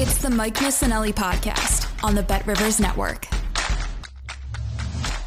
It's 0.00 0.18
the 0.18 0.30
Mike 0.30 0.54
Missanelli 0.54 1.12
podcast 1.12 2.04
on 2.04 2.14
the 2.14 2.22
Bet 2.22 2.46
Rivers 2.46 2.78
Network. 2.78 3.26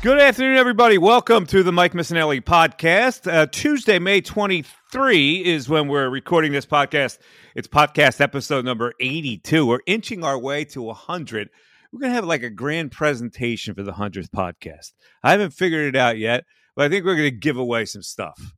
Good 0.02 0.18
afternoon, 0.18 0.56
everybody. 0.56 0.98
Welcome 0.98 1.46
to 1.48 1.62
the 1.62 1.74
Mike 1.74 1.92
Missanelli 1.92 2.40
podcast. 2.40 3.30
Uh, 3.30 3.48
Tuesday, 3.48 4.00
May 4.00 4.22
23 4.22 5.44
is 5.44 5.68
when 5.68 5.90
we're 5.90 6.10
recording 6.10 6.54
this 6.54 6.66
podcast. 6.66 7.18
It's 7.54 7.68
podcast 7.68 8.22
episode 8.22 8.64
number 8.64 8.94
82. 9.02 9.68
We're 9.68 9.80
inching 9.88 10.24
our 10.24 10.40
way 10.40 10.64
to 10.64 10.82
100. 10.84 11.50
We're 11.92 12.00
going 12.00 12.12
to 12.12 12.16
have 12.16 12.24
like 12.24 12.44
a 12.44 12.50
grand 12.50 12.94
presentation 12.94 13.76
for 13.76 13.84
the 13.84 13.92
100th 13.92 14.30
podcast. 14.30 14.94
I 15.22 15.32
haven't 15.32 15.52
figured 15.52 15.94
it 15.94 16.00
out 16.00 16.18
yet, 16.18 16.46
but 16.78 16.86
I 16.86 16.90
think 16.90 17.04
we're 17.04 17.18
going 17.18 17.30
to 17.30 17.38
give 17.38 17.58
away 17.58 17.84
some 17.84 18.04
stuff 18.04 18.54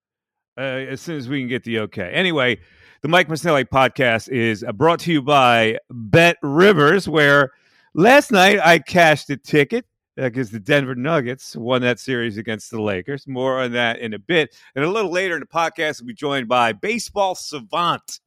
uh, 0.59 0.61
as 0.61 1.01
soon 1.01 1.17
as 1.17 1.27
we 1.27 1.39
can 1.41 1.49
get 1.49 1.63
the 1.63 1.79
okay. 1.79 2.11
Anyway, 2.13 2.59
the 3.03 3.09
Mike 3.09 3.27
Missanelli 3.27 3.65
podcast 3.65 4.29
is 4.29 4.63
uh, 4.63 4.71
brought 4.71 4.97
to 5.01 5.11
you 5.11 5.21
by 5.21 5.77
Bet 5.91 6.37
Rivers, 6.41 7.05
where 7.05 7.51
last 7.93 8.31
night 8.31 8.61
I 8.63 8.79
cashed 8.79 9.29
a 9.29 9.35
ticket 9.35 9.85
because 10.15 10.51
the 10.51 10.59
Denver 10.59 10.95
Nuggets 10.95 11.53
won 11.53 11.81
that 11.81 11.99
series 11.99 12.37
against 12.37 12.71
the 12.71 12.81
Lakers. 12.81 13.27
More 13.27 13.59
on 13.61 13.73
that 13.73 13.99
in 13.99 14.13
a 14.13 14.19
bit. 14.19 14.55
And 14.73 14.85
a 14.85 14.89
little 14.89 15.11
later 15.11 15.33
in 15.33 15.41
the 15.41 15.45
podcast, 15.45 15.99
we'll 15.99 16.07
be 16.07 16.13
joined 16.13 16.47
by 16.47 16.71
baseball 16.71 17.35
savant 17.35 18.21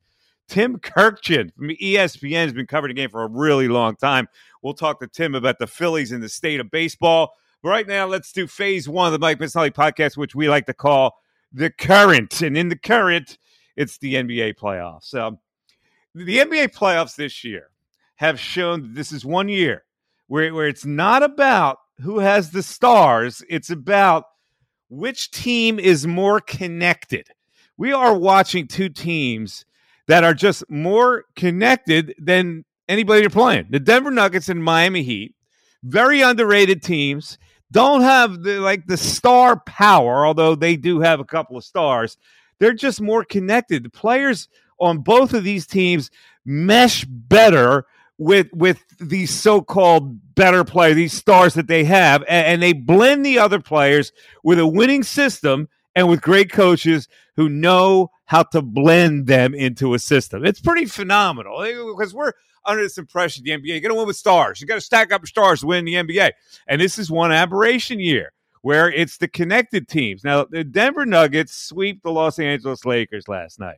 Tim 0.47 0.79
Kurkjian 0.79 1.55
from 1.55 1.69
ESPN 1.69 2.45
has 2.45 2.53
been 2.53 2.67
covering 2.67 2.95
the 2.95 3.01
game 3.01 3.09
for 3.09 3.23
a 3.23 3.29
really 3.29 3.69
long 3.69 3.97
time. 3.97 4.29
We'll 4.63 4.75
talk 4.75 5.01
to 5.01 5.07
Tim 5.07 5.35
about 5.35 5.59
the 5.59 5.67
Phillies 5.67 6.13
and 6.13 6.23
the 6.23 6.29
state 6.29 6.61
of 6.61 6.70
baseball. 6.70 7.33
But 7.63 7.70
right 7.70 7.89
now, 7.89 8.07
let's 8.07 8.31
do 8.31 8.47
phase 8.47 8.91
one 8.91 9.07
of 9.07 9.13
the 9.15 9.19
Mike 9.19 9.39
Missanelli 9.39 9.73
podcast, 9.73 10.19
which 10.19 10.35
we 10.35 10.51
like 10.51 10.67
to 10.67 10.75
call 10.75 11.17
the 11.51 11.70
current. 11.70 12.42
And 12.42 12.59
in 12.59 12.69
the 12.69 12.77
current, 12.77 13.39
it's 13.77 13.98
the 13.98 14.14
NBA 14.14 14.55
playoffs. 14.57 15.14
Um, 15.14 15.39
the 16.14 16.39
NBA 16.39 16.75
playoffs 16.75 17.17
this 17.17 17.45
year 17.45 17.70
have 18.17 18.41
shown 18.41 18.83
that 18.83 18.95
this 18.95 19.13
is 19.13 19.25
one 19.25 19.48
year 19.48 19.85
where, 20.29 20.53
where 20.55 20.67
it's 20.67 20.87
not 20.87 21.23
about 21.23 21.79
who 22.01 22.19
has 22.19 22.51
the 22.51 22.63
stars, 22.63 23.42
it's 23.48 23.70
about 23.70 24.25
which 24.89 25.31
team 25.31 25.79
is 25.79 26.07
more 26.07 26.41
connected. 26.41 27.29
We 27.77 27.92
are 27.92 28.17
watching 28.17 28.67
two 28.67 28.89
teams 28.89 29.65
that 30.07 30.25
are 30.25 30.35
just 30.35 30.69
more 30.70 31.25
connected 31.35 32.15
than 32.19 32.65
anybody 32.89 33.20
they're 33.20 33.31
playing. 33.31 33.67
The 33.70 33.81
Denver 33.81 34.11
Nuggets 34.11 34.48
and 34.48 34.63
Miami 34.63 35.03
Heat, 35.03 35.35
very 35.83 36.23
underrated 36.23 36.83
teams, 36.83 37.39
don't 37.73 38.03
have 38.03 38.42
the 38.42 38.61
like 38.61 38.86
the 38.86 38.97
star 38.97 39.61
power, 39.61 40.25
although 40.25 40.55
they 40.55 40.77
do 40.77 41.01
have 41.01 41.20
a 41.20 41.25
couple 41.25 41.57
of 41.57 41.65
stars. 41.65 42.17
They're 42.58 42.74
just 42.74 43.00
more 43.00 43.24
connected. 43.24 43.84
The 43.84 43.90
players 43.90 44.48
on 44.78 44.98
both 44.98 45.34
of 45.34 45.44
these 45.44 45.67
teams 45.67 46.11
mesh 46.44 47.05
better 47.05 47.86
with 48.18 48.48
with 48.52 48.83
these 48.98 49.30
so-called 49.30 50.34
better 50.34 50.64
players, 50.64 50.96
these 50.96 51.12
stars 51.12 51.55
that 51.55 51.67
they 51.67 51.84
have, 51.84 52.22
and, 52.22 52.46
and, 52.46 52.62
they 52.62 52.72
blend 52.72 53.27
the 53.27 53.39
other 53.39 53.61
players 53.61 54.12
with 54.42 54.58
a 54.58 54.67
winning 54.67 55.02
system 55.02 55.68
and 55.94 56.08
with 56.08 56.22
great 56.22 56.50
coaches 56.50 57.08
who 57.36 57.48
know 57.48 58.11
how 58.24 58.42
to 58.42 58.62
blend 58.62 59.27
them 59.27 59.55
into 59.55 59.94
a 59.94 59.98
system. 59.98 60.44
It's 60.44 60.61
pretty 60.61 60.86
phenomenal 60.86 61.62
eh, 61.62 61.74
because 61.74 62.14
we're 62.14 62.33
under 62.64 62.83
this 62.83 62.98
impression 62.98 63.44
the 63.44 63.50
NBA, 63.50 63.67
you're 63.67 63.80
going 63.80 63.90
to 63.90 63.94
win 63.94 64.06
with 64.06 64.17
stars. 64.17 64.61
You 64.61 64.67
got 64.67 64.74
to 64.74 64.80
stack 64.80 65.12
up 65.12 65.27
stars 65.27 65.61
to 65.61 65.67
win 65.67 65.84
the 65.84 65.94
NBA. 65.94 66.33
And 66.67 66.80
this 66.80 66.98
is 66.98 67.11
one 67.11 67.33
aberration 67.33 68.00
year 68.00 68.33
where 68.67 68.91
it's 68.91 69.19
the 69.19 69.29
connected 69.29 69.87
teams. 69.87 70.25
Now, 70.25 70.45
the 70.45 70.65
Denver 70.65 71.07
Nuggets 71.07 71.57
sweep 71.57 72.03
the 72.03 72.11
Los 72.11 72.41
Angeles 72.41 72.85
Lakers 72.85 73.29
last 73.29 73.61
night. 73.61 73.77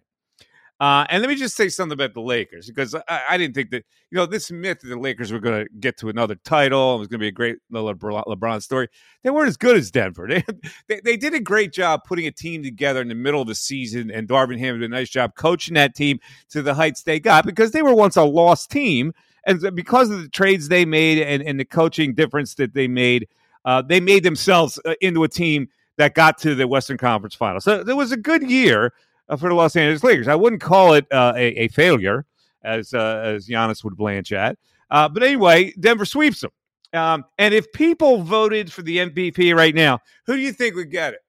Uh, 0.81 1.05
and 1.11 1.21
let 1.21 1.29
me 1.29 1.35
just 1.35 1.55
say 1.55 1.69
something 1.69 1.93
about 1.93 2.15
the 2.15 2.23
Lakers 2.23 2.69
because 2.69 2.95
I, 2.95 3.21
I, 3.29 3.37
didn't 3.37 3.55
think 3.55 3.69
that 3.73 3.85
you 4.11 4.17
know 4.17 4.25
this 4.25 4.51
myth 4.51 4.81
that 4.81 4.89
the 4.89 4.99
Lakers 4.99 5.31
were 5.31 5.41
going 5.41 5.63
to 5.63 5.71
get 5.79 5.99
to 5.99 6.09
another 6.09 6.37
title. 6.37 6.95
It 6.95 7.01
was 7.01 7.09
going 7.09 7.19
to 7.19 7.25
be 7.25 7.29
a 7.29 7.33
great 7.33 7.59
LeBron, 7.71 8.25
LeBron, 8.25 8.63
story. 8.63 8.89
They 9.23 9.29
weren't 9.29 9.49
as 9.49 9.59
good 9.59 9.77
as 9.77 9.91
Denver. 9.91 10.27
They, 10.29 10.43
they, 10.89 11.01
they 11.05 11.17
did 11.19 11.35
a 11.35 11.41
great 11.41 11.75
job 11.75 12.05
putting 12.07 12.27
a 12.27 12.31
team 12.31 12.63
together 12.63 13.03
in 13.03 13.09
the 13.09 13.15
middle 13.15 13.43
of 13.43 13.49
the 13.49 13.55
season, 13.55 14.11
and 14.11 14.27
Darvin 14.27 14.59
Ham 14.59 14.81
did 14.81 14.87
a 14.87 14.89
nice 14.89 15.11
job 15.11 15.35
coaching 15.35 15.75
that 15.75 15.95
team 15.95 16.19
to 16.49 16.63
the 16.63 16.73
heights 16.73 17.03
they 17.03 17.21
got 17.21 17.45
because 17.45 17.73
they 17.73 17.83
were 17.83 17.95
once 17.95 18.17
a 18.17 18.25
lost 18.25 18.71
team, 18.71 19.13
and 19.45 19.61
because 19.75 20.09
of 20.09 20.23
the 20.23 20.31
trades 20.31 20.69
they 20.69 20.87
made 20.87 21.19
and, 21.19 21.43
and 21.43 21.61
the 21.61 21.67
coaching 21.67 22.15
difference 22.15 22.55
that 22.55 22.73
they 22.73 22.89
made, 22.89 23.29
uh, 23.65 23.83
they 23.83 24.01
made 24.01 24.23
themselves 24.23 24.79
uh, 24.85 24.95
into 25.01 25.25
a 25.25 25.29
team 25.29 25.69
that 25.97 26.15
got 26.15 26.39
to 26.39 26.55
the 26.55 26.67
Western 26.67 26.97
Conference 26.97 27.35
Final. 27.35 27.61
So 27.61 27.81
it 27.81 27.97
was 27.97 28.13
a 28.13 28.17
good 28.17 28.49
year 28.49 28.93
uh, 29.29 29.37
for 29.37 29.49
the 29.49 29.55
Los 29.55 29.77
Angeles 29.77 30.05
Lakers. 30.05 30.29
I 30.29 30.35
wouldn't 30.35 30.63
call 30.63 30.95
it 30.95 31.07
uh, 31.13 31.33
a, 31.37 31.65
a, 31.65 31.69
failure, 31.69 32.25
as 32.63 32.95
as 32.95 33.49
Giannis 33.49 33.83
would 33.85 33.97
blanch 33.97 34.33
at. 34.33 34.59
But 34.91 35.23
anyway, 35.23 35.73
Denver 35.79 36.05
sweeps 36.05 36.41
them. 36.41 36.51
Um, 36.93 37.25
and 37.37 37.53
if 37.53 37.71
people 37.73 38.23
voted 38.23 38.73
for 38.73 38.83
the 38.83 38.99
MVP 38.99 39.55
right 39.55 39.75
now, 39.75 40.01
who 40.27 40.37
do 40.37 40.41
you 40.41 40.53
think 40.53 40.75
would 40.75 40.91
get 40.91 41.15
it? 41.15 41.21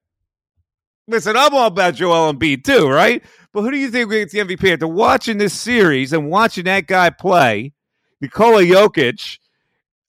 Listen, 1.07 1.35
I'm 1.35 1.53
all 1.53 1.67
about 1.67 1.95
Joel 1.95 2.33
Embiid 2.33 2.63
too, 2.63 2.87
right? 2.87 3.23
But 3.51 3.63
who 3.63 3.71
do 3.71 3.77
you 3.77 3.89
think 3.89 4.09
would 4.09 4.29
get 4.29 4.31
the 4.31 4.55
MVP 4.55 4.73
after 4.73 4.87
watching 4.87 5.37
this 5.37 5.53
series 5.53 6.13
and 6.13 6.29
watching 6.29 6.65
that 6.65 6.87
guy 6.87 7.09
play, 7.09 7.73
Nikola 8.21 8.61
Jokic? 8.61 9.39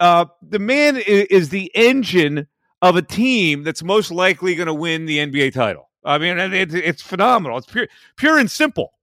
Uh, 0.00 0.24
the 0.42 0.58
man 0.58 0.96
is, 0.96 1.26
is 1.26 1.48
the 1.50 1.70
engine 1.74 2.48
of 2.82 2.96
a 2.96 3.02
team 3.02 3.62
that's 3.62 3.82
most 3.82 4.10
likely 4.10 4.54
going 4.54 4.66
to 4.66 4.74
win 4.74 5.04
the 5.04 5.18
NBA 5.18 5.52
title. 5.52 5.90
I 6.04 6.18
mean, 6.18 6.38
it, 6.38 6.74
it's 6.74 7.02
phenomenal. 7.02 7.58
It's 7.58 7.66
pure, 7.66 7.86
pure 8.16 8.38
and 8.38 8.50
simple. 8.50 8.94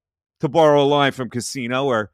To 0.41 0.49
borrow 0.49 0.83
a 0.83 0.85
line 0.85 1.13
from 1.13 1.31
Casino, 1.31 1.85
where 1.85 2.11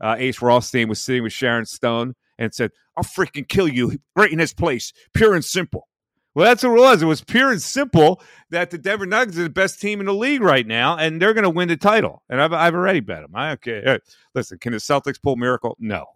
uh, 0.00 0.16
Ace 0.18 0.40
Rothstein 0.40 0.88
was 0.88 0.98
sitting 0.98 1.22
with 1.22 1.34
Sharon 1.34 1.66
Stone 1.66 2.14
and 2.38 2.54
said, 2.54 2.70
"I'll 2.96 3.04
freaking 3.04 3.46
kill 3.46 3.68
you 3.68 3.98
right 4.16 4.32
in 4.32 4.38
his 4.38 4.54
place." 4.54 4.94
Pure 5.12 5.34
and 5.34 5.44
simple. 5.44 5.86
Well, 6.34 6.46
that's 6.46 6.62
what 6.62 6.70
it 6.70 6.80
was. 6.80 7.02
It 7.02 7.06
was 7.06 7.22
pure 7.22 7.50
and 7.50 7.60
simple 7.60 8.22
that 8.48 8.70
the 8.70 8.78
Denver 8.78 9.04
Nuggets 9.04 9.38
are 9.38 9.42
the 9.42 9.50
best 9.50 9.78
team 9.78 10.00
in 10.00 10.06
the 10.06 10.14
league 10.14 10.40
right 10.40 10.66
now, 10.66 10.96
and 10.96 11.20
they're 11.20 11.34
going 11.34 11.44
to 11.44 11.50
win 11.50 11.68
the 11.68 11.76
title. 11.76 12.22
And 12.30 12.40
I've, 12.40 12.54
I've 12.54 12.74
already 12.74 13.00
bet 13.00 13.20
them. 13.20 13.32
I 13.34 13.52
okay. 13.52 13.98
Listen, 14.34 14.56
can 14.56 14.72
the 14.72 14.78
Celtics 14.78 15.20
pull 15.20 15.36
miracle? 15.36 15.76
No. 15.78 16.06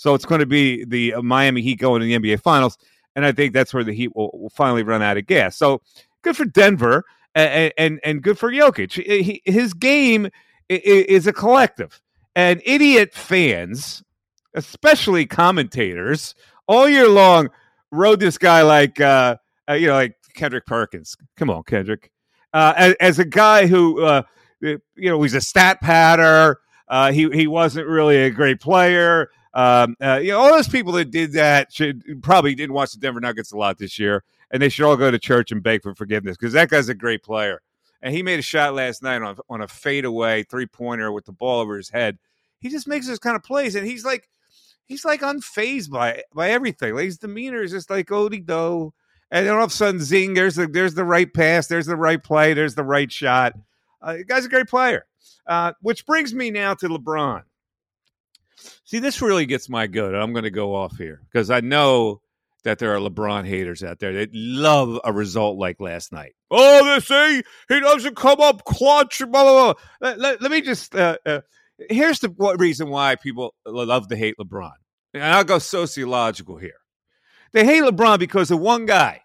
So 0.00 0.14
it's 0.14 0.24
going 0.24 0.38
to 0.38 0.46
be 0.46 0.82
the 0.86 1.16
Miami 1.20 1.60
Heat 1.60 1.78
going 1.78 2.00
to 2.00 2.06
the 2.06 2.18
NBA 2.18 2.40
Finals, 2.40 2.78
and 3.14 3.26
I 3.26 3.32
think 3.32 3.52
that's 3.52 3.74
where 3.74 3.84
the 3.84 3.92
Heat 3.92 4.16
will, 4.16 4.30
will 4.32 4.48
finally 4.48 4.82
run 4.82 5.02
out 5.02 5.18
of 5.18 5.26
gas. 5.26 5.58
So 5.58 5.82
good 6.22 6.38
for 6.38 6.46
Denver 6.46 7.04
and 7.34 7.70
and, 7.76 8.00
and 8.02 8.22
good 8.22 8.38
for 8.38 8.50
Jokic. 8.50 8.92
He, 8.92 9.42
his 9.44 9.74
game 9.74 10.30
is 10.70 11.26
a 11.26 11.34
collective, 11.34 12.00
and 12.34 12.62
idiot 12.64 13.12
fans, 13.12 14.02
especially 14.54 15.26
commentators, 15.26 16.34
all 16.66 16.88
year 16.88 17.06
long 17.06 17.50
rode 17.92 18.20
this 18.20 18.38
guy 18.38 18.62
like 18.62 19.02
uh, 19.02 19.36
uh, 19.68 19.74
you 19.74 19.88
know 19.88 19.92
like 19.92 20.16
Kendrick 20.32 20.64
Perkins. 20.64 21.14
Come 21.36 21.50
on, 21.50 21.62
Kendrick. 21.64 22.10
Uh, 22.54 22.72
as, 22.74 22.94
as, 23.00 23.18
a 23.18 23.26
guy 23.26 23.66
who, 23.66 24.02
uh, 24.02 24.22
you 24.62 24.80
know, 24.96 25.20
he's 25.20 25.34
a 25.34 25.42
stat 25.42 25.78
patter. 25.82 26.58
Uh, 26.88 27.12
he 27.12 27.28
he 27.32 27.46
wasn't 27.46 27.86
really 27.86 28.16
a 28.16 28.30
great 28.30 28.60
player. 28.60 29.28
Um, 29.52 29.96
uh, 30.00 30.20
you 30.22 30.28
know, 30.28 30.38
all 30.38 30.50
those 30.50 30.68
people 30.68 30.92
that 30.92 31.10
did 31.10 31.32
that 31.32 31.72
should 31.72 32.22
probably 32.22 32.54
didn't 32.54 32.74
watch 32.74 32.92
the 32.92 32.98
Denver 32.98 33.20
Nuggets 33.20 33.52
a 33.52 33.56
lot 33.56 33.78
this 33.78 33.98
year, 33.98 34.22
and 34.50 34.62
they 34.62 34.68
should 34.68 34.84
all 34.84 34.96
go 34.96 35.10
to 35.10 35.18
church 35.18 35.50
and 35.50 35.62
beg 35.62 35.82
for 35.82 35.94
forgiveness 35.94 36.36
because 36.36 36.52
that 36.52 36.70
guy's 36.70 36.88
a 36.88 36.94
great 36.94 37.22
player. 37.22 37.60
And 38.02 38.14
he 38.14 38.22
made 38.22 38.38
a 38.38 38.42
shot 38.42 38.74
last 38.74 39.02
night 39.02 39.22
on 39.22 39.36
on 39.48 39.60
a 39.60 39.68
fadeaway 39.68 40.44
three 40.44 40.66
pointer 40.66 41.12
with 41.12 41.24
the 41.24 41.32
ball 41.32 41.60
over 41.60 41.76
his 41.76 41.90
head. 41.90 42.18
He 42.60 42.68
just 42.68 42.86
makes 42.86 43.08
those 43.08 43.18
kind 43.18 43.36
of 43.36 43.42
plays, 43.42 43.74
and 43.74 43.86
he's 43.86 44.04
like 44.04 44.28
he's 44.86 45.04
like 45.04 45.20
unfazed 45.20 45.90
by 45.90 46.22
by 46.34 46.50
everything. 46.50 46.94
Like 46.94 47.06
his 47.06 47.18
demeanor 47.18 47.62
is 47.62 47.72
just 47.72 47.90
like 47.90 48.08
Odie 48.08 48.46
do. 48.46 48.92
And 49.32 49.46
then 49.46 49.54
all 49.54 49.64
of 49.64 49.70
a 49.70 49.74
sudden, 49.74 50.00
zing! 50.00 50.34
There's 50.34 50.56
the 50.56 50.66
there's 50.66 50.94
the 50.94 51.04
right 51.04 51.32
pass, 51.32 51.66
there's 51.68 51.86
the 51.86 51.96
right 51.96 52.22
play, 52.22 52.52
there's 52.52 52.74
the 52.74 52.84
right 52.84 53.10
shot. 53.10 53.54
Uh, 54.02 54.14
the 54.14 54.24
guy's 54.24 54.44
a 54.44 54.48
great 54.48 54.68
player. 54.68 55.06
Uh, 55.46 55.72
which 55.82 56.06
brings 56.06 56.34
me 56.34 56.50
now 56.50 56.74
to 56.74 56.88
LeBron. 56.88 57.42
See, 58.84 58.98
this 58.98 59.22
really 59.22 59.46
gets 59.46 59.68
my 59.68 59.86
goat. 59.86 60.14
I'm 60.14 60.32
going 60.32 60.44
to 60.44 60.50
go 60.50 60.74
off 60.74 60.96
here 60.96 61.20
because 61.30 61.50
I 61.50 61.60
know 61.60 62.20
that 62.64 62.78
there 62.78 62.94
are 62.94 62.98
LeBron 62.98 63.46
haters 63.46 63.82
out 63.82 63.98
there 63.98 64.12
that 64.12 64.30
love 64.34 65.00
a 65.04 65.12
result 65.12 65.58
like 65.58 65.80
last 65.80 66.12
night. 66.12 66.34
Oh, 66.50 66.84
they 66.84 67.00
say 67.00 67.42
he 67.68 67.80
doesn't 67.80 68.16
come 68.16 68.40
up 68.40 68.64
clutch. 68.64 69.18
Blah 69.18 69.28
blah 69.28 69.72
blah. 69.72 69.74
Let, 70.00 70.18
let, 70.18 70.42
let 70.42 70.50
me 70.50 70.60
just. 70.60 70.94
Uh, 70.94 71.18
uh, 71.24 71.40
here's 71.88 72.20
the 72.20 72.30
reason 72.58 72.90
why 72.90 73.16
people 73.16 73.54
love 73.64 74.08
to 74.08 74.16
hate 74.16 74.36
LeBron, 74.38 74.72
and 75.14 75.22
I'll 75.22 75.44
go 75.44 75.58
sociological 75.58 76.56
here. 76.56 76.74
They 77.52 77.64
hate 77.64 77.82
LeBron 77.82 78.18
because 78.18 78.50
of 78.50 78.60
one 78.60 78.86
guy, 78.86 79.22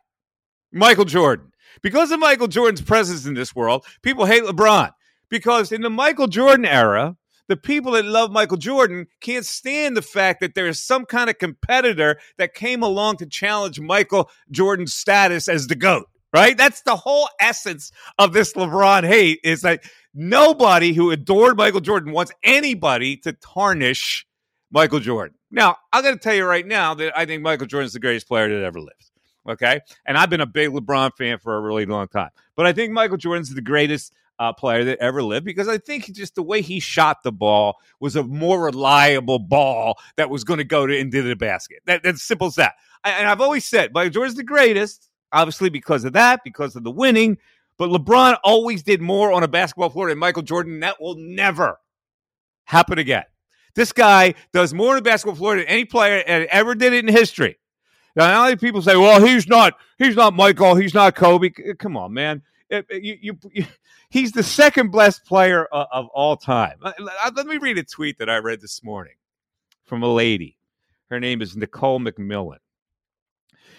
Michael 0.72 1.06
Jordan. 1.06 1.52
Because 1.82 2.12
of 2.12 2.20
Michael 2.20 2.48
Jordan's 2.48 2.82
presence 2.82 3.26
in 3.26 3.34
this 3.34 3.54
world, 3.54 3.86
people 4.02 4.26
hate 4.26 4.44
LeBron. 4.44 4.92
Because 5.30 5.72
in 5.72 5.82
the 5.82 5.90
Michael 5.90 6.28
Jordan 6.28 6.66
era, 6.66 7.18
the 7.48 7.58
people 7.58 7.94
that 7.94 8.06
love 8.06 8.32
Michael 8.32 8.58
Jordan 8.58 9.08
can't 9.22 9.46
stand 9.46 9.96
the 9.96 10.02
fact 10.02 10.40
that 10.42 10.56
there 10.56 10.68
is 10.68 10.82
some 10.82 11.06
kind 11.06 11.30
of 11.30 11.38
competitor 11.38 12.20
that 12.38 12.54
came 12.54 12.84
along 12.84 13.18
to 13.18 13.26
challenge 13.26 13.80
Michael 13.80 14.30
Jordan's 14.52 14.94
status 14.94 15.48
as 15.48 15.68
the 15.68 15.76
GOAT, 15.76 16.08
right? 16.34 16.58
That's 16.58 16.82
the 16.82 16.96
whole 16.96 17.30
essence 17.40 17.92
of 18.18 18.34
this 18.34 18.54
LeBron 18.54 19.06
hate 19.06 19.40
is 19.44 19.62
that 19.62 19.84
nobody 20.14 20.94
who 20.94 21.12
adored 21.12 21.58
Michael 21.58 21.82
Jordan 21.82 22.12
wants 22.12 22.32
anybody 22.44 23.18
to 23.18 23.34
tarnish 23.34 24.26
Michael 24.72 25.00
Jordan. 25.00 25.38
Now, 25.52 25.78
I'm 25.94 26.04
going 26.04 26.16
to 26.16 26.20
tell 26.20 26.36
you 26.36 26.46
right 26.46 26.66
now 26.66 26.96
that 26.96 27.18
I 27.18 27.26
think 27.26 27.42
Michael 27.42 27.68
Jordan 27.68 27.86
is 27.86 27.94
the 27.94 28.00
greatest 28.00 28.28
player 28.28 28.50
that 28.50 28.66
ever 28.66 28.80
lived. 28.80 29.12
Okay. 29.48 29.80
And 30.06 30.18
I've 30.18 30.30
been 30.30 30.42
a 30.42 30.48
big 30.48 30.72
LeBron 30.72 31.12
fan 31.18 31.38
for 31.38 31.56
a 31.56 31.62
really 31.62 31.86
long 31.86 32.08
time. 32.08 32.30
But 32.56 32.66
I 32.66 32.74
think 32.74 32.92
Michael 32.92 33.18
Jordan's 33.18 33.54
the 33.54 33.62
greatest 33.62 34.12
uh, 34.40 34.54
player 34.54 34.84
that 34.84 35.00
ever 35.00 35.24
lived 35.24 35.46
because 35.46 35.68
I 35.68 35.78
think 35.78 36.12
just 36.14 36.36
the 36.36 36.44
way 36.44 36.62
he 36.62 36.80
shot 36.80 37.24
the 37.24 37.32
ball 37.32 37.78
was 38.00 38.16
a 38.16 38.24
more 38.24 38.64
reliable 38.64 39.40
ball 39.40 39.98
that 40.18 40.30
was 40.30 40.44
going 40.44 40.58
to 40.58 40.64
go 40.64 40.86
to 40.86 40.96
into 40.96 41.22
the 41.22 41.36
basket. 41.36 41.80
That, 41.86 42.04
that's 42.04 42.24
simple 42.24 42.48
as 42.48 42.56
that. 42.56 42.76
I, 43.04 43.12
and 43.12 43.28
I've 43.28 43.42
always 43.42 43.66
said 43.66 43.94
Michael 43.94 44.12
Jordan's 44.12 44.38
the 44.38 44.44
greatest, 44.44 45.10
obviously 45.32 45.70
because 45.70 46.04
of 46.04 46.14
that, 46.14 46.42
because 46.44 46.76
of 46.76 46.84
the 46.84 46.92
winning. 46.92 47.38
But 47.78 47.90
LeBron 47.90 48.38
always 48.44 48.84
did 48.84 49.02
more 49.02 49.32
on 49.32 49.44
a 49.44 49.48
basketball 49.48 49.90
floor 49.90 50.10
than 50.10 50.18
Michael 50.18 50.44
Jordan. 50.44 50.80
That 50.80 51.02
will 51.02 51.16
never 51.18 51.80
happen 52.66 53.00
again. 53.00 53.26
This 53.76 53.92
guy 53.92 54.36
does 54.54 54.74
more 54.74 54.94
on 54.94 54.98
a 54.98 55.02
basketball 55.02 55.36
floor 55.36 55.58
than 55.58 55.66
any 55.66 55.84
player 55.84 56.24
ever 56.26 56.76
did 56.76 56.94
it 56.94 57.06
in 57.06 57.14
history. 57.14 57.58
Now, 58.16 58.44
only 58.44 58.56
people 58.56 58.82
say, 58.82 58.96
"Well, 58.96 59.22
he's 59.22 59.48
not, 59.48 59.74
he's 59.98 60.16
not 60.16 60.34
Michael, 60.34 60.76
he's 60.76 60.94
not 60.94 61.16
Kobe." 61.16 61.50
Come 61.78 61.98
on, 61.98 62.14
man. 62.14 62.42
It, 62.70 62.86
you, 62.90 63.18
you, 63.22 63.38
you, 63.52 63.66
he's 64.10 64.32
the 64.32 64.44
second 64.44 64.92
best 64.92 65.26
player 65.26 65.66
of, 65.66 65.88
of 65.92 66.08
all 66.10 66.38
time. 66.38 66.78
Uh, 66.82 66.94
let, 67.00 67.16
uh, 67.24 67.32
let 67.36 67.48
me 67.48 67.58
read 67.58 67.78
a 67.78 67.84
tweet 67.84 68.18
that 68.20 68.30
I 68.30 68.38
read 68.38 68.62
this 68.62 68.84
morning 68.84 69.14
from 69.84 70.04
a 70.04 70.12
lady. 70.12 70.58
Her 71.10 71.20
name 71.20 71.42
is 71.42 71.56
Nicole 71.56 72.00
McMillan. 72.00 72.58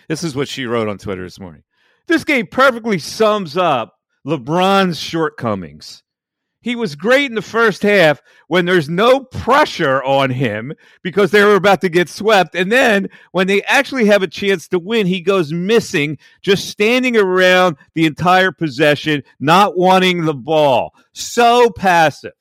This 0.09 0.23
is 0.23 0.37
what 0.37 0.49
she 0.49 0.67
wrote 0.67 0.89
on 0.89 0.99
Twitter 0.99 1.25
this 1.25 1.41
morning. 1.41 1.65
This 2.07 2.23
game 2.23 2.47
perfectly 2.47 2.99
sums 2.99 3.57
up 3.57 3.99
LeBron's 4.25 4.99
shortcomings. 4.99 6.05
He 6.67 6.75
was 6.75 6.97
great 6.97 7.27
in 7.27 7.37
the 7.37 7.43
first 7.43 7.83
half 7.83 8.21
when 8.49 8.65
there's 8.65 8.89
no 8.89 9.21
pressure 9.21 10.03
on 10.03 10.31
him 10.31 10.73
because 11.01 11.31
they 11.31 11.45
were 11.45 11.55
about 11.55 11.81
to 11.83 11.89
get 11.89 12.09
swept. 12.09 12.57
And 12.57 12.73
then 12.73 13.09
when 13.31 13.47
they 13.47 13.63
actually 13.63 14.07
have 14.07 14.25
a 14.25 14.27
chance 14.27 14.67
to 14.69 14.81
win, 14.81 15.07
he 15.07 15.21
goes 15.21 15.53
missing, 15.53 16.19
just 16.43 16.69
standing 16.69 17.17
around 17.17 17.77
the 17.95 18.05
entire 18.05 18.51
possession, 18.51 19.23
not 19.39 19.79
wanting 19.79 20.25
the 20.25 20.35
ball. 20.35 20.93
So 21.13 21.71
passive. 21.71 22.33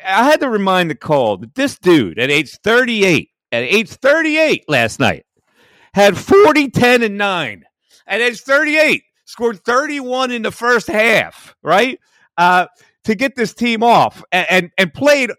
I 0.00 0.22
had 0.22 0.38
to 0.38 0.48
remind 0.48 0.88
Nicole 0.88 1.38
that 1.38 1.56
this 1.56 1.76
dude 1.76 2.20
at 2.20 2.30
age 2.30 2.56
38, 2.62 3.28
at 3.50 3.64
age 3.64 3.90
38 3.90 4.66
last 4.68 5.00
night, 5.00 5.26
had 5.94 6.16
40, 6.16 6.70
10, 6.70 7.02
and 7.02 7.18
9. 7.18 7.64
At 8.06 8.20
age 8.20 8.40
38, 8.42 9.02
scored 9.24 9.64
31 9.64 10.30
in 10.30 10.42
the 10.42 10.52
first 10.52 10.86
half, 10.86 11.56
right? 11.60 11.98
Uh, 12.38 12.66
to 13.04 13.14
get 13.14 13.36
this 13.36 13.54
team 13.54 13.82
off 13.82 14.22
and, 14.32 14.46
and, 14.50 14.70
and 14.78 14.94
played 14.94 15.30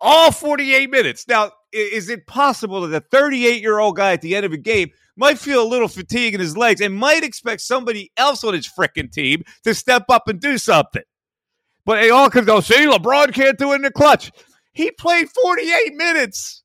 all 0.00 0.30
48 0.30 0.90
minutes. 0.90 1.26
Now, 1.28 1.52
is 1.72 2.08
it 2.08 2.26
possible 2.26 2.86
that 2.86 2.96
a 2.96 3.06
38 3.10 3.60
year 3.60 3.78
old 3.78 3.96
guy 3.96 4.12
at 4.12 4.22
the 4.22 4.36
end 4.36 4.46
of 4.46 4.52
a 4.52 4.58
game 4.58 4.90
might 5.16 5.38
feel 5.38 5.62
a 5.62 5.68
little 5.68 5.88
fatigue 5.88 6.34
in 6.34 6.40
his 6.40 6.56
legs 6.56 6.80
and 6.80 6.94
might 6.94 7.24
expect 7.24 7.62
somebody 7.62 8.10
else 8.16 8.44
on 8.44 8.54
his 8.54 8.68
freaking 8.68 9.10
team 9.10 9.42
to 9.64 9.74
step 9.74 10.04
up 10.08 10.28
and 10.28 10.40
do 10.40 10.58
something? 10.58 11.02
But 11.84 12.00
they 12.00 12.10
all 12.10 12.30
could 12.30 12.46
go, 12.46 12.60
see, 12.60 12.86
LeBron 12.86 13.32
can't 13.32 13.58
do 13.58 13.72
it 13.72 13.76
in 13.76 13.82
the 13.82 13.92
clutch. 13.92 14.32
He 14.72 14.90
played 14.90 15.28
48 15.30 15.94
minutes. 15.94 16.62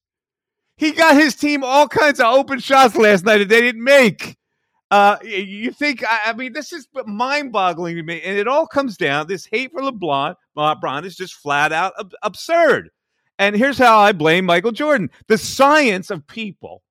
He 0.77 0.91
got 0.91 1.15
his 1.15 1.35
team 1.35 1.63
all 1.63 1.87
kinds 1.87 2.19
of 2.19 2.33
open 2.33 2.59
shots 2.59 2.95
last 2.95 3.23
night 3.23 3.37
that 3.37 3.49
they 3.49 3.61
didn't 3.61 3.83
make. 3.83 4.35
Uh, 4.91 5.17
you 5.23 5.71
think? 5.71 6.03
I 6.09 6.33
mean, 6.33 6.51
this 6.51 6.73
is 6.73 6.85
mind-boggling 7.05 7.95
to 7.95 8.03
me, 8.03 8.21
and 8.23 8.37
it 8.37 8.47
all 8.47 8.67
comes 8.67 8.97
down. 8.97 9.25
This 9.25 9.45
hate 9.45 9.71
for 9.71 9.81
LeBron, 9.81 10.35
LeBron 10.57 11.05
is 11.05 11.15
just 11.15 11.35
flat 11.35 11.71
out 11.71 11.93
ab- 11.97 12.13
absurd. 12.23 12.89
And 13.39 13.55
here's 13.55 13.77
how 13.77 13.97
I 13.97 14.11
blame 14.11 14.45
Michael 14.45 14.73
Jordan: 14.73 15.09
the 15.27 15.37
science 15.37 16.09
of 16.09 16.27
people 16.27 16.83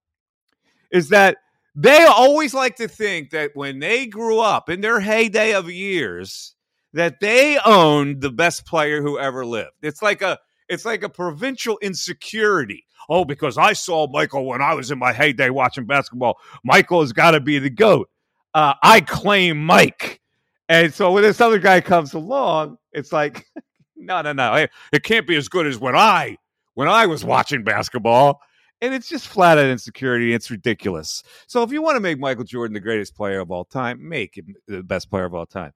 is 0.91 1.11
that 1.11 1.37
they 1.77 2.05
always 2.05 2.55
like 2.55 2.77
to 2.77 2.89
think 2.89 3.31
that 3.31 3.51
when 3.55 3.79
they 3.79 4.07
grew 4.07 4.41
up 4.41 4.71
in 4.71 4.81
their 4.81 5.01
heyday 5.01 5.53
of 5.53 5.71
years, 5.71 6.55
that 6.95 7.21
they 7.21 7.59
owned 7.67 8.23
the 8.23 8.33
best 8.33 8.67
player 8.67 9.03
who 9.03 9.19
ever 9.19 9.45
lived. 9.45 9.77
It's 9.83 10.03
like 10.03 10.23
a 10.23 10.39
it's 10.71 10.85
like 10.85 11.03
a 11.03 11.09
provincial 11.09 11.79
insecurity. 11.83 12.85
Oh, 13.09 13.25
because 13.25 13.59
I 13.59 13.73
saw 13.73 14.07
Michael 14.09 14.47
when 14.47 14.63
I 14.63 14.73
was 14.73 14.91
in 14.91 14.99
my 14.99 15.13
heyday 15.13 15.51
watching 15.51 15.85
basketball. 15.85 16.39
Michael 16.65 17.01
has 17.01 17.13
got 17.13 17.33
to 17.33 17.41
be 17.41 17.59
the 17.59 17.69
GOAT. 17.69 18.09
Uh, 18.55 18.75
I 18.83 19.01
claim 19.01 19.63
Mike. 19.65 20.21
And 20.69 20.95
so 20.95 21.11
when 21.13 21.25
this 21.25 21.41
other 21.41 21.59
guy 21.59 21.81
comes 21.81 22.15
along, 22.15 22.79
it's 22.93 23.13
like, 23.13 23.45
no, 23.97 24.23
no, 24.23 24.33
no. 24.33 24.67
It 24.93 25.03
can't 25.03 25.27
be 25.27 25.37
as 25.37 25.49
good 25.49 25.67
as 25.67 25.79
when 25.79 25.97
I 25.97 26.37
when 26.75 26.87
I 26.87 27.07
was 27.07 27.25
watching 27.25 27.65
basketball. 27.65 28.41
And 28.81 28.95
it's 28.95 29.09
just 29.09 29.29
flat 29.29 29.59
out 29.59 29.67
insecurity. 29.67 30.33
It's 30.33 30.51
ridiculous. 30.51 31.23
So 31.49 31.63
if 31.63 31.73
you 31.73 31.83
want 31.83 31.97
to 31.97 32.01
make 32.01 32.19
Michael 32.19 32.45
Jordan 32.45 32.73
the 32.73 32.81
greatest 32.81 33.15
player 33.15 33.41
of 33.41 33.51
all 33.51 33.65
time, 33.65 34.09
make 34.09 34.39
him 34.39 34.55
the 34.69 34.83
best 34.83 35.11
player 35.11 35.25
of 35.25 35.35
all 35.35 35.45
time. 35.45 35.73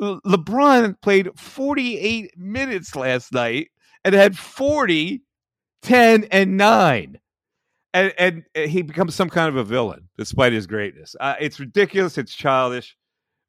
LeBron 0.00 1.00
played 1.00 1.28
48 1.36 2.36
minutes 2.38 2.96
last 2.96 3.32
night 3.32 3.68
and 4.04 4.14
had 4.14 4.36
40, 4.36 5.22
10, 5.82 6.24
and 6.30 6.56
9. 6.56 7.18
And, 7.94 8.12
and 8.18 8.44
he 8.54 8.82
becomes 8.82 9.14
some 9.14 9.28
kind 9.28 9.48
of 9.48 9.56
a 9.56 9.64
villain 9.64 10.08
despite 10.16 10.52
his 10.52 10.66
greatness. 10.66 11.14
Uh, 11.20 11.34
it's 11.38 11.60
ridiculous. 11.60 12.16
It's 12.16 12.34
childish, 12.34 12.96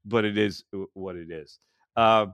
but 0.04 0.26
it 0.26 0.38
is 0.38 0.66
what 0.94 1.16
it 1.16 1.32
is. 1.32 1.60
Uh, 1.96 2.28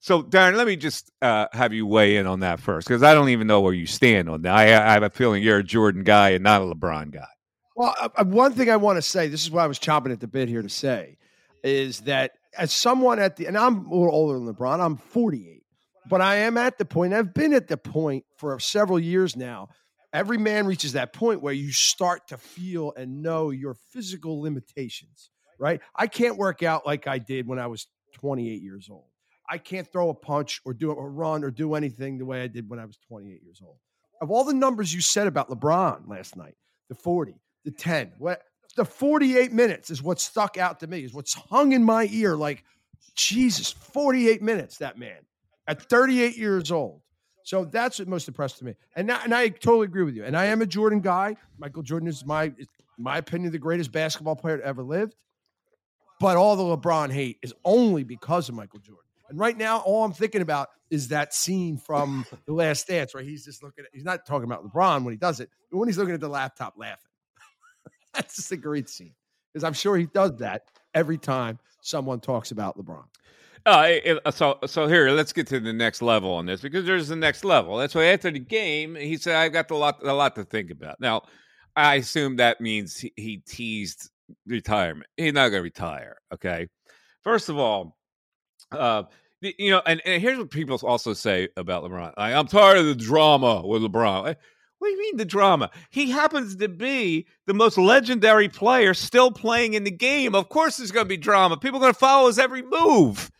so, 0.00 0.22
Darren, 0.22 0.56
let 0.56 0.66
me 0.66 0.76
just 0.76 1.10
uh, 1.22 1.46
have 1.52 1.72
you 1.72 1.86
weigh 1.86 2.16
in 2.16 2.26
on 2.26 2.40
that 2.40 2.60
first, 2.60 2.86
because 2.86 3.02
I 3.02 3.14
don't 3.14 3.30
even 3.30 3.46
know 3.46 3.60
where 3.60 3.72
you 3.72 3.86
stand 3.86 4.28
on 4.28 4.42
that. 4.42 4.54
I, 4.54 4.64
I, 4.64 4.92
have 4.92 5.02
a 5.02 5.10
feeling 5.10 5.42
you're 5.42 5.58
a 5.58 5.64
Jordan 5.64 6.04
guy 6.04 6.30
and 6.30 6.44
not 6.44 6.62
a 6.62 6.64
LeBron 6.64 7.10
guy. 7.10 7.26
Well, 7.74 7.94
uh, 8.00 8.24
one 8.24 8.52
thing 8.52 8.70
I 8.70 8.76
want 8.76 8.96
to 8.96 9.02
say, 9.02 9.26
this 9.28 9.42
is 9.42 9.50
what 9.50 9.62
I 9.62 9.66
was 9.66 9.78
chomping 9.78 10.12
at 10.12 10.20
the 10.20 10.28
bit 10.28 10.48
here 10.48 10.62
to 10.62 10.68
say, 10.68 11.18
is 11.64 12.00
that 12.02 12.32
as 12.56 12.72
someone 12.72 13.18
at 13.18 13.36
the, 13.36 13.46
and 13.46 13.58
I'm 13.58 13.86
a 13.86 13.94
little 13.94 14.14
older 14.14 14.38
than 14.38 14.52
LeBron, 14.52 14.80
I'm 14.80 14.96
48. 14.96 15.57
But 16.08 16.22
I 16.22 16.36
am 16.36 16.56
at 16.56 16.78
the 16.78 16.84
point, 16.84 17.12
I've 17.12 17.34
been 17.34 17.52
at 17.52 17.68
the 17.68 17.76
point 17.76 18.24
for 18.38 18.58
several 18.58 18.98
years 18.98 19.36
now. 19.36 19.68
Every 20.12 20.38
man 20.38 20.66
reaches 20.66 20.94
that 20.94 21.12
point 21.12 21.42
where 21.42 21.52
you 21.52 21.70
start 21.70 22.28
to 22.28 22.38
feel 22.38 22.94
and 22.96 23.22
know 23.22 23.50
your 23.50 23.74
physical 23.92 24.40
limitations, 24.40 25.30
right? 25.58 25.82
I 25.94 26.06
can't 26.06 26.38
work 26.38 26.62
out 26.62 26.86
like 26.86 27.06
I 27.06 27.18
did 27.18 27.46
when 27.46 27.58
I 27.58 27.66
was 27.66 27.86
28 28.14 28.62
years 28.62 28.88
old. 28.90 29.04
I 29.50 29.58
can't 29.58 29.90
throw 29.90 30.08
a 30.08 30.14
punch 30.14 30.62
or 30.64 30.72
do 30.72 30.90
a 30.90 30.94
run 30.94 31.44
or 31.44 31.50
do 31.50 31.74
anything 31.74 32.16
the 32.16 32.24
way 32.24 32.42
I 32.42 32.46
did 32.46 32.70
when 32.70 32.78
I 32.78 32.86
was 32.86 32.96
28 33.08 33.42
years 33.42 33.60
old. 33.62 33.76
Of 34.22 34.30
all 34.30 34.44
the 34.44 34.54
numbers 34.54 34.94
you 34.94 35.02
said 35.02 35.26
about 35.26 35.50
LeBron 35.50 36.08
last 36.08 36.36
night, 36.36 36.54
the 36.88 36.94
40, 36.94 37.34
the 37.64 37.70
10, 37.70 38.12
what 38.18 38.42
the 38.76 38.84
48 38.84 39.52
minutes 39.52 39.90
is 39.90 40.02
what 40.02 40.20
stuck 40.20 40.56
out 40.56 40.80
to 40.80 40.86
me, 40.86 41.04
is 41.04 41.12
what's 41.12 41.34
hung 41.34 41.72
in 41.72 41.84
my 41.84 42.08
ear. 42.10 42.34
Like, 42.34 42.64
Jesus, 43.14 43.70
48 43.70 44.42
minutes, 44.42 44.78
that 44.78 44.98
man 44.98 45.18
at 45.68 45.82
38 45.88 46.36
years 46.36 46.72
old. 46.72 47.02
So 47.44 47.64
that's 47.64 47.98
what 47.98 48.08
most 48.08 48.26
impressed 48.26 48.58
to 48.58 48.64
me. 48.64 48.74
And, 48.96 49.06
now, 49.06 49.20
and 49.22 49.34
I 49.34 49.48
totally 49.48 49.84
agree 49.84 50.02
with 50.02 50.16
you. 50.16 50.24
And 50.24 50.36
I 50.36 50.46
am 50.46 50.60
a 50.60 50.66
Jordan 50.66 51.00
guy. 51.00 51.36
Michael 51.58 51.82
Jordan 51.82 52.08
is 52.08 52.26
my, 52.26 52.52
my 52.98 53.18
opinion, 53.18 53.52
the 53.52 53.58
greatest 53.58 53.92
basketball 53.92 54.36
player 54.36 54.58
to 54.58 54.64
ever 54.64 54.82
lived. 54.82 55.14
But 56.20 56.36
all 56.36 56.56
the 56.56 56.76
LeBron 56.76 57.12
hate 57.12 57.38
is 57.42 57.54
only 57.64 58.02
because 58.02 58.48
of 58.48 58.54
Michael 58.54 58.80
Jordan. 58.80 59.04
And 59.28 59.38
right 59.38 59.56
now, 59.56 59.78
all 59.78 60.04
I'm 60.04 60.12
thinking 60.12 60.40
about 60.40 60.68
is 60.90 61.08
that 61.08 61.32
scene 61.32 61.76
from 61.76 62.24
The 62.46 62.52
Last 62.52 62.88
Dance 62.88 63.14
where 63.14 63.22
he's 63.22 63.44
just 63.44 63.62
looking 63.62 63.84
at, 63.84 63.90
he's 63.92 64.04
not 64.04 64.26
talking 64.26 64.44
about 64.44 64.64
LeBron 64.64 65.04
when 65.04 65.12
he 65.12 65.18
does 65.18 65.40
it, 65.40 65.50
but 65.70 65.78
when 65.78 65.88
he's 65.88 65.98
looking 65.98 66.14
at 66.14 66.20
the 66.20 66.28
laptop 66.28 66.74
laughing. 66.76 67.10
That's 68.14 68.36
just 68.36 68.52
a 68.52 68.56
great 68.56 68.88
scene 68.88 69.14
because 69.52 69.64
I'm 69.64 69.74
sure 69.74 69.96
he 69.96 70.06
does 70.06 70.36
that 70.38 70.62
every 70.94 71.18
time 71.18 71.58
someone 71.82 72.20
talks 72.20 72.50
about 72.50 72.76
LeBron. 72.76 73.04
Uh, 73.66 74.30
so 74.30 74.58
so 74.66 74.86
here, 74.86 75.10
let's 75.10 75.32
get 75.32 75.46
to 75.48 75.60
the 75.60 75.72
next 75.72 76.02
level 76.02 76.32
on 76.32 76.46
this 76.46 76.60
because 76.60 76.84
there's 76.84 77.08
the 77.08 77.16
next 77.16 77.44
level. 77.44 77.76
That's 77.76 77.94
why 77.94 78.04
after 78.06 78.30
the 78.30 78.38
game, 78.38 78.94
he 78.94 79.16
said, 79.16 79.36
"I've 79.36 79.52
got 79.52 79.70
a 79.70 79.76
lot 79.76 79.98
a 80.02 80.12
lot 80.12 80.34
to 80.36 80.44
think 80.44 80.70
about." 80.70 81.00
Now, 81.00 81.22
I 81.76 81.96
assume 81.96 82.36
that 82.36 82.60
means 82.60 83.04
he, 83.16 83.42
teased 83.46 84.10
retirement. 84.46 85.08
He's 85.16 85.32
not 85.32 85.48
going 85.50 85.60
to 85.60 85.62
retire. 85.62 86.16
Okay, 86.32 86.68
first 87.22 87.48
of 87.48 87.58
all, 87.58 87.96
uh, 88.72 89.04
you 89.40 89.70
know, 89.70 89.82
and, 89.86 90.00
and 90.04 90.20
here's 90.20 90.38
what 90.38 90.50
people 90.50 90.78
also 90.82 91.12
say 91.12 91.48
about 91.56 91.84
LeBron. 91.84 92.12
I, 92.16 92.34
I'm 92.34 92.46
tired 92.46 92.78
of 92.78 92.86
the 92.86 92.94
drama 92.94 93.66
with 93.66 93.82
LeBron. 93.82 94.36
What 94.78 94.88
do 94.88 94.92
you 94.92 95.00
mean 95.00 95.16
the 95.16 95.24
drama? 95.24 95.70
He 95.90 96.10
happens 96.10 96.56
to 96.56 96.68
be 96.68 97.26
the 97.46 97.54
most 97.54 97.78
legendary 97.78 98.48
player 98.48 98.94
still 98.94 99.32
playing 99.32 99.74
in 99.74 99.84
the 99.84 99.90
game. 99.90 100.34
Of 100.34 100.48
course, 100.48 100.76
there's 100.76 100.92
going 100.92 101.06
to 101.06 101.08
be 101.08 101.16
drama. 101.16 101.56
People 101.56 101.78
are 101.78 101.80
going 101.80 101.92
to 101.92 101.98
follow 101.98 102.28
his 102.28 102.38
every 102.38 102.62
move. 102.62 103.30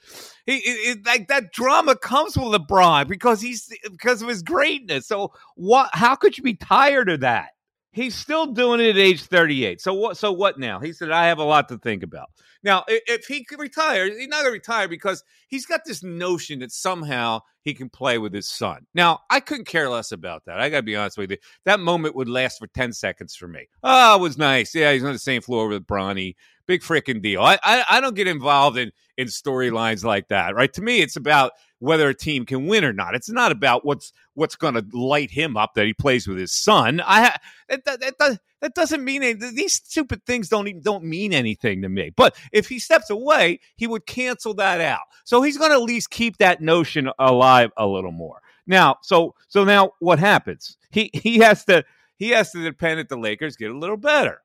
He, 0.47 0.57
it, 0.57 0.99
it, 0.99 1.07
like 1.07 1.29
that 1.29 1.53
drama 1.53 1.95
comes 1.95 2.37
with 2.37 2.47
LeBron 2.47 3.07
because 3.07 3.41
he's 3.41 3.71
because 3.83 4.23
of 4.23 4.29
his 4.29 4.43
greatness. 4.43 5.07
So 5.07 5.33
what? 5.55 5.91
How 5.93 6.17
could 6.17 6.37
you 6.37 6.43
be 6.43 6.55
tired 6.55 7.09
of 7.09 7.21
that? 7.21 7.51
He's 7.99 8.15
still 8.15 8.47
doing 8.47 8.81
it 8.81 8.91
at 8.91 8.97
age 8.99 9.23
38. 9.23 9.81
So 9.81 9.95
what? 9.95 10.17
So 10.17 10.33
what 10.33 10.59
now? 10.59 10.79
He 10.79 10.93
said, 10.93 11.11
"I 11.11 11.27
have 11.27 11.39
a 11.39 11.45
lot 11.45 11.69
to 11.69 11.79
think 11.79 12.03
about." 12.03 12.29
Now, 12.63 12.85
if 12.89 13.27
he 13.27 13.45
could 13.45 13.61
retire, 13.61 14.07
he's 14.07 14.29
not 14.29 14.43
going 14.43 14.47
to 14.47 14.53
retire 14.53 14.89
because 14.89 15.23
he's 15.47 15.67
got 15.67 15.85
this 15.85 16.03
notion 16.03 16.59
that 16.59 16.73
somehow 16.73 17.41
he 17.63 17.73
can 17.73 17.89
play 17.89 18.19
with 18.19 18.33
his 18.33 18.49
son. 18.49 18.87
Now, 18.95 19.21
I 19.31 19.41
couldn't 19.41 19.67
care 19.67 19.89
less 19.89 20.11
about 20.11 20.45
that. 20.47 20.59
I 20.59 20.69
got 20.69 20.79
to 20.79 20.83
be 20.83 20.97
honest 20.97 21.19
with 21.19 21.31
you. 21.31 21.37
That 21.67 21.79
moment 21.79 22.17
would 22.17 22.29
last 22.29 22.59
for 22.59 22.67
10 22.67 22.93
seconds 22.93 23.37
for 23.37 23.47
me. 23.47 23.69
Oh, 23.85 24.17
it 24.17 24.21
was 24.21 24.39
nice. 24.39 24.75
Yeah, 24.75 24.93
he's 24.93 25.05
on 25.05 25.13
the 25.13 25.19
same 25.21 25.43
floor 25.43 25.69
with 25.69 25.87
Bronny. 25.87 26.35
Big 26.69 26.83
freaking 26.83 27.23
deal. 27.23 27.41
I, 27.41 27.59
I, 27.65 27.85
I 27.91 28.01
don't 28.01 28.15
get 28.15 28.29
involved 28.29 28.77
in, 28.79 28.93
in 29.17 29.27
storylines 29.27 30.05
like 30.05 30.29
that, 30.29 30.55
right? 30.55 30.73
To 30.75 30.83
me, 30.83 31.01
it's 31.01 31.17
about 31.17 31.53
whether 31.79 32.09
a 32.09 32.15
team 32.15 32.45
can 32.45 32.67
win 32.67 32.85
or 32.85 32.93
not. 32.93 33.15
It's 33.15 33.31
not 33.31 33.53
about 33.53 33.85
what's 33.85 34.13
what's 34.35 34.55
going 34.55 34.75
to 34.75 34.85
light 34.93 35.31
him 35.31 35.57
up 35.57 35.75
that 35.75 35.87
he 35.87 35.95
plays 35.95 36.29
with 36.29 36.39
his 36.39 36.53
son. 36.53 37.01
I 37.05 37.37
that, 37.69 37.85
that, 37.87 38.39
that, 38.61 38.75
doesn't 38.75 39.03
mean 39.03 39.23
anything. 39.23 39.55
These 39.55 39.75
stupid 39.75 40.25
things 40.27 40.51
don't 40.51 40.69
even, 40.69 40.83
don't 40.83 41.05
mean 41.05 41.33
anything 41.33 41.83
to 41.83 41.89
me. 41.89 42.11
But 42.15 42.37
if 42.53 42.69
he 42.69 42.79
steps 42.79 43.11
away, 43.11 43.61
he 43.77 43.87
would 43.87 44.07
cancel 44.07 44.53
that 44.55 44.81
out. 44.81 45.01
So 45.25 45.43
he's 45.43 45.57
going 45.57 45.71
to 45.71 45.77
at 45.77 45.83
least 45.83 46.11
keep 46.11 46.37
that 46.39 46.61
notion 46.61 47.11
alive 47.19 47.71
a 47.77 47.87
little 47.87 48.13
more. 48.13 48.43
Now, 48.67 48.99
so 49.03 49.35
so 49.49 49.65
now 49.65 49.93
what 50.01 50.19
happens? 50.19 50.77
He 50.91 51.11
he 51.15 51.39
has 51.39 51.65
to 51.65 51.85
he 52.19 52.31
has 52.31 52.51
to 52.53 52.63
depend 52.63 52.99
that 52.99 53.09
the 53.09 53.17
Lakers 53.17 53.57
get 53.57 53.71
a 53.71 53.79
little 53.79 53.97
better, 53.97 54.43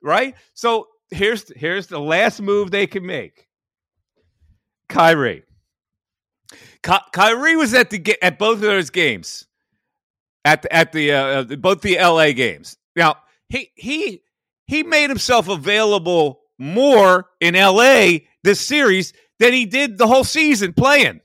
right? 0.00 0.36
So 0.54 0.86
here's 1.10 1.50
here's 1.56 1.86
the 1.86 2.00
last 2.00 2.40
move 2.40 2.70
they 2.70 2.86
can 2.86 3.04
make. 3.06 3.48
Kyrie. 4.88 5.42
Ky- 6.82 6.94
Kyrie 7.12 7.56
was 7.56 7.74
at 7.74 7.90
the 7.90 8.16
at 8.22 8.38
both 8.38 8.56
of 8.56 8.60
those 8.60 8.90
games, 8.90 9.46
at 10.44 10.62
the, 10.62 10.72
at 10.72 10.92
the 10.92 11.12
uh, 11.12 11.42
both 11.56 11.80
the 11.80 11.98
LA 11.98 12.32
games. 12.32 12.76
Now 12.94 13.16
he 13.48 13.70
he 13.74 14.22
he 14.66 14.82
made 14.82 15.10
himself 15.10 15.48
available 15.48 16.40
more 16.58 17.26
in 17.40 17.54
LA 17.54 18.18
this 18.42 18.60
series 18.60 19.12
than 19.38 19.52
he 19.52 19.66
did 19.66 19.98
the 19.98 20.06
whole 20.06 20.24
season 20.24 20.72
playing. 20.72 21.20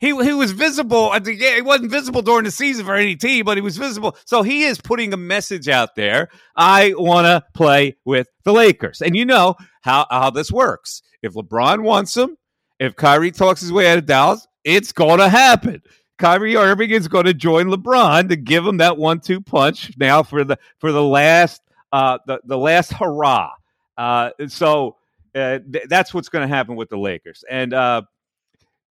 He 0.00 0.08
he 0.08 0.32
was 0.32 0.52
visible 0.52 1.12
at 1.12 1.24
the 1.24 1.36
game. 1.36 1.56
He 1.56 1.62
wasn't 1.62 1.90
visible 1.90 2.22
during 2.22 2.44
the 2.44 2.50
season 2.50 2.86
for 2.86 2.94
any 2.94 3.16
team, 3.16 3.44
but 3.44 3.56
he 3.56 3.60
was 3.60 3.76
visible. 3.76 4.16
So 4.26 4.42
he 4.42 4.62
is 4.64 4.80
putting 4.80 5.12
a 5.12 5.16
message 5.16 5.68
out 5.68 5.96
there. 5.96 6.28
I 6.56 6.94
want 6.96 7.26
to 7.26 7.44
play 7.52 7.96
with 8.04 8.28
the 8.44 8.52
Lakers, 8.52 9.02
and 9.02 9.16
you 9.16 9.24
know 9.24 9.56
how 9.82 10.06
how 10.10 10.30
this 10.30 10.52
works. 10.52 11.02
If 11.22 11.34
LeBron 11.34 11.82
wants 11.82 12.16
him, 12.16 12.36
if 12.78 12.94
Kyrie 12.94 13.32
talks 13.32 13.60
his 13.60 13.72
way 13.72 13.90
out 13.90 13.98
of 13.98 14.06
Dallas, 14.06 14.46
it's 14.62 14.92
going 14.92 15.18
to 15.18 15.28
happen. 15.28 15.82
Kyrie 16.18 16.56
Irving 16.56 16.90
is 16.90 17.08
going 17.08 17.26
to 17.26 17.34
join 17.34 17.66
LeBron 17.66 18.28
to 18.28 18.36
give 18.36 18.66
him 18.66 18.76
that 18.78 18.96
one-two 18.98 19.40
punch 19.40 19.92
now 19.98 20.22
for 20.22 20.44
the 20.44 20.58
for 20.78 20.92
the 20.92 21.02
last 21.02 21.60
uh, 21.92 22.18
the 22.26 22.40
the 22.44 22.58
last 22.58 22.92
hurrah. 22.92 23.50
Uh, 23.96 24.30
so 24.46 24.96
uh, 25.34 25.58
th- 25.72 25.86
that's 25.88 26.14
what's 26.14 26.28
going 26.28 26.48
to 26.48 26.54
happen 26.54 26.76
with 26.76 26.88
the 26.88 26.98
Lakers, 26.98 27.44
and 27.50 27.74
uh, 27.74 28.02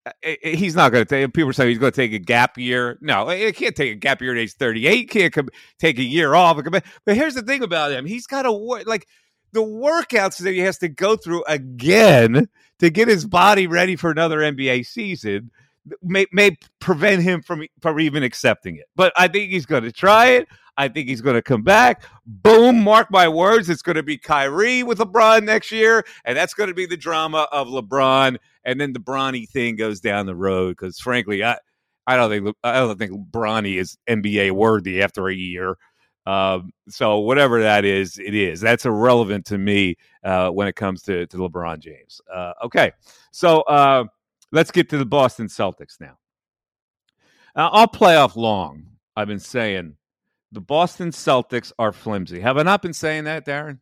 Uh, 0.06 0.10
eh, 0.22 0.36
eh, 0.42 0.56
he's 0.56 0.76
not 0.76 0.92
going 0.92 1.04
to 1.04 1.08
take. 1.08 1.34
People 1.34 1.50
are 1.50 1.52
saying 1.52 1.70
he's 1.70 1.78
going 1.78 1.92
to 1.92 1.96
take 1.96 2.12
a 2.12 2.18
gap 2.18 2.56
year. 2.56 2.96
No, 3.00 3.28
he 3.28 3.50
can't 3.52 3.74
take 3.74 3.92
a 3.92 3.96
gap 3.96 4.22
year 4.22 4.32
at 4.32 4.38
age 4.38 4.54
thirty-eight. 4.54 5.10
Can't 5.10 5.34
take 5.78 5.98
a 5.98 6.04
year 6.04 6.34
off. 6.34 6.62
But 7.04 7.16
here's 7.16 7.34
the 7.34 7.42
thing 7.42 7.62
about 7.62 7.90
him: 7.92 8.06
he's 8.06 8.26
got 8.26 8.42
to 8.42 8.52
work 8.52 8.86
like 8.86 9.08
the 9.52 9.62
workouts 9.62 10.38
that 10.38 10.52
he 10.52 10.60
has 10.60 10.78
to 10.78 10.88
go 10.88 11.16
through 11.16 11.42
again 11.48 12.48
to 12.78 12.90
get 12.90 13.08
his 13.08 13.26
body 13.26 13.66
ready 13.66 13.96
for 13.96 14.10
another 14.10 14.38
NBA 14.38 14.86
season 14.86 15.50
may 16.02 16.26
may 16.32 16.56
prevent 16.78 17.22
him 17.22 17.42
from 17.42 17.64
from 17.80 18.00
even 18.00 18.22
accepting 18.22 18.76
it. 18.76 18.86
But 18.94 19.12
I 19.16 19.28
think 19.28 19.50
he's 19.50 19.66
going 19.66 19.82
to 19.84 19.92
try 19.92 20.28
it. 20.28 20.48
I 20.78 20.88
think 20.88 21.08
he's 21.08 21.22
going 21.22 21.36
to 21.36 21.42
come 21.42 21.62
back. 21.62 22.02
Boom, 22.26 22.82
mark 22.82 23.10
my 23.10 23.28
words. 23.28 23.70
It's 23.70 23.82
going 23.82 23.96
to 23.96 24.02
be 24.02 24.18
Kyrie 24.18 24.82
with 24.82 24.98
LeBron 24.98 25.44
next 25.44 25.72
year, 25.72 26.04
and 26.24 26.36
that's 26.36 26.52
going 26.52 26.68
to 26.68 26.74
be 26.74 26.86
the 26.86 26.98
drama 26.98 27.48
of 27.50 27.68
LeBron. 27.68 28.36
And 28.66 28.78
then 28.78 28.92
the 28.92 29.00
Bronny 29.00 29.48
thing 29.48 29.76
goes 29.76 30.00
down 30.00 30.26
the 30.26 30.36
road 30.36 30.76
because, 30.76 30.98
frankly, 30.98 31.42
I 31.42 31.56
I 32.06 32.16
don't 32.16 32.28
think 32.28 32.56
I 32.62 32.74
don't 32.74 32.98
think 32.98 33.30
Bronny 33.30 33.78
is 33.78 33.96
NBA 34.08 34.52
worthy 34.52 35.02
after 35.02 35.28
a 35.28 35.34
year. 35.34 35.76
Um, 36.26 36.72
so 36.88 37.20
whatever 37.20 37.62
that 37.62 37.84
is, 37.86 38.18
it 38.18 38.34
is. 38.34 38.60
That's 38.60 38.84
irrelevant 38.84 39.46
to 39.46 39.56
me 39.58 39.94
uh, 40.24 40.50
when 40.50 40.68
it 40.68 40.76
comes 40.76 41.00
to 41.04 41.26
to 41.28 41.36
LeBron 41.38 41.78
James. 41.78 42.20
Uh, 42.30 42.52
okay, 42.64 42.92
so. 43.30 43.62
Uh, 43.62 44.04
Let's 44.52 44.70
get 44.70 44.88
to 44.90 44.98
the 44.98 45.06
Boston 45.06 45.48
Celtics 45.48 46.00
now. 46.00 46.18
All 47.56 47.86
playoff 47.86 48.36
long, 48.36 48.86
I've 49.16 49.28
been 49.28 49.40
saying 49.40 49.96
the 50.52 50.60
Boston 50.60 51.10
Celtics 51.10 51.72
are 51.78 51.92
flimsy. 51.92 52.40
Have 52.40 52.58
I 52.58 52.62
not 52.62 52.82
been 52.82 52.92
saying 52.92 53.24
that, 53.24 53.46
Darren? 53.46 53.80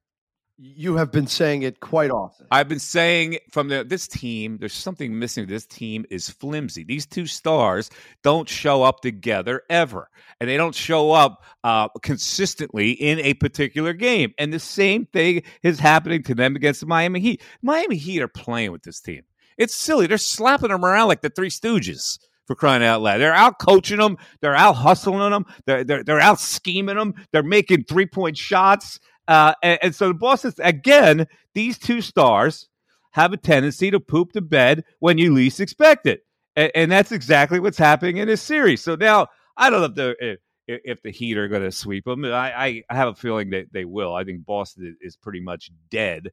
You 0.56 0.94
have 0.96 1.11
been 1.11 1.26
saying 1.26 1.62
it 1.62 1.80
quite 1.80 2.12
often. 2.12 2.46
I've 2.52 2.68
been 2.68 2.78
saying 2.78 3.38
from 3.50 3.68
the, 3.68 3.82
this 3.82 4.06
team, 4.06 4.58
there's 4.58 4.73
something 4.73 5.18
missing. 5.18 5.49
This 5.49 5.66
team 5.66 6.04
is 6.11 6.30
flimsy. 6.30 6.84
These 6.84 7.06
two 7.06 7.26
stars 7.26 7.90
don't 8.23 8.49
show 8.49 8.84
up 8.84 9.00
together 9.00 9.62
ever, 9.68 10.08
and 10.40 10.49
they 10.49 10.56
don't 10.56 10.75
show 10.75 11.11
up 11.11 11.42
uh, 11.64 11.88
consistently 12.02 12.92
in 12.92 13.18
a 13.18 13.34
particular 13.34 13.92
game. 13.92 14.32
And 14.38 14.52
the 14.52 14.61
same 14.61 15.06
thing 15.06 15.42
is 15.64 15.80
happening 15.80 16.23
to 16.25 16.37
them 16.37 16.54
against 16.54 16.80
the 16.80 16.87
Miami 16.87 17.18
Heat. 17.18 17.42
Miami 17.61 17.96
Heat 17.96 18.23
are 18.23 18.28
playing 18.28 18.70
with 18.70 18.84
this 18.84 19.00
team. 19.00 19.23
It's 19.58 19.75
silly. 19.75 20.06
They're 20.06 20.18
slapping 20.18 20.70
them 20.70 20.84
around 20.84 21.08
like 21.08 21.23
the 21.23 21.30
Three 21.30 21.50
Stooges 21.50 22.20
for 22.46 22.54
crying 22.54 22.84
out 22.84 23.02
loud. 23.02 23.18
They're 23.18 23.34
out 23.34 23.58
coaching 23.58 23.99
them. 23.99 24.18
They're 24.40 24.54
out 24.54 24.75
hustling 24.75 25.30
them. 25.30 25.46
They're, 25.66 25.82
they're, 25.82 26.04
they're 26.04 26.20
out 26.20 26.38
scheming 26.38 26.96
them. 26.96 27.14
They're 27.32 27.42
making 27.42 27.84
three 27.84 28.06
point 28.06 28.37
shots. 28.37 29.00
Uh, 29.26 29.54
and, 29.62 29.78
and, 29.83 29.95
so 29.95 30.09
the 30.09 30.14
Boston, 30.14 30.52
again, 30.59 31.26
these 31.54 31.78
two 31.78 32.00
stars 32.00 32.69
have 33.12 33.33
a 33.33 33.37
tendency 33.37 33.90
to 33.90 34.00
poop 34.00 34.33
the 34.33 34.43
bed 34.43 34.85
when 34.99 35.19
you 35.19 35.33
least 35.33 35.61
expect 35.61 36.07
it. 36.07 36.26
And, 36.57 36.71
and 36.75 36.93
that's 36.93 37.12
exactly 37.12 37.61
what's 37.61 37.78
happening 37.78 38.19
in 38.19 38.28
this 38.28 38.43
series. 38.43 38.83
So 38.83 38.97
now 38.97 39.28
I 39.57 39.71
don't 39.71 39.81
know 39.81 39.87
if 39.87 39.95
the, 39.95 40.38
if, 40.66 40.81
if 40.85 41.02
the 41.02 41.11
Heat 41.11 41.38
are 41.38 41.49
going 41.49 41.62
to 41.62 41.73
sweep 41.73 42.04
them. 42.04 42.25
I, 42.25 42.83
I, 42.90 42.95
have 42.95 43.09
a 43.09 43.14
feeling 43.14 43.50
that 43.50 43.73
they 43.73 43.85
will. 43.85 44.14
I 44.14 44.25
think 44.25 44.45
Boston 44.45 44.97
is 45.00 45.16
pretty 45.16 45.40
much 45.40 45.71
dead. 45.90 46.31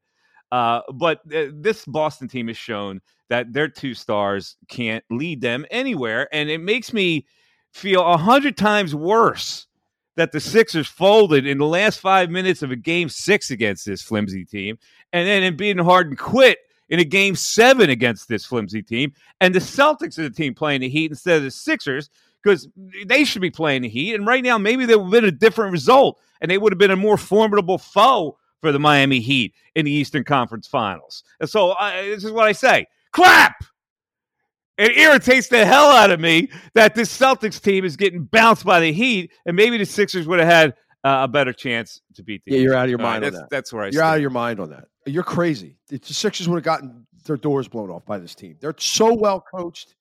Uh, 0.52 0.82
but 0.94 1.20
uh, 1.34 1.46
this 1.54 1.86
Boston 1.86 2.28
team 2.28 2.48
has 2.48 2.58
shown 2.58 3.00
that 3.30 3.54
their 3.54 3.70
two 3.70 3.94
stars 3.94 4.58
can't 4.68 5.06
lead 5.10 5.40
them 5.40 5.66
anywhere, 5.72 6.28
and 6.34 6.50
it 6.50 6.60
makes 6.60 6.92
me 6.92 7.26
feel 7.72 8.06
a 8.06 8.18
hundred 8.18 8.58
times 8.58 8.94
worse 8.94 9.68
that 10.16 10.32
the 10.32 10.40
Sixers 10.40 10.88
folded 10.88 11.48
in 11.48 11.58
the 11.58 11.66
last 11.66 12.00
five 12.00 12.30
minutes 12.30 12.62
of 12.62 12.72
a 12.72 12.76
game 12.76 13.10
six 13.10 13.52
against 13.52 13.86
this 13.86 14.02
flimsy 14.02 14.46
team, 14.46 14.78
and 15.14 15.28
then 15.28 15.56
Embiid 15.56 15.82
Harden 15.84 16.16
quit 16.16 16.60
in 16.90 17.00
a 17.00 17.06
game 17.06 17.36
seven 17.36 17.90
against 17.90 18.28
this 18.28 18.46
flimsy 18.46 18.82
team, 18.82 19.14
and 19.40 19.56
the 19.56 19.60
Celtics 19.60 20.20
are 20.20 20.24
the 20.24 20.30
team 20.30 20.54
playing 20.54 20.82
the 20.82 20.90
Heat 20.90 21.12
instead 21.12 21.38
of 21.38 21.44
the 21.44 21.52
Sixers 21.52 22.10
because 22.44 22.68
they 23.06 23.24
should 23.24 23.42
be 23.42 23.52
playing 23.52 23.84
the 23.84 23.90
Heat, 23.90 24.16
and 24.16 24.28
right 24.28 24.44
now 24.44 24.58
maybe 24.58 24.86
there 24.86 24.98
would 24.98 25.06
have 25.06 25.22
been 25.24 25.26
a 25.26 25.32
different 25.32 25.72
result, 25.72 26.20
and 26.42 26.52
they 26.52 26.58
would 26.58 26.74
have 26.74 26.80
been 26.80 26.92
a 26.92 26.96
more 26.96 27.18
formidable 27.18 27.78
foe 27.78 28.38
for 28.62 28.72
the 28.72 28.80
Miami 28.80 29.20
Heat 29.20 29.54
in 29.76 29.86
the 29.86 29.92
Eastern 29.92 30.24
Conference 30.24 30.68
Finals. 30.68 31.24
And 31.40 31.50
so 31.50 31.72
uh, 31.72 32.02
this 32.04 32.24
is 32.24 32.32
what 32.32 32.48
I 32.48 32.52
say 32.52 32.88
clap! 33.12 33.56
It 34.82 34.98
irritates 34.98 35.48
the 35.48 35.66
hell 35.66 35.90
out 35.92 36.12
of 36.12 36.20
me 36.20 36.50
that 36.74 36.96
this 36.96 37.16
Celtics 37.18 37.62
team 37.62 37.86
is 37.86 37.96
getting 37.96 38.24
bounced 38.24 38.66
by 38.66 38.80
the 38.80 38.92
Heat, 38.92 39.32
and 39.46 39.56
maybe 39.56 39.78
the 39.78 39.86
Sixers 39.86 40.28
would 40.28 40.40
have 40.40 40.48
had 40.48 40.70
uh, 41.04 41.22
a 41.24 41.28
better 41.28 41.54
chance 41.54 42.02
to 42.16 42.24
beat 42.24 42.42
the 42.46 42.52
Yeah, 42.52 42.58
Heat. 42.58 42.64
you're 42.64 42.76
out 42.76 42.84
of 42.86 42.90
your 42.90 43.00
All 43.00 43.06
right, 43.06 43.12
mind 43.14 43.26
on 43.26 43.32
that's, 43.34 43.42
that. 43.44 43.50
that's 43.50 43.74
where 43.74 43.84
I 43.84 43.86
You're 43.88 43.92
stand. 43.94 44.06
out 44.10 44.16
of 44.16 44.22
your 44.22 44.30
mind 44.32 44.60
on 44.60 44.70
that. 44.72 44.86
You're 45.06 45.24
crazy. 45.24 45.78
The 45.90 46.00
Sixers 46.04 46.48
would 46.48 46.56
have 46.58 46.64
gotten 46.64 47.06
their 47.26 47.38
doors 47.38 47.68
blown 47.68 47.90
off 47.90 48.06
by 48.06 48.18
this 48.20 48.34
team. 48.36 48.56
They're 48.60 48.76
so 48.78 49.14
well 49.14 49.42
coached. 49.54 49.96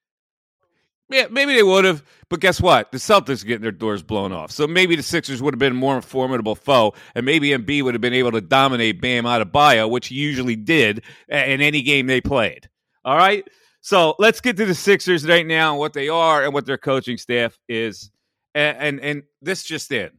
Yeah, 1.08 1.26
maybe 1.28 1.54
they 1.54 1.64
would 1.64 1.84
have, 1.84 2.04
but 2.28 2.38
guess 2.38 2.60
what? 2.60 2.92
The 2.92 2.98
Celtics 2.98 3.42
are 3.42 3.46
getting 3.46 3.62
their 3.62 3.72
doors 3.72 4.00
blown 4.02 4.30
off. 4.32 4.52
So 4.52 4.68
maybe 4.68 4.94
the 4.94 5.02
Sixers 5.02 5.42
would 5.42 5.52
have 5.54 5.58
been 5.58 5.72
a 5.72 5.74
more 5.74 6.00
formidable 6.00 6.54
foe, 6.54 6.94
and 7.16 7.26
maybe 7.26 7.48
Embiid 7.50 7.82
would 7.82 7.94
have 7.94 8.00
been 8.00 8.14
able 8.14 8.30
to 8.32 8.40
dominate 8.40 9.00
Bam 9.00 9.26
out 9.26 9.42
of 9.42 9.48
Adebayo, 9.48 9.90
which 9.90 10.06
he 10.08 10.14
usually 10.14 10.54
did 10.54 11.02
in 11.28 11.60
any 11.60 11.82
game 11.82 12.06
they 12.06 12.20
played. 12.20 12.68
All 13.04 13.16
right? 13.16 13.44
So 13.80 14.14
let's 14.18 14.40
get 14.40 14.56
to 14.58 14.66
the 14.66 14.74
Sixers 14.74 15.26
right 15.26 15.46
now, 15.46 15.72
and 15.72 15.78
what 15.78 15.92
they 15.92 16.08
are 16.08 16.44
and 16.44 16.52
what 16.52 16.66
their 16.66 16.78
coaching 16.78 17.16
staff 17.16 17.58
is. 17.68 18.10
And, 18.54 18.76
and, 18.78 19.00
and 19.00 19.22
this 19.40 19.62
just 19.62 19.90
in. 19.92 20.10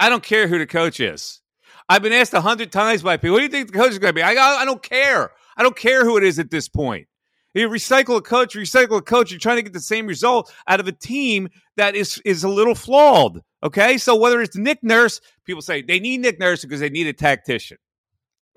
I 0.00 0.08
don't 0.08 0.22
care 0.22 0.48
who 0.48 0.58
the 0.58 0.66
coach 0.66 0.98
is. 1.00 1.40
I've 1.88 2.02
been 2.02 2.12
asked 2.12 2.34
a 2.34 2.40
hundred 2.40 2.72
times 2.72 3.02
by 3.02 3.16
people, 3.16 3.34
what 3.34 3.38
do 3.40 3.44
you 3.44 3.50
think 3.50 3.70
the 3.70 3.78
coach 3.78 3.90
is 3.90 3.98
going 3.98 4.10
to 4.10 4.14
be? 4.14 4.22
I, 4.22 4.32
I 4.32 4.64
don't 4.64 4.82
care. 4.82 5.32
I 5.56 5.62
don't 5.62 5.76
care 5.76 6.04
who 6.04 6.16
it 6.16 6.24
is 6.24 6.38
at 6.38 6.50
this 6.50 6.68
point. 6.68 7.06
You 7.54 7.68
recycle 7.68 8.16
a 8.16 8.20
coach, 8.20 8.54
recycle 8.54 8.98
a 8.98 9.02
coach. 9.02 9.30
You're 9.30 9.38
trying 9.38 9.56
to 9.56 9.62
get 9.62 9.72
the 9.72 9.80
same 9.80 10.06
result 10.06 10.52
out 10.66 10.80
of 10.80 10.88
a 10.88 10.92
team 10.92 11.48
that 11.76 11.94
is 11.94 12.20
is 12.24 12.42
a 12.42 12.48
little 12.48 12.74
flawed. 12.74 13.40
Okay, 13.62 13.96
so 13.96 14.16
whether 14.16 14.42
it's 14.42 14.56
Nick 14.56 14.82
Nurse, 14.82 15.20
people 15.44 15.62
say 15.62 15.80
they 15.80 16.00
need 16.00 16.20
Nick 16.20 16.40
Nurse 16.40 16.62
because 16.62 16.80
they 16.80 16.90
need 16.90 17.06
a 17.06 17.12
tactician. 17.12 17.78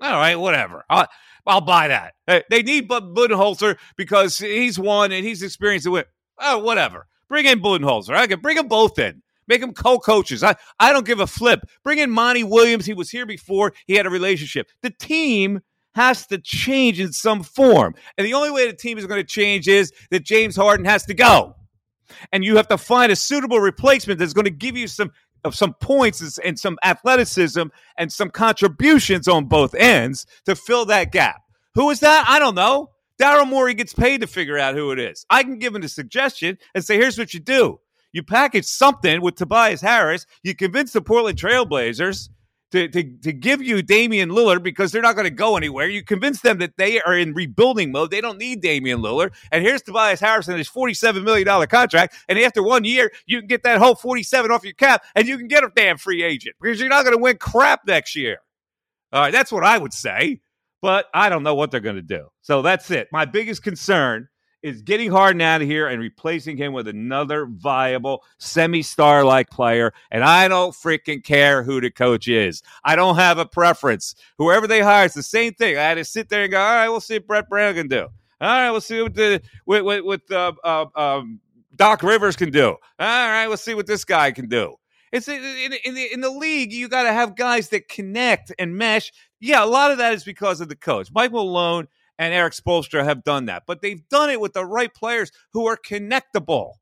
All 0.00 0.12
right, 0.12 0.34
whatever. 0.34 0.84
I'll, 0.90 1.06
I'll 1.48 1.62
buy 1.62 1.88
that. 1.88 2.14
Hey, 2.26 2.44
They 2.50 2.62
need 2.62 2.86
Bud 2.86 3.14
Budenholzer 3.14 3.78
because 3.96 4.38
he's 4.38 4.78
won 4.78 5.12
and 5.12 5.24
he's 5.24 5.42
experienced 5.42 5.86
it 5.86 5.90
with. 5.90 6.06
Oh, 6.38 6.58
whatever. 6.58 7.06
Bring 7.28 7.46
in 7.46 7.60
Budenholzer. 7.60 8.14
I 8.14 8.26
can 8.26 8.40
bring 8.40 8.56
them 8.56 8.68
both 8.68 8.98
in. 8.98 9.22
Make 9.48 9.62
them 9.62 9.72
co-coaches. 9.72 10.44
I, 10.44 10.56
I 10.78 10.92
don't 10.92 11.06
give 11.06 11.20
a 11.20 11.26
flip. 11.26 11.60
Bring 11.82 11.98
in 11.98 12.10
Monty 12.10 12.44
Williams. 12.44 12.84
He 12.84 12.92
was 12.92 13.10
here 13.10 13.24
before. 13.24 13.72
He 13.86 13.94
had 13.94 14.04
a 14.04 14.10
relationship. 14.10 14.68
The 14.82 14.90
team 14.90 15.60
has 15.94 16.26
to 16.26 16.38
change 16.38 17.00
in 17.00 17.12
some 17.12 17.42
form. 17.42 17.94
And 18.18 18.26
the 18.26 18.34
only 18.34 18.50
way 18.50 18.66
the 18.66 18.76
team 18.76 18.98
is 18.98 19.06
going 19.06 19.20
to 19.20 19.26
change 19.26 19.66
is 19.66 19.90
that 20.10 20.24
James 20.24 20.54
Harden 20.54 20.84
has 20.84 21.06
to 21.06 21.14
go. 21.14 21.56
And 22.30 22.44
you 22.44 22.56
have 22.56 22.68
to 22.68 22.78
find 22.78 23.10
a 23.10 23.16
suitable 23.16 23.60
replacement 23.60 24.18
that's 24.18 24.32
going 24.32 24.44
to 24.44 24.50
give 24.50 24.76
you 24.76 24.86
some 24.86 25.10
of 25.44 25.54
some 25.54 25.74
points 25.74 26.38
and- 26.38 26.58
some 26.58 26.78
athleticism 26.84 27.62
and 27.96 28.12
some 28.12 28.30
contributions 28.30 29.28
on 29.28 29.46
both 29.46 29.74
ends 29.74 30.26
to 30.44 30.54
fill 30.54 30.84
that 30.86 31.12
gap. 31.12 31.42
Who 31.74 31.90
is 31.90 32.00
that? 32.00 32.24
I 32.28 32.38
don't 32.38 32.54
know. 32.54 32.90
Daryl 33.20 33.48
Morey 33.48 33.74
gets 33.74 33.92
paid 33.92 34.20
to 34.20 34.26
figure 34.26 34.58
out 34.58 34.74
who 34.74 34.90
it 34.92 34.98
is. 34.98 35.26
I 35.28 35.42
can 35.42 35.58
give 35.58 35.74
him 35.74 35.82
a 35.82 35.88
suggestion 35.88 36.58
and 36.74 36.84
say, 36.84 36.96
here's 36.96 37.18
what 37.18 37.34
you 37.34 37.40
do. 37.40 37.80
You 38.12 38.22
package 38.22 38.64
something 38.64 39.20
with 39.20 39.34
Tobias 39.34 39.80
Harris. 39.80 40.24
You 40.42 40.54
convince 40.54 40.92
the 40.92 41.02
Portland 41.02 41.38
Trailblazers 41.38 42.30
to, 42.72 42.88
to, 42.88 43.02
to 43.22 43.32
give 43.32 43.62
you 43.62 43.82
Damian 43.82 44.30
Lillard 44.30 44.62
because 44.62 44.92
they're 44.92 45.02
not 45.02 45.14
going 45.14 45.24
to 45.24 45.30
go 45.30 45.56
anywhere. 45.56 45.88
You 45.88 46.04
convince 46.04 46.40
them 46.40 46.58
that 46.58 46.76
they 46.76 47.00
are 47.00 47.16
in 47.16 47.32
rebuilding 47.32 47.92
mode. 47.92 48.10
They 48.10 48.20
don't 48.20 48.38
need 48.38 48.60
Damian 48.60 49.00
Lillard. 49.00 49.34
And 49.50 49.62
here's 49.64 49.82
Tobias 49.82 50.20
Harris 50.20 50.48
and 50.48 50.58
his 50.58 50.68
$47 50.68 51.24
million 51.24 51.66
contract. 51.66 52.14
And 52.28 52.38
after 52.38 52.62
one 52.62 52.84
year, 52.84 53.10
you 53.26 53.38
can 53.38 53.48
get 53.48 53.62
that 53.62 53.78
whole 53.78 53.94
47 53.94 54.50
off 54.50 54.64
your 54.64 54.74
cap 54.74 55.04
and 55.14 55.26
you 55.26 55.38
can 55.38 55.48
get 55.48 55.64
a 55.64 55.70
damn 55.74 55.96
free 55.96 56.22
agent 56.22 56.56
because 56.60 56.80
you're 56.80 56.88
not 56.88 57.04
going 57.04 57.16
to 57.16 57.22
win 57.22 57.38
crap 57.38 57.86
next 57.86 58.14
year. 58.14 58.38
All 59.12 59.22
right, 59.22 59.32
that's 59.32 59.50
what 59.50 59.64
I 59.64 59.78
would 59.78 59.94
say. 59.94 60.40
But 60.80 61.06
I 61.12 61.28
don't 61.28 61.42
know 61.42 61.56
what 61.56 61.72
they're 61.72 61.80
going 61.80 61.96
to 61.96 62.02
do. 62.02 62.28
So 62.42 62.62
that's 62.62 62.90
it. 62.90 63.08
My 63.10 63.24
biggest 63.24 63.64
concern 63.64 64.28
is 64.62 64.82
getting 64.82 65.10
Harden 65.10 65.40
out 65.40 65.62
of 65.62 65.68
here 65.68 65.86
and 65.86 66.00
replacing 66.00 66.56
him 66.56 66.72
with 66.72 66.88
another 66.88 67.46
viable 67.46 68.24
semi-star 68.38 69.24
like 69.24 69.50
player. 69.50 69.92
And 70.10 70.24
I 70.24 70.48
don't 70.48 70.72
freaking 70.72 71.22
care 71.22 71.62
who 71.62 71.80
the 71.80 71.90
coach 71.90 72.28
is. 72.28 72.62
I 72.84 72.96
don't 72.96 73.16
have 73.16 73.38
a 73.38 73.46
preference. 73.46 74.14
Whoever 74.36 74.66
they 74.66 74.80
hire, 74.80 75.06
it's 75.06 75.14
the 75.14 75.22
same 75.22 75.54
thing. 75.54 75.76
I 75.76 75.82
had 75.82 75.94
to 75.94 76.04
sit 76.04 76.28
there 76.28 76.42
and 76.42 76.50
go, 76.50 76.60
all 76.60 76.74
right, 76.74 76.88
we'll 76.88 77.00
see 77.00 77.14
what 77.14 77.26
Brett 77.26 77.48
Brown 77.48 77.74
can 77.74 77.88
do. 77.88 78.08
All 78.40 78.48
right, 78.48 78.70
we'll 78.70 78.80
see 78.80 79.02
what 79.02 79.14
the 79.14 79.42
what 79.64 79.84
what, 79.84 80.04
what 80.04 80.30
uh, 80.30 80.52
uh, 80.62 80.86
um, 80.94 81.40
Doc 81.74 82.04
Rivers 82.04 82.36
can 82.36 82.52
do. 82.52 82.68
All 82.68 82.76
right, 82.98 83.48
we'll 83.48 83.56
see 83.56 83.74
what 83.74 83.86
this 83.86 84.04
guy 84.04 84.30
can 84.30 84.48
do. 84.48 84.76
It's 85.10 85.26
in, 85.26 85.42
in, 85.84 85.94
the 85.94 86.12
in 86.12 86.20
the 86.20 86.30
league. 86.30 86.72
You 86.72 86.88
got 86.88 87.04
to 87.04 87.12
have 87.12 87.34
guys 87.34 87.70
that 87.70 87.88
connect 87.88 88.52
and 88.58 88.76
mesh. 88.76 89.12
Yeah, 89.40 89.64
a 89.64 89.66
lot 89.66 89.90
of 89.90 89.98
that 89.98 90.12
is 90.12 90.22
because 90.22 90.60
of 90.60 90.68
the 90.68 90.76
coach, 90.76 91.08
Mike 91.12 91.32
Malone 91.32 91.88
and 92.18 92.34
Erik 92.34 92.52
Spoelstra 92.52 93.04
have 93.04 93.24
done 93.24 93.46
that, 93.46 93.62
but 93.66 93.80
they've 93.80 94.06
done 94.08 94.30
it 94.30 94.40
with 94.40 94.52
the 94.52 94.64
right 94.64 94.92
players 94.92 95.30
who 95.52 95.66
are 95.66 95.76
connectable. 95.76 96.72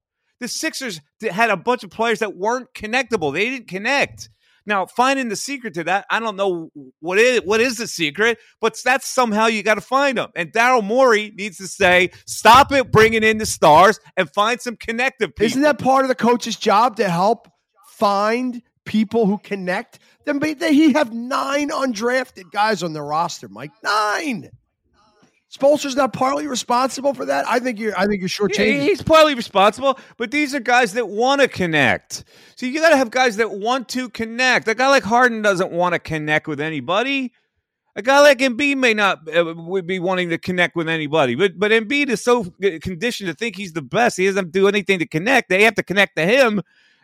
The 0.41 0.49
Sixers 0.49 1.01
had 1.23 1.51
a 1.51 1.57
bunch 1.57 1.85
of 1.85 1.91
players 1.91 2.19
that 2.19 2.37
weren't 2.37 2.73
connectable. 2.75 3.33
They 3.33 3.51
didn't 3.51 3.69
connect. 3.69 4.29
Now, 4.67 4.85
finding 4.85 5.29
the 5.29 5.37
secret 5.37 5.75
to 5.75 5.85
that, 5.85 6.07
I 6.11 6.19
don't 6.19 6.35
know 6.35 6.71
what 6.99 7.19
is 7.19 7.43
what 7.43 7.61
is 7.61 7.77
the 7.77 7.87
secret, 7.87 8.39
but 8.61 8.77
that's 8.85 9.09
somehow 9.09 9.47
you 9.47 9.63
got 9.63 9.77
to 9.77 9.81
find 9.81 10.19
them. 10.19 10.31
And 10.35 10.53
Daryl 10.53 10.83
Morey 10.83 11.33
needs 11.37 11.59
to 11.59 11.69
say, 11.69 12.11
"Stop 12.27 12.73
it, 12.73 12.91
bringing 12.91 13.23
in 13.23 13.39
the 13.39 13.47
stars, 13.47 14.01
and 14.17 14.29
find 14.35 14.61
some 14.61 14.77
connective 14.77 15.37
people." 15.37 15.47
Isn't 15.47 15.63
that 15.63 15.79
part 15.79 16.05
of 16.05 16.09
the 16.09 16.17
coach's 16.17 16.57
job 16.57 16.97
to 16.97 17.09
help 17.09 17.49
find 17.97 18.61
people 18.85 19.27
who 19.27 19.39
connect? 19.39 20.01
Then 20.25 20.41
he 20.43 20.93
have 20.95 21.13
nine 21.15 21.71
undrafted 21.71 22.51
guys 22.51 22.83
on 22.83 22.93
the 22.93 23.03
roster, 23.03 23.49
Mike. 23.49 23.71
Nine. 23.85 24.51
Spoelstra's 25.57 25.97
not 25.97 26.13
partly 26.13 26.47
responsible 26.47 27.15
for 27.15 27.25
that. 27.25 27.47
I 27.49 27.59
think 27.59 27.79
you're. 27.79 27.99
I 27.99 28.07
think 28.07 28.21
you're 28.21 28.29
shortchanging. 28.29 28.81
he's 28.83 29.03
partly 29.03 29.35
responsible, 29.35 29.99
but 30.17 30.31
these 30.31 30.55
are 30.55 30.61
guys 30.61 30.93
that 30.95 31.09
want 31.09 31.41
to 31.41 31.49
connect. 31.49 32.25
So 32.57 32.67
you 32.67 32.81
got 32.81 32.91
to 32.91 32.97
have 32.97 33.11
guys 33.11 33.37
that 33.37 33.51
want 33.51 33.89
to 33.91 34.09
connect. 34.11 34.69
A 34.69 34.75
guy 34.75 34.89
like 34.89 35.05
Harden 35.05 35.43
doesn't 35.43 35.73
want 35.73 35.95
to 35.95 35.99
connect 35.99 36.47
with 36.49 36.61
anybody. 36.61 37.33
A 37.97 38.03
guy 38.03 38.21
like 38.21 38.39
Embiid 38.41 38.77
may 38.77 38.93
not 38.93 39.21
uh, 39.35 39.55
would 39.57 39.87
be 39.87 39.99
wanting 39.99 40.29
to 40.29 40.37
connect 40.37 40.77
with 40.77 40.89
anybody, 40.89 41.35
but 41.35 41.59
but 41.59 41.71
Embiid 41.71 42.11
is 42.11 42.23
so 42.23 42.45
conditioned 42.83 43.29
to 43.29 43.35
think 43.35 43.57
he's 43.57 43.73
the 43.73 43.81
best. 43.81 44.19
He 44.19 44.27
doesn't 44.27 44.53
do 44.53 44.69
anything 44.69 44.99
to 44.99 45.07
connect. 45.07 45.49
They 45.49 45.63
have 45.63 45.77
to 45.77 45.83
connect 45.83 46.17
to 46.17 46.27
him. 46.27 46.61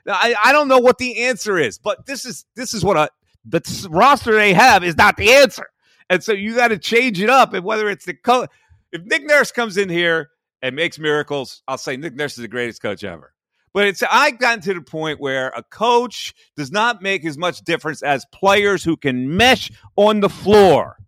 I, 0.06 0.34
I 0.44 0.52
don't 0.52 0.68
know 0.68 0.78
what 0.78 0.98
the 0.98 1.24
answer 1.24 1.58
is, 1.58 1.78
but 1.78 2.04
this 2.04 2.26
is 2.26 2.44
this 2.56 2.74
is 2.74 2.84
what 2.84 2.98
a, 2.98 3.08
the 3.46 3.88
roster 3.90 4.34
they 4.34 4.52
have 4.52 4.84
is 4.84 4.96
not 4.96 5.16
the 5.16 5.32
answer, 5.32 5.66
and 6.12 6.22
so 6.22 6.33
you 6.33 6.55
got 6.55 6.68
to 6.68 6.77
change 6.77 7.22
it 7.22 7.31
up. 7.31 7.55
And 7.55 7.64
whether 7.64 7.88
it's 7.88 8.05
the 8.05 8.12
coach, 8.12 8.51
if 8.92 9.03
Nick 9.03 9.25
Nurse 9.25 9.51
comes 9.51 9.79
in 9.79 9.88
here 9.88 10.29
and 10.61 10.77
makes 10.77 10.98
miracles, 10.98 11.62
I'll 11.66 11.79
say 11.79 11.96
Nick 11.96 12.14
Nurse 12.14 12.33
is 12.33 12.42
the 12.42 12.48
greatest 12.48 12.83
coach 12.83 13.03
ever. 13.03 13.33
But 13.72 13.87
it's 13.87 14.03
I've 14.03 14.38
gotten 14.38 14.61
to 14.64 14.75
the 14.75 14.83
point 14.83 15.20
where 15.20 15.48
a 15.57 15.62
coach 15.62 16.35
does 16.55 16.70
not 16.70 17.01
make 17.01 17.25
as 17.25 17.38
much 17.38 17.62
difference 17.62 18.03
as 18.03 18.27
players 18.31 18.85
who 18.85 18.98
can 18.98 19.38
mesh 19.38 19.72
on 19.96 20.20
the 20.20 20.29
floor. 20.29 20.98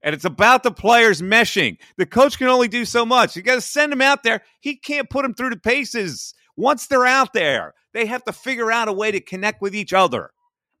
And 0.00 0.14
it's 0.14 0.24
about 0.24 0.62
the 0.62 0.70
players 0.70 1.20
meshing. 1.20 1.78
The 1.96 2.06
coach 2.06 2.38
can 2.38 2.46
only 2.46 2.68
do 2.68 2.84
so 2.84 3.04
much. 3.04 3.34
You 3.34 3.42
got 3.42 3.56
to 3.56 3.60
send 3.60 3.90
them 3.90 4.00
out 4.00 4.22
there. 4.22 4.42
He 4.60 4.76
can't 4.76 5.10
put 5.10 5.22
them 5.22 5.34
through 5.34 5.50
the 5.50 5.56
paces. 5.56 6.34
Once 6.56 6.86
they're 6.86 7.04
out 7.04 7.32
there, 7.32 7.74
they 7.94 8.06
have 8.06 8.22
to 8.26 8.32
figure 8.32 8.70
out 8.70 8.86
a 8.86 8.92
way 8.92 9.10
to 9.10 9.18
connect 9.20 9.60
with 9.60 9.74
each 9.74 9.92
other. 9.92 10.30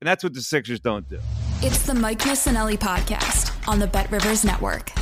And 0.00 0.06
that's 0.06 0.22
what 0.22 0.34
the 0.34 0.40
Sixers 0.40 0.78
don't 0.78 1.08
do. 1.08 1.18
It's 1.62 1.82
the 1.82 1.92
Mike 1.92 2.20
Missanelli 2.20 2.78
podcast 2.78 3.52
on 3.68 3.80
the 3.80 3.86
Bet 3.86 4.10
Rivers 4.10 4.46
Network. 4.46 4.92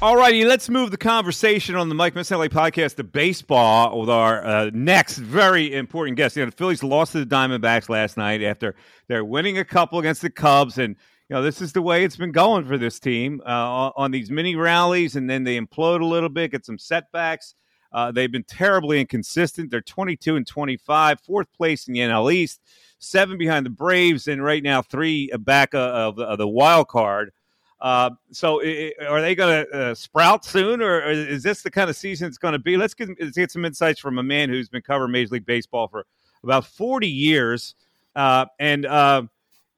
All 0.00 0.16
righty, 0.16 0.44
let's 0.44 0.68
move 0.68 0.92
the 0.92 0.96
conversation 0.96 1.74
on 1.74 1.88
the 1.88 1.96
Mike 1.96 2.14
Missanelli 2.14 2.48
podcast 2.48 2.94
to 2.94 3.02
baseball 3.02 3.98
with 3.98 4.08
our 4.08 4.46
uh, 4.46 4.70
next 4.72 5.18
very 5.18 5.74
important 5.74 6.16
guest. 6.16 6.36
You 6.36 6.44
know, 6.44 6.50
the 6.50 6.56
Phillies 6.56 6.84
lost 6.84 7.10
to 7.10 7.24
the 7.24 7.34
Diamondbacks 7.34 7.88
last 7.88 8.16
night 8.16 8.40
after 8.40 8.76
they're 9.08 9.24
winning 9.24 9.58
a 9.58 9.64
couple 9.64 9.98
against 9.98 10.22
the 10.22 10.30
Cubs, 10.30 10.78
and 10.78 10.94
you 11.28 11.34
know 11.34 11.42
this 11.42 11.60
is 11.60 11.72
the 11.72 11.82
way 11.82 12.04
it's 12.04 12.16
been 12.16 12.30
going 12.30 12.64
for 12.64 12.78
this 12.78 13.00
team 13.00 13.42
uh, 13.44 13.90
on 13.96 14.12
these 14.12 14.30
mini 14.30 14.54
rallies, 14.54 15.16
and 15.16 15.28
then 15.28 15.42
they 15.42 15.58
implode 15.58 16.02
a 16.02 16.06
little 16.06 16.28
bit, 16.28 16.52
get 16.52 16.64
some 16.64 16.78
setbacks. 16.78 17.56
Uh, 17.92 18.10
they've 18.12 18.32
been 18.32 18.44
terribly 18.44 19.00
inconsistent. 19.00 19.70
They're 19.70 19.80
22 19.82 20.36
and 20.36 20.46
25, 20.46 21.20
fourth 21.20 21.52
place 21.52 21.86
in 21.88 21.94
the 21.94 22.00
NL 22.00 22.32
East, 22.32 22.60
seven 22.98 23.36
behind 23.38 23.66
the 23.66 23.70
Braves, 23.70 24.28
and 24.28 24.42
right 24.42 24.62
now 24.62 24.80
three 24.82 25.30
back 25.40 25.74
of, 25.74 26.16
the 26.16 26.48
wild 26.48 26.88
card. 26.88 27.32
Uh, 27.80 28.10
so, 28.30 28.62
i- 28.62 28.92
i- 29.00 29.04
are 29.06 29.20
they 29.20 29.34
going 29.34 29.66
to 29.66 29.70
uh, 29.72 29.94
sprout 29.94 30.44
soon, 30.44 30.80
or, 30.80 31.02
is 31.10 31.42
this 31.42 31.62
the 31.62 31.70
kind 31.70 31.90
of 31.90 31.96
season 31.96 32.28
it's 32.28 32.38
going 32.38 32.52
to 32.52 32.58
be? 32.60 32.76
Let's 32.76 32.94
get, 32.94 33.08
let's 33.20 33.36
get 33.36 33.50
some 33.50 33.64
insights 33.64 33.98
from 33.98 34.18
a 34.18 34.22
man 34.22 34.48
who's 34.48 34.68
been 34.68 34.82
covering 34.82 35.10
Major 35.10 35.32
League 35.34 35.46
Baseball 35.46 35.88
for 35.88 36.06
about 36.44 36.64
40 36.64 37.08
years. 37.08 37.74
Uh, 38.14 38.46
and 38.60 38.86
uh, 38.86 39.22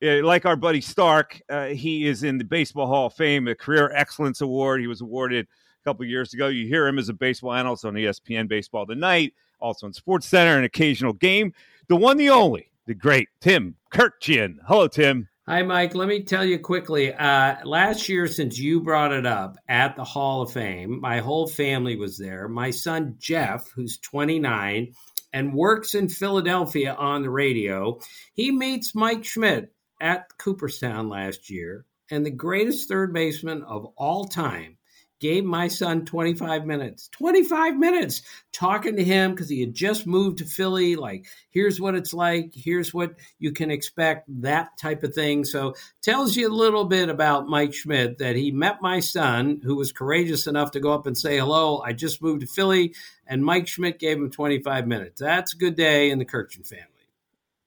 like 0.02 0.44
our 0.44 0.56
buddy 0.56 0.82
Stark, 0.82 1.40
uh, 1.48 1.68
he 1.68 2.06
is 2.06 2.24
in 2.24 2.36
the 2.36 2.44
Baseball 2.44 2.86
Hall 2.86 3.06
of 3.06 3.14
Fame, 3.14 3.48
a 3.48 3.54
Career 3.54 3.90
Excellence 3.94 4.42
Award. 4.42 4.80
He 4.82 4.86
was 4.86 5.00
awarded 5.00 5.46
couple 5.84 6.04
years 6.06 6.34
ago. 6.34 6.48
You 6.48 6.66
hear 6.66 6.86
him 6.86 6.98
as 6.98 7.08
a 7.08 7.14
baseball 7.14 7.52
analyst 7.52 7.84
on 7.84 7.94
ESPN 7.94 8.48
Baseball 8.48 8.86
Tonight, 8.86 9.34
also 9.60 9.86
on 9.86 9.92
Sports 9.92 10.26
Center, 10.26 10.58
an 10.58 10.64
occasional 10.64 11.12
game. 11.12 11.52
The 11.88 11.96
one, 11.96 12.16
the 12.16 12.30
only, 12.30 12.70
the 12.86 12.94
great 12.94 13.28
Tim 13.40 13.76
Kurkjian. 13.92 14.56
Hello, 14.66 14.88
Tim. 14.88 15.28
Hi, 15.46 15.62
Mike. 15.62 15.94
Let 15.94 16.08
me 16.08 16.22
tell 16.22 16.44
you 16.44 16.58
quickly. 16.58 17.12
Uh, 17.12 17.56
last 17.64 18.08
year, 18.08 18.26
since 18.26 18.58
you 18.58 18.80
brought 18.80 19.12
it 19.12 19.26
up 19.26 19.58
at 19.68 19.94
the 19.94 20.04
Hall 20.04 20.40
of 20.40 20.52
Fame, 20.52 21.00
my 21.02 21.18
whole 21.18 21.46
family 21.46 21.96
was 21.96 22.16
there. 22.16 22.48
My 22.48 22.70
son, 22.70 23.16
Jeff, 23.18 23.70
who's 23.70 23.98
29 23.98 24.94
and 25.34 25.52
works 25.52 25.94
in 25.94 26.08
Philadelphia 26.08 26.94
on 26.94 27.20
the 27.20 27.28
radio, 27.28 28.00
he 28.32 28.50
meets 28.50 28.94
Mike 28.94 29.22
Schmidt 29.22 29.70
at 30.00 30.28
Cooperstown 30.38 31.10
last 31.10 31.50
year. 31.50 31.84
And 32.10 32.24
the 32.24 32.30
greatest 32.30 32.88
third 32.88 33.12
baseman 33.12 33.62
of 33.64 33.92
all 33.96 34.24
time 34.24 34.78
gave 35.24 35.42
my 35.42 35.68
son 35.68 36.04
25 36.04 36.66
minutes 36.66 37.08
25 37.12 37.78
minutes 37.78 38.20
talking 38.52 38.94
to 38.94 39.02
him 39.02 39.30
because 39.30 39.48
he 39.48 39.58
had 39.60 39.72
just 39.72 40.06
moved 40.06 40.36
to 40.36 40.44
philly 40.44 40.96
like 40.96 41.24
here's 41.48 41.80
what 41.80 41.94
it's 41.94 42.12
like 42.12 42.50
here's 42.54 42.92
what 42.92 43.14
you 43.38 43.50
can 43.50 43.70
expect 43.70 44.28
that 44.42 44.76
type 44.76 45.02
of 45.02 45.14
thing. 45.14 45.42
So 45.42 45.76
tells 46.02 46.36
you 46.36 46.46
a 46.46 46.52
little 46.52 46.84
bit 46.84 47.08
about 47.08 47.48
mike 47.48 47.72
schmidt 47.72 48.18
that 48.18 48.36
he 48.36 48.50
met 48.50 48.82
my 48.82 49.00
son 49.00 49.62
who 49.64 49.76
was 49.76 49.92
courageous 49.92 50.46
enough 50.46 50.72
to 50.72 50.80
go 50.80 50.92
up 50.92 51.06
and 51.06 51.16
say 51.16 51.38
hello 51.38 51.80
i 51.80 51.94
just 51.94 52.20
moved 52.20 52.42
to 52.42 52.46
philly 52.46 52.94
and 53.26 53.42
mike 53.42 53.66
schmidt 53.66 53.98
gave 53.98 54.18
him 54.18 54.30
25 54.30 54.86
minutes. 54.86 55.22
That's 55.22 55.54
a 55.54 55.56
good 55.56 55.74
day 55.74 56.10
in 56.10 56.18
the 56.18 56.26
Kurkjian 56.26 56.68
family. 56.68 56.88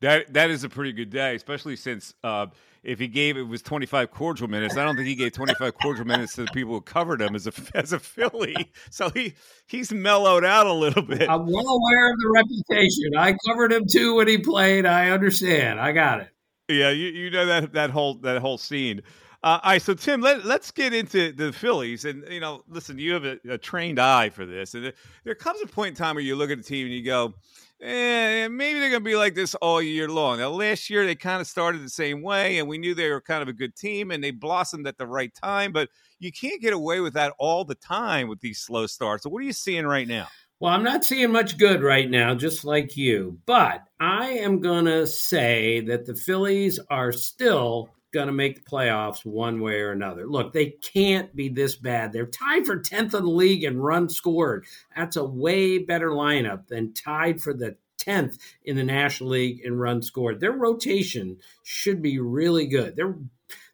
That 0.01 0.31
that 0.33 0.51
is 0.51 0.63
a 0.63 0.69
pretty 0.69 0.93
good 0.93 1.09
day, 1.09 1.33
especially 1.33 1.75
since 1.75 2.13
uh, 2.23 2.47
if 2.83 2.99
he 2.99 3.07
gave 3.07 3.37
it 3.37 3.43
was 3.43 3.61
25 3.61 4.11
cordial 4.11 4.47
minutes. 4.47 4.77
I 4.77 4.83
don't 4.83 4.95
think 4.95 5.07
he 5.07 5.15
gave 5.15 5.33
25 5.33 5.73
cordial 5.75 6.05
minutes 6.05 6.35
to 6.35 6.45
the 6.45 6.51
people 6.51 6.73
who 6.73 6.81
covered 6.81 7.21
him 7.21 7.35
as 7.35 7.47
a 7.47 7.53
as 7.73 7.93
a 7.93 7.99
Philly. 7.99 8.71
So 8.89 9.09
he 9.09 9.33
he's 9.67 9.91
mellowed 9.91 10.45
out 10.45 10.67
a 10.67 10.73
little 10.73 11.03
bit. 11.03 11.29
I'm 11.29 11.45
well 11.45 11.67
aware 11.67 12.11
of 12.11 12.17
the 12.19 12.31
reputation. 12.35 13.17
I 13.17 13.35
covered 13.47 13.73
him 13.73 13.85
too 13.89 14.15
when 14.15 14.27
he 14.27 14.37
played. 14.37 14.85
I 14.85 15.09
understand. 15.09 15.79
I 15.79 15.91
got 15.91 16.21
it. 16.21 16.29
Yeah, 16.69 16.89
you, 16.89 17.07
you 17.07 17.29
know 17.29 17.45
that 17.45 17.73
that 17.73 17.89
whole 17.91 18.15
that 18.15 18.41
whole 18.41 18.57
scene. 18.57 19.01
Uh, 19.43 19.59
all 19.63 19.71
right, 19.71 19.81
so 19.81 19.93
Tim, 19.93 20.21
let, 20.21 20.45
let's 20.45 20.71
get 20.71 20.93
into 20.93 21.31
the 21.31 21.53
Phillies, 21.53 22.05
and 22.05 22.23
you 22.29 22.39
know, 22.39 22.63
listen, 22.67 22.97
you 22.97 23.13
have 23.13 23.23
a, 23.23 23.37
a 23.47 23.57
trained 23.57 23.99
eye 23.99 24.29
for 24.29 24.45
this, 24.45 24.73
and 24.73 24.91
there 25.23 25.35
comes 25.35 25.61
a 25.61 25.67
point 25.67 25.89
in 25.89 25.95
time 25.95 26.15
where 26.15 26.23
you 26.23 26.35
look 26.35 26.49
at 26.49 26.57
the 26.57 26.63
team 26.63 26.87
and 26.87 26.95
you 26.95 27.03
go, 27.03 27.35
eh, 27.81 28.47
maybe 28.47 28.79
they're 28.79 28.89
going 28.89 29.03
to 29.03 29.09
be 29.09 29.15
like 29.15 29.35
this 29.35 29.53
all 29.55 29.79
year 29.81 30.09
long. 30.09 30.39
Now, 30.39 30.49
last 30.49 30.89
year 30.89 31.05
they 31.05 31.13
kind 31.13 31.39
of 31.39 31.47
started 31.47 31.83
the 31.83 31.89
same 31.89 32.21
way, 32.23 32.57
and 32.57 32.67
we 32.67 32.79
knew 32.79 32.95
they 32.95 33.09
were 33.09 33.21
kind 33.21 33.43
of 33.43 33.47
a 33.47 33.53
good 33.53 33.75
team, 33.75 34.09
and 34.11 34.23
they 34.23 34.31
blossomed 34.31 34.87
at 34.87 34.97
the 34.97 35.07
right 35.07 35.33
time. 35.33 35.71
But 35.71 35.89
you 36.19 36.31
can't 36.31 36.61
get 36.61 36.73
away 36.73 36.99
with 36.99 37.13
that 37.13 37.33
all 37.37 37.63
the 37.63 37.75
time 37.75 38.27
with 38.27 38.39
these 38.39 38.59
slow 38.59 38.87
starts. 38.87 39.23
So, 39.23 39.29
what 39.29 39.39
are 39.39 39.45
you 39.45 39.53
seeing 39.53 39.85
right 39.85 40.07
now? 40.07 40.27
Well, 40.59 40.73
I'm 40.73 40.83
not 40.83 41.05
seeing 41.05 41.31
much 41.31 41.59
good 41.59 41.83
right 41.83 42.09
now, 42.09 42.33
just 42.33 42.65
like 42.65 42.97
you. 42.97 43.37
But 43.45 43.83
I 43.99 44.29
am 44.29 44.59
going 44.59 44.85
to 44.85 45.05
say 45.05 45.81
that 45.81 46.07
the 46.07 46.15
Phillies 46.15 46.79
are 46.89 47.11
still 47.11 47.91
going 48.17 48.27
to 48.27 48.33
make 48.33 48.55
the 48.55 48.71
playoffs 48.71 49.23
one 49.23 49.61
way 49.61 49.75
or 49.75 49.91
another. 49.91 50.25
Look, 50.25 50.51
they 50.51 50.71
can't 50.71 51.35
be 51.35 51.49
this 51.49 51.75
bad. 51.75 52.11
They're 52.11 52.25
tied 52.25 52.65
for 52.65 52.79
10th 52.79 53.13
in 53.13 53.23
the 53.23 53.29
league 53.29 53.63
in 53.63 53.79
runs 53.79 54.15
scored. 54.15 54.65
That's 54.95 55.17
a 55.17 55.23
way 55.23 55.77
better 55.77 56.09
lineup 56.09 56.67
than 56.67 56.95
tied 56.95 57.41
for 57.41 57.53
the 57.53 57.75
10th 57.99 58.39
in 58.63 58.75
the 58.75 58.83
National 58.83 59.29
League 59.29 59.61
in 59.63 59.77
runs 59.77 60.07
scored. 60.07 60.39
Their 60.39 60.51
rotation 60.51 61.37
should 61.61 62.01
be 62.01 62.17
really 62.19 62.65
good. 62.65 62.95
They're 62.95 63.19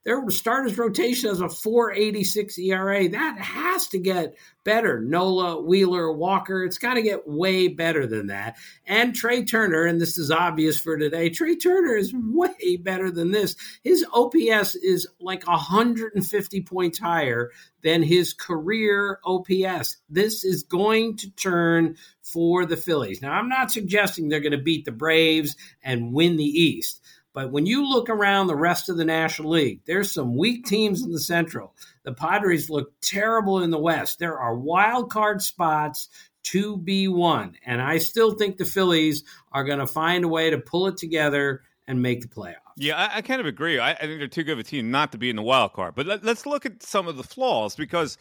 their 0.04 0.30
starters 0.30 0.78
rotation 0.78 1.30
has 1.30 1.42
a 1.42 1.50
486 1.50 2.58
ERA. 2.60 3.10
That 3.10 3.39
has 3.39 3.88
to 3.89 4.00
get 4.00 4.36
better. 4.63 5.00
Nola, 5.00 5.62
Wheeler, 5.62 6.12
Walker, 6.12 6.63
it's 6.63 6.78
got 6.78 6.96
to 6.96 7.02
get 7.02 7.28
way 7.28 7.68
better 7.68 8.06
than 8.06 8.28
that. 8.28 8.58
And 8.86 9.16
Trea 9.16 9.46
Turner, 9.46 9.86
and 9.86 10.00
this 10.00 10.18
is 10.18 10.32
obvious 10.32 10.80
for 10.80 10.98
today, 10.98 11.30
Trea 11.30 11.56
Turner 11.56 11.96
is 11.96 12.13
way 12.13 12.78
better 12.78 13.12
than 13.12 13.32
this. 13.32 13.56
His 13.84 14.06
OPS 14.13 14.76
is 14.76 15.08
like 15.20 15.48
150 15.48 16.62
points 16.62 17.00
higher 17.00 17.52
than 17.82 18.02
his 18.02 18.34
career 18.34 19.20
OPS. 19.26 19.98
This 20.10 20.44
is 20.44 20.63
going 20.63 21.18
to 21.18 21.30
turn 21.32 21.98
for 22.22 22.66
the 22.66 22.78
Phillies. 22.78 23.22
Now, 23.22 23.34
I'm 23.34 23.50
not 23.50 23.72
suggesting 23.72 24.30
they're 24.30 24.39
going 24.39 24.54
to 24.54 24.58
beat 24.58 24.86
the 24.86 24.92
Braves 24.92 25.56
and 25.84 26.13
win 26.13 26.38
the 26.38 26.46
East. 26.46 27.02
But 27.34 27.52
when 27.52 27.65
you 27.65 27.88
look 27.88 28.10
around 28.10 28.48
the 28.48 28.56
rest 28.56 28.89
of 28.89 28.98
the 28.98 29.06
National 29.06 29.52
League, 29.52 29.82
there's 29.86 30.12
some 30.12 30.38
weak 30.38 30.65
teams 30.65 31.02
in 31.02 31.12
the 31.12 31.19
Central. 31.19 31.76
The 32.04 32.13
Padres 32.13 32.69
look 32.69 32.91
terrible 33.02 33.63
in 33.63 33.72
the 33.72 33.80
West. 33.80 34.19
There 34.19 34.38
are 34.38 34.56
wild 34.56 35.10
card 35.10 35.41
spots 35.41 36.10
to 36.43 36.78
be 36.78 37.08
won. 37.08 37.56
And 37.65 37.82
I 37.82 37.98
still 37.98 38.34
think 38.36 38.58
the 38.58 38.65
Phillies 38.65 39.24
are 39.52 39.63
going 39.63 39.80
to 39.80 39.88
find 39.88 40.24
a 40.24 40.28
way 40.28 40.50
to 40.50 40.58
pull 40.58 40.88
it 40.88 40.98
together 40.98 41.63
and 41.88 42.02
make 42.02 42.22
the 42.22 42.28
playoffs. 42.28 42.58
Yeah, 42.78 42.98
I, 42.98 43.17
I 43.17 43.22
kind 43.22 43.41
of 43.41 43.48
agree. 43.48 43.80
I, 43.80 43.91
I, 43.91 43.96
think 43.96 44.19
they're 44.19 44.28
too 44.28 44.43
good 44.43 44.54
of 44.54 44.60
a 44.60 44.63
team 44.63 44.91
not 44.91 45.12
to 45.12 45.17
be 45.17 45.30
in 45.30 45.36
the 45.36 45.43
wild 45.43 45.74
card. 45.74 45.96
But 45.96 46.06
let, 46.06 46.24
let's 46.24 46.46
look 46.46 46.65
at 46.65 46.84
some 46.84 47.08
of 47.08 47.17
the 47.17 47.24
flaws 47.24 47.76
because 47.76 48.17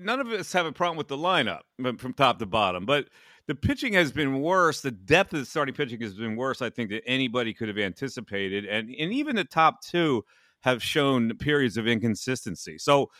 none 0.00 0.20
of 0.20 0.28
us 0.28 0.52
have 0.52 0.66
a 0.66 0.72
problem 0.72 0.96
with 0.96 1.08
the 1.08 1.16
lineup 1.16 1.60
from 1.98 2.12
top 2.12 2.38
to 2.38 2.46
bottom. 2.46 2.86
But 2.86 3.08
the 3.50 3.54
pitching 3.56 3.94
has 3.94 4.12
been 4.12 4.42
worse. 4.42 4.80
The 4.80 4.92
depth 4.92 5.32
of 5.32 5.40
the 5.40 5.44
starting 5.44 5.74
pitching 5.74 6.00
has 6.02 6.14
been 6.14 6.36
worse, 6.36 6.62
I 6.62 6.70
think, 6.70 6.90
than 6.90 7.00
anybody 7.04 7.52
could 7.52 7.66
have 7.66 7.78
anticipated. 7.78 8.64
And 8.64 8.88
and 8.88 9.12
even 9.12 9.34
the 9.34 9.42
top 9.42 9.82
two 9.82 10.24
have 10.60 10.80
shown 10.80 11.36
periods 11.36 11.76
of 11.76 11.88
inconsistency. 11.88 12.78
So, 12.78 13.10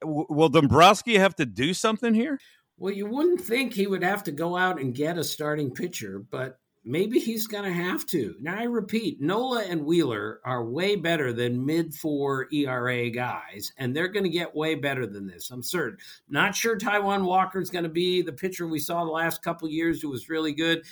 w- 0.00 0.26
will 0.30 0.48
Dombrowski 0.48 1.18
have 1.18 1.34
to 1.36 1.44
do 1.44 1.74
something 1.74 2.14
here? 2.14 2.38
Well, 2.78 2.92
you 2.92 3.06
wouldn't 3.06 3.40
think 3.40 3.74
he 3.74 3.88
would 3.88 4.04
have 4.04 4.22
to 4.24 4.30
go 4.30 4.56
out 4.56 4.80
and 4.80 4.94
get 4.94 5.18
a 5.18 5.24
starting 5.24 5.72
pitcher, 5.72 6.24
but 6.30 6.60
maybe 6.84 7.18
he's 7.18 7.46
going 7.46 7.64
to 7.64 7.72
have 7.72 8.04
to. 8.06 8.34
Now, 8.40 8.58
I 8.58 8.64
repeat, 8.64 9.20
Nola 9.20 9.64
and 9.64 9.84
Wheeler 9.84 10.40
are 10.44 10.64
way 10.64 10.96
better 10.96 11.32
than 11.32 11.64
mid 11.64 11.94
four 11.94 12.46
ERA 12.52 13.10
guys, 13.10 13.72
and 13.78 13.94
they're 13.94 14.08
going 14.08 14.24
to 14.24 14.30
get 14.30 14.54
way 14.54 14.74
better 14.74 15.06
than 15.06 15.26
this. 15.26 15.50
I'm 15.50 15.62
certain. 15.62 15.98
Not 16.28 16.54
sure 16.54 16.78
Taijuan 16.78 17.24
Walker 17.24 17.60
is 17.60 17.70
going 17.70 17.84
to 17.84 17.90
be 17.90 18.22
the 18.22 18.32
pitcher 18.32 18.66
we 18.66 18.78
saw 18.78 19.04
the 19.04 19.10
last 19.10 19.42
couple 19.42 19.68
years 19.68 20.02
who 20.02 20.10
was 20.10 20.28
really 20.28 20.52
good. 20.52 20.84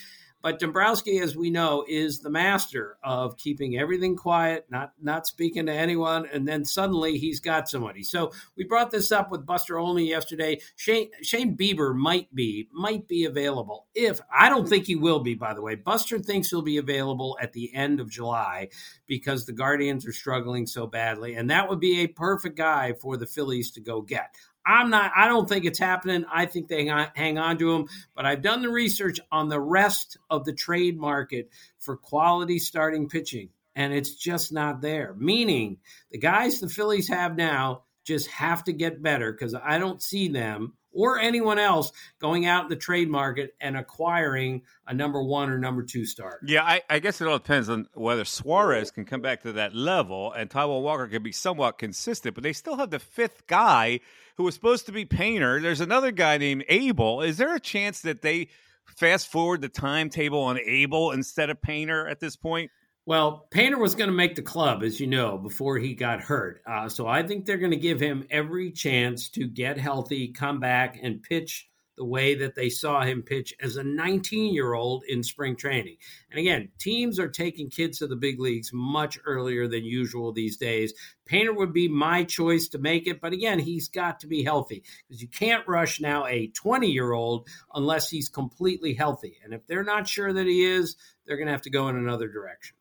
But 0.42 0.58
Dombrowski, 0.58 1.20
as 1.20 1.36
we 1.36 1.50
know, 1.50 1.84
is 1.88 2.18
the 2.18 2.30
master 2.30 2.98
of 3.02 3.36
keeping 3.36 3.78
everything 3.78 4.16
quiet, 4.16 4.66
not 4.68 4.92
not 5.00 5.26
speaking 5.26 5.66
to 5.66 5.72
anyone, 5.72 6.26
and 6.32 6.46
then 6.46 6.64
suddenly 6.64 7.16
he's 7.16 7.38
got 7.38 7.68
somebody. 7.68 8.02
So 8.02 8.32
we 8.56 8.64
brought 8.64 8.90
this 8.90 9.12
up 9.12 9.30
with 9.30 9.46
Buster 9.46 9.78
Olney 9.78 10.08
yesterday. 10.08 10.60
Shane 10.74 11.10
Shane 11.22 11.56
Bieber 11.56 11.94
might 11.94 12.34
be 12.34 12.68
might 12.72 13.06
be 13.06 13.24
available. 13.24 13.86
If 13.94 14.20
I 14.36 14.48
don't 14.48 14.68
think 14.68 14.86
he 14.86 14.96
will 14.96 15.20
be, 15.20 15.34
by 15.34 15.54
the 15.54 15.62
way. 15.62 15.76
Buster 15.76 16.18
thinks 16.18 16.50
he'll 16.50 16.62
be 16.62 16.78
available 16.78 17.38
at 17.40 17.52
the 17.52 17.72
end 17.74 18.00
of 18.00 18.10
July 18.10 18.68
because 19.06 19.46
the 19.46 19.52
Guardians 19.52 20.06
are 20.06 20.12
struggling 20.12 20.66
so 20.66 20.86
badly, 20.86 21.34
and 21.34 21.50
that 21.50 21.68
would 21.68 21.80
be 21.80 22.00
a 22.00 22.08
perfect 22.08 22.56
guy 22.56 22.94
for 22.94 23.16
the 23.16 23.26
Phillies 23.26 23.70
to 23.72 23.80
go 23.80 24.02
get. 24.02 24.34
I'm 24.64 24.90
not, 24.90 25.12
I 25.16 25.28
don't 25.28 25.48
think 25.48 25.64
it's 25.64 25.78
happening. 25.78 26.24
I 26.32 26.46
think 26.46 26.68
they 26.68 26.86
hang 26.86 27.38
on 27.38 27.58
to 27.58 27.72
him. 27.72 27.88
But 28.14 28.26
I've 28.26 28.42
done 28.42 28.62
the 28.62 28.68
research 28.68 29.20
on 29.30 29.48
the 29.48 29.60
rest 29.60 30.16
of 30.30 30.44
the 30.44 30.52
trade 30.52 30.98
market 30.98 31.50
for 31.78 31.96
quality 31.96 32.58
starting 32.58 33.08
pitching, 33.08 33.50
and 33.74 33.92
it's 33.92 34.14
just 34.14 34.52
not 34.52 34.80
there. 34.80 35.14
Meaning 35.18 35.78
the 36.10 36.18
guys 36.18 36.60
the 36.60 36.68
Phillies 36.68 37.08
have 37.08 37.36
now 37.36 37.82
just 38.04 38.28
have 38.28 38.64
to 38.64 38.72
get 38.72 39.02
better 39.02 39.32
because 39.32 39.54
I 39.54 39.78
don't 39.78 40.02
see 40.02 40.28
them 40.28 40.74
or 40.92 41.18
anyone 41.18 41.58
else 41.58 41.92
going 42.18 42.46
out 42.46 42.64
in 42.64 42.68
the 42.68 42.76
trade 42.76 43.08
market 43.08 43.54
and 43.60 43.76
acquiring 43.76 44.62
a 44.86 44.94
number 44.94 45.22
one 45.22 45.50
or 45.50 45.58
number 45.58 45.82
two 45.82 46.04
star. 46.04 46.38
Yeah, 46.44 46.64
I, 46.64 46.82
I, 46.88 46.98
guess 46.98 47.20
it 47.20 47.28
all 47.28 47.38
depends 47.38 47.68
on 47.68 47.88
whether 47.94 48.24
Suarez 48.24 48.90
can 48.90 49.04
come 49.04 49.20
back 49.20 49.42
to 49.42 49.52
that 49.52 49.74
level 49.74 50.32
and 50.32 50.50
Taijuan 50.50 50.82
Walker 50.82 51.08
can 51.08 51.22
be 51.22 51.32
somewhat 51.32 51.78
consistent, 51.78 52.34
but 52.34 52.44
they 52.44 52.52
still 52.52 52.76
have 52.76 52.90
the 52.90 52.98
fifth 52.98 53.46
guy 53.46 54.00
who 54.36 54.44
was 54.44 54.54
supposed 54.54 54.86
to 54.86 54.92
be 54.92 55.04
Painter. 55.04 55.60
There's 55.60 55.80
another 55.80 56.10
guy 56.10 56.38
named 56.38 56.64
Abel. 56.68 57.22
Is 57.22 57.36
there 57.36 57.54
a 57.54 57.60
chance 57.60 58.00
that 58.00 58.22
they 58.22 58.48
fast 58.86 59.28
forward 59.28 59.60
the 59.60 59.68
timetable 59.68 60.40
on 60.40 60.58
Abel 60.58 61.10
instead 61.10 61.50
of 61.50 61.60
Painter 61.62 62.08
at 62.08 62.20
this 62.20 62.36
point? 62.36 62.70
Well, 63.04 63.48
Painter 63.50 63.78
was 63.78 63.96
going 63.96 64.10
to 64.10 64.16
make 64.16 64.36
the 64.36 64.42
club, 64.42 64.84
as 64.84 65.00
you 65.00 65.08
know, 65.08 65.36
before 65.36 65.76
he 65.76 65.94
got 65.94 66.20
hurt. 66.20 66.62
Uh, 66.64 66.88
so 66.88 67.08
I 67.08 67.24
think 67.24 67.44
they're 67.44 67.56
going 67.56 67.72
to 67.72 67.76
give 67.76 67.98
him 67.98 68.28
every 68.30 68.70
chance 68.70 69.28
to 69.30 69.48
get 69.48 69.76
healthy, 69.76 70.28
come 70.28 70.60
back, 70.60 71.00
and 71.02 71.20
pitch 71.20 71.68
the 71.96 72.04
way 72.04 72.36
that 72.36 72.54
they 72.54 72.70
saw 72.70 73.02
him 73.02 73.22
pitch 73.22 73.54
as 73.60 73.76
a 73.76 73.82
19 73.82 74.54
year 74.54 74.72
old 74.72 75.02
in 75.08 75.24
spring 75.24 75.56
training. 75.56 75.96
And 76.30 76.38
again, 76.38 76.68
teams 76.78 77.18
are 77.18 77.28
taking 77.28 77.70
kids 77.70 77.98
to 77.98 78.06
the 78.06 78.16
big 78.16 78.38
leagues 78.38 78.70
much 78.72 79.18
earlier 79.26 79.66
than 79.66 79.84
usual 79.84 80.32
these 80.32 80.56
days. 80.56 80.94
Painter 81.26 81.52
would 81.52 81.72
be 81.72 81.88
my 81.88 82.22
choice 82.22 82.68
to 82.68 82.78
make 82.78 83.08
it, 83.08 83.20
but 83.20 83.32
again, 83.32 83.58
he's 83.58 83.88
got 83.88 84.20
to 84.20 84.28
be 84.28 84.44
healthy 84.44 84.84
because 85.08 85.20
you 85.20 85.28
can't 85.28 85.66
rush 85.66 86.00
now 86.00 86.24
a 86.26 86.46
20 86.46 86.88
year 86.88 87.12
old 87.12 87.48
unless 87.74 88.08
he's 88.08 88.28
completely 88.28 88.94
healthy. 88.94 89.38
And 89.44 89.52
if 89.52 89.66
they're 89.66 89.84
not 89.84 90.08
sure 90.08 90.32
that 90.32 90.46
he 90.46 90.64
is, 90.64 90.96
they're 91.26 91.36
going 91.36 91.48
to 91.48 91.52
have 91.52 91.62
to 91.62 91.70
go 91.70 91.88
in 91.88 91.96
another 91.96 92.28
direction. 92.28 92.76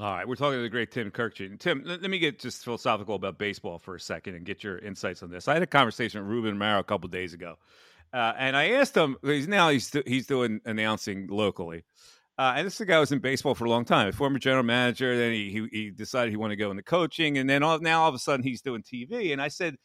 All 0.00 0.04
right, 0.04 0.26
we're 0.26 0.36
talking 0.36 0.58
to 0.58 0.62
the 0.62 0.70
great 0.70 0.90
Tim 0.90 1.10
Kurkjian. 1.10 1.58
Tim, 1.58 1.82
let, 1.84 2.00
me 2.00 2.18
get 2.18 2.38
just 2.38 2.64
philosophical 2.64 3.14
about 3.14 3.36
baseball 3.36 3.78
for 3.78 3.94
a 3.94 4.00
second 4.00 4.34
and 4.34 4.46
get 4.46 4.64
your 4.64 4.78
insights 4.78 5.22
on 5.22 5.30
this. 5.30 5.48
I 5.48 5.52
had 5.52 5.62
a 5.62 5.66
conversation 5.66 6.22
with 6.22 6.30
Ruben 6.30 6.56
Amaro 6.56 6.78
a 6.78 6.84
couple 6.84 7.10
days 7.10 7.34
ago, 7.34 7.56
uh, 8.14 8.32
and 8.38 8.56
I 8.56 8.70
asked 8.70 8.96
him. 8.96 9.18
He's 9.22 9.46
now 9.46 9.68
he's 9.68 9.94
he's 10.06 10.26
doing 10.26 10.62
announcing 10.64 11.26
locally. 11.26 11.84
Uh, 12.38 12.54
and 12.56 12.66
this 12.66 12.80
guy 12.80 12.94
who 12.94 13.00
was 13.00 13.12
in 13.12 13.18
baseball 13.18 13.54
for 13.54 13.66
a 13.66 13.70
long 13.70 13.84
time, 13.84 14.08
a 14.08 14.12
former 14.12 14.38
general 14.38 14.62
manager. 14.62 15.14
Then 15.14 15.32
he 15.34 15.50
he, 15.50 15.68
he 15.70 15.90
decided 15.90 16.30
he 16.30 16.38
wanted 16.38 16.56
to 16.56 16.64
go 16.64 16.70
into 16.70 16.82
coaching, 16.82 17.36
and 17.36 17.48
then 17.48 17.62
all, 17.62 17.78
now 17.78 18.04
all 18.04 18.08
of 18.08 18.14
a 18.14 18.18
sudden 18.18 18.42
he's 18.42 18.62
doing 18.62 18.82
TV. 18.82 19.34
And 19.34 19.42
I 19.42 19.48
said, 19.48 19.76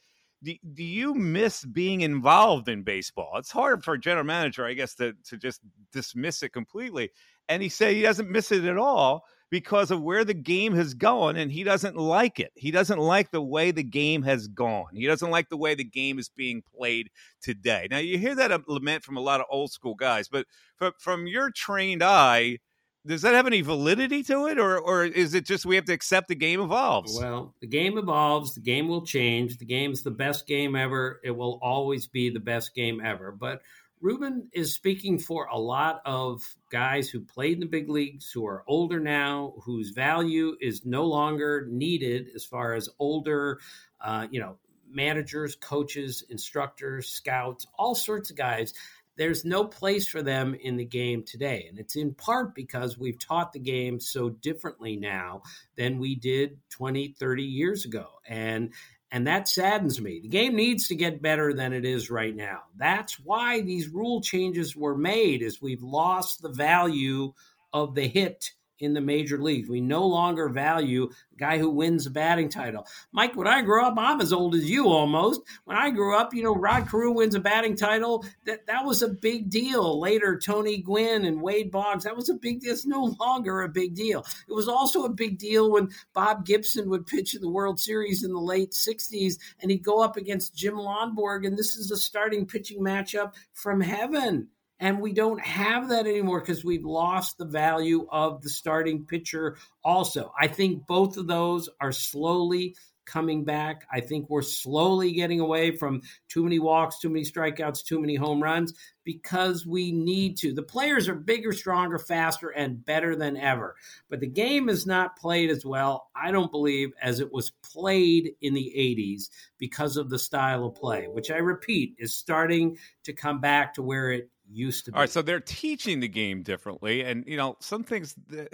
do, 0.41 0.53
do 0.73 0.85
you 0.85 1.15
miss 1.15 1.65
being 1.65 1.99
involved 1.99 2.69
in 2.69 2.83
baseball? 2.83 3.33
It's 3.35 3.51
hard 3.51 3.83
for 3.83 3.95
a 3.95 3.99
general 3.99 4.25
manager, 4.25 4.65
I 4.65 4.73
guess, 4.73 4.95
to 4.95 5.15
to 5.25 5.35
just 5.35 5.59
dismiss 5.91 6.43
it 6.43 6.53
completely. 6.53 7.09
And 7.49 7.61
he 7.61 7.67
said 7.67 7.93
he 7.93 8.03
doesn't 8.03 8.31
miss 8.31 8.53
it 8.53 8.63
at 8.63 8.77
all 8.77 9.25
because 9.49 9.91
of 9.91 10.01
where 10.01 10.25
the 10.25 10.33
game 10.33 10.75
has 10.75 10.93
gone 10.93 11.37
and 11.37 11.51
he 11.51 11.63
doesn't 11.63 11.95
like 11.95 12.39
it. 12.39 12.51
He 12.55 12.71
doesn't 12.71 12.99
like 12.99 13.31
the 13.31 13.41
way 13.41 13.71
the 13.71 13.83
game 13.83 14.23
has 14.23 14.47
gone. 14.47 14.93
He 14.93 15.07
doesn't 15.07 15.31
like 15.31 15.49
the 15.49 15.57
way 15.57 15.75
the 15.75 15.83
game 15.83 16.19
is 16.19 16.29
being 16.29 16.63
played 16.75 17.09
today. 17.41 17.87
Now 17.89 17.99
you 17.99 18.17
hear 18.17 18.35
that 18.35 18.67
lament 18.67 19.03
from 19.03 19.17
a 19.17 19.21
lot 19.21 19.39
of 19.39 19.45
old 19.49 19.71
school 19.71 19.95
guys, 19.95 20.27
but 20.27 20.45
from, 20.75 20.93
from 20.99 21.27
your 21.27 21.49
trained 21.51 22.03
eye, 22.03 22.57
does 23.05 23.21
that 23.21 23.33
have 23.33 23.47
any 23.47 23.61
validity 23.61 24.21
to 24.21 24.47
it 24.47 24.59
or 24.59 24.77
or 24.77 25.05
is 25.05 25.33
it 25.33 25.45
just 25.45 25.65
we 25.65 25.75
have 25.75 25.85
to 25.85 25.93
accept 25.93 26.27
the 26.27 26.35
game 26.35 26.59
evolves 26.59 27.17
well 27.17 27.55
the 27.61 27.67
game 27.67 27.97
evolves 27.97 28.53
the 28.53 28.59
game 28.59 28.87
will 28.87 29.05
change 29.05 29.57
the 29.57 29.65
game's 29.65 30.03
the 30.03 30.11
best 30.11 30.45
game 30.45 30.75
ever 30.75 31.21
it 31.23 31.31
will 31.31 31.57
always 31.61 32.05
be 32.05 32.29
the 32.29 32.39
best 32.39 32.75
game 32.75 32.99
ever 33.01 33.31
but 33.31 33.61
Ruben 33.99 34.49
is 34.53 34.73
speaking 34.73 35.17
for 35.17 35.45
a 35.45 35.57
lot 35.57 36.01
of 36.05 36.55
guys 36.69 37.09
who 37.09 37.21
played 37.21 37.53
in 37.53 37.59
the 37.61 37.65
big 37.65 37.89
leagues, 37.89 38.31
who 38.31 38.45
are 38.45 38.63
older 38.67 38.99
now, 38.99 39.53
whose 39.63 39.89
value 39.89 40.55
is 40.61 40.85
no 40.85 41.05
longer 41.05 41.65
needed 41.69 42.29
as 42.35 42.45
far 42.45 42.73
as 42.73 42.89
older, 42.99 43.59
uh, 43.99 44.27
you 44.29 44.39
know, 44.39 44.57
managers, 44.89 45.55
coaches, 45.55 46.23
instructors, 46.29 47.09
scouts, 47.09 47.65
all 47.77 47.95
sorts 47.95 48.29
of 48.29 48.37
guys 48.37 48.73
there's 49.17 49.43
no 49.43 49.65
place 49.65 50.07
for 50.07 50.21
them 50.21 50.53
in 50.53 50.77
the 50.77 50.85
game 50.85 51.23
today. 51.23 51.65
And 51.67 51.79
it's 51.79 51.95
in 51.95 52.13
part 52.13 52.55
because 52.55 52.97
we've 52.97 53.19
taught 53.19 53.51
the 53.51 53.59
game 53.59 53.99
so 53.99 54.29
differently 54.29 54.95
now 54.95 55.41
than 55.75 55.97
we 55.97 56.15
did 56.15 56.59
20, 56.69 57.15
30 57.19 57.43
years 57.43 57.83
ago. 57.83 58.07
And 58.25 58.73
and 59.11 59.27
that 59.27 59.47
saddens 59.47 60.01
me. 60.01 60.19
The 60.19 60.27
game 60.27 60.55
needs 60.55 60.87
to 60.87 60.95
get 60.95 61.21
better 61.21 61.53
than 61.53 61.73
it 61.73 61.85
is 61.85 62.09
right 62.09 62.35
now. 62.35 62.63
That's 62.75 63.19
why 63.19 63.61
these 63.61 63.89
rule 63.89 64.21
changes 64.21 64.75
were 64.75 64.97
made 64.97 65.41
is 65.41 65.61
we've 65.61 65.83
lost 65.83 66.41
the 66.41 66.49
value 66.49 67.33
of 67.71 67.95
the 67.95 68.07
hit 68.07 68.51
in 68.79 68.93
the 68.93 69.01
major 69.01 69.37
leagues. 69.37 69.69
We 69.69 69.81
no 69.81 70.05
longer 70.05 70.49
value 70.49 71.09
a 71.33 71.35
guy 71.35 71.57
who 71.57 71.69
wins 71.69 72.05
a 72.05 72.11
batting 72.11 72.49
title. 72.49 72.87
Mike, 73.11 73.35
when 73.35 73.47
I 73.47 73.61
grew 73.61 73.83
up, 73.83 73.95
I'm 73.97 74.21
as 74.21 74.33
old 74.33 74.55
as 74.55 74.69
you 74.69 74.87
almost. 74.87 75.41
When 75.65 75.77
I 75.77 75.89
grew 75.89 76.17
up, 76.17 76.33
you 76.33 76.43
know, 76.43 76.55
Rod 76.55 76.89
Carew 76.89 77.11
wins 77.11 77.35
a 77.35 77.39
batting 77.39 77.75
title. 77.75 78.25
That 78.45 78.65
that 78.67 78.85
was 78.85 79.01
a 79.01 79.09
big 79.09 79.49
deal. 79.49 79.99
Later, 79.99 80.39
Tony 80.39 80.77
Gwynn 80.77 81.25
and 81.25 81.41
Wade 81.41 81.71
Boggs, 81.71 82.03
that 82.03 82.15
was 82.15 82.29
a 82.29 82.35
big 82.35 82.61
deal. 82.61 82.73
It's 82.73 82.85
no 82.85 83.15
longer 83.19 83.61
a 83.61 83.69
big 83.69 83.95
deal. 83.95 84.25
It 84.47 84.53
was 84.53 84.67
also 84.67 85.03
a 85.03 85.09
big 85.09 85.37
deal 85.37 85.71
when 85.71 85.89
Bob 86.13 86.45
Gibson 86.45 86.89
would 86.89 87.05
pitch 87.05 87.35
in 87.35 87.41
the 87.41 87.49
World 87.49 87.79
Series 87.79 88.23
in 88.23 88.33
the 88.33 88.39
late 88.39 88.71
60s 88.71 89.37
and 89.59 89.71
he'd 89.71 89.83
go 89.83 90.01
up 90.01 90.17
against 90.17 90.55
Jim 90.55 90.75
Lonborg, 90.75 91.45
and 91.45 91.57
this 91.57 91.75
is 91.75 91.91
a 91.91 91.97
starting 91.97 92.45
pitching 92.45 92.81
matchup 92.81 93.33
from 93.53 93.81
heaven. 93.81 94.47
And 94.79 95.01
we 95.01 95.11
don't 95.13 95.41
have 95.41 95.89
that 95.89 96.05
anymore 96.05 96.39
because 96.39 96.63
we've 96.63 96.85
lost 96.85 97.37
the 97.37 97.45
value 97.45 98.07
of 98.11 98.41
the 98.43 98.49
starting 98.49 99.05
pitcher, 99.05 99.57
also. 99.83 100.31
I 100.39 100.47
think 100.47 100.85
both 100.85 101.17
of 101.17 101.27
those 101.27 101.67
are 101.81 101.91
slowly 101.91 102.75
coming 103.07 103.45
back. 103.45 103.87
I 103.91 104.01
think 104.01 104.29
we're 104.29 104.41
slowly 104.41 105.13
getting 105.13 105.39
away 105.39 105.75
from 105.75 106.01
too 106.27 106.43
many 106.43 106.59
walks, 106.59 106.99
too 106.99 107.09
many 107.09 107.23
strikeouts, 107.23 107.83
too 107.83 107.99
many 107.99 108.15
home 108.15 108.43
runs 108.43 108.73
because 109.03 109.65
we 109.65 109.91
need 109.91 110.37
to. 110.37 110.53
The 110.53 110.61
players 110.61 111.07
are 111.07 111.15
bigger, 111.15 111.53
stronger, 111.53 111.97
faster, 111.97 112.49
and 112.49 112.85
better 112.85 113.15
than 113.15 113.37
ever. 113.37 113.75
But 114.09 114.19
the 114.19 114.27
game 114.27 114.67
is 114.69 114.85
not 114.85 115.17
played 115.17 115.49
as 115.49 115.65
well, 115.65 116.09
I 116.15 116.31
don't 116.31 116.51
believe, 116.51 116.91
as 117.01 117.19
it 117.19 117.31
was 117.31 117.51
played 117.63 118.33
in 118.41 118.53
the 118.53 118.73
80s 118.77 119.29
because 119.57 119.97
of 119.97 120.09
the 120.09 120.19
style 120.19 120.65
of 120.65 120.75
play, 120.75 121.07
which 121.07 121.31
I 121.31 121.37
repeat 121.37 121.95
is 121.97 122.13
starting 122.13 122.77
to 123.05 123.13
come 123.13 123.39
back 123.39 123.73
to 123.75 123.81
where 123.81 124.11
it 124.11 124.29
used 124.49 124.85
to 124.85 124.91
be. 124.91 124.95
All 124.95 125.01
right, 125.01 125.09
so 125.09 125.21
they're 125.21 125.39
teaching 125.39 125.99
the 125.99 126.07
game 126.07 126.43
differently, 126.43 127.01
and 127.01 127.23
you 127.27 127.37
know 127.37 127.57
some 127.59 127.83
things 127.83 128.15
th- 128.31 128.49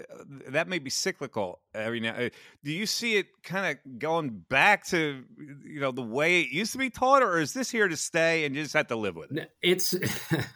that 0.47 0.67
may 0.67 0.79
be 0.79 0.89
cyclical. 0.89 1.59
Every 1.73 1.99
now, 1.99 2.15
uh, 2.15 2.29
do 2.63 2.71
you 2.71 2.85
see 2.85 3.17
it 3.17 3.27
kind 3.43 3.77
of 3.77 3.99
going 3.99 4.43
back 4.49 4.85
to 4.87 5.23
you 5.65 5.79
know 5.79 5.91
the 5.91 6.01
way 6.01 6.41
it 6.41 6.49
used 6.49 6.71
to 6.73 6.77
be 6.77 6.89
taught, 6.89 7.23
or 7.23 7.39
is 7.39 7.53
this 7.53 7.69
here 7.69 7.87
to 7.87 7.97
stay 7.97 8.45
and 8.45 8.55
you 8.55 8.63
just 8.63 8.73
have 8.73 8.87
to 8.87 8.95
live 8.95 9.15
with 9.15 9.35
it? 9.35 9.51
It's 9.61 9.95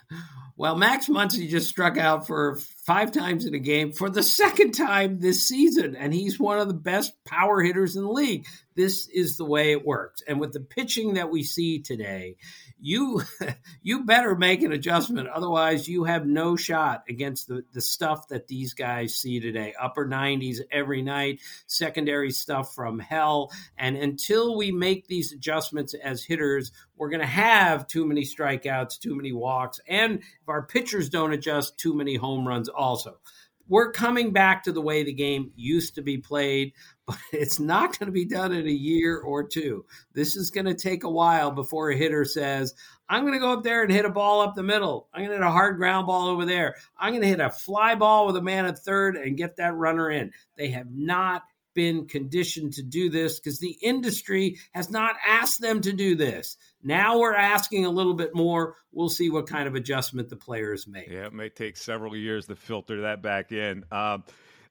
well, 0.57 0.75
Max 0.75 1.07
Muncy 1.07 1.47
just 1.47 1.69
struck 1.69 1.99
out 1.99 2.25
for 2.25 2.57
five 2.83 3.11
times 3.11 3.45
in 3.45 3.53
a 3.53 3.59
game 3.59 3.91
for 3.91 4.09
the 4.09 4.23
second 4.23 4.71
time 4.71 5.19
this 5.19 5.47
season, 5.47 5.95
and 5.95 6.11
he's 6.11 6.39
one 6.39 6.57
of 6.57 6.67
the 6.67 6.73
best 6.73 7.13
power 7.25 7.61
hitters 7.61 7.95
in 7.95 8.01
the 8.01 8.11
league. 8.11 8.47
This 8.75 9.07
is 9.07 9.37
the 9.37 9.45
way 9.45 9.71
it 9.71 9.85
works, 9.85 10.23
and 10.27 10.39
with 10.39 10.53
the 10.53 10.59
pitching 10.59 11.13
that 11.13 11.29
we 11.29 11.43
see 11.43 11.79
today 11.79 12.37
you 12.79 13.21
you 13.81 14.05
better 14.05 14.35
make 14.35 14.63
an 14.63 14.71
adjustment. 14.71 15.27
Otherwise 15.27 15.87
you 15.87 16.03
have 16.03 16.25
no 16.25 16.55
shot 16.55 17.03
against 17.09 17.47
the, 17.47 17.63
the 17.73 17.81
stuff 17.81 18.27
that 18.29 18.47
these 18.47 18.73
guys 18.73 19.15
see 19.15 19.39
today. 19.39 19.73
Upper 19.79 20.07
90s 20.07 20.59
every 20.71 21.01
night 21.01 21.39
secondary 21.65 22.31
stuff 22.31 22.73
from 22.73 22.99
hell. 22.99 23.51
And 23.77 23.97
until 23.97 24.57
we 24.57 24.71
make 24.71 25.07
these 25.07 25.31
adjustments 25.31 25.93
as 25.93 26.23
hitters 26.23 26.71
we're 26.95 27.09
going 27.09 27.21
to 27.21 27.27
have 27.27 27.85
too 27.87 28.07
many 28.07 28.23
strikeouts 28.23 28.99
too 28.99 29.15
many 29.15 29.31
walks 29.31 29.79
and 29.87 30.23
if 30.47 30.49
our 30.49 30.63
pitchers 30.63 31.09
don't 31.09 31.33
adjust 31.33 31.77
too 31.77 31.93
many 31.93 32.15
home 32.15 32.47
runs 32.47 32.69
also 32.69 33.19
we're 33.69 33.91
coming 33.91 34.31
back 34.31 34.63
to 34.63 34.71
the 34.71 34.81
way 34.81 35.03
the 35.03 35.13
game 35.13 35.51
used 35.55 35.95
to 35.95 36.01
be 36.01 36.17
played, 36.17 36.73
but 37.05 37.17
it's 37.31 37.59
not 37.59 37.97
going 37.97 38.07
to 38.07 38.13
be 38.13 38.25
done 38.25 38.51
in 38.51 38.67
a 38.67 38.71
year 38.71 39.19
or 39.19 39.47
two. 39.47 39.85
This 40.13 40.35
is 40.35 40.51
going 40.51 40.65
to 40.65 40.73
take 40.73 41.03
a 41.03 41.09
while 41.09 41.51
before 41.51 41.89
a 41.89 41.97
hitter 41.97 42.25
says, 42.25 42.73
I'm 43.09 43.23
going 43.23 43.33
to 43.33 43.39
go 43.39 43.53
up 43.53 43.63
there 43.63 43.83
and 43.83 43.91
hit 43.91 44.05
a 44.05 44.09
ball 44.09 44.41
up 44.41 44.55
the 44.55 44.63
middle. 44.63 45.07
I'm 45.13 45.21
going 45.21 45.31
to 45.31 45.37
hit 45.37 45.47
a 45.47 45.51
hard 45.51 45.77
ground 45.77 46.07
ball 46.07 46.27
over 46.27 46.45
there. 46.45 46.75
I'm 46.97 47.11
going 47.11 47.21
to 47.21 47.27
hit 47.27 47.39
a 47.39 47.49
fly 47.49 47.95
ball 47.95 48.27
with 48.27 48.35
a 48.35 48.41
man 48.41 48.65
at 48.65 48.79
third 48.79 49.15
and 49.15 49.37
get 49.37 49.55
that 49.57 49.75
runner 49.75 50.11
in. 50.11 50.31
They 50.57 50.69
have 50.69 50.91
not 50.91 51.43
been 51.77 52.07
conditioned 52.07 52.73
to 52.73 52.81
do 52.81 53.07
this 53.07 53.39
because 53.39 53.59
the 53.59 53.77
industry 53.83 54.57
has 54.71 54.89
not 54.89 55.15
asked 55.23 55.61
them 55.61 55.79
to 55.79 55.93
do 55.93 56.15
this. 56.15 56.57
Now 56.81 57.19
we're 57.19 57.35
asking 57.35 57.85
a 57.85 57.91
little 57.91 58.15
bit 58.15 58.33
more. 58.33 58.77
We'll 58.91 59.09
see 59.09 59.29
what 59.29 59.47
kind 59.47 59.67
of 59.67 59.75
adjustment 59.75 60.29
the 60.29 60.37
players 60.37 60.87
make. 60.87 61.07
Yeah, 61.07 61.27
it 61.27 61.33
may 61.33 61.49
take 61.49 61.77
several 61.77 62.15
years 62.15 62.47
to 62.47 62.55
filter 62.55 63.01
that 63.01 63.21
back 63.21 63.51
in. 63.51 63.85
Um, 63.91 64.23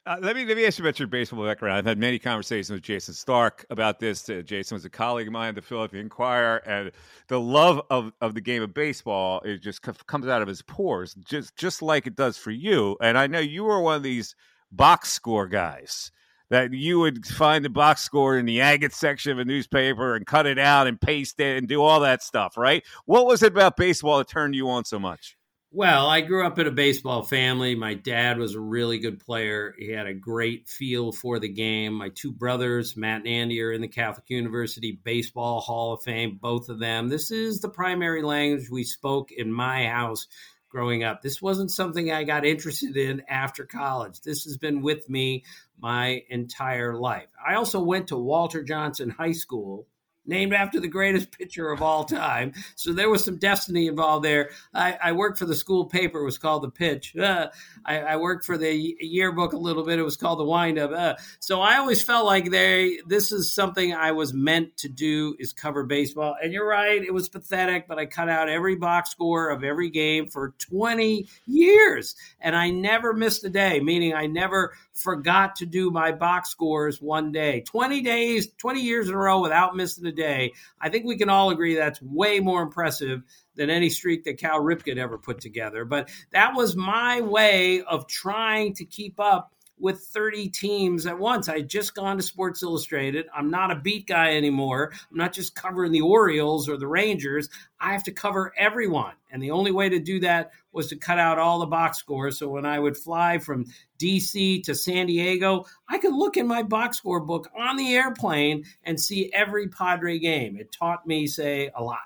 uh, 0.05 0.17
let 0.21 0.35
me 0.35 0.45
let 0.45 0.57
me 0.57 0.67
ask 0.67 0.81
you 0.81 0.85
about 0.85 0.99
your 0.99 1.07
baseball 1.07 1.45
background. 1.47 1.79
I've 1.79 1.87
had 1.87 1.97
many 1.97 2.19
conversations 2.19 2.71
with 2.71 2.83
Jayson 2.83 3.15
Stark 3.15 3.65
about 3.71 4.01
this. 4.01 4.29
Uh, 4.29 4.43
Jason 4.45 4.75
was 4.75 4.85
a 4.85 4.91
colleague 4.91 5.29
of 5.29 5.33
mine 5.33 5.51
at 5.51 5.55
the 5.55 5.63
Philadelphia 5.63 6.01
Inquirer, 6.01 6.57
and 6.67 6.91
the 7.29 7.39
love 7.39 7.83
of, 7.89 8.13
of 8.21 8.35
the 8.35 8.41
game 8.41 8.65
of 8.65 8.75
baseball 8.75 9.41
it 9.45 9.59
just 9.59 9.85
c- 9.87 9.93
comes 10.09 10.27
out 10.27 10.43
of 10.43 10.49
his 10.49 10.63
pores, 10.63 11.15
just 11.15 11.55
just 11.57 11.83
like 11.83 12.09
it 12.09 12.17
does 12.17 12.37
for 12.37 12.51
you. 12.51 12.97
And 13.01 13.17
I 13.17 13.29
know 13.29 13.39
you 13.39 13.63
were 13.63 13.81
one 13.81 13.95
of 13.95 14.03
these 14.03 14.35
box 14.73 15.13
score 15.13 15.47
guys 15.47 16.11
that 16.51 16.73
you 16.73 17.01
would 17.01 17.27
find 17.27 17.65
the 17.65 17.71
box 17.71 18.03
score 18.03 18.39
in 18.39 18.47
the 18.47 18.61
agate 18.61 18.93
section 18.93 19.33
of 19.33 19.39
a 19.39 19.45
newspaper 19.45 20.15
and 20.15 20.27
cut 20.27 20.47
it 20.47 20.59
out 20.59 20.87
and 20.87 21.01
paste 21.01 21.41
it 21.41 21.59
and 21.59 21.69
do 21.69 21.83
all 21.83 22.01
that 22.01 22.23
stuff, 22.23 22.57
right? 22.57 22.85
What 23.05 23.27
was 23.27 23.43
it 23.43 23.53
about 23.53 23.77
baseball 23.77 24.19
that 24.19 24.29
turned 24.29 24.55
you 24.55 24.69
on 24.69 24.85
so 24.85 24.99
much? 24.99 25.37
Well, 25.73 26.07
I 26.07 26.23
grew 26.23 26.47
up 26.47 26.59
in 26.59 26.67
a 26.67 26.71
baseball 26.71 27.23
family. 27.23 27.75
My 27.75 27.95
dad 27.95 28.39
was 28.39 28.55
a 28.55 28.61
really 28.61 28.99
good 28.99 29.19
player. 29.19 29.75
He 29.77 29.91
had 29.91 30.07
a 30.07 30.15
great 30.15 30.69
feel 30.69 31.13
for 31.13 31.39
the 31.39 31.49
game. 31.49 31.93
My 31.93 32.09
two 32.09 32.33
brothers, 32.33 32.97
Matt 32.97 33.23
and 33.23 33.29
Andy, 33.29 33.61
are 33.61 33.73
in 33.73 33.83
the 33.83 33.89
Catholic 33.89 34.31
University 34.31 34.99
Baseball 35.05 35.61
Hall 35.61 35.93
of 35.93 36.03
Fame, 36.03 36.39
both 36.41 36.69
of 36.69 36.79
them. 36.79 37.09
This 37.09 37.31
is 37.31 37.61
the 37.61 37.69
primary 37.69 38.23
language 38.23 38.71
we 38.71 38.85
spoke 38.85 39.33
in 39.33 39.53
my 39.53 39.87
house 39.87 40.29
growing 40.77 41.05
up. 41.05 41.23
This 41.23 41.41
wasn't 41.41 41.71
something 41.71 42.13
I 42.13 42.25
got 42.25 42.45
interested 42.45 42.99
in 42.99 43.23
after 43.31 43.65
college. 43.65 44.21
This 44.21 44.45
has 44.45 44.59
been 44.59 44.83
with 44.83 45.09
me 45.09 45.43
my 45.81 46.23
entire 46.29 46.95
life. 46.95 47.29
I 47.49 47.55
also 47.55 47.81
went 47.81 48.09
to 48.09 48.19
Walter 48.19 48.63
Johnson 48.63 49.09
High 49.09 49.33
School 49.33 49.87
named 50.27 50.53
after 50.53 50.81
the 50.81 50.89
greatest 50.89 51.31
pitcher 51.31 51.71
of 51.71 51.83
all 51.83 52.05
time. 52.05 52.53
So 52.75 52.93
there 52.93 53.11
was 53.11 53.25
some 53.25 53.39
destiny 53.39 53.87
involved 53.87 54.25
there. 54.25 54.51
I, 54.75 54.99
I 55.03 55.13
worked 55.13 55.39
for 55.39 55.47
the 55.47 55.55
school 55.55 55.87
paper. 55.87 56.21
It 56.21 56.25
was 56.25 56.39
called 56.39 56.63
The 56.63 56.71
Pitch. 56.71 57.17
Uh, 57.17 57.49
I, 57.85 58.01
I, 58.01 58.17
worked 58.17 58.45
for 58.45 58.59
the 58.59 58.97
yearbook 59.01 59.53
a 59.53 59.59
little 59.59 59.85
bit. 59.85 59.99
It 59.99 60.03
was 60.03 60.17
called 60.17 60.39
The 60.39 60.45
Windup. 60.45 60.91
Uh, 60.91 61.15
so 61.41 61.61
I 61.61 61.77
always 61.77 62.03
felt 62.03 62.27
like 62.27 62.51
they, 62.51 62.99
this 63.07 63.33
is 63.33 63.53
something 63.53 63.95
I 63.95 64.13
was 64.13 64.33
meant 64.33 64.77
to 64.79 64.89
do 64.89 65.37
is 65.39 65.53
cover 65.53 65.85
baseball. 65.85 66.37
And 66.43 66.53
you're 66.53 66.67
right. 66.67 67.03
It 67.03 67.13
was 67.13 67.29
pathetic, 67.29 67.87
but 67.89 67.99
I 67.99 68.07
cut 68.07 68.29
out 68.29 68.49
every 68.49 68.77
box 68.77 69.11
score 69.11 69.51
of 69.51 69.65
every 69.65 69.91
game 69.91 70.29
for 70.29 70.55
20 70.59 71.27
years. 71.47 72.17
And 72.41 72.57
I 72.57 72.71
never 72.71 73.13
missed 73.13 73.45
a 73.45 73.51
day, 73.51 73.81
meaning 73.81 74.15
I 74.15 74.27
never 74.27 74.75
forgot 74.97 75.57
to 75.57 75.67
do 75.67 75.91
my 75.91 76.11
box 76.11 76.51
scores 76.51 77.01
one 77.01 77.31
day. 77.31 77.61
20 77.61 78.01
days, 78.01 78.49
20 78.57 78.81
years 78.81 79.09
in 79.09 79.15
a 79.15 79.19
row 79.19 79.41
without 79.41 79.77
missing 79.77 80.07
a 80.07 80.13
day. 80.17 80.55
I 80.81 80.89
think 80.89 81.07
we 81.07 81.17
can 81.17 81.29
all 81.29 81.51
agree 81.51 81.77
that's 81.77 82.03
way 82.03 82.41
more 82.41 82.63
impressive 82.63 83.23
than 83.55 83.71
any 83.71 83.89
streak 83.89 84.25
that 84.25 84.39
Cal 84.39 84.61
Ripken 84.61 84.97
ever 84.97 85.19
put 85.19 85.41
together. 85.41 85.85
But 85.85 86.11
that 86.33 86.55
was 86.55 86.77
my 86.77 87.21
way 87.21 87.83
of 87.83 88.09
trying 88.09 88.75
to 88.75 88.85
keep 88.85 89.21
up 89.21 89.55
with 89.79 90.01
30 90.01 90.49
teams 90.49 91.07
at 91.07 91.19
once. 91.19 91.49
I 91.49 91.59
had 91.59 91.69
just 91.69 91.95
gone 91.95 92.17
to 92.17 92.23
Sports 92.23 92.63
Illustrated. 92.63 93.27
I'm 93.35 93.51
not 93.51 93.71
a 93.71 93.77
beat 93.77 94.07
guy 94.07 94.37
anymore. 94.37 94.93
I'm 95.11 95.17
not 95.17 95.33
just 95.33 95.55
covering 95.55 95.93
the 95.93 96.01
Orioles 96.01 96.69
or 96.69 96.77
the 96.77 96.87
Rangers. 96.87 97.49
I 97.79 97.93
have 97.93 98.05
to 98.05 98.13
cover 98.13 98.53
everyone. 98.57 99.13
And 99.31 99.43
the 99.43 99.51
only 99.51 99.73
way 99.73 99.89
to 99.89 99.99
do 99.99 100.21
that 100.21 100.53
was 100.73 100.89
to 100.89 100.97
cut 100.97 101.19
out 101.19 101.39
all 101.39 101.59
the 101.59 101.67
box 101.67 101.99
scores. 101.99 102.39
So 102.39 102.49
when 102.49 102.65
I 102.65 102.79
would 102.79 102.97
fly 102.97 103.39
from 103.39 103.67
DC 103.99 104.63
to 104.65 104.75
San 104.75 105.07
Diego, 105.07 105.65
I 105.89 105.99
could 105.99 106.15
look 106.15 106.37
in 106.37 106.47
my 106.47 106.63
box 106.63 106.99
score 106.99 107.21
book 107.21 107.51
on 107.57 107.77
the 107.77 107.95
airplane 107.95 108.65
and 108.85 109.01
see 109.01 109.31
every 109.33 109.69
Padre 109.69 110.19
game. 110.19 110.57
It 110.57 110.73
taught 110.73 111.07
me, 111.07 111.27
say, 111.27 111.71
a 111.75 111.83
lot. 111.83 111.99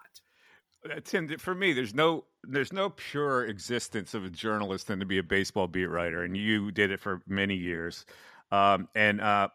Uh, 0.85 1.01
Tim, 1.05 1.29
for 1.38 1.55
me, 1.55 1.73
there's 1.73 1.95
no 1.95 2.25
there's 2.43 2.73
no 2.73 2.90
pure 2.90 3.45
existence 3.47 4.14
of 4.14 4.25
a 4.25 4.31
journalist 4.31 4.87
than 4.87 5.01
to 5.01 5.07
be 5.07 5.19
a 5.19 5.23
baseball 5.23 5.66
beat 5.66 5.87
writer, 5.87 6.23
and 6.23 6.37
you 6.37 6.71
did 6.71 6.90
it 6.90 7.01
for 7.01 7.21
many 7.27 7.55
years. 7.55 8.07
Um, 8.51 8.88
and 8.95 9.21
uh, 9.21 9.49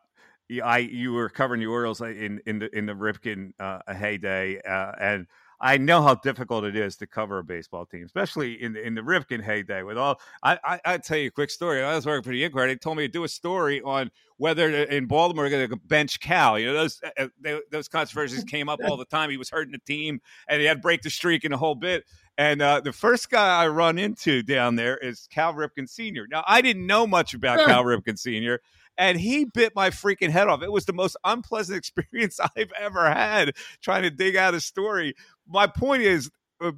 I, 0.64 0.80
you 0.80 1.14
were 1.14 1.30
covering 1.30 1.62
the 1.62 1.68
Orioles 1.68 2.02
in 2.02 2.42
in 2.46 2.60
the 2.60 2.76
in 2.78 2.86
the 2.86 2.94
Ripken 2.94 3.54
uh, 3.60 3.94
heyday, 3.94 4.62
uh, 4.62 4.92
and 5.00 5.28
I 5.66 5.78
know 5.78 6.04
how 6.04 6.14
difficult 6.14 6.64
it 6.64 6.76
is 6.76 6.96
to 6.98 7.08
cover 7.08 7.40
a 7.40 7.44
baseball 7.44 7.88
team, 7.88 8.04
especially 8.06 8.62
in 8.62 8.74
the, 8.74 8.86
in 8.86 8.94
the 8.94 9.02
Ripken 9.02 9.42
heyday. 9.42 9.82
With 9.82 9.98
all, 9.98 10.22
I, 10.44 10.60
I 10.64 10.80
I 10.86 10.98
tell 11.00 11.18
you 11.18 11.30
a 11.30 11.32
quick 11.32 11.50
story. 11.50 11.82
I 11.82 11.96
was 11.96 12.06
working 12.06 12.22
for 12.22 12.30
the 12.30 12.44
Inquirer. 12.44 12.68
They 12.68 12.76
told 12.76 12.98
me 12.98 13.08
to 13.08 13.12
do 13.12 13.24
a 13.24 13.28
story 13.28 13.82
on 13.82 14.12
whether 14.38 14.70
in 14.70 15.08
Baltimore 15.08 15.50
they're 15.50 15.68
going 15.68 15.80
to 15.80 15.88
bench 15.88 16.20
Cal. 16.20 16.60
You 16.60 16.68
know 16.68 16.74
those 16.76 17.02
uh, 17.04 17.10
uh, 17.18 17.28
they, 17.42 17.60
those 17.72 17.88
controversies 17.88 18.44
came 18.48 18.70
up 18.70 18.80
all 18.88 18.96
the 18.96 19.06
time. 19.06 19.32
He 19.32 19.38
was 19.38 19.50
hurting 19.50 19.72
the 19.72 19.80
team, 19.80 20.22
and 20.48 20.62
he 20.62 20.68
had 20.68 20.76
to 20.76 20.82
break 20.82 21.02
the 21.02 21.10
streak 21.10 21.44
in 21.44 21.52
a 21.52 21.58
whole 21.58 21.74
bit. 21.74 22.06
And 22.38 22.62
uh, 22.62 22.82
the 22.82 22.94
first 22.94 23.32
guy 23.32 23.64
I 23.64 23.68
run 23.68 23.98
into 23.98 24.44
down 24.44 24.76
there 24.76 24.98
is 24.98 25.28
Cal 25.32 25.56
Ripken 25.56 25.90
Sr. 25.90 26.28
Now, 26.30 26.44
I 26.46 26.62
didn't 26.62 26.86
know 26.86 27.08
much 27.08 27.34
about 27.34 27.66
Cal 27.66 27.84
Ripken 27.84 28.20
Sr., 28.20 28.60
and 28.98 29.20
he 29.20 29.46
bit 29.46 29.76
my 29.76 29.90
freaking 29.90 30.30
head 30.30 30.48
off. 30.48 30.62
It 30.62 30.72
was 30.72 30.86
the 30.86 30.94
most 30.94 31.18
unpleasant 31.24 31.78
experience 31.80 32.40
I've 32.40 32.72
ever 32.80 33.10
had 33.10 33.56
trying 33.82 34.04
to 34.04 34.10
dig 34.10 34.36
out 34.36 34.54
a 34.54 34.62
story. 34.62 35.16
My 35.48 35.68
point 35.68 36.02
is, 36.02 36.30
uh, 36.62 36.72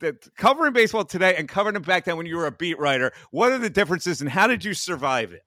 that 0.00 0.34
covering 0.36 0.72
baseball 0.72 1.04
today 1.04 1.34
and 1.36 1.48
covering 1.48 1.76
it 1.76 1.84
back 1.84 2.04
then 2.04 2.16
when 2.16 2.26
you 2.26 2.36
were 2.36 2.46
a 2.46 2.52
beat 2.52 2.78
writer, 2.78 3.12
what 3.30 3.52
are 3.52 3.58
the 3.58 3.70
differences 3.70 4.20
and 4.20 4.30
how 4.30 4.46
did 4.46 4.64
you 4.64 4.74
survive 4.74 5.32
it? 5.32 5.42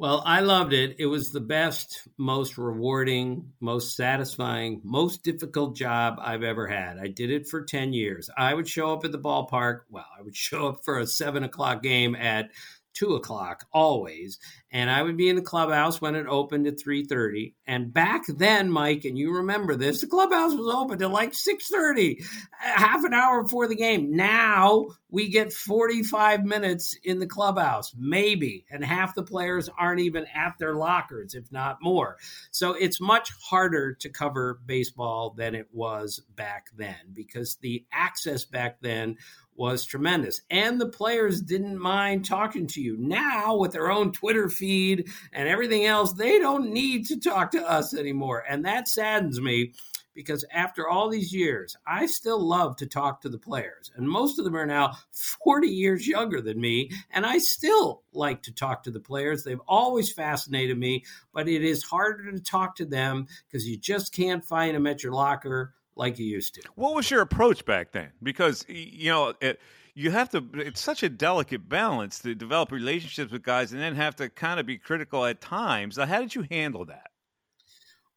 Well, 0.00 0.22
I 0.24 0.40
loved 0.40 0.72
it. 0.74 0.94
It 1.00 1.06
was 1.06 1.32
the 1.32 1.40
best, 1.40 2.06
most 2.16 2.56
rewarding, 2.56 3.50
most 3.60 3.96
satisfying, 3.96 4.80
most 4.84 5.24
difficult 5.24 5.74
job 5.74 6.18
I've 6.20 6.44
ever 6.44 6.68
had. 6.68 6.98
I 6.98 7.08
did 7.08 7.32
it 7.32 7.48
for 7.48 7.64
10 7.64 7.92
years. 7.92 8.30
I 8.36 8.54
would 8.54 8.68
show 8.68 8.92
up 8.92 9.04
at 9.04 9.10
the 9.10 9.18
ballpark. 9.18 9.80
Well, 9.90 10.06
I 10.16 10.22
would 10.22 10.36
show 10.36 10.68
up 10.68 10.84
for 10.84 11.00
a 11.00 11.06
seven 11.06 11.42
o'clock 11.42 11.82
game 11.82 12.14
at 12.14 12.50
two 12.98 13.14
o'clock 13.14 13.66
always 13.72 14.38
and 14.72 14.90
i 14.90 15.02
would 15.02 15.16
be 15.16 15.28
in 15.28 15.36
the 15.36 15.42
clubhouse 15.42 16.00
when 16.00 16.14
it 16.14 16.26
opened 16.26 16.66
at 16.66 16.78
3.30 16.78 17.54
and 17.66 17.92
back 17.92 18.22
then 18.26 18.70
mike 18.70 19.04
and 19.04 19.18
you 19.18 19.36
remember 19.36 19.76
this 19.76 20.00
the 20.00 20.06
clubhouse 20.06 20.54
was 20.54 20.74
open 20.74 20.98
till 20.98 21.10
like 21.10 21.32
6.30 21.32 22.20
uh, 22.20 22.24
half 22.60 23.04
an 23.04 23.14
hour 23.14 23.42
before 23.42 23.68
the 23.68 23.76
game. 23.76 24.16
Now 24.16 24.88
we 25.10 25.28
get 25.28 25.52
45 25.52 26.44
minutes 26.44 26.96
in 27.04 27.18
the 27.18 27.26
clubhouse 27.26 27.94
maybe 27.96 28.66
and 28.70 28.84
half 28.84 29.14
the 29.14 29.22
players 29.22 29.68
aren't 29.78 30.00
even 30.00 30.26
at 30.34 30.54
their 30.58 30.74
lockers 30.74 31.34
if 31.34 31.50
not 31.52 31.78
more. 31.82 32.16
So 32.50 32.72
it's 32.72 33.00
much 33.00 33.30
harder 33.42 33.94
to 33.94 34.08
cover 34.08 34.60
baseball 34.66 35.34
than 35.36 35.54
it 35.54 35.68
was 35.72 36.20
back 36.34 36.66
then 36.76 37.12
because 37.14 37.56
the 37.56 37.84
access 37.92 38.44
back 38.44 38.78
then 38.80 39.16
was 39.58 39.84
tremendous. 39.84 40.40
And 40.48 40.80
the 40.80 40.88
players 40.88 41.42
didn't 41.42 41.78
mind 41.78 42.24
talking 42.24 42.68
to 42.68 42.80
you. 42.80 42.96
Now, 42.96 43.56
with 43.56 43.72
their 43.72 43.90
own 43.90 44.12
Twitter 44.12 44.48
feed 44.48 45.08
and 45.32 45.48
everything 45.48 45.84
else, 45.84 46.12
they 46.12 46.38
don't 46.38 46.70
need 46.70 47.06
to 47.06 47.18
talk 47.18 47.50
to 47.50 47.68
us 47.68 47.92
anymore. 47.92 48.44
And 48.48 48.64
that 48.64 48.86
saddens 48.86 49.40
me 49.40 49.72
because 50.14 50.44
after 50.52 50.88
all 50.88 51.08
these 51.08 51.32
years, 51.34 51.76
I 51.86 52.06
still 52.06 52.40
love 52.40 52.76
to 52.76 52.86
talk 52.86 53.20
to 53.20 53.28
the 53.28 53.38
players. 53.38 53.90
And 53.96 54.08
most 54.08 54.38
of 54.38 54.44
them 54.44 54.56
are 54.56 54.66
now 54.66 54.96
40 55.44 55.68
years 55.68 56.06
younger 56.06 56.40
than 56.40 56.60
me. 56.60 56.90
And 57.10 57.26
I 57.26 57.38
still 57.38 58.02
like 58.12 58.42
to 58.44 58.52
talk 58.52 58.84
to 58.84 58.90
the 58.92 59.00
players. 59.00 59.42
They've 59.42 59.60
always 59.66 60.12
fascinated 60.12 60.78
me, 60.78 61.04
but 61.34 61.48
it 61.48 61.64
is 61.64 61.82
harder 61.82 62.30
to 62.30 62.40
talk 62.40 62.76
to 62.76 62.84
them 62.84 63.26
because 63.46 63.68
you 63.68 63.76
just 63.76 64.12
can't 64.12 64.44
find 64.44 64.76
them 64.76 64.86
at 64.86 65.02
your 65.02 65.12
locker 65.12 65.74
like 65.98 66.18
you 66.18 66.26
used 66.26 66.54
to. 66.54 66.62
What 66.76 66.94
was 66.94 67.10
your 67.10 67.20
approach 67.20 67.64
back 67.64 67.92
then? 67.92 68.10
Because 68.22 68.64
you 68.68 69.10
know, 69.10 69.34
it, 69.40 69.60
you 69.94 70.10
have 70.10 70.30
to. 70.30 70.44
It's 70.54 70.80
such 70.80 71.02
a 71.02 71.08
delicate 71.08 71.68
balance 71.68 72.20
to 72.20 72.34
develop 72.34 72.70
relationships 72.72 73.32
with 73.32 73.42
guys, 73.42 73.72
and 73.72 73.80
then 73.80 73.94
have 73.96 74.16
to 74.16 74.28
kind 74.28 74.60
of 74.60 74.66
be 74.66 74.78
critical 74.78 75.24
at 75.26 75.40
times. 75.40 75.96
How 75.96 76.20
did 76.20 76.34
you 76.34 76.46
handle 76.50 76.84
that? 76.86 77.07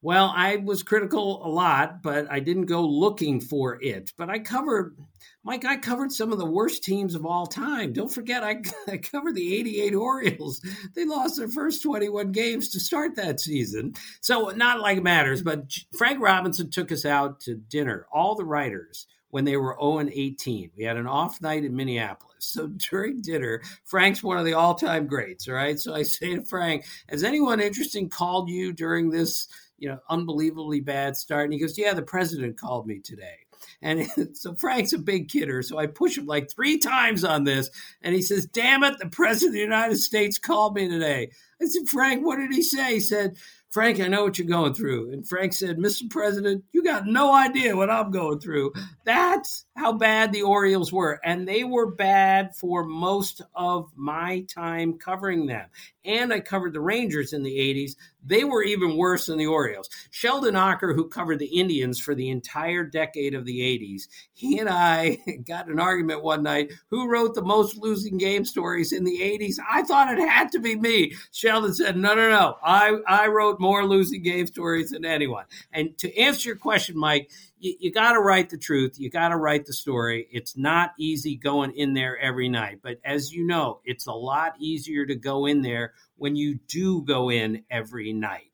Well, 0.03 0.33
I 0.35 0.55
was 0.55 0.81
critical 0.81 1.45
a 1.45 1.49
lot, 1.49 2.01
but 2.01 2.29
I 2.31 2.39
didn't 2.39 2.65
go 2.65 2.83
looking 2.83 3.39
for 3.39 3.77
it. 3.81 4.11
But 4.17 4.31
I 4.31 4.39
covered, 4.39 4.97
Mike, 5.43 5.63
I 5.63 5.77
covered 5.77 6.11
some 6.11 6.31
of 6.31 6.39
the 6.39 6.45
worst 6.45 6.83
teams 6.83 7.13
of 7.13 7.23
all 7.25 7.45
time. 7.45 7.93
Don't 7.93 8.11
forget, 8.11 8.43
I, 8.43 8.61
I 8.87 8.97
covered 8.97 9.35
the 9.35 9.55
88 9.59 9.93
Orioles. 9.93 10.61
They 10.95 11.05
lost 11.05 11.37
their 11.37 11.47
first 11.47 11.83
21 11.83 12.31
games 12.31 12.69
to 12.69 12.79
start 12.79 13.15
that 13.15 13.39
season. 13.39 13.93
So, 14.21 14.49
not 14.49 14.79
like 14.79 14.97
it 14.97 15.03
matters, 15.03 15.43
but 15.43 15.71
Frank 15.95 16.19
Robinson 16.19 16.71
took 16.71 16.91
us 16.91 17.05
out 17.05 17.39
to 17.41 17.55
dinner, 17.55 18.07
all 18.11 18.33
the 18.33 18.45
writers, 18.45 19.05
when 19.31 19.45
they 19.45 19.57
were 19.57 19.77
0 19.79 20.09
18. 20.11 20.71
We 20.77 20.83
had 20.83 20.97
an 20.97 21.07
off 21.07 21.41
night 21.41 21.63
in 21.63 21.75
Minneapolis. 21.75 22.31
So 22.39 22.67
during 22.89 23.21
dinner, 23.21 23.61
Frank's 23.85 24.23
one 24.23 24.37
of 24.37 24.45
the 24.45 24.53
all 24.53 24.75
time 24.75 25.07
greats. 25.07 25.47
All 25.47 25.55
right. 25.55 25.79
So 25.79 25.93
I 25.93 26.03
say 26.03 26.35
to 26.35 26.43
Frank, 26.43 26.85
Has 27.09 27.23
anyone 27.23 27.59
interesting 27.59 28.09
called 28.09 28.49
you 28.49 28.73
during 28.73 29.09
this? 29.09 29.47
You 29.81 29.89
know, 29.89 29.99
unbelievably 30.09 30.79
bad 30.81 31.17
start. 31.17 31.45
And 31.45 31.53
he 31.53 31.59
goes, 31.59 31.77
Yeah, 31.77 31.93
the 31.93 32.03
president 32.03 32.57
called 32.57 32.87
me 32.87 32.99
today. 32.99 33.39
And 33.81 34.07
so 34.37 34.53
Frank's 34.53 34.93
a 34.93 34.99
big 34.99 35.27
kidder. 35.27 35.63
So 35.63 35.77
I 35.77 35.87
push 35.87 36.17
him 36.17 36.27
like 36.27 36.49
three 36.49 36.77
times 36.77 37.25
on 37.25 37.43
this. 37.43 37.69
And 38.01 38.15
he 38.15 38.21
says, 38.21 38.45
Damn 38.45 38.83
it, 38.83 38.99
the 38.99 39.09
president 39.09 39.49
of 39.49 39.53
the 39.53 39.59
United 39.59 39.97
States 39.97 40.37
called 40.37 40.75
me 40.75 40.87
today. 40.87 41.31
I 41.59 41.65
said, 41.65 41.89
Frank, 41.89 42.23
what 42.23 42.37
did 42.37 42.53
he 42.53 42.61
say? 42.61 42.93
He 42.93 42.99
said, 42.99 43.37
Frank, 43.71 44.01
I 44.01 44.09
know 44.09 44.23
what 44.23 44.37
you're 44.37 44.47
going 44.47 44.73
through. 44.73 45.13
And 45.13 45.25
Frank 45.25 45.53
said, 45.53 45.77
Mr. 45.77 46.09
President, 46.09 46.65
you 46.73 46.83
got 46.83 47.05
no 47.05 47.33
idea 47.33 47.75
what 47.75 47.89
I'm 47.89 48.11
going 48.11 48.39
through. 48.39 48.73
That's 49.05 49.65
how 49.77 49.93
bad 49.93 50.33
the 50.33 50.41
Orioles 50.41 50.91
were. 50.91 51.21
And 51.23 51.47
they 51.47 51.63
were 51.63 51.89
bad 51.89 52.53
for 52.53 52.83
most 52.83 53.41
of 53.55 53.89
my 53.95 54.41
time 54.41 54.97
covering 54.97 55.45
them. 55.45 55.69
And 56.03 56.33
I 56.33 56.41
covered 56.41 56.73
the 56.73 56.81
Rangers 56.81 57.31
in 57.31 57.43
the 57.43 57.57
80s. 57.57 57.95
They 58.23 58.43
were 58.43 58.63
even 58.63 58.97
worse 58.97 59.25
than 59.25 59.37
the 59.37 59.47
Orioles. 59.47 59.89
Sheldon 60.11 60.55
Ocker, 60.55 60.95
who 60.95 61.07
covered 61.07 61.39
the 61.39 61.59
Indians 61.59 61.99
for 61.99 62.13
the 62.13 62.29
entire 62.29 62.83
decade 62.83 63.33
of 63.33 63.45
the 63.45 63.59
80s, 63.59 64.07
he 64.33 64.59
and 64.59 64.69
I 64.69 65.17
got 65.47 65.67
an 65.67 65.79
argument 65.79 66.23
one 66.23 66.43
night. 66.43 66.71
Who 66.89 67.09
wrote 67.09 67.33
the 67.33 67.41
most 67.41 67.77
losing 67.77 68.17
game 68.17 68.45
stories 68.45 68.91
in 68.91 69.03
the 69.03 69.19
80s? 69.19 69.57
I 69.69 69.83
thought 69.83 70.13
it 70.13 70.19
had 70.27 70.51
to 70.51 70.59
be 70.59 70.75
me. 70.75 71.15
Sheldon 71.31 71.73
said, 71.73 71.97
No, 71.97 72.13
no, 72.13 72.29
no. 72.29 72.57
I, 72.63 72.97
I 73.07 73.27
wrote 73.27 73.59
more 73.59 73.85
losing 73.85 74.21
game 74.21 74.47
stories 74.47 74.91
than 74.91 75.05
anyone. 75.05 75.45
And 75.73 75.97
to 75.99 76.15
answer 76.17 76.49
your 76.49 76.57
question, 76.57 76.97
Mike, 76.97 77.31
you, 77.61 77.75
you 77.79 77.91
got 77.91 78.13
to 78.13 78.19
write 78.19 78.49
the 78.49 78.57
truth. 78.57 78.99
You 78.99 79.09
got 79.09 79.29
to 79.29 79.37
write 79.37 79.65
the 79.65 79.73
story. 79.73 80.27
It's 80.31 80.57
not 80.57 80.91
easy 80.99 81.35
going 81.35 81.71
in 81.71 81.93
there 81.93 82.17
every 82.17 82.49
night. 82.49 82.79
But 82.81 82.99
as 83.05 83.31
you 83.31 83.45
know, 83.45 83.79
it's 83.85 84.07
a 84.07 84.13
lot 84.13 84.53
easier 84.59 85.05
to 85.05 85.15
go 85.15 85.45
in 85.45 85.61
there 85.61 85.93
when 86.17 86.35
you 86.35 86.59
do 86.67 87.03
go 87.03 87.29
in 87.29 87.63
every 87.69 88.11
night. 88.13 88.47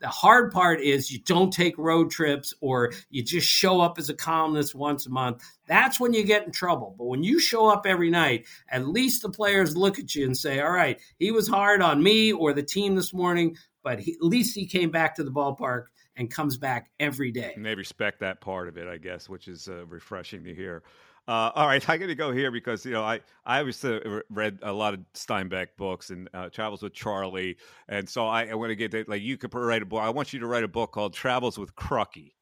The 0.00 0.08
hard 0.08 0.52
part 0.52 0.80
is 0.80 1.12
you 1.12 1.20
don't 1.20 1.52
take 1.52 1.78
road 1.78 2.10
trips 2.10 2.52
or 2.60 2.92
you 3.08 3.22
just 3.22 3.46
show 3.46 3.80
up 3.80 3.98
as 3.98 4.08
a 4.08 4.14
columnist 4.14 4.74
once 4.74 5.06
a 5.06 5.10
month. 5.10 5.44
That's 5.68 6.00
when 6.00 6.12
you 6.12 6.24
get 6.24 6.44
in 6.44 6.50
trouble. 6.50 6.96
But 6.98 7.04
when 7.04 7.22
you 7.22 7.38
show 7.38 7.68
up 7.68 7.86
every 7.86 8.10
night, 8.10 8.46
at 8.68 8.88
least 8.88 9.22
the 9.22 9.30
players 9.30 9.76
look 9.76 10.00
at 10.00 10.14
you 10.14 10.26
and 10.26 10.36
say, 10.36 10.58
all 10.60 10.72
right, 10.72 11.00
he 11.18 11.30
was 11.30 11.46
hard 11.46 11.82
on 11.82 12.02
me 12.02 12.32
or 12.32 12.52
the 12.52 12.64
team 12.64 12.96
this 12.96 13.14
morning, 13.14 13.56
but 13.84 14.00
he, 14.00 14.14
at 14.14 14.22
least 14.22 14.56
he 14.56 14.66
came 14.66 14.90
back 14.90 15.14
to 15.14 15.22
the 15.22 15.30
ballpark 15.30 15.84
and 16.20 16.30
comes 16.30 16.58
back 16.58 16.90
every 17.00 17.32
day. 17.32 17.52
And 17.56 17.64
they 17.64 17.74
respect 17.74 18.20
that 18.20 18.42
part 18.42 18.68
of 18.68 18.76
it, 18.76 18.86
I 18.86 18.98
guess, 18.98 19.28
which 19.28 19.48
is 19.48 19.68
uh, 19.68 19.86
refreshing 19.86 20.44
to 20.44 20.54
hear. 20.54 20.82
Uh, 21.26 21.50
all 21.54 21.66
right, 21.66 21.88
I 21.88 21.96
got 21.96 22.06
to 22.06 22.14
go 22.14 22.30
here 22.30 22.50
because 22.50 22.84
you 22.84 22.92
know 22.92 23.02
I 23.02 23.20
I 23.44 23.62
was 23.62 23.82
uh, 23.84 24.20
read 24.28 24.58
a 24.62 24.72
lot 24.72 24.94
of 24.94 25.00
Steinbeck 25.14 25.68
books 25.78 26.10
and 26.10 26.28
uh, 26.34 26.50
Travels 26.50 26.82
with 26.82 26.92
Charlie, 26.92 27.56
and 27.88 28.08
so 28.08 28.26
I, 28.26 28.44
I 28.46 28.54
want 28.54 28.70
to 28.70 28.76
get 28.76 28.92
that. 28.92 29.08
Like 29.08 29.22
you 29.22 29.36
could 29.38 29.52
write 29.54 29.82
a 29.82 29.86
book. 29.86 30.02
I 30.02 30.10
want 30.10 30.32
you 30.32 30.40
to 30.40 30.46
write 30.46 30.62
a 30.64 30.68
book 30.68 30.92
called 30.92 31.14
Travels 31.14 31.58
with 31.58 31.74
Krukie, 31.74 32.34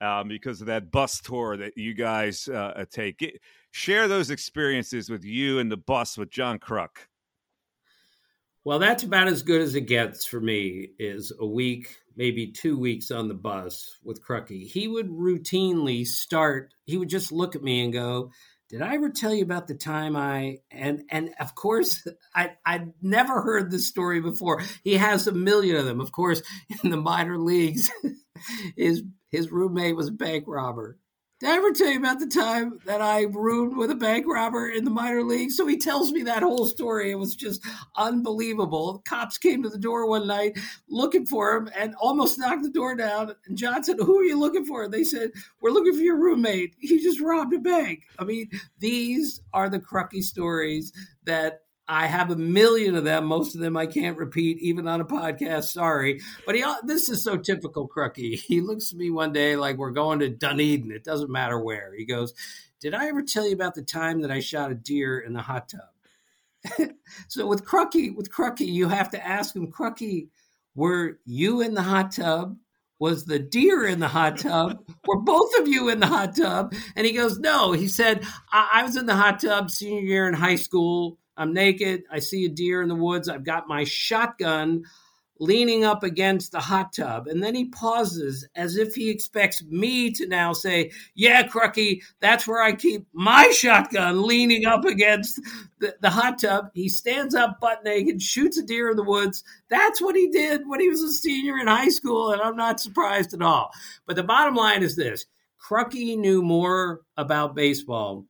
um, 0.00 0.28
because 0.28 0.62
of 0.62 0.66
that 0.68 0.90
bus 0.90 1.20
tour 1.20 1.58
that 1.58 1.76
you 1.76 1.92
guys 1.92 2.48
uh, 2.48 2.84
take. 2.90 3.18
Get, 3.18 3.40
share 3.72 4.08
those 4.08 4.30
experiences 4.30 5.10
with 5.10 5.22
you 5.22 5.58
and 5.58 5.70
the 5.70 5.76
bus 5.76 6.16
with 6.16 6.30
John 6.30 6.58
Kruk. 6.58 7.08
Well, 8.68 8.80
that's 8.80 9.02
about 9.02 9.28
as 9.28 9.44
good 9.44 9.62
as 9.62 9.74
it 9.76 9.86
gets 9.86 10.26
for 10.26 10.38
me. 10.38 10.90
Is 10.98 11.32
a 11.40 11.46
week, 11.46 11.96
maybe 12.16 12.52
two 12.52 12.78
weeks 12.78 13.10
on 13.10 13.26
the 13.26 13.32
bus 13.32 13.96
with 14.04 14.22
Krukie. 14.22 14.66
He 14.66 14.86
would 14.86 15.08
routinely 15.08 16.06
start. 16.06 16.74
He 16.84 16.98
would 16.98 17.08
just 17.08 17.32
look 17.32 17.56
at 17.56 17.62
me 17.62 17.82
and 17.82 17.94
go, 17.94 18.30
"Did 18.68 18.82
I 18.82 18.92
ever 18.96 19.08
tell 19.08 19.32
you 19.32 19.42
about 19.42 19.68
the 19.68 19.74
time 19.74 20.16
I?" 20.16 20.58
And 20.70 21.04
and 21.08 21.30
of 21.40 21.54
course, 21.54 22.06
I 22.34 22.58
I'd 22.62 22.92
never 23.00 23.40
heard 23.40 23.70
this 23.70 23.88
story 23.88 24.20
before. 24.20 24.62
He 24.84 24.98
has 24.98 25.26
a 25.26 25.32
million 25.32 25.76
of 25.76 25.86
them. 25.86 26.02
Of 26.02 26.12
course, 26.12 26.42
in 26.84 26.90
the 26.90 26.98
minor 26.98 27.38
leagues, 27.38 27.90
his 28.76 29.02
his 29.30 29.50
roommate 29.50 29.96
was 29.96 30.08
a 30.08 30.12
bank 30.12 30.44
robber 30.46 30.98
did 31.40 31.50
I 31.50 31.56
ever 31.56 31.70
tell 31.70 31.90
you 31.90 31.98
about 31.98 32.18
the 32.18 32.26
time 32.26 32.80
that 32.84 33.00
I 33.00 33.22
roomed 33.22 33.76
with 33.76 33.92
a 33.92 33.94
bank 33.94 34.26
robber 34.26 34.68
in 34.68 34.84
the 34.84 34.90
minor 34.90 35.22
league? 35.22 35.52
So 35.52 35.68
he 35.68 35.76
tells 35.76 36.10
me 36.10 36.24
that 36.24 36.42
whole 36.42 36.66
story. 36.66 37.12
It 37.12 37.18
was 37.18 37.36
just 37.36 37.64
unbelievable. 37.96 39.02
Cops 39.06 39.38
came 39.38 39.62
to 39.62 39.68
the 39.68 39.78
door 39.78 40.08
one 40.08 40.26
night 40.26 40.58
looking 40.88 41.26
for 41.26 41.56
him 41.56 41.70
and 41.76 41.94
almost 42.00 42.40
knocked 42.40 42.64
the 42.64 42.70
door 42.70 42.96
down. 42.96 43.36
And 43.46 43.56
John 43.56 43.84
said, 43.84 43.98
Who 44.00 44.18
are 44.18 44.24
you 44.24 44.38
looking 44.38 44.64
for? 44.64 44.88
They 44.88 45.04
said, 45.04 45.30
We're 45.60 45.70
looking 45.70 45.94
for 45.94 46.02
your 46.02 46.18
roommate. 46.18 46.74
He 46.80 47.00
just 47.00 47.20
robbed 47.20 47.54
a 47.54 47.58
bank. 47.60 48.02
I 48.18 48.24
mean, 48.24 48.50
these 48.80 49.40
are 49.52 49.68
the 49.68 49.78
Krukie 49.78 50.24
stories 50.24 50.92
that 51.24 51.62
I 51.88 52.06
have 52.06 52.30
a 52.30 52.36
million 52.36 52.96
of 52.96 53.04
them. 53.04 53.24
Most 53.24 53.54
of 53.54 53.60
them 53.62 53.76
I 53.76 53.86
can't 53.86 54.18
repeat, 54.18 54.58
even 54.58 54.86
on 54.86 55.00
a 55.00 55.06
podcast. 55.06 55.64
Sorry, 55.64 56.20
but 56.44 56.54
he. 56.54 56.64
This 56.84 57.08
is 57.08 57.24
so 57.24 57.36
typical 57.36 57.88
Krukie. 57.88 58.38
He 58.48 58.60
looks 58.60 58.92
at 58.92 58.98
me 58.98 59.10
one 59.10 59.32
day 59.32 59.56
like 59.56 59.76
we're 59.76 59.90
going 59.90 60.18
to 60.20 60.28
Dunedin. 60.28 60.90
It 60.90 61.04
doesn't 61.04 61.30
matter 61.30 61.58
where. 61.58 61.94
He 61.96 62.04
goes, 62.04 62.34
"Did 62.80 62.94
I 62.94 63.08
ever 63.08 63.22
tell 63.22 63.46
you 63.46 63.54
about 63.54 63.74
the 63.74 63.82
time 63.82 64.22
that 64.22 64.30
I 64.30 64.40
shot 64.40 64.70
a 64.70 64.74
deer 64.74 65.18
in 65.18 65.32
the 65.32 65.42
hot 65.42 65.70
tub?" 65.70 66.90
so 67.28 67.46
with 67.46 67.64
Krukie, 67.64 68.14
with 68.14 68.30
Krukie, 68.30 68.70
you 68.72 68.88
have 68.88 69.10
to 69.10 69.26
ask 69.26 69.54
him, 69.54 69.72
Krukie, 69.72 70.28
were 70.74 71.18
you 71.24 71.60
in 71.60 71.74
the 71.74 71.82
hot 71.82 72.12
tub? 72.12 72.56
Was 73.00 73.24
the 73.24 73.38
deer 73.38 73.86
in 73.86 74.00
the 74.00 74.08
hot 74.08 74.38
tub? 74.38 74.84
Were 75.06 75.20
both 75.20 75.56
of 75.60 75.68
you 75.68 75.88
in 75.88 76.00
the 76.00 76.06
hot 76.06 76.34
tub? 76.34 76.74
And 76.96 77.06
he 77.06 77.12
goes, 77.12 77.38
No. 77.38 77.72
He 77.72 77.86
said, 77.86 78.24
I, 78.52 78.70
I 78.74 78.82
was 78.82 78.96
in 78.96 79.06
the 79.06 79.14
hot 79.14 79.40
tub 79.40 79.70
senior 79.70 80.02
year 80.02 80.28
in 80.28 80.34
high 80.34 80.56
school 80.56 81.18
I'm 81.38 81.54
naked. 81.54 82.02
I 82.10 82.18
see 82.18 82.44
a 82.44 82.48
deer 82.50 82.82
in 82.82 82.88
the 82.88 82.94
woods. 82.94 83.28
I've 83.28 83.44
got 83.44 83.68
my 83.68 83.84
shotgun 83.84 84.84
leaning 85.40 85.84
up 85.84 86.02
against 86.02 86.52
the 86.52 86.60
hot 86.60 86.92
tub. 86.92 87.28
And 87.28 87.42
then 87.42 87.54
he 87.54 87.66
pauses 87.66 88.46
as 88.56 88.76
if 88.76 88.94
he 88.94 89.08
expects 89.10 89.62
me 89.62 90.10
to 90.12 90.26
now 90.26 90.52
say, 90.52 90.90
Yeah, 91.14 91.46
Krukie, 91.46 92.02
that's 92.20 92.46
where 92.46 92.62
I 92.62 92.72
keep 92.72 93.06
my 93.12 93.50
shotgun 93.50 94.22
leaning 94.26 94.66
up 94.66 94.84
against 94.84 95.40
the, 95.78 95.94
the, 96.00 96.10
hot 96.10 96.40
tub. 96.40 96.70
He 96.74 96.88
stands 96.88 97.34
up 97.34 97.60
butt 97.60 97.84
naked, 97.84 98.20
shoots 98.20 98.58
a 98.58 98.62
deer 98.62 98.90
in 98.90 98.96
the 98.96 99.04
woods. 99.04 99.44
That's 99.70 100.02
what 100.02 100.16
he 100.16 100.28
did 100.28 100.66
when 100.66 100.80
he 100.80 100.88
was 100.88 101.02
a 101.02 101.12
senior 101.12 101.58
in 101.58 101.66
high 101.66 101.90
school. 101.90 102.32
And 102.32 102.42
I'm 102.42 102.56
not 102.56 102.80
surprised 102.80 103.32
at 103.34 103.42
all. 103.42 103.70
But 104.06 104.16
the 104.16 104.24
bottom 104.24 104.54
line 104.54 104.82
is 104.82 104.96
this 104.96 105.26
Krukie 105.60 106.18
knew 106.18 106.42
more 106.42 107.02
about 107.16 107.54
baseball 107.54 108.26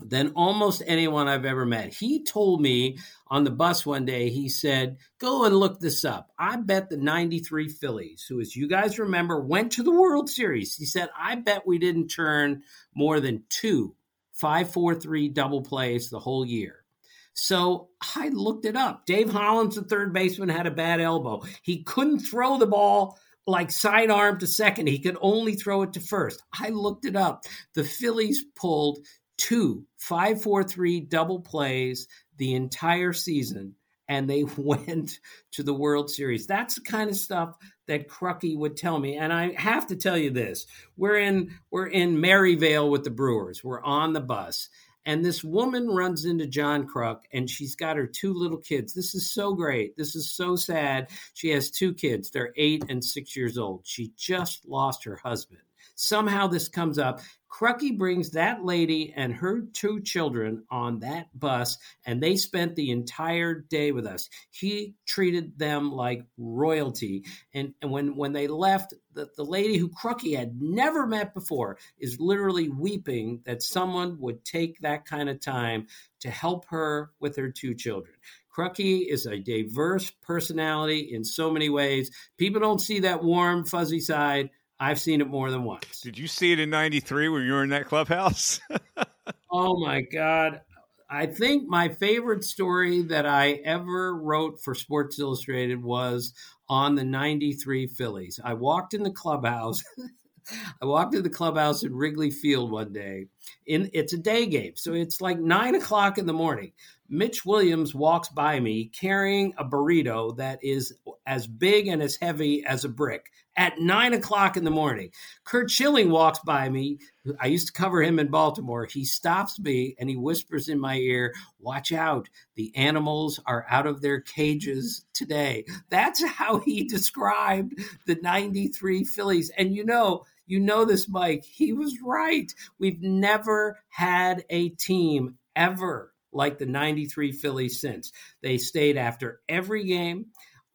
than 0.00 0.32
almost 0.36 0.82
anyone 0.86 1.28
I've 1.28 1.44
ever 1.44 1.64
met. 1.64 1.92
He 1.92 2.22
told 2.22 2.60
me 2.60 2.98
on 3.28 3.44
the 3.44 3.50
bus 3.50 3.86
one 3.86 4.04
day, 4.04 4.28
he 4.28 4.48
said, 4.48 4.98
Go 5.18 5.44
and 5.44 5.56
look 5.56 5.80
this 5.80 6.04
up. 6.04 6.30
I 6.38 6.56
bet 6.56 6.90
the 6.90 6.96
93 6.96 7.68
Phillies, 7.68 8.24
who, 8.28 8.40
as 8.40 8.54
you 8.54 8.68
guys 8.68 8.98
remember, 8.98 9.40
went 9.40 9.72
to 9.72 9.82
the 9.82 9.92
World 9.92 10.28
Series. 10.28 10.76
He 10.76 10.84
said, 10.84 11.08
I 11.18 11.36
bet 11.36 11.66
we 11.66 11.78
didn't 11.78 12.08
turn 12.08 12.62
more 12.94 13.20
than 13.20 13.44
two 13.48 13.94
5 14.34 14.70
4 14.70 14.94
3 14.96 15.28
double 15.30 15.62
plays 15.62 16.10
the 16.10 16.20
whole 16.20 16.44
year. 16.44 16.84
So 17.32 17.88
I 18.14 18.28
looked 18.28 18.64
it 18.64 18.76
up. 18.76 19.04
Dave 19.04 19.30
Hollins, 19.30 19.74
the 19.74 19.82
third 19.82 20.12
baseman, 20.12 20.48
had 20.48 20.66
a 20.66 20.70
bad 20.70 21.00
elbow. 21.00 21.42
He 21.62 21.82
couldn't 21.82 22.20
throw 22.20 22.58
the 22.58 22.66
ball 22.66 23.18
like 23.46 23.70
sidearm 23.70 24.38
to 24.38 24.46
second. 24.46 24.88
He 24.88 24.98
could 24.98 25.18
only 25.20 25.54
throw 25.54 25.82
it 25.82 25.92
to 25.94 26.00
first. 26.00 26.42
I 26.58 26.70
looked 26.70 27.04
it 27.04 27.14
up. 27.14 27.44
The 27.74 27.84
Phillies 27.84 28.44
pulled 28.56 29.00
two 29.36 29.84
five 29.98 30.42
four 30.42 30.62
three 30.62 31.00
double 31.00 31.40
plays 31.40 32.08
the 32.38 32.54
entire 32.54 33.12
season 33.12 33.74
and 34.08 34.28
they 34.28 34.44
went 34.56 35.18
to 35.52 35.62
the 35.62 35.74
World 35.74 36.10
Series. 36.10 36.46
That's 36.46 36.76
the 36.76 36.82
kind 36.82 37.10
of 37.10 37.16
stuff 37.16 37.56
that 37.88 38.08
Krukie 38.08 38.56
would 38.56 38.76
tell 38.76 38.98
me. 38.98 39.16
And 39.16 39.32
I 39.32 39.52
have 39.52 39.86
to 39.88 39.96
tell 39.96 40.16
you 40.18 40.30
this. 40.30 40.66
We're 40.96 41.18
in 41.18 41.54
we're 41.70 41.86
in 41.86 42.20
Maryvale 42.20 42.90
with 42.90 43.04
the 43.04 43.10
Brewers. 43.10 43.62
We're 43.62 43.82
on 43.82 44.12
the 44.12 44.20
bus. 44.20 44.68
And 45.06 45.24
this 45.24 45.44
woman 45.44 45.86
runs 45.86 46.24
into 46.24 46.48
John 46.48 46.88
Kruk 46.88 47.20
and 47.32 47.48
she's 47.48 47.76
got 47.76 47.96
her 47.96 48.08
two 48.08 48.34
little 48.34 48.58
kids. 48.58 48.92
This 48.92 49.14
is 49.14 49.30
so 49.30 49.54
great. 49.54 49.96
This 49.96 50.16
is 50.16 50.28
so 50.28 50.56
sad. 50.56 51.10
She 51.34 51.50
has 51.50 51.70
two 51.70 51.94
kids. 51.94 52.30
They're 52.30 52.52
eight 52.56 52.84
and 52.88 53.04
six 53.04 53.36
years 53.36 53.56
old. 53.56 53.82
She 53.84 54.12
just 54.16 54.66
lost 54.66 55.04
her 55.04 55.14
husband. 55.14 55.60
Somehow 55.94 56.48
this 56.48 56.68
comes 56.68 56.98
up. 56.98 57.20
Krukie 57.56 57.96
brings 57.96 58.32
that 58.32 58.66
lady 58.66 59.14
and 59.16 59.32
her 59.32 59.62
two 59.72 60.02
children 60.02 60.64
on 60.70 61.00
that 61.00 61.28
bus, 61.32 61.78
and 62.04 62.22
they 62.22 62.36
spent 62.36 62.76
the 62.76 62.90
entire 62.90 63.54
day 63.54 63.92
with 63.92 64.06
us. 64.06 64.28
He 64.50 64.94
treated 65.06 65.58
them 65.58 65.90
like 65.90 66.26
royalty. 66.36 67.24
And, 67.54 67.72
and 67.80 67.90
when, 67.90 68.14
when 68.14 68.34
they 68.34 68.46
left, 68.46 68.92
the, 69.14 69.30
the 69.38 69.44
lady 69.44 69.78
who 69.78 69.88
Krukie 69.88 70.36
had 70.36 70.60
never 70.60 71.06
met 71.06 71.32
before 71.32 71.78
is 71.98 72.20
literally 72.20 72.68
weeping 72.68 73.40
that 73.46 73.62
someone 73.62 74.20
would 74.20 74.44
take 74.44 74.80
that 74.80 75.06
kind 75.06 75.30
of 75.30 75.40
time 75.40 75.86
to 76.20 76.30
help 76.30 76.66
her 76.66 77.12
with 77.20 77.36
her 77.36 77.50
two 77.50 77.72
children. 77.72 78.16
Krukie 78.54 79.06
is 79.08 79.24
a 79.24 79.38
diverse 79.38 80.10
personality 80.22 81.08
in 81.10 81.24
so 81.24 81.50
many 81.50 81.70
ways. 81.70 82.10
People 82.36 82.60
don't 82.60 82.80
see 82.82 83.00
that 83.00 83.24
warm, 83.24 83.64
fuzzy 83.64 84.00
side. 84.00 84.50
I've 84.78 85.00
seen 85.00 85.20
it 85.20 85.28
more 85.28 85.50
than 85.50 85.64
once. 85.64 86.00
Did 86.00 86.18
you 86.18 86.26
see 86.26 86.52
it 86.52 86.60
in 86.60 86.70
93 86.70 87.28
when 87.28 87.42
you 87.42 87.52
were 87.52 87.64
in 87.64 87.70
that 87.70 87.86
clubhouse? 87.86 88.60
oh 89.50 89.78
my 89.80 90.02
God. 90.02 90.60
I 91.08 91.26
think 91.26 91.68
my 91.68 91.88
favorite 91.88 92.44
story 92.44 93.02
that 93.02 93.26
I 93.26 93.52
ever 93.64 94.16
wrote 94.16 94.60
for 94.60 94.74
Sports 94.74 95.18
Illustrated 95.18 95.82
was 95.82 96.34
on 96.68 96.94
the 96.94 97.04
93 97.04 97.86
Phillies. 97.86 98.40
I 98.42 98.54
walked 98.54 98.92
in 98.92 99.02
the 99.02 99.12
clubhouse. 99.12 99.82
I 100.82 100.86
walked 100.86 101.14
in 101.14 101.22
the 101.22 101.30
clubhouse 101.30 101.82
in 101.82 101.94
Wrigley 101.94 102.30
Field 102.30 102.70
one 102.70 102.92
day. 102.92 103.26
In 103.66 103.90
it's 103.92 104.12
a 104.12 104.18
day 104.18 104.46
game, 104.46 104.72
so 104.76 104.92
it's 104.92 105.20
like 105.20 105.38
nine 105.38 105.74
o'clock 105.74 106.18
in 106.18 106.26
the 106.26 106.32
morning. 106.32 106.72
Mitch 107.08 107.44
Williams 107.44 107.94
walks 107.94 108.28
by 108.28 108.58
me 108.60 108.86
carrying 108.86 109.54
a 109.58 109.64
burrito 109.64 110.36
that 110.36 110.58
is 110.62 110.92
as 111.26 111.46
big 111.46 111.86
and 111.88 112.02
as 112.02 112.16
heavy 112.16 112.64
as 112.64 112.84
a 112.84 112.88
brick 112.88 113.30
at 113.56 113.78
nine 113.78 114.12
o'clock 114.12 114.56
in 114.56 114.64
the 114.64 114.70
morning. 114.70 115.10
Curt 115.44 115.70
Schilling 115.70 116.10
walks 116.10 116.40
by 116.40 116.68
me. 116.68 116.98
I 117.40 117.46
used 117.46 117.68
to 117.68 117.72
cover 117.72 118.02
him 118.02 118.18
in 118.18 118.28
Baltimore. 118.28 118.86
He 118.86 119.04
stops 119.04 119.58
me 119.58 119.96
and 119.98 120.10
he 120.10 120.16
whispers 120.16 120.68
in 120.68 120.78
my 120.78 120.96
ear, 120.96 121.34
Watch 121.58 121.92
out. 121.92 122.28
The 122.54 122.74
animals 122.76 123.40
are 123.46 123.66
out 123.68 123.86
of 123.86 124.00
their 124.00 124.20
cages 124.20 125.04
today. 125.14 125.64
That's 125.90 126.24
how 126.24 126.58
he 126.58 126.84
described 126.84 127.74
the 128.06 128.18
93 128.22 129.04
Phillies. 129.04 129.50
And 129.56 129.74
you 129.74 129.84
know, 129.84 130.24
you 130.46 130.60
know 130.60 130.84
this, 130.84 131.08
Mike. 131.08 131.44
He 131.44 131.72
was 131.72 131.98
right. 132.04 132.52
We've 132.78 133.00
never 133.00 133.80
had 133.88 134.44
a 134.48 134.68
team 134.70 135.38
ever 135.56 136.12
like 136.36 136.58
the 136.58 136.66
93 136.66 137.32
Phillies 137.32 137.80
since. 137.80 138.12
They 138.42 138.58
stayed 138.58 138.96
after 138.96 139.40
every 139.48 139.84
game, 139.84 140.26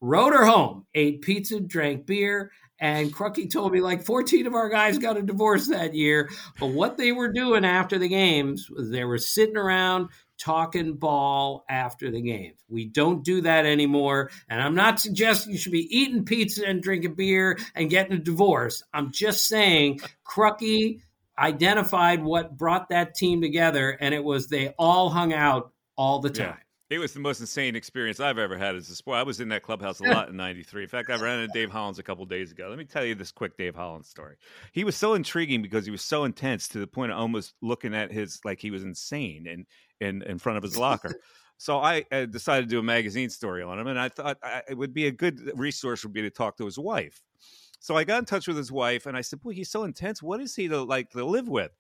rode 0.02 0.34
her 0.34 0.46
home, 0.46 0.86
ate 0.94 1.22
pizza, 1.22 1.60
drank 1.60 2.06
beer, 2.06 2.52
and 2.82 3.14
Krukie 3.14 3.50
told 3.50 3.72
me 3.72 3.80
like 3.80 4.04
14 4.04 4.48
of 4.48 4.56
our 4.56 4.68
guys 4.68 4.98
got 4.98 5.16
a 5.16 5.22
divorce 5.22 5.68
that 5.68 5.94
year. 5.94 6.32
But 6.60 6.72
what 6.72 6.98
they 6.98 7.12
were 7.12 7.32
doing 7.32 7.64
after 7.64 8.00
the 8.00 8.10
games 8.10 8.70
was 8.72 8.90
they 8.90 9.06
were 9.06 9.20
sitting 9.20 9.56
around 9.56 10.10
talking 10.40 10.96
ball 10.96 11.64
after 11.70 12.10
the 12.10 12.22
games. 12.22 12.60
We 12.68 12.86
don't 12.86 13.24
do 13.24 13.42
that 13.42 13.68
anymore. 13.68 14.32
And 14.50 14.60
I'm 14.60 14.74
not 14.74 15.00
suggesting 15.00 15.54
you 15.54 15.60
should 15.60 15.72
be 15.72 15.96
eating 15.96 16.26
pizza 16.26 16.66
and 16.66 16.82
drinking 16.82 17.14
beer 17.14 17.60
and 17.76 17.92
getting 17.92 18.14
a 18.14 18.20
divorce. 18.20 18.84
I'm 18.92 19.12
just 19.12 19.46
saying 19.46 20.00
Krukie 20.26 21.02
identified 21.42 22.24
what 22.24 22.56
brought 22.56 22.90
that 22.90 23.16
team 23.16 23.42
together, 23.42 23.98
and 24.00 24.14
it 24.14 24.24
was 24.24 24.48
they 24.48 24.70
all 24.78 25.10
hung 25.10 25.34
out 25.34 25.74
all 25.98 26.20
the 26.20 26.30
time. 26.30 26.48
Yeah. 26.48 26.56
It 26.96 27.00
was 27.00 27.14
the 27.14 27.22
most 27.22 27.40
insane 27.40 27.78
experience 27.78 28.20
I've 28.20 28.38
ever 28.38 28.58
had 28.58 28.76
as 28.76 28.90
a 28.90 28.96
sport. 28.96 29.18
I 29.18 29.24
was 29.24 29.40
in 29.40 29.48
that 29.50 29.64
clubhouse 29.64 30.02
a 30.02 30.04
lot 30.04 30.28
in 30.28 30.36
'93. 30.36 30.84
In 30.84 30.90
fact, 30.90 31.10
I 31.10 31.16
ran 31.16 31.40
into 31.40 31.54
Dave 31.54 31.72
Hollins 31.72 32.00
a 32.00 32.04
couple 32.04 32.26
days 32.26 32.52
ago. 32.52 32.68
Let 32.68 32.78
me 32.78 32.84
tell 32.84 33.06
you 33.06 33.16
this 33.16 33.32
quick 33.32 33.56
Dave 33.58 33.76
Hollins 33.76 34.10
story. 34.10 34.36
He 34.74 34.84
was 34.84 34.98
so 34.98 35.14
intriguing 35.14 35.62
because 35.62 35.86
he 35.86 35.92
was 35.92 36.02
so 36.02 36.26
intense 36.26 36.68
to 36.70 36.80
the 36.80 36.88
point 36.88 37.14
of 37.14 37.18
almost 37.18 37.54
looking 37.62 37.96
at 37.96 38.12
his 38.12 38.42
like 38.44 38.60
he 38.60 38.72
was 38.72 38.84
insane 38.84 39.48
in 39.48 39.66
in, 40.06 40.22
in 40.24 40.38
front 40.38 40.58
of 40.58 40.64
his 40.64 40.78
locker. 40.78 41.16
so 41.58 41.80
I 41.80 42.04
decided 42.30 42.64
to 42.64 42.76
do 42.76 42.80
a 42.80 42.84
magazine 42.84 43.30
story 43.30 43.64
on 43.64 43.80
him, 43.80 43.88
and 43.88 43.98
I 43.98 44.10
thought 44.10 44.38
I, 44.44 44.64
it 44.70 44.78
would 44.78 44.94
be 44.94 45.08
a 45.08 45.12
good 45.12 45.40
resource 45.56 46.04
would 46.04 46.12
be 46.12 46.24
to 46.24 46.30
talk 46.30 46.58
to 46.58 46.66
his 46.66 46.78
wife. 46.78 47.22
So 47.82 47.98
I 47.98 48.04
got 48.04 48.20
in 48.20 48.26
touch 48.26 48.48
with 48.48 48.58
his 48.58 48.72
wife 48.72 49.08
and 49.08 49.18
I 49.18 49.22
said, 49.22 49.42
Boy, 49.42 49.54
he's 49.54 49.72
so 49.72 49.84
intense. 49.84 50.22
What 50.22 50.40
is 50.40 50.56
he 50.56 50.68
to 50.68 50.84
like 50.84 51.10
to 51.10 51.26
live 51.26 51.50
with? 51.50 51.72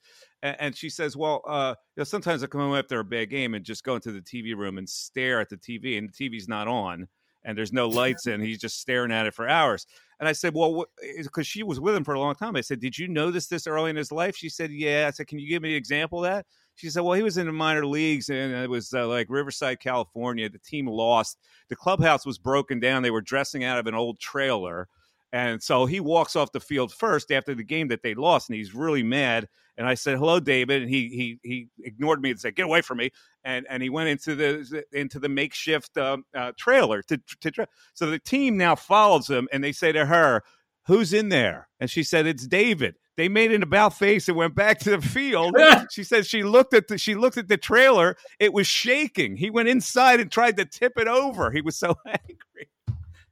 And, 0.42 0.56
and 0.60 0.76
she 0.76 0.90
says, 0.90 1.16
Well, 1.16 1.44
uh, 1.48 1.76
you 1.96 2.02
know, 2.02 2.04
sometimes 2.04 2.44
I 2.44 2.48
come 2.48 2.60
home 2.60 2.76
after 2.76 3.00
a 3.00 3.04
bad 3.04 3.30
game 3.30 3.54
and 3.54 3.64
just 3.64 3.84
go 3.84 3.96
into 3.96 4.12
the 4.12 4.20
TV 4.20 4.56
room 4.56 4.80
and 4.80 4.90
stare 4.90 5.40
at 5.40 5.50
the 5.50 5.58
TV, 5.58 5.98
and 6.00 6.10
the 6.10 6.14
TV's 6.14 6.48
not 6.48 6.68
on 6.68 7.08
and 7.44 7.58
there's 7.58 7.74
no 7.74 7.88
lights 8.04 8.28
in. 8.28 8.42
He's 8.42 8.60
just 8.60 8.80
staring 8.80 9.12
at 9.12 9.28
it 9.28 9.34
for 9.34 9.48
hours. 9.48 9.86
And 10.20 10.28
I 10.28 10.34
said, 10.34 10.54
Well, 10.54 10.86
because 11.22 11.48
she 11.48 11.64
was 11.64 11.80
with 11.80 11.96
him 11.96 12.04
for 12.04 12.14
a 12.14 12.20
long 12.20 12.36
time. 12.36 12.56
I 12.56 12.62
said, 12.62 12.80
Did 12.80 12.98
you 12.98 13.08
notice 13.08 13.48
this 13.48 13.68
early 13.68 13.90
in 13.90 13.96
his 13.96 14.12
life? 14.12 14.36
She 14.36 14.50
said, 14.50 14.72
Yeah. 14.72 15.06
I 15.08 15.12
said, 15.12 15.28
Can 15.28 15.40
you 15.40 15.50
give 15.50 15.62
me 15.62 15.72
an 15.72 15.78
example 15.78 16.24
of 16.24 16.32
that? 16.32 16.46
She 16.76 16.90
said, 16.90 17.02
Well, 17.02 17.14
he 17.14 17.24
was 17.24 17.38
in 17.38 17.48
the 17.48 17.54
minor 17.54 17.86
leagues 17.86 18.30
and 18.30 18.54
it 18.54 18.70
was 18.70 18.94
uh, 18.94 19.08
like 19.08 19.28
Riverside, 19.30 19.80
California. 19.80 20.50
The 20.50 20.60
team 20.60 20.88
lost. 20.88 21.38
The 21.70 21.76
clubhouse 21.76 22.26
was 22.26 22.38
broken 22.38 22.80
down. 22.80 23.04
They 23.04 23.12
were 23.12 23.22
dressing 23.22 23.64
out 23.64 23.80
of 23.80 23.88
an 23.88 23.96
old 23.96 24.20
trailer. 24.20 24.88
And 25.34 25.62
so 25.64 25.86
he 25.86 26.00
walks 26.00 26.36
off 26.36 26.52
the 26.52 26.60
field 26.60 26.92
first 26.92 27.32
after 27.32 27.56
the 27.56 27.64
game 27.64 27.88
that 27.88 28.04
they 28.04 28.14
lost, 28.14 28.50
and 28.50 28.58
he's 28.58 28.76
really 28.76 29.04
mad. 29.04 29.48
And 29.78 29.88
I 29.88 29.94
said, 29.94 30.18
"Hello, 30.18 30.40
David," 30.40 30.82
and 30.82 30.92
he 30.92 31.08
he 31.10 31.40
he 31.44 31.68
ignored 31.84 32.22
me 32.22 32.32
and 32.32 32.40
said, 32.40 32.56
"Get 32.56 32.66
away 32.66 32.82
from 32.82 32.98
me!" 32.98 33.12
And 33.44 33.66
and 33.70 33.82
he 33.82 33.90
went 33.90 34.10
into 34.10 34.36
the 34.36 34.84
into 34.92 35.20
the 35.20 35.30
makeshift 35.30 35.98
um, 35.98 36.26
uh, 36.36 36.52
trailer 36.58 37.02
to 37.04 37.18
to. 37.42 37.68
So 37.94 38.10
the 38.10 38.20
team 38.20 38.58
now 38.58 38.76
follows 38.76 39.30
him, 39.30 39.48
and 39.54 39.64
they 39.64 39.72
say 39.72 39.94
to 39.94 40.06
her, 40.06 40.44
"Who's 40.88 41.14
in 41.14 41.30
there?" 41.30 41.70
And 41.80 41.90
she 41.90 42.04
said, 42.04 42.28
"It's 42.28 42.46
David." 42.46 42.96
They 43.18 43.30
made 43.30 43.52
an 43.52 43.62
about 43.62 43.94
face 43.94 44.28
and 44.28 44.38
went 44.38 44.56
back 44.56 44.80
to 44.80 44.90
the 44.90 45.02
field. 45.02 45.56
she 45.92 46.04
said 46.04 46.26
she 46.26 46.44
looked 46.44 46.74
at 46.74 46.88
the 46.88 46.98
she 46.98 47.14
looked 47.16 47.38
at 47.38 47.48
the 47.48 47.58
trailer. 47.58 48.18
It 48.40 48.52
was 48.52 48.68
shaking. 48.68 49.36
He 49.36 49.50
went 49.50 49.70
inside 49.70 50.20
and 50.20 50.32
tried 50.32 50.58
to 50.58 50.66
tip 50.66 50.94
it 50.98 51.08
over. 51.08 51.52
He 51.52 51.62
was 51.62 51.78
so 51.78 51.96
angry. 52.06 52.71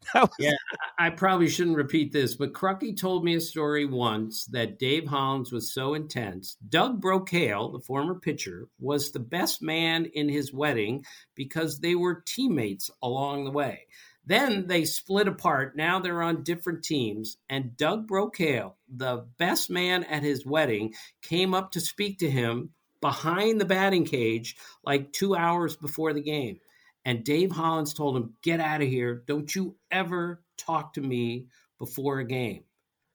was... 0.15 0.29
Yeah, 0.39 0.51
I 0.97 1.09
probably 1.09 1.49
shouldn't 1.49 1.77
repeat 1.77 2.11
this, 2.11 2.35
but 2.35 2.53
Krukie 2.53 2.97
told 2.97 3.23
me 3.23 3.35
a 3.35 3.41
story 3.41 3.85
once 3.85 4.45
that 4.45 4.79
Dave 4.79 5.07
Hollins 5.07 5.51
was 5.51 5.73
so 5.73 5.93
intense. 5.93 6.57
Doug 6.67 7.01
Brocail, 7.01 7.71
the 7.71 7.79
former 7.79 8.15
pitcher, 8.15 8.67
was 8.79 9.11
the 9.11 9.19
best 9.19 9.61
man 9.61 10.05
in 10.05 10.29
his 10.29 10.53
wedding 10.53 11.05
because 11.35 11.79
they 11.79 11.95
were 11.95 12.23
teammates 12.25 12.89
along 13.01 13.45
the 13.45 13.51
way. 13.51 13.87
Then 14.25 14.67
they 14.67 14.85
split 14.85 15.27
apart. 15.27 15.75
Now 15.75 15.99
they're 15.99 16.21
on 16.21 16.43
different 16.43 16.83
teams. 16.83 17.37
And 17.49 17.75
Doug 17.75 18.07
Brocail, 18.07 18.73
the 18.87 19.25
best 19.37 19.71
man 19.71 20.03
at 20.03 20.21
his 20.21 20.45
wedding, 20.45 20.93
came 21.23 21.55
up 21.55 21.71
to 21.71 21.81
speak 21.81 22.19
to 22.19 22.29
him 22.29 22.69
behind 23.01 23.59
the 23.59 23.65
batting 23.65 24.05
cage 24.05 24.55
like 24.83 25.13
two 25.13 25.35
hours 25.35 25.75
before 25.75 26.13
the 26.13 26.21
game. 26.21 26.59
And 27.05 27.23
Dave 27.23 27.51
Hollins 27.51 27.93
told 27.93 28.17
him, 28.17 28.33
Get 28.41 28.59
out 28.59 28.81
of 28.81 28.87
here. 28.87 29.23
Don't 29.25 29.53
you 29.55 29.75
ever 29.91 30.43
talk 30.57 30.93
to 30.93 31.01
me 31.01 31.47
before 31.77 32.19
a 32.19 32.25
game. 32.25 32.63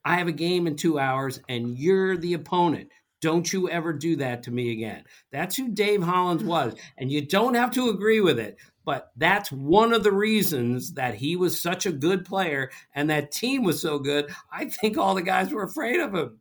I 0.04 0.16
have 0.16 0.28
a 0.28 0.32
game 0.32 0.66
in 0.66 0.76
two 0.76 0.98
hours 0.98 1.40
and 1.48 1.78
you're 1.78 2.16
the 2.16 2.34
opponent. 2.34 2.90
Don't 3.20 3.50
you 3.50 3.70
ever 3.70 3.92
do 3.92 4.16
that 4.16 4.42
to 4.42 4.50
me 4.50 4.72
again. 4.72 5.04
That's 5.32 5.56
who 5.56 5.68
Dave 5.68 6.02
Hollins 6.02 6.44
was. 6.44 6.74
And 6.98 7.10
you 7.10 7.26
don't 7.26 7.54
have 7.54 7.70
to 7.72 7.88
agree 7.90 8.20
with 8.20 8.38
it, 8.38 8.58
but 8.84 9.12
that's 9.16 9.50
one 9.50 9.94
of 9.94 10.02
the 10.02 10.12
reasons 10.12 10.92
that 10.94 11.14
he 11.14 11.36
was 11.36 11.60
such 11.60 11.86
a 11.86 11.92
good 11.92 12.24
player 12.24 12.70
and 12.94 13.08
that 13.08 13.32
team 13.32 13.64
was 13.64 13.80
so 13.80 13.98
good. 13.98 14.30
I 14.52 14.66
think 14.66 14.98
all 14.98 15.14
the 15.14 15.22
guys 15.22 15.52
were 15.52 15.62
afraid 15.62 16.00
of 16.00 16.14
him. 16.14 16.38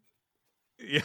Yeah, 0.80 1.02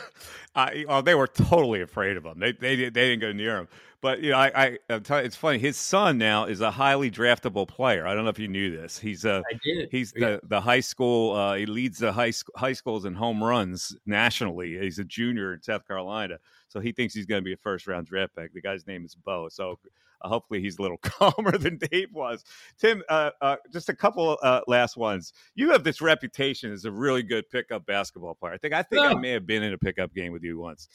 I, 0.54 0.84
oh, 0.88 1.02
they 1.02 1.14
were 1.14 1.28
totally 1.28 1.82
afraid 1.82 2.16
of 2.16 2.24
him. 2.24 2.40
They 2.40 2.52
they, 2.52 2.74
they 2.74 2.90
didn't 2.90 3.20
go 3.20 3.32
near 3.32 3.58
him. 3.58 3.68
But 4.00 4.20
you 4.20 4.30
know, 4.30 4.38
I, 4.38 4.78
I 4.88 5.00
it's 5.18 5.36
funny. 5.36 5.58
His 5.58 5.76
son 5.76 6.18
now 6.18 6.44
is 6.44 6.60
a 6.60 6.70
highly 6.70 7.10
draftable 7.10 7.66
player. 7.66 8.06
I 8.06 8.14
don't 8.14 8.22
know 8.22 8.30
if 8.30 8.38
you 8.38 8.46
knew 8.46 8.76
this. 8.76 8.96
He's 8.96 9.26
uh, 9.26 9.42
he's 9.90 10.12
the 10.12 10.40
the 10.44 10.60
high 10.60 10.80
school. 10.80 11.34
Uh, 11.34 11.54
he 11.54 11.66
leads 11.66 11.98
the 11.98 12.12
high 12.12 12.32
high 12.54 12.74
schools 12.74 13.06
in 13.06 13.14
home 13.14 13.42
runs 13.42 13.96
nationally. 14.06 14.78
He's 14.78 15.00
a 15.00 15.04
junior 15.04 15.54
in 15.54 15.62
South 15.62 15.84
Carolina, 15.86 16.38
so 16.68 16.78
he 16.78 16.92
thinks 16.92 17.12
he's 17.12 17.26
going 17.26 17.42
to 17.42 17.44
be 17.44 17.54
a 17.54 17.56
first 17.56 17.88
round 17.88 18.06
draft 18.06 18.36
pick. 18.36 18.54
The 18.54 18.60
guy's 18.60 18.86
name 18.86 19.04
is 19.04 19.16
Bo. 19.16 19.48
So 19.48 19.80
uh, 20.20 20.28
hopefully, 20.28 20.60
he's 20.60 20.78
a 20.78 20.82
little 20.82 20.98
calmer 21.02 21.56
than 21.58 21.78
Dave 21.78 22.12
was. 22.12 22.44
Tim, 22.78 23.02
uh, 23.08 23.30
uh, 23.40 23.56
just 23.72 23.88
a 23.88 23.94
couple 23.94 24.38
uh, 24.42 24.60
last 24.66 24.96
ones. 24.96 25.32
You 25.54 25.70
have 25.70 25.84
this 25.84 26.00
reputation 26.00 26.72
as 26.72 26.84
a 26.84 26.90
really 26.90 27.22
good 27.22 27.48
pickup 27.50 27.86
basketball 27.86 28.34
player. 28.34 28.54
I 28.54 28.58
think 28.58 28.74
I 28.74 28.82
think 28.82 29.02
I 29.02 29.14
may 29.14 29.30
have 29.30 29.46
been 29.46 29.62
in 29.62 29.72
a 29.72 29.78
pickup 29.78 30.14
game 30.14 30.32
with 30.32 30.42
you 30.42 30.58
once. 30.58 30.88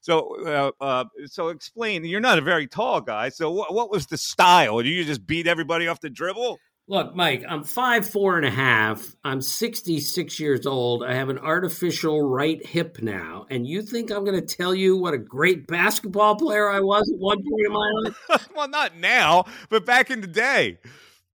So, 0.00 0.46
uh, 0.46 0.70
uh, 0.80 1.04
so 1.26 1.48
explain. 1.48 2.04
You're 2.04 2.20
not 2.20 2.38
a 2.38 2.42
very 2.42 2.66
tall 2.66 3.00
guy. 3.00 3.28
So, 3.28 3.50
what, 3.50 3.74
what 3.74 3.90
was 3.90 4.06
the 4.06 4.18
style? 4.18 4.78
Did 4.78 4.90
you 4.90 5.04
just 5.04 5.26
beat 5.26 5.46
everybody 5.46 5.88
off 5.88 6.00
the 6.00 6.10
dribble? 6.10 6.58
Look, 6.90 7.14
Mike, 7.14 7.44
I'm 7.48 7.62
five 7.62 8.04
four 8.04 8.36
and 8.36 8.44
a 8.44 8.50
half. 8.50 9.14
I'm 9.22 9.40
66 9.40 10.40
years 10.40 10.66
old. 10.66 11.04
I 11.04 11.14
have 11.14 11.28
an 11.28 11.38
artificial 11.38 12.20
right 12.20 12.66
hip 12.66 13.00
now. 13.00 13.46
And 13.48 13.64
you 13.64 13.80
think 13.82 14.10
I'm 14.10 14.24
going 14.24 14.44
to 14.44 14.56
tell 14.56 14.74
you 14.74 14.96
what 14.96 15.14
a 15.14 15.18
great 15.18 15.68
basketball 15.68 16.34
player 16.34 16.68
I 16.68 16.80
was 16.80 17.08
at 17.08 17.20
one 17.20 17.36
point 17.36 17.64
in 17.64 17.72
my 17.72 17.92
life? 18.02 18.48
well, 18.56 18.68
not 18.68 18.96
now, 18.96 19.44
but 19.68 19.86
back 19.86 20.10
in 20.10 20.20
the 20.20 20.26
day. 20.26 20.78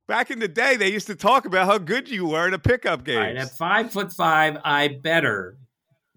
Back 0.07 0.31
in 0.31 0.41
the 0.41 0.47
day, 0.47 0.77
they 0.77 0.93
used 0.93 1.07
to 1.07 1.17
talk 1.17 1.47
about 1.47 1.65
how 1.65 1.79
good 1.79 2.11
you 2.11 2.27
were 2.27 2.47
in 2.47 2.53
a 2.53 2.59
pickup 2.59 3.03
game. 3.03 3.17
Right, 3.17 3.37
at 3.37 3.57
five 3.57 3.91
foot 3.91 4.13
five, 4.13 4.59
I 4.63 4.89
better 4.89 5.57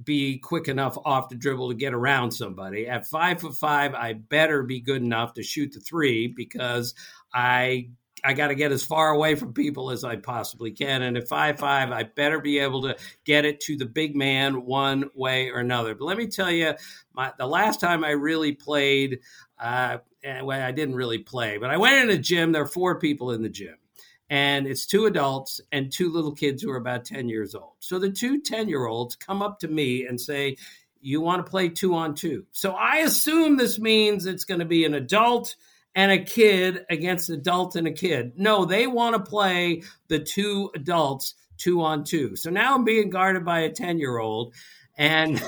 be 0.04 0.38
quick 0.38 0.68
enough 0.68 0.98
off 1.06 1.30
the 1.30 1.36
dribble 1.36 1.70
to 1.70 1.76
get 1.76 1.94
around 1.94 2.32
somebody. 2.32 2.88
At 2.90 3.08
five 3.08 3.40
foot 3.40 3.56
five, 3.56 3.94
I 3.94 4.14
better 4.14 4.64
be 4.64 4.82
good 4.82 5.02
enough 5.02 5.34
to 5.36 5.44
shoot 5.44 5.72
the 5.72 5.80
three 5.80 6.28
because 6.28 6.94
I 7.34 7.90
I 8.24 8.34
got 8.34 8.48
to 8.48 8.56
get 8.56 8.72
as 8.72 8.84
far 8.84 9.10
away 9.10 9.36
from 9.36 9.54
people 9.54 9.92
as 9.92 10.04
I 10.04 10.16
possibly 10.18 10.72
can. 10.72 11.02
And 11.02 11.18
at 11.18 11.28
five 11.28 11.60
five, 11.60 11.92
I 11.92 12.04
better 12.04 12.40
be 12.40 12.60
able 12.60 12.84
to 12.84 12.98
get 13.26 13.46
it 13.46 13.60
to 13.62 13.78
the 13.78 13.86
big 13.86 14.16
man 14.16 14.66
one 14.66 15.10
way 15.14 15.50
or 15.50 15.60
another. 15.60 15.96
But 15.96 16.06
let 16.06 16.18
me 16.18 16.28
tell 16.28 16.52
you, 16.52 16.74
my, 17.14 17.32
the 17.38 17.48
last 17.48 17.80
time 17.80 18.04
I 18.04 18.12
really 18.12 18.54
played, 18.54 19.20
uh, 19.60 19.98
well, 20.24 20.62
I 20.62 20.72
didn't 20.72 20.96
really 20.96 21.20
play, 21.20 21.58
but 21.58 21.70
I 21.70 21.78
went 21.78 22.10
in 22.10 22.16
a 22.16 22.22
gym. 22.22 22.52
There 22.52 22.64
are 22.64 22.68
four 22.68 23.00
people 23.00 23.32
in 23.32 23.42
the 23.42 23.50
gym. 23.50 23.76
And 24.30 24.68
it's 24.68 24.86
two 24.86 25.06
adults 25.06 25.60
and 25.72 25.92
two 25.92 26.12
little 26.12 26.34
kids 26.34 26.62
who 26.62 26.70
are 26.72 26.78
about 26.78 27.06
10 27.06 27.30
years 27.30 27.56
old. 27.56 27.74
So 27.80 27.98
the 27.98 28.12
two 28.12 28.42
10 28.42 28.70
year 28.70 28.86
olds 28.86 29.16
come 29.16 29.42
up 29.42 29.60
to 29.60 29.68
me 29.68 30.06
and 30.06 30.22
say, 30.22 30.58
You 31.02 31.22
want 31.22 31.44
to 31.44 31.50
play 31.50 31.70
two 31.70 31.96
on 31.96 32.14
two? 32.14 32.46
So 32.52 32.72
I 32.74 32.98
assume 32.98 33.58
this 33.58 33.80
means 33.80 34.28
it's 34.28 34.46
going 34.46 34.60
to 34.60 34.66
be 34.66 34.86
an 34.86 34.94
adult 34.94 35.56
and 35.96 36.12
a 36.12 36.24
kid 36.24 36.86
against 36.90 37.30
adult 37.30 37.76
and 37.76 37.88
a 37.88 37.92
kid. 37.92 38.34
No, 38.38 38.66
they 38.66 38.88
want 38.88 39.16
to 39.16 39.30
play 39.30 39.84
the 40.08 40.20
two 40.20 40.70
adults 40.76 41.36
two 41.60 41.82
on 41.82 42.04
two. 42.04 42.36
So 42.36 42.50
now 42.50 42.74
I'm 42.74 42.84
being 42.84 43.10
guarded 43.10 43.46
by 43.46 43.60
a 43.60 43.70
10 43.70 44.00
year 44.00 44.18
old. 44.18 44.56
And 44.98 45.42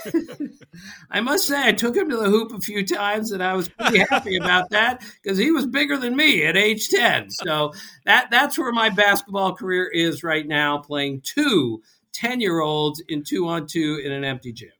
I 1.12 1.20
must 1.20 1.46
say, 1.46 1.62
I 1.62 1.74
took 1.74 1.96
him 1.96 2.10
to 2.10 2.16
the 2.16 2.30
hoop 2.30 2.54
a 2.54 2.62
few 2.62 2.86
times, 2.86 3.34
and 3.34 3.44
I 3.44 3.54
was 3.54 3.68
pretty 3.68 4.00
happy 4.10 4.38
about 4.38 4.70
that 4.70 5.04
because 5.22 5.38
he 5.38 5.52
was 5.52 5.68
bigger 5.68 5.98
than 5.98 6.16
me 6.16 6.46
at 6.46 6.56
age 6.56 6.88
10. 6.88 7.32
So 7.32 7.74
that, 8.06 8.30
that's 8.32 8.58
where 8.58 8.72
my 8.72 8.90
basketball 8.90 9.54
career 9.54 9.90
is 9.90 10.24
right 10.24 10.48
now, 10.48 10.78
playing 10.78 11.22
two 11.22 11.82
10 12.14 12.40
year 12.40 12.62
olds 12.62 13.04
in 13.10 13.24
two 13.24 13.48
on 13.48 13.68
two 13.68 14.02
in 14.04 14.14
an 14.14 14.24
empty 14.24 14.54
gym. 14.54 14.72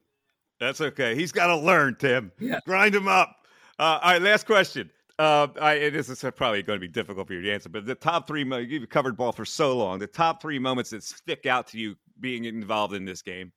That's 0.58 0.80
okay. 0.80 1.16
He's 1.16 1.32
got 1.32 1.48
to 1.48 1.56
learn, 1.56 1.96
Tim. 1.98 2.32
Yeah. 2.38 2.60
Grind 2.64 2.94
him 2.94 3.08
up. 3.08 3.36
Uh, 3.78 3.98
all 4.00 4.12
right, 4.12 4.22
last 4.22 4.46
question. 4.46 4.90
Uh, 5.22 5.46
I, 5.60 5.90
this 5.90 6.08
is 6.08 6.24
probably 6.34 6.64
going 6.64 6.80
to 6.80 6.80
be 6.80 6.88
difficult 6.88 7.28
for 7.28 7.34
you 7.34 7.42
to 7.42 7.52
answer, 7.52 7.68
but 7.68 7.86
the 7.86 7.94
top 7.94 8.26
three, 8.26 8.44
you've 8.66 8.88
covered 8.88 9.16
ball 9.16 9.30
for 9.30 9.44
so 9.44 9.76
long. 9.76 10.00
The 10.00 10.08
top 10.08 10.42
three 10.42 10.58
moments 10.58 10.90
that 10.90 11.04
stick 11.04 11.46
out 11.46 11.68
to 11.68 11.78
you 11.78 11.94
being 12.18 12.44
involved 12.44 12.92
in 12.92 13.04
this 13.04 13.22
game. 13.22 13.52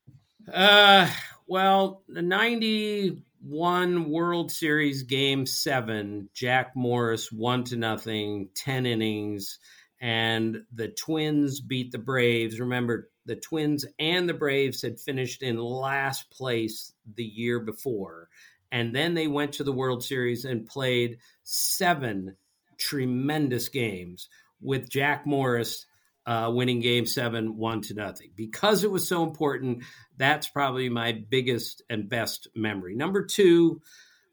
Uh, 0.54 1.10
well, 1.48 2.04
the 2.08 2.22
'91 2.22 4.12
World 4.12 4.52
Series 4.52 5.02
Game 5.02 5.48
Seven, 5.48 6.30
Jack 6.36 6.76
Morris 6.76 7.32
one 7.32 7.64
to 7.64 7.78
nothing, 7.78 8.50
ten 8.54 8.86
innings, 8.86 9.58
and 10.00 10.62
the 10.72 10.90
Twins 10.90 11.62
beat 11.62 11.92
the 11.92 11.98
Braves. 11.98 12.60
Remember, 12.60 13.10
the 13.26 13.38
Twins 13.38 13.88
and 13.98 14.30
the 14.30 14.36
Braves 14.36 14.84
had 14.84 15.00
finished 15.00 15.42
in 15.42 15.58
last 15.58 16.30
place 16.30 16.94
the 17.16 17.26
year 17.26 17.60
before 17.60 18.30
and 18.76 18.94
then 18.94 19.14
they 19.14 19.28
went 19.28 19.54
to 19.54 19.64
the 19.64 19.72
World 19.72 20.04
Series 20.04 20.44
and 20.44 20.66
played 20.66 21.20
seven 21.44 22.36
tremendous 22.78 23.70
games 23.70 24.28
with 24.60 24.90
Jack 24.90 25.26
Morris 25.26 25.86
uh, 26.26 26.52
winning 26.54 26.82
game 26.82 27.06
seven, 27.06 27.56
one 27.56 27.80
to 27.84 27.94
nothing. 27.94 28.32
Because 28.36 28.84
it 28.84 28.92
was 28.92 29.08
so 29.08 29.24
important, 29.24 29.86
that's 30.18 30.50
probably 30.50 30.90
my 30.90 31.14
biggest 31.30 31.84
and 31.90 32.10
best 32.10 32.50
memory. 32.54 32.96
Number 32.96 33.24
two, 33.24 33.82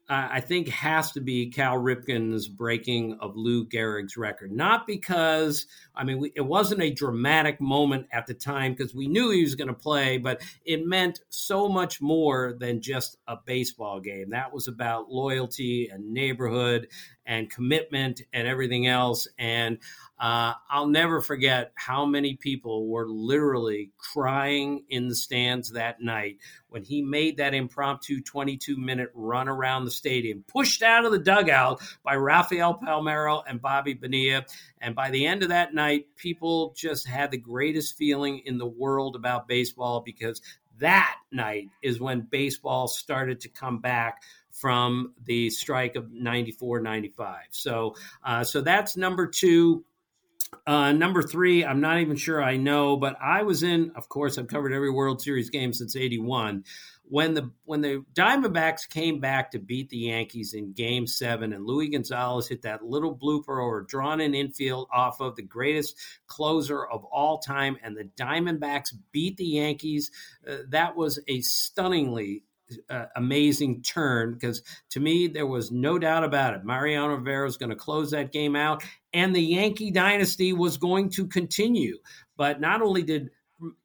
uh, 0.09 0.27
I 0.31 0.41
think 0.41 0.67
has 0.67 1.13
to 1.13 1.21
be 1.21 1.49
Cal 1.49 1.75
Ripken's 1.75 2.49
breaking 2.49 3.17
of 3.21 3.37
Lou 3.37 3.65
Gehrig's 3.65 4.17
record. 4.17 4.51
Not 4.51 4.85
because, 4.85 5.65
I 5.95 6.03
mean, 6.03 6.19
we, 6.19 6.33
it 6.35 6.45
wasn't 6.45 6.81
a 6.81 6.91
dramatic 6.91 7.61
moment 7.61 8.07
at 8.11 8.27
the 8.27 8.33
time 8.33 8.73
because 8.73 8.93
we 8.93 9.07
knew 9.07 9.29
he 9.29 9.43
was 9.43 9.55
going 9.55 9.69
to 9.69 9.73
play, 9.73 10.17
but 10.17 10.41
it 10.65 10.85
meant 10.85 11.21
so 11.29 11.69
much 11.69 12.01
more 12.01 12.53
than 12.59 12.81
just 12.81 13.17
a 13.27 13.37
baseball 13.45 14.01
game. 14.01 14.31
That 14.31 14.53
was 14.53 14.67
about 14.67 15.09
loyalty 15.09 15.89
and 15.89 16.11
neighborhood 16.11 16.87
and 17.25 17.49
commitment 17.49 18.21
and 18.33 18.47
everything 18.47 18.87
else. 18.87 19.27
And 19.37 19.79
uh, 20.19 20.53
I'll 20.69 20.87
never 20.87 21.21
forget 21.21 21.71
how 21.75 22.05
many 22.05 22.35
people 22.35 22.87
were 22.87 23.07
literally 23.07 23.91
crying 23.97 24.85
in 24.89 25.07
the 25.07 25.15
stands 25.15 25.71
that 25.71 26.01
night 26.01 26.37
when 26.69 26.83
he 26.83 27.01
made 27.01 27.37
that 27.37 27.53
impromptu 27.53 28.21
22 28.21 28.77
minute 28.77 29.09
run 29.13 29.49
around 29.49 29.85
the 29.85 29.91
stadium, 29.91 30.45
pushed 30.47 30.81
out 30.81 31.05
of 31.05 31.11
the 31.11 31.19
dugout 31.19 31.81
by 32.03 32.15
Rafael 32.15 32.79
Palmeiro 32.79 33.43
and 33.47 33.61
Bobby 33.61 33.93
Bonilla. 33.93 34.45
And 34.79 34.95
by 34.95 35.09
the 35.09 35.25
end 35.25 35.43
of 35.43 35.49
that 35.49 35.73
night, 35.73 36.07
people 36.15 36.73
just 36.75 37.07
had 37.07 37.31
the 37.31 37.37
greatest 37.37 37.97
feeling 37.97 38.43
in 38.45 38.57
the 38.57 38.67
world 38.67 39.15
about 39.15 39.47
baseball 39.47 40.01
because 40.01 40.41
that 40.79 41.17
night 41.31 41.69
is 41.81 41.99
when 41.99 42.21
baseball 42.21 42.87
started 42.87 43.41
to 43.41 43.49
come 43.49 43.79
back 43.79 44.21
from 44.53 45.13
the 45.25 45.49
strike 45.49 45.95
of 45.95 46.11
94 46.11 46.79
95 46.79 47.37
so 47.51 47.95
uh, 48.23 48.43
so 48.43 48.61
that's 48.61 48.95
number 48.95 49.27
two 49.27 49.83
uh, 50.65 50.91
number 50.91 51.21
three, 51.21 51.65
I'm 51.65 51.81
not 51.81 51.99
even 51.99 52.15
sure 52.15 52.41
I 52.41 52.57
know, 52.57 52.97
but 52.97 53.17
I 53.21 53.43
was 53.43 53.63
in. 53.63 53.91
Of 53.95 54.09
course, 54.09 54.37
I've 54.37 54.47
covered 54.47 54.73
every 54.73 54.91
World 54.91 55.21
Series 55.21 55.49
game 55.49 55.73
since 55.73 55.95
'81. 55.95 56.63
When 57.05 57.33
the 57.33 57.51
when 57.65 57.81
the 57.81 58.05
Diamondbacks 58.13 58.87
came 58.89 59.19
back 59.19 59.51
to 59.51 59.59
beat 59.59 59.89
the 59.89 59.97
Yankees 59.97 60.53
in 60.53 60.73
Game 60.73 61.05
Seven, 61.05 61.53
and 61.53 61.65
Luis 61.65 61.89
Gonzalez 61.89 62.47
hit 62.47 62.61
that 62.61 62.83
little 62.83 63.15
blooper 63.15 63.61
or 63.61 63.81
drawn 63.81 64.21
in 64.21 64.33
infield 64.33 64.87
off 64.91 65.19
of 65.19 65.35
the 65.35 65.41
greatest 65.41 65.97
closer 66.27 66.85
of 66.85 67.03
all 67.05 67.39
time, 67.39 67.77
and 67.83 67.97
the 67.97 68.09
Diamondbacks 68.17 68.93
beat 69.11 69.37
the 69.37 69.45
Yankees, 69.45 70.11
uh, 70.47 70.57
that 70.69 70.95
was 70.95 71.19
a 71.27 71.41
stunningly 71.41 72.43
uh, 72.89 73.05
amazing 73.15 73.81
turn 73.81 74.33
because 74.33 74.63
to 74.89 74.99
me 74.99 75.27
there 75.27 75.47
was 75.47 75.71
no 75.71 75.99
doubt 75.99 76.23
about 76.23 76.53
it. 76.53 76.63
Mariano 76.63 77.15
Rivera 77.15 77.45
was 77.45 77.57
going 77.57 77.69
to 77.69 77.75
close 77.75 78.11
that 78.11 78.31
game 78.31 78.55
out, 78.55 78.83
and 79.13 79.35
the 79.35 79.41
Yankee 79.41 79.91
dynasty 79.91 80.53
was 80.53 80.77
going 80.77 81.09
to 81.11 81.27
continue. 81.27 81.97
But 82.37 82.61
not 82.61 82.81
only 82.81 83.03
did 83.03 83.29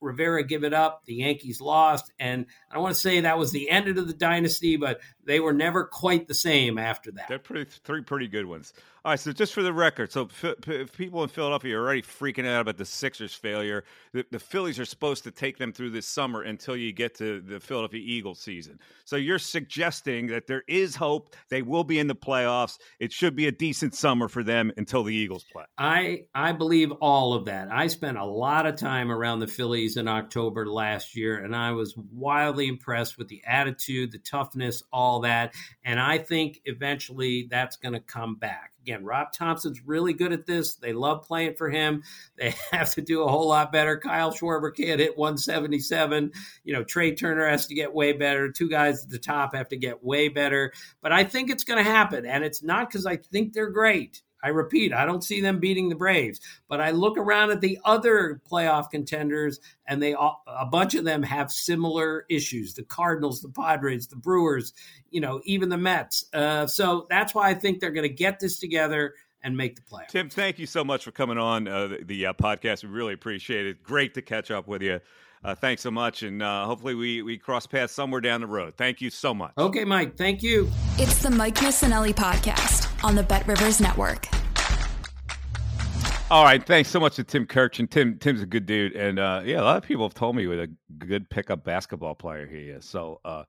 Rivera 0.01 0.45
give 0.45 0.65
it 0.65 0.73
up. 0.73 1.03
The 1.07 1.15
Yankees 1.15 1.61
lost, 1.61 2.13
and 2.19 2.47
I 2.71 2.75
don't 2.75 2.83
want 2.83 2.95
to 2.95 3.01
say 3.01 3.21
that 3.21 3.39
was 3.39 3.53
the 3.53 3.71
end 3.71 3.89
of 3.89 4.07
the 4.07 4.13
dynasty, 4.13 4.77
but 4.77 5.01
they 5.25 5.41
were 5.41 5.53
never 5.53 5.85
quite 5.85 6.27
the 6.27 6.35
same 6.35 6.79
after 6.79 7.13
that. 7.13 7.29
They're 7.29 7.39
pretty 7.39 7.71
three 7.85 8.03
pretty 8.03 8.29
good 8.29 8.47
ones. 8.47 8.73
All 9.05 9.13
right, 9.13 9.21
so 9.21 9.33
just 9.33 9.55
for 9.55 9.63
the 9.63 9.73
record, 9.73 10.11
so 10.11 10.29
if 10.43 10.97
people 10.97 11.23
in 11.23 11.29
Philadelphia 11.29 11.79
are 11.79 11.83
already 11.83 12.03
freaking 12.03 12.47
out 12.47 12.63
about 12.63 12.77
the 12.77 12.85
Sixers' 12.85 13.33
failure, 13.33 13.85
the, 14.13 14.27
the, 14.31 14.39
Phillies 14.41 14.79
are 14.81 14.85
supposed 14.85 15.25
to 15.25 15.31
take 15.31 15.57
them 15.57 15.73
through 15.73 15.91
this 15.91 16.07
summer 16.07 16.43
until 16.43 16.77
you 16.77 16.93
get 16.93 17.15
to 17.19 17.41
the 17.41 17.61
Philadelphia 17.61 18.03
Eagles 18.05 18.41
season. 18.41 18.79
So 19.05 19.17
you're 19.17 19.39
suggesting 19.39 20.27
that 20.27 20.47
there 20.47 20.65
is 20.67 20.97
hope. 20.97 21.37
They 21.49 21.63
will 21.63 21.85
be 21.85 21.99
in 22.01 22.09
the 22.09 22.17
playoffs. 22.17 22.79
It 22.99 23.13
should 23.13 23.37
be 23.37 23.47
a 23.47 23.53
decent 23.53 23.95
summer 23.95 24.29
for 24.29 24.43
them 24.43 24.73
until 24.77 25.05
the 25.05 25.15
Eagles 25.15 25.45
play. 25.53 25.65
I 25.79 26.25
I 26.35 26.53
believe 26.53 26.91
all 26.93 27.35
of 27.35 27.47
that. 27.47 27.69
I 27.71 27.87
spent 27.87 28.19
a 28.19 28.25
lot 28.25 28.67
of 28.67 28.77
time 28.77 29.13
around 29.13 29.39
the 29.39 29.47
Phillies 29.47 29.68
in 29.69 30.09
October 30.09 30.67
last 30.67 31.15
year, 31.15 31.39
and 31.39 31.55
I 31.55 31.73
was 31.73 31.95
wildly 31.97 32.69
impressed 32.69 33.19
with 33.19 33.29
the 33.29 33.43
attitude, 33.47 34.13
the 34.13 34.19
toughness, 34.19 34.83
all 34.93 35.21
that. 35.21 35.55
And 35.85 36.01
I 36.01 36.19
think 36.19 36.61
eventually 36.65 37.47
that's 37.51 37.77
going 37.77 37.93
to 37.93 38.01
come 38.01 38.37
back. 38.37 38.73
Again, 38.81 39.05
Rob 39.05 39.29
Thomson's 39.35 39.83
really 39.85 40.15
good 40.15 40.33
at 40.33 40.47
this. 40.47 40.77
They 40.77 40.95
love 40.95 41.27
playing 41.27 41.55
for 41.57 41.69
him. 41.69 42.03
They 42.39 42.55
have 42.71 42.95
to 42.95 43.03
do 43.03 43.25
a 43.25 43.29
whole 43.29 43.49
lot 43.49 43.73
better. 43.73 43.99
Kyle 43.99 44.33
Schwarber 44.33 44.75
can't 44.75 45.01
hit 45.01 45.19
177. 45.19 46.31
You 46.63 46.73
know, 46.73 46.85
Trea 46.85 47.15
Turner 47.15 47.49
has 47.49 47.67
to 47.67 47.75
get 47.75 47.93
way 47.93 48.13
better. 48.13 48.51
Two 48.51 48.71
guys 48.71 49.03
at 49.03 49.11
the 49.11 49.19
top 49.19 49.55
have 49.55 49.69
to 49.69 49.77
get 49.77 50.05
way 50.05 50.29
better. 50.29 50.73
But 51.03 51.13
I 51.13 51.25
think 51.25 51.51
it's 51.51 51.65
going 51.65 51.85
to 51.85 51.91
happen. 51.91 52.25
And 52.25 52.45
it's 52.45 52.63
not 52.63 52.89
because 52.89 53.07
I 53.07 53.17
think 53.17 53.53
they're 53.53 53.71
great. 53.71 54.23
I 54.43 54.49
repeat, 54.49 54.93
I 54.93 55.05
don't 55.05 55.25
see 55.25 55.41
them 55.41 55.59
beating 55.59 55.89
the 55.89 55.95
Braves, 55.95 56.41
but 56.69 56.81
I 56.81 56.93
look 56.93 57.19
around 57.19 57.51
at 57.51 57.61
the 57.61 57.79
other 57.85 58.41
playoff 58.51 58.91
contenders, 58.91 59.61
and 59.87 60.03
they 60.03 60.15
a 60.15 60.67
bunch 60.67 60.95
of 60.95 61.05
them 61.05 61.23
have 61.23 61.51
similar 61.51 62.25
issues: 62.29 62.75
the 62.75 62.85
Cardinals, 62.85 63.43
the 63.43 63.49
Padres, 63.49 64.07
the 64.07 64.17
Brewers, 64.17 64.73
you 65.11 65.21
know, 65.21 65.41
even 65.45 65.69
the 65.69 65.77
Mets. 65.77 66.27
Uh, 66.33 66.67
so 66.67 67.07
that's 67.11 67.35
why 67.35 67.49
I 67.49 67.55
think 67.55 67.81
they're 67.81 67.91
going 67.91 68.09
to 68.09 68.15
get 68.15 68.39
this 68.41 68.59
together 68.59 69.15
and 69.43 69.57
make 69.57 69.77
the 69.77 69.83
playoffs. 69.83 70.09
Tim, 70.09 70.31
thank 70.31 70.59
you 70.59 70.67
so 70.67 70.85
much 70.85 71.05
for 71.05 71.13
coming 71.13 71.39
on 71.39 71.69
uh, 71.69 71.87
the, 71.89 72.05
the 72.05 72.27
uh, 72.27 72.33
podcast. 72.33 72.85
We 72.85 72.91
really 72.91 73.15
appreciate 73.15 73.67
it. 73.67 73.83
Great 73.83 74.15
to 74.15 74.23
catch 74.23 74.51
up 74.51 74.69
with 74.69 74.83
you. 74.83 75.01
Uh, 75.45 75.55
thanks 75.55 75.83
so 75.83 75.91
much, 75.91 76.25
and 76.25 76.43
uh, 76.43 76.67
hopefully 76.67 76.97
we 76.97 77.23
we 77.23 77.39
cross 77.39 77.67
paths 77.67 77.93
somewhere 77.93 78.21
down 78.21 78.41
the 78.41 78.47
road. 78.47 78.75
Thank 78.77 79.01
you 79.01 79.11
so 79.11 79.33
much. 79.33 79.53
Okay, 79.57 79.85
Mike. 79.85 80.17
Thank 80.17 80.43
you. 80.43 80.69
It's 80.97 81.23
the 81.23 81.31
Mike 81.31 81.55
Missanelli 81.57 82.13
podcast 82.13 82.88
on 83.03 83.15
the 83.15 83.23
Bet 83.23 83.47
Rivers 83.47 83.81
Network. 83.81 84.27
All 86.31 86.45
right, 86.45 86.65
thanks 86.65 86.91
so 86.91 87.01
much 87.01 87.17
to 87.17 87.25
Tim 87.25 87.47
Kurkjian 87.47 87.89
Tim 87.91 88.19
Tim's 88.19 88.43
a 88.43 88.47
good 88.47 88.67
dude, 88.67 88.95
and 88.95 89.19
uh, 89.19 89.43
yeah, 89.45 89.61
a 89.61 89.65
lot 89.65 89.77
of 89.77 89.83
people 89.83 90.05
have 90.05 90.15
told 90.15 90.37
me 90.37 90.47
what 90.47 90.59
a 90.59 90.69
good 90.99 91.29
pickup 91.31 91.65
basketball 91.65 92.15
player 92.15 92.47
he 92.47 92.69
is. 92.69 92.85
So. 92.85 93.21
Uh, 93.25 93.45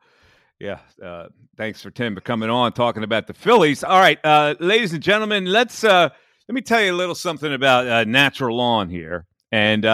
yeah, 0.62 0.80
uh, 1.02 1.30
thanks 1.56 1.82
for 1.82 1.90
Tim 1.90 2.16
for 2.16 2.20
coming 2.20 2.50
on 2.50 2.74
talking 2.74 3.06
about 3.06 3.28
the 3.28 3.34
Phillies. 3.34 3.82
All 3.82 3.98
right, 3.98 4.20
uh, 4.26 4.56
ladies 4.60 4.92
and 4.92 5.02
gentlemen, 5.02 5.46
let's 5.46 5.84
let 5.84 6.12
me 6.50 6.60
tell 6.60 6.82
you 6.82 6.92
a 6.92 6.98
little 6.98 7.16
something 7.16 7.54
about 7.54 8.10
natural 8.10 8.58
lawn 8.58 8.90
here, 8.90 9.26
and 9.54 9.86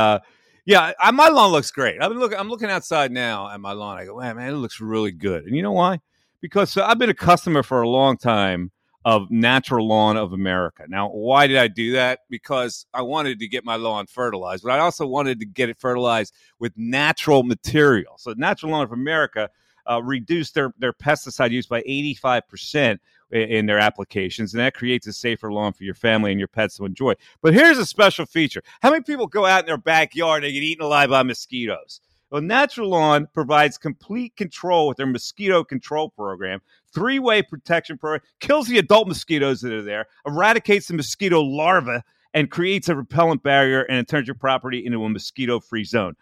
yeah, 0.66 0.94
I, 1.00 1.12
my 1.12 1.30
lawn 1.30 1.52
looks 1.52 1.70
great. 1.70 2.00
Been 2.00 2.20
looking. 2.20 2.40
I'm 2.40 2.50
looking 2.50 2.70
outside 2.70 3.12
now 3.12 3.50
at 3.50 3.60
my 3.60 3.74
lawn. 3.74 3.98
I 3.98 4.06
go, 4.06 4.18
man, 4.18 4.40
it 4.40 4.54
looks 4.54 4.82
really 4.82 5.12
good. 5.12 5.46
And 5.46 5.56
you 5.56 5.62
know 5.62 5.72
why? 5.72 6.00
Because 6.42 6.76
uh, 6.76 6.86
I've 6.86 6.98
been 6.98 7.12
a 7.12 7.16
customer 7.16 7.62
for 7.62 7.82
a 7.82 7.88
long 7.88 8.18
time 8.18 8.72
of 9.06 9.30
Natural 9.30 9.88
Lawn 9.88 10.18
of 10.18 10.34
America. 10.34 10.84
Now, 10.90 11.10
why 11.10 11.46
did 11.46 11.58
I 11.58 11.68
do 11.68 11.92
that? 11.92 12.22
Because 12.28 12.88
I 12.92 13.04
wanted 13.04 13.40
to 13.40 13.48
get 13.48 13.64
my 13.64 13.76
lawn 13.76 14.08
fertilized, 14.08 14.64
but 14.64 14.72
I 14.72 14.80
also 14.80 15.06
wanted 15.06 15.40
to 15.40 15.46
get 15.46 15.70
it 15.70 15.78
fertilized 15.78 16.34
with 16.60 16.74
natural 16.76 17.44
material. 17.44 18.16
So, 18.18 18.34
Natural 18.36 18.72
Lawn 18.72 18.84
of 18.84 18.92
America 18.92 19.50
uh, 19.90 20.02
reduced 20.02 20.56
their 20.56 20.74
their 20.80 20.92
pesticide 20.92 21.52
use 21.52 21.68
by 21.68 21.84
85 21.86 22.48
percent 22.48 23.02
in 23.32 23.68
their 23.68 23.80
applications, 23.80 24.54
and 24.54 24.62
that 24.62 24.74
creates 24.74 25.06
a 25.06 25.14
safer 25.14 25.52
lawn 25.52 25.74
for 25.74 25.84
your 25.84 25.94
family 25.94 26.32
and 26.32 26.40
your 26.40 26.48
pets 26.48 26.78
to 26.78 26.86
enjoy. 26.86 27.14
But 27.44 27.54
here's 27.54 27.78
a 27.78 27.86
special 27.86 28.26
feature: 28.26 28.64
How 28.82 28.90
many 28.90 29.04
people 29.04 29.28
go 29.28 29.46
out 29.46 29.62
in 29.62 29.66
their 29.68 29.78
backyard 29.78 30.44
and 30.44 30.52
get 30.52 30.64
eaten 30.64 30.84
alive 30.84 31.12
by 31.12 31.22
mosquitoes? 31.22 32.02
Well, 32.36 32.42
Natural 32.42 32.90
Lawn 32.90 33.30
provides 33.34 33.78
complete 33.78 34.36
control 34.36 34.90
with 34.90 34.98
their 34.98 35.06
mosquito 35.06 35.64
control 35.64 36.10
program, 36.10 36.60
three 36.94 37.18
way 37.18 37.42
protection 37.42 37.98
program, 37.98 38.20
kills 38.42 38.68
the 38.68 38.78
adult 38.78 39.08
mosquitoes 39.08 39.62
that 39.62 39.72
are 39.72 39.82
there, 39.82 40.08
eradicates 40.26 40.90
the 40.90 40.96
mosquito 40.96 41.40
larvae, 41.40 42.02
and 42.34 42.52
creates 42.52 42.90
a 42.90 42.96
repellent 42.98 43.42
barrier, 43.42 43.84
and 43.84 44.00
it 44.00 44.10
turns 44.10 44.28
your 44.28 44.36
property 44.36 44.86
into 44.86 45.02
a 45.06 45.08
mosquito 45.08 45.62
free 45.62 45.86
zone 45.86 46.18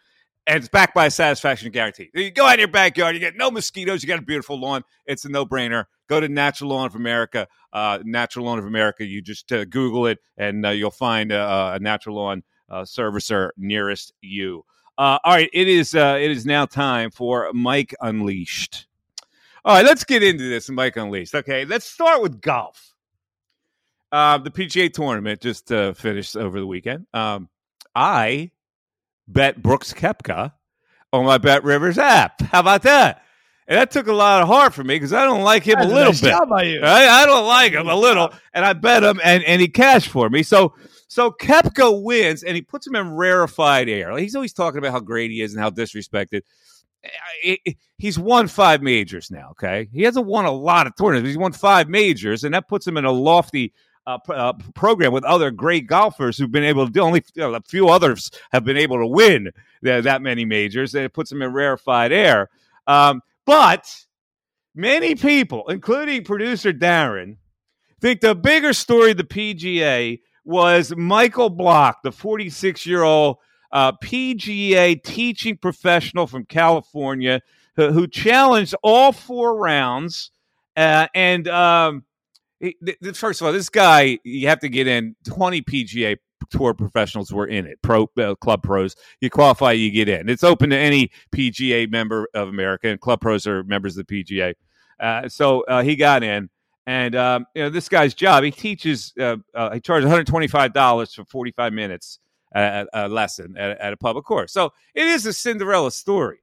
and 0.45 0.57
it's 0.57 0.69
backed 0.69 0.93
by 0.93 1.07
a 1.07 1.09
satisfaction 1.09 1.71
guarantee. 1.71 2.11
You 2.13 2.29
go 2.29 2.45
out 2.45 2.53
in 2.53 2.59
your 2.59 2.67
backyard, 2.67 3.15
you 3.15 3.19
get 3.19 3.35
no 3.35 3.49
mosquitoes, 3.49 4.03
you 4.03 4.07
got 4.07 4.19
a 4.19 4.21
beautiful 4.21 4.59
lawn. 4.59 4.83
It's 5.07 5.25
a 5.25 5.29
no 5.29 5.47
brainer. 5.47 5.85
Go 6.07 6.19
to 6.19 6.29
Natural 6.29 6.69
Lawn 6.69 6.85
of 6.85 6.93
America, 6.93 7.47
uh, 7.71 7.99
Natural 8.03 8.45
Lawn 8.45 8.59
of 8.59 8.65
America. 8.65 9.03
You 9.03 9.23
just 9.23 9.51
uh, 9.51 9.65
Google 9.65 10.05
it, 10.05 10.19
and 10.37 10.63
uh, 10.63 10.69
you'll 10.69 10.91
find 10.91 11.31
a, 11.31 11.73
a 11.75 11.79
natural 11.79 12.17
lawn 12.17 12.43
uh, 12.69 12.81
servicer 12.81 13.49
nearest 13.57 14.13
you. 14.21 14.63
Uh, 14.97 15.17
all 15.23 15.33
right, 15.33 15.49
it 15.53 15.67
is 15.67 15.95
uh, 15.95 16.17
it 16.21 16.31
is 16.31 16.45
now 16.45 16.65
time 16.65 17.11
for 17.11 17.51
Mike 17.53 17.95
Unleashed. 18.01 18.87
All 19.65 19.75
right, 19.75 19.85
let's 19.85 20.03
get 20.03 20.23
into 20.23 20.47
this, 20.49 20.69
Mike 20.69 20.97
Unleashed. 20.97 21.33
Okay, 21.35 21.65
let's 21.65 21.85
start 21.85 22.21
with 22.21 22.41
golf. 22.41 22.93
the 24.11 24.51
PGA 24.53 24.93
tournament 24.93 25.41
just 25.41 25.69
finished 25.69 26.35
over 26.35 26.59
the 26.59 26.67
weekend. 26.67 27.07
Um, 27.13 27.49
I 27.95 28.51
bet 29.27 29.61
Brooks 29.61 29.93
Koepka 29.93 30.51
on 31.11 31.25
my 31.25 31.37
Bet 31.37 31.63
Rivers 31.63 31.97
app. 31.97 32.41
How 32.41 32.59
about 32.59 32.83
that? 32.83 33.23
And 33.67 33.77
that 33.77 33.91
took 33.91 34.07
a 34.07 34.13
lot 34.13 34.41
of 34.41 34.47
heart 34.47 34.73
for 34.73 34.83
me 34.83 34.95
because 34.95 35.13
I 35.13 35.23
don't 35.25 35.43
like 35.43 35.63
him 35.63 35.75
That's 35.75 35.85
a 35.85 35.93
little 35.93 36.11
nice 36.11 36.21
bit. 36.21 36.31
Job 36.31 36.49
by 36.49 36.63
you. 36.63 36.81
Right? 36.81 37.07
I 37.07 37.25
don't 37.25 37.47
like 37.47 37.71
him 37.71 37.87
a 37.87 37.95
little, 37.95 38.33
and 38.53 38.65
I 38.65 38.73
bet 38.73 39.03
him, 39.03 39.21
and, 39.23 39.43
and 39.45 39.61
he 39.61 39.69
cashed 39.69 40.09
for 40.09 40.29
me. 40.29 40.43
So 40.43 40.73
so 41.13 41.29
Koepka 41.29 42.01
wins, 42.01 42.41
and 42.41 42.55
he 42.55 42.63
puts 42.63 42.87
him 42.87 42.95
in 42.95 43.11
rarefied 43.11 43.87
air. 43.87 44.17
He's 44.17 44.33
always 44.33 44.51
talking 44.51 44.79
about 44.79 44.93
how 44.93 44.99
great 44.99 45.29
he 45.29 45.41
is 45.41 45.53
and 45.53 45.61
how 45.61 45.69
disrespected. 45.69 46.41
He's 47.99 48.17
won 48.17 48.47
five 48.47 48.81
majors 48.81 49.29
now. 49.29 49.49
Okay, 49.51 49.89
he 49.93 50.01
hasn't 50.01 50.25
won 50.25 50.45
a 50.45 50.51
lot 50.51 50.87
of 50.87 50.95
tournaments. 50.95 51.27
He's 51.27 51.37
won 51.37 51.51
five 51.51 51.87
majors, 51.87 52.43
and 52.43 52.55
that 52.55 52.67
puts 52.67 52.87
him 52.87 52.97
in 52.97 53.05
a 53.05 53.11
lofty 53.11 53.73
uh, 54.07 54.17
uh, 54.27 54.53
program 54.73 55.13
with 55.13 55.23
other 55.23 55.51
great 55.51 55.85
golfers 55.85 56.35
who've 56.35 56.51
been 56.51 56.63
able 56.63 56.87
to 56.87 56.91
do. 56.91 57.01
Only 57.01 57.23
you 57.35 57.43
know, 57.43 57.53
a 57.53 57.61
few 57.61 57.89
others 57.89 58.31
have 58.51 58.65
been 58.65 58.77
able 58.77 58.97
to 58.97 59.05
win 59.05 59.51
that 59.83 60.23
many 60.23 60.45
majors. 60.45 60.95
And 60.95 61.05
it 61.05 61.13
puts 61.13 61.31
him 61.31 61.43
in 61.43 61.53
rarefied 61.53 62.11
air. 62.11 62.49
Um, 62.87 63.21
but 63.45 63.87
many 64.73 65.13
people, 65.13 65.69
including 65.69 66.23
producer 66.23 66.73
Darren, 66.73 67.37
think 68.01 68.21
the 68.21 68.33
bigger 68.33 68.73
story 68.73 69.11
of 69.11 69.17
the 69.17 69.23
PGA 69.23 70.19
was 70.45 70.93
Michael 70.95 71.49
Block, 71.49 72.03
the 72.03 72.11
46 72.11 72.85
year 72.85 73.03
old 73.03 73.37
uh, 73.71 73.93
PGA 74.03 75.01
teaching 75.03 75.57
professional 75.57 76.27
from 76.27 76.45
California, 76.45 77.41
who, 77.75 77.91
who 77.91 78.07
challenged 78.07 78.75
all 78.83 79.11
four 79.11 79.57
rounds 79.57 80.31
uh, 80.75 81.07
and 81.13 81.47
um, 81.47 82.03
he, 82.59 82.75
th- 82.83 83.17
first 83.17 83.41
of 83.41 83.47
all, 83.47 83.53
this 83.53 83.69
guy 83.69 84.17
you 84.23 84.47
have 84.47 84.59
to 84.61 84.69
get 84.69 84.87
in. 84.87 85.15
Twenty 85.25 85.61
PGA 85.61 86.17
Tour 86.49 86.73
professionals 86.73 87.31
were 87.31 87.47
in 87.47 87.65
it. 87.65 87.79
Pro 87.81 88.09
uh, 88.17 88.35
club 88.35 88.63
pros, 88.63 88.95
you 89.21 89.29
qualify, 89.29 89.71
you 89.73 89.91
get 89.91 90.09
in. 90.09 90.29
It's 90.29 90.43
open 90.43 90.69
to 90.71 90.77
any 90.77 91.11
PGA 91.33 91.89
member 91.91 92.27
of 92.33 92.47
America, 92.47 92.87
and 92.87 92.99
club 92.99 93.21
pros 93.21 93.45
are 93.47 93.63
members 93.63 93.97
of 93.97 94.05
the 94.07 94.23
PGA. 94.23 94.53
Uh, 94.99 95.27
so 95.27 95.61
uh, 95.63 95.83
he 95.83 95.95
got 95.95 96.23
in, 96.23 96.49
and 96.85 97.15
um, 97.15 97.45
you 97.55 97.63
know 97.63 97.69
this 97.69 97.89
guy's 97.89 98.13
job. 98.13 98.43
He 98.43 98.51
teaches. 98.51 99.13
Uh, 99.19 99.37
uh, 99.53 99.71
he 99.71 99.79
charges 99.79 100.05
one 100.05 100.11
hundred 100.11 100.27
twenty 100.27 100.47
five 100.47 100.73
dollars 100.73 101.13
for 101.13 101.25
forty 101.25 101.51
five 101.51 101.73
minutes 101.73 102.19
a, 102.55 102.85
a 102.93 103.07
lesson 103.07 103.55
at, 103.57 103.79
at 103.79 103.93
a 103.93 103.97
public 103.97 104.25
course. 104.25 104.53
So 104.53 104.71
it 104.93 105.05
is 105.05 105.25
a 105.25 105.33
Cinderella 105.33 105.91
story. 105.91 106.39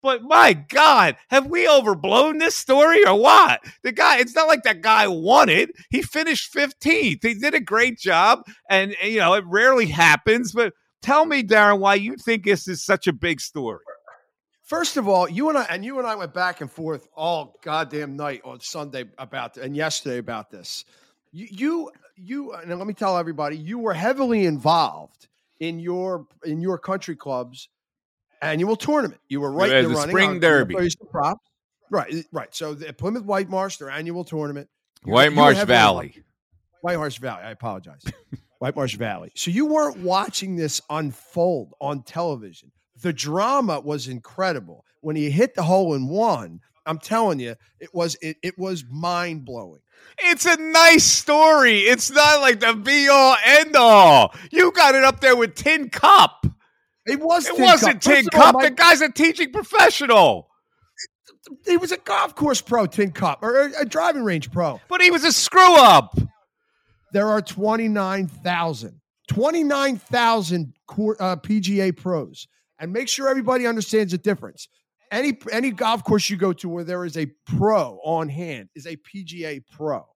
But 0.00 0.22
my 0.22 0.52
God, 0.52 1.16
have 1.28 1.46
we 1.46 1.68
overblown 1.68 2.38
this 2.38 2.54
story 2.54 3.04
or 3.04 3.18
what? 3.20 3.60
The 3.82 3.90
guy, 3.90 4.18
it's 4.18 4.34
not 4.34 4.46
like 4.46 4.62
that 4.62 4.80
guy 4.80 5.08
won 5.08 5.48
it. 5.48 5.70
He 5.90 6.02
finished 6.02 6.54
15th. 6.54 7.18
He 7.22 7.34
did 7.34 7.54
a 7.54 7.60
great 7.60 7.98
job. 7.98 8.42
And, 8.70 8.94
you 9.02 9.18
know, 9.18 9.34
it 9.34 9.44
rarely 9.44 9.86
happens. 9.86 10.52
But 10.52 10.72
tell 11.02 11.26
me, 11.26 11.42
Darren, 11.42 11.80
why 11.80 11.96
you 11.96 12.16
think 12.16 12.44
this 12.44 12.68
is 12.68 12.84
such 12.84 13.08
a 13.08 13.12
big 13.12 13.40
story. 13.40 13.80
First 14.68 14.98
of 14.98 15.08
all, 15.08 15.30
you 15.30 15.48
and 15.48 15.56
I 15.56 15.64
and 15.70 15.82
you 15.82 15.98
and 15.98 16.06
I 16.06 16.14
went 16.14 16.34
back 16.34 16.60
and 16.60 16.70
forth 16.70 17.08
all 17.16 17.58
goddamn 17.62 18.16
night 18.16 18.42
on 18.44 18.60
Sunday 18.60 19.06
about 19.16 19.56
and 19.56 19.74
yesterday 19.74 20.18
about 20.18 20.50
this. 20.50 20.84
You 21.32 21.46
you 21.50 21.90
you 22.16 22.52
and 22.52 22.76
let 22.76 22.86
me 22.86 22.92
tell 22.92 23.16
everybody, 23.16 23.56
you 23.56 23.78
were 23.78 23.94
heavily 23.94 24.44
involved 24.44 25.26
in 25.58 25.78
your 25.78 26.26
in 26.44 26.60
your 26.60 26.76
country 26.76 27.16
club's 27.16 27.70
annual 28.42 28.76
tournament. 28.76 29.22
You 29.30 29.40
were 29.40 29.50
right 29.50 29.72
in 29.72 29.88
the 29.88 29.94
the 29.94 30.02
spring 30.02 30.28
on 30.28 30.40
derby. 30.40 30.76
Props. 31.10 31.40
Right, 31.90 32.26
right. 32.30 32.54
So 32.54 32.74
the 32.74 32.92
Plymouth 32.92 33.24
White 33.24 33.48
Marsh, 33.48 33.78
their 33.78 33.88
annual 33.88 34.22
tournament. 34.22 34.68
White 35.04 35.30
you 35.30 35.36
Marsh 35.36 35.52
involved. 35.52 35.68
Valley. 35.68 36.24
White 36.82 36.98
Marsh 36.98 37.18
Valley. 37.18 37.42
I 37.42 37.52
apologize. 37.52 38.02
White 38.58 38.76
Marsh 38.76 38.96
Valley. 38.96 39.32
So 39.34 39.50
you 39.50 39.64
weren't 39.64 39.96
watching 40.00 40.56
this 40.56 40.82
unfold 40.90 41.72
on 41.80 42.02
television. 42.02 42.70
The 43.02 43.12
drama 43.12 43.80
was 43.80 44.08
incredible. 44.08 44.84
When 45.00 45.16
he 45.16 45.30
hit 45.30 45.54
the 45.54 45.62
hole 45.62 45.94
in 45.94 46.08
one, 46.08 46.60
I'm 46.86 46.98
telling 46.98 47.38
you, 47.38 47.54
it 47.80 47.90
was 47.92 48.16
it, 48.22 48.38
it 48.42 48.58
was 48.58 48.84
mind 48.90 49.44
blowing. 49.44 49.80
It's 50.18 50.46
a 50.46 50.56
nice 50.56 51.04
story. 51.04 51.80
It's 51.80 52.10
not 52.10 52.40
like 52.40 52.60
the 52.60 52.74
be 52.74 53.08
all 53.08 53.36
end 53.44 53.76
all. 53.76 54.34
You 54.50 54.72
got 54.72 54.94
it 54.94 55.04
up 55.04 55.20
there 55.20 55.36
with 55.36 55.54
Tin 55.54 55.90
Cup. 55.90 56.46
It 57.06 57.20
was. 57.20 57.46
It 57.46 57.56
Tin 57.56 57.64
wasn't 57.64 58.02
Cup. 58.02 58.12
Tin 58.12 58.24
First 58.24 58.34
of 58.34 58.40
all, 58.40 58.52
Cup. 58.52 58.62
The 58.62 58.70
guy's 58.70 59.00
a 59.00 59.12
teaching 59.12 59.52
professional. 59.52 60.48
he 61.66 61.76
was 61.76 61.92
a 61.92 61.98
golf 61.98 62.34
course 62.34 62.60
pro, 62.60 62.86
Tin 62.86 63.12
Cup, 63.12 63.42
or 63.42 63.70
a, 63.78 63.84
driving 63.84 64.24
range 64.24 64.50
pro. 64.50 64.80
But 64.88 65.00
he 65.02 65.10
was 65.10 65.24
a 65.24 65.32
screw 65.32 65.76
up. 65.76 66.18
There 67.12 67.28
are 67.28 67.40
29,000, 67.40 69.00
29,000 69.28 70.74
cor- 70.86 71.16
uh, 71.20 71.36
PGA 71.36 71.96
pros. 71.96 72.46
And 72.78 72.92
make 72.92 73.08
sure 73.08 73.28
everybody 73.28 73.66
understands 73.66 74.12
the 74.12 74.18
difference. 74.18 74.68
Any 75.10 75.38
any 75.50 75.70
golf 75.70 76.04
course 76.04 76.28
you 76.28 76.36
go 76.36 76.52
to 76.54 76.68
where 76.68 76.84
there 76.84 77.04
is 77.04 77.16
a 77.16 77.26
pro 77.46 77.98
on 78.04 78.28
hand 78.28 78.68
is 78.74 78.86
a 78.86 78.96
PGA 78.96 79.62
pro. 79.70 80.06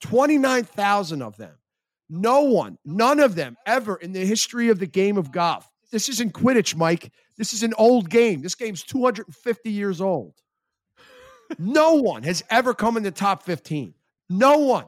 29,000 0.00 1.20
of 1.20 1.36
them. 1.36 1.56
No 2.08 2.42
one, 2.42 2.78
none 2.84 3.20
of 3.20 3.34
them 3.34 3.56
ever 3.66 3.96
in 3.96 4.12
the 4.12 4.24
history 4.24 4.68
of 4.68 4.78
the 4.78 4.86
game 4.86 5.16
of 5.16 5.30
golf. 5.30 5.68
This 5.92 6.08
isn't 6.08 6.32
Quidditch, 6.32 6.74
Mike. 6.74 7.12
This 7.36 7.52
is 7.52 7.62
an 7.62 7.74
old 7.76 8.10
game. 8.10 8.42
This 8.42 8.54
game's 8.54 8.82
250 8.82 9.70
years 9.70 10.00
old. 10.00 10.34
No 11.58 11.94
one 11.94 12.22
has 12.22 12.42
ever 12.50 12.74
come 12.74 12.96
in 12.96 13.02
the 13.02 13.10
top 13.10 13.42
15. 13.42 13.94
No 14.28 14.58
one. 14.58 14.86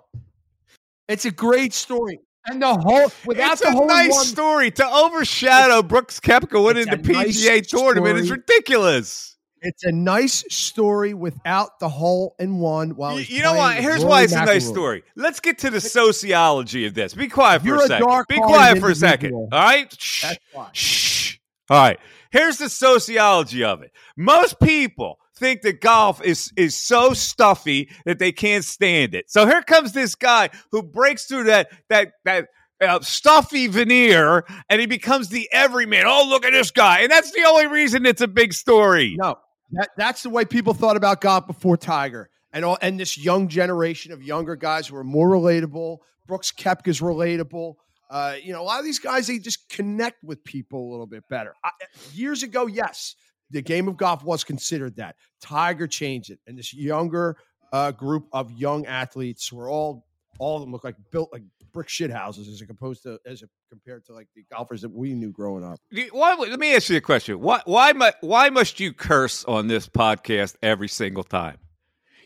It's 1.09 1.25
a 1.25 1.31
great 1.31 1.73
story. 1.73 2.21
And 2.47 2.61
the 2.61 2.75
whole 2.75 3.11
without 3.25 3.53
it's 3.53 3.61
the 3.63 3.69
a 3.69 3.71
whole 3.71 3.87
nice 3.87 4.11
one, 4.11 4.25
story 4.25 4.71
to 4.73 4.87
overshadow 4.87 5.83
Brooks 5.83 6.19
Koepka 6.21 6.63
winning 6.65 6.87
the 6.87 6.95
a 6.95 6.97
nice 6.97 7.45
PGA 7.45 7.67
tournament 7.67 8.19
is 8.19 8.31
ridiculous. 8.31 9.37
it's 9.61 9.85
a 9.85 9.93
nice 9.93 10.43
story 10.51 11.15
without 11.15 11.79
the 11.79 11.89
hole 11.89 12.35
in 12.41 12.59
one. 12.59 12.97
While 12.97 13.21
You, 13.21 13.37
you 13.37 13.43
know 13.43 13.55
what? 13.55 13.77
Here's 13.77 14.05
why 14.05 14.23
it's 14.23 14.33
a 14.33 14.45
nice 14.45 14.67
story. 14.67 15.05
Let's 15.15 15.39
get 15.39 15.59
to 15.59 15.71
the 15.71 15.81
sociology 15.81 16.85
of 16.87 16.95
this. 16.95 17.15
Be 17.15 17.29
quiet 17.29 17.63
for 17.63 17.69
You're 17.69 17.77
a 17.77 17.85
a 17.85 17.87
second. 17.87 18.09
dark 18.09 18.29
Be 18.29 18.41
quiet 18.41 18.79
for 18.81 18.91
a 18.91 18.95
second. 18.97 19.35
All 19.35 19.49
right? 19.53 19.95
Shh. 20.01 20.23
That's. 20.23 20.39
Shh. 20.73 21.37
All 21.71 21.79
right. 21.81 21.99
Here's 22.33 22.59
the 22.59 22.69
sociology 22.69 23.63
of 23.63 23.83
it. 23.83 23.93
Most 24.17 24.59
people 24.59 25.19
think 25.37 25.63
that 25.63 25.81
golf 25.81 26.23
is 26.23 26.53
is 26.57 26.77
so 26.77 27.13
stuffy 27.13 27.91
that 28.05 28.19
they 28.19 28.33
can't 28.33 28.65
stand 28.65 29.15
it. 29.15 29.31
So 29.31 29.47
here 29.47 29.63
comes 29.63 29.93
this 29.93 30.15
guy 30.15 30.51
who 30.71 30.83
breaks 30.83 31.27
through 31.27 31.45
that 31.45 31.71
that 31.89 32.13
that 32.25 32.49
uh, 32.83 33.01
stuffy 33.01 33.69
veneer 33.69 34.45
and 34.69 34.81
he 34.81 34.87
becomes 34.87 35.29
the 35.29 35.49
everyman. 35.53 36.05
Oh, 36.07 36.27
look 36.29 36.45
at 36.45 36.53
this 36.53 36.71
guy. 36.71 37.01
And 37.01 37.11
that's 37.11 37.31
the 37.31 37.45
only 37.45 37.67
reason 37.67 38.05
it's 38.07 38.21
a 38.21 38.29
big 38.29 38.53
story. 38.53 39.17
No, 39.19 39.39
that, 39.73 39.91
that's 39.97 40.23
the 40.23 40.31
way 40.31 40.45
people 40.45 40.75
thought 40.75 40.97
about 40.97 41.21
golf 41.21 41.47
before 41.47 41.77
Tiger, 41.77 42.29
and 42.53 42.65
all, 42.65 42.79
and 42.83 42.99
this 42.99 43.17
young 43.17 43.49
generation 43.49 44.13
of 44.13 44.23
younger 44.23 44.57
guys 44.57 44.87
who 44.87 44.97
are 44.97 45.05
more 45.05 45.29
relatable. 45.29 45.99
Brooks 46.27 46.53
Koepka's 46.53 47.01
relatable. 47.01 47.75
Uh, 48.11 48.35
you 48.43 48.53
know, 48.53 48.61
a 48.61 48.65
lot 48.65 48.79
of 48.79 48.85
these 48.85 48.99
guys 48.99 49.27
they 49.27 49.39
just 49.39 49.69
connect 49.71 50.23
with 50.23 50.45
people 50.45 50.89
a 50.89 50.91
little 50.91 51.07
bit 51.07 51.25
better. 51.31 51.55
I, 51.65 51.71
years 52.13 52.43
ago, 52.43 52.67
yes, 52.67 53.17
the 53.53 53.63
game 53.63 53.89
of 53.89 53.97
golf 53.97 54.25
was 54.25 54.43
considered 54.43 54.97
that. 54.97 55.17
Tiger 55.41 55.87
changed 55.87 56.31
it, 56.31 56.41
and 56.47 56.59
this 56.59 56.75
younger 56.75 57.37
uh, 57.73 57.93
group 57.93 58.27
of 58.33 58.51
young 58.53 58.87
athletes 58.87 59.53
were 59.53 59.69
all 59.69 60.07
all 60.39 60.57
of 60.57 60.63
them 60.63 60.73
look 60.73 60.85
like 60.85 60.97
built 61.11 61.31
like 61.33 61.43
brick 61.73 61.89
shit 61.89 62.11
houses 62.11 62.49
as 62.49 62.69
opposed 62.69 63.03
to 63.03 63.19
as 63.27 63.43
a, 63.43 63.47
compared 63.71 64.05
to 64.07 64.13
like 64.13 64.29
the 64.35 64.45
golfers 64.53 64.83
that 64.83 64.91
we 64.91 65.15
knew 65.15 65.31
growing 65.31 65.65
up. 65.65 65.79
Why, 66.11 66.35
let 66.35 66.59
me 66.59 66.75
ask 66.75 66.89
you 66.91 66.97
a 66.97 67.01
question. 67.01 67.41
Why, 67.41 67.61
why, 67.65 67.93
mu- 67.93 68.11
why 68.21 68.51
must 68.51 68.81
you 68.81 68.93
curse 68.93 69.45
on 69.45 69.69
this 69.69 69.89
podcast 69.89 70.57
every 70.63 70.89
single 70.89 71.25
time? 71.25 71.59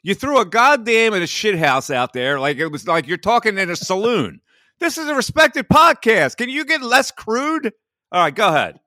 You 0.02 0.14
threw 0.14 0.38
a 0.38 0.44
goddamn 0.44 1.14
in 1.14 1.22
a 1.22 1.26
shit 1.26 1.58
house 1.58 1.90
out 1.90 2.12
there 2.12 2.38
like 2.38 2.58
it 2.58 2.68
was 2.68 2.86
like 2.86 3.06
you're 3.06 3.16
talking 3.16 3.58
in 3.58 3.70
a 3.70 3.76
saloon. 3.76 4.40
This 4.78 4.98
is 4.98 5.08
a 5.08 5.14
respected 5.14 5.68
podcast. 5.68 6.36
Can 6.36 6.48
you 6.48 6.64
get 6.64 6.82
less 6.82 7.10
crude? 7.10 7.72
All 8.12 8.22
right, 8.22 8.34
go 8.34 8.48
ahead. 8.48 8.78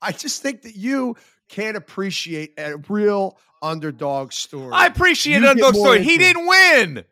I 0.00 0.12
just 0.12 0.42
think 0.42 0.62
that 0.62 0.76
you 0.76 1.16
can't 1.48 1.76
appreciate 1.76 2.54
a 2.58 2.76
real 2.88 3.38
underdog 3.62 4.32
story. 4.32 4.70
I 4.72 4.86
appreciate 4.86 5.40
You 5.42 5.48
underdog 5.48 5.74
story. 5.74 6.02
He 6.04 6.18
didn't 6.18 6.46
win. 6.46 7.04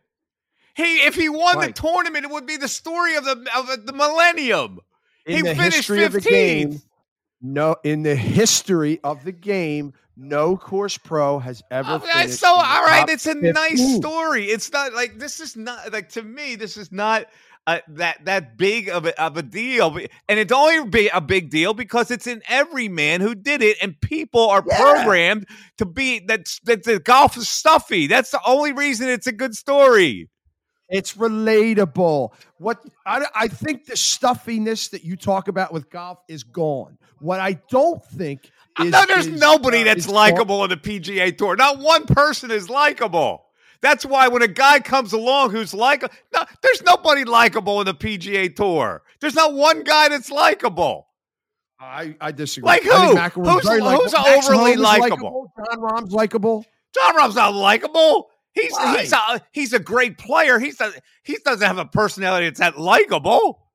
He 0.74 0.96
if 1.06 1.14
he 1.14 1.28
won 1.28 1.56
Right. 1.56 1.74
the 1.74 1.80
tournament, 1.80 2.24
it 2.24 2.30
would 2.30 2.46
be 2.46 2.56
the 2.58 2.68
story 2.68 3.16
of 3.16 3.24
the 3.24 3.44
of 3.56 3.86
the 3.86 3.92
millennium. 3.92 4.80
in 5.24 5.36
he 5.36 5.42
the 5.42 5.54
finished 5.54 5.76
history 5.78 6.04
of 6.04 6.12
the 6.12 6.20
15th. 6.20 6.30
game. 6.30 6.82
No, 7.42 7.76
in 7.84 8.02
the 8.02 8.14
history 8.14 9.00
of 9.04 9.24
the 9.24 9.32
game, 9.32 9.92
no 10.16 10.56
course 10.56 10.96
pro 10.98 11.38
has 11.38 11.62
ever. 11.70 12.00
Oh, 12.02 12.26
so 12.28 12.48
all 12.48 12.84
right. 12.84 13.08
It's 13.08 13.26
a 13.26 13.34
nice 13.34 13.96
story. 13.96 14.44
It's 14.46 14.72
not 14.72 14.92
like 14.94 15.18
this 15.18 15.40
is 15.40 15.56
not 15.56 15.92
like 15.92 16.08
to 16.10 16.22
me. 16.22 16.54
This 16.56 16.76
is 16.76 16.92
not 16.92 17.26
uh, 17.66 17.80
that 17.88 18.24
that 18.24 18.56
big 18.56 18.88
of 18.88 19.06
a, 19.06 19.20
of 19.20 19.36
a 19.36 19.42
deal, 19.42 19.96
and 20.28 20.38
it's 20.38 20.52
only 20.52 20.88
be 20.88 21.08
a 21.08 21.20
big 21.20 21.50
deal 21.50 21.74
because 21.74 22.10
it's 22.10 22.26
in 22.26 22.42
every 22.48 22.88
man 22.88 23.20
who 23.20 23.34
did 23.34 23.62
it, 23.62 23.76
and 23.82 24.00
people 24.00 24.48
are 24.48 24.62
Yeah. 24.66 24.76
programmed 24.76 25.46
to 25.78 25.84
be 25.86 26.20
that 26.26 26.46
that 26.64 26.84
the 26.84 27.00
golf 27.00 27.36
is 27.36 27.48
stuffy. 27.48 28.06
That's 28.06 28.30
the 28.30 28.40
only 28.46 28.72
reason 28.72 29.08
it's 29.08 29.26
a 29.26 29.32
good 29.32 29.56
story. 29.56 30.28
It's 30.88 31.14
relatable. 31.14 32.30
What 32.58 32.78
I, 33.04 33.26
I 33.34 33.48
think 33.48 33.86
the 33.86 33.96
stuffiness 33.96 34.88
that 34.88 35.02
you 35.02 35.16
talk 35.16 35.48
about 35.48 35.72
with 35.72 35.90
golf 35.90 36.18
is 36.28 36.44
gone. 36.44 36.98
What 37.18 37.40
I 37.40 37.54
don't 37.68 38.04
think 38.04 38.50
is 38.80 38.92
no, 38.92 39.04
there's 39.06 39.26
is, 39.26 39.40
nobody 39.40 39.80
uh, 39.80 39.84
that's 39.84 40.08
likable 40.08 40.60
on 40.60 40.68
the 40.68 40.76
PGA 40.76 41.36
Tour. 41.36 41.56
Not 41.56 41.80
one 41.80 42.06
person 42.06 42.52
is 42.52 42.70
likable. 42.70 43.45
That's 43.87 44.05
why 44.05 44.26
when 44.26 44.43
a 44.43 44.49
guy 44.49 44.80
comes 44.80 45.12
along 45.12 45.53
who's 45.53 45.72
like, 45.72 46.03
no, 46.03 46.45
there's 46.61 46.82
nobody 46.82 47.22
likable 47.22 47.78
in 47.80 47.87
the 47.87 47.95
PGA 47.95 48.53
Tour. 48.55 49.05
There's 49.20 49.37
not 49.37 49.55
one 49.55 49.84
guy 49.84 50.09
that's 50.09 50.28
likable. 50.28 51.07
I, 51.78 52.16
I 52.20 52.32
disagree. 52.32 52.66
Like 52.66 52.82
who? 52.82 53.14
Who's- 53.53 53.64
who's 54.03 54.12
overly 54.49 54.72
likable? 54.82 55.53
Jon 55.70 55.80
Rahm's 55.80 56.11
likable. 56.11 56.64
Jon 56.97 57.14
Rahm's 57.14 57.37
not 57.37 57.55
likable. 57.55 58.26
He's 58.55 58.72
Why? 58.72 58.99
he's 59.03 59.12
a 59.12 59.41
he's 59.53 59.72
a 59.72 59.78
great 59.78 60.18
player. 60.18 60.59
He's 60.59 60.80
a, 60.80 60.91
he 61.22 61.37
doesn't 61.45 61.64
have 61.64 61.78
a 61.78 61.84
personality 61.84 62.47
that's 62.47 62.59
that 62.59 62.80
likable. 62.80 63.65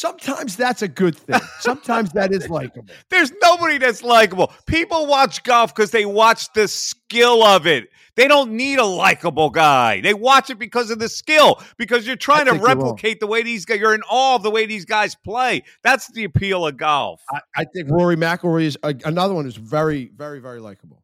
Sometimes 0.00 0.56
that's 0.56 0.80
a 0.80 0.88
good 0.88 1.14
thing. 1.14 1.38
Sometimes 1.58 2.10
that 2.12 2.32
is 2.32 2.48
likable. 2.48 2.86
There's 3.10 3.32
nobody 3.42 3.76
that's 3.76 4.02
likable. 4.02 4.50
People 4.64 5.06
watch 5.06 5.42
golf 5.42 5.74
because 5.74 5.90
they 5.90 6.06
watch 6.06 6.50
the 6.54 6.68
skill 6.68 7.42
of 7.42 7.66
it. 7.66 7.90
They 8.16 8.26
don't 8.26 8.52
need 8.52 8.78
a 8.78 8.84
likable 8.84 9.50
guy. 9.50 10.00
They 10.00 10.14
watch 10.14 10.48
it 10.48 10.58
because 10.58 10.90
of 10.90 11.00
the 11.00 11.08
skill. 11.10 11.60
Because 11.76 12.06
you're 12.06 12.16
trying 12.16 12.46
to 12.46 12.52
think 12.52 12.62
you're 12.62 12.76
wrong. 12.76 12.78
replicate 12.78 13.20
the 13.20 13.26
way 13.26 13.42
these 13.42 13.66
guys. 13.66 13.78
You're 13.78 13.94
in 13.94 14.00
awe 14.08 14.36
of 14.36 14.42
the 14.42 14.50
way 14.50 14.64
these 14.64 14.86
guys 14.86 15.14
play. 15.16 15.64
That's 15.82 16.10
the 16.12 16.24
appeal 16.24 16.66
of 16.66 16.78
golf. 16.78 17.20
I, 17.30 17.40
I 17.54 17.64
think 17.64 17.90
Rory 17.90 18.16
McIlroy 18.16 18.62
is 18.62 18.78
a, 18.82 18.94
another 19.04 19.34
one 19.34 19.44
who's 19.44 19.56
very, 19.56 20.10
very, 20.16 20.40
very 20.40 20.60
likable. 20.60 20.99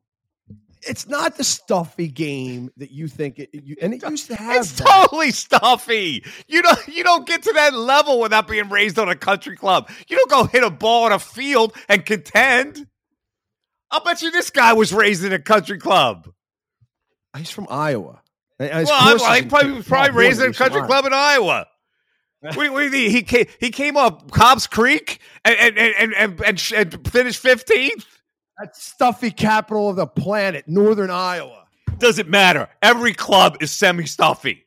It's 0.89 1.09
not 1.09 1.37
the 1.37 1.45
stuffy 1.45 2.09
game 2.09 2.70
that 2.76 2.91
you 2.91 3.09
think 3.09 3.39
it, 3.39 3.51
you, 3.53 3.76
and 3.82 3.93
it 3.93 4.03
used 4.09 4.28
to 4.28 4.37
have. 4.37 4.57
It's 4.57 4.72
that. 4.72 4.87
totally 4.87 5.30
stuffy. 5.32 6.24
You 6.49 6.62
don't 6.62 6.89
you 6.89 7.03
don't 7.05 7.26
get 7.26 7.43
to 7.43 7.53
that 7.55 7.74
level 7.74 8.20
without 8.20 8.47
being 8.49 8.68
raised 8.68 8.99
on 8.99 9.09
a 9.09 9.16
country 9.16 9.57
club. 9.57 9.91
You 10.09 10.16
don't 10.16 10.30
go 10.30 10.45
hit 10.45 10.62
a 10.62 10.70
ball 10.70 11.07
in 11.07 11.12
a 11.12 11.18
field 11.18 11.74
and 11.89 12.05
contend. 12.05 12.87
I'll 13.91 14.03
bet 14.05 14.22
you 14.22 14.30
this 14.30 14.51
guy 14.51 14.72
was 14.72 14.93
raised 14.93 15.24
in 15.24 15.32
a 15.32 15.39
country 15.39 15.78
club. 15.78 16.28
Ah, 17.34 17.39
he's 17.39 17.51
from 17.51 17.66
Iowa. 17.70 18.20
Well, 18.59 18.70
I, 18.72 18.82
I 19.22 19.37
is 19.37 19.43
in- 19.43 19.49
probably 19.49 19.72
was 19.72 19.87
probably 19.87 20.11
raised 20.12 20.41
in 20.41 20.51
a 20.51 20.55
country 20.55 20.78
Iowa. 20.80 20.87
club 20.89 21.05
in 21.07 21.12
Iowa. 21.12 21.66
what, 22.41 22.55
do 22.55 22.62
you- 22.62 22.72
what 22.72 22.78
do 22.80 22.84
you 22.84 22.91
think? 22.91 23.12
He 23.12 23.22
came, 23.22 23.47
he 23.61 23.70
came 23.70 23.97
up 23.97 24.30
Cobb's 24.30 24.66
Creek 24.66 25.20
and 25.45 25.57
and 25.59 25.78
and 25.78 26.14
and, 26.14 26.41
and, 26.43 26.72
and 26.74 27.09
finished 27.09 27.41
fifteenth. 27.41 28.07
That's 28.59 28.82
stuffy 28.82 29.30
capital 29.30 29.90
of 29.90 29.96
the 29.96 30.07
planet, 30.07 30.64
Northern 30.66 31.11
Iowa. 31.11 31.66
Doesn't 31.98 32.28
matter. 32.28 32.68
Every 32.82 33.12
club 33.12 33.59
is 33.61 33.70
semi 33.70 34.07
stuffy. 34.07 34.66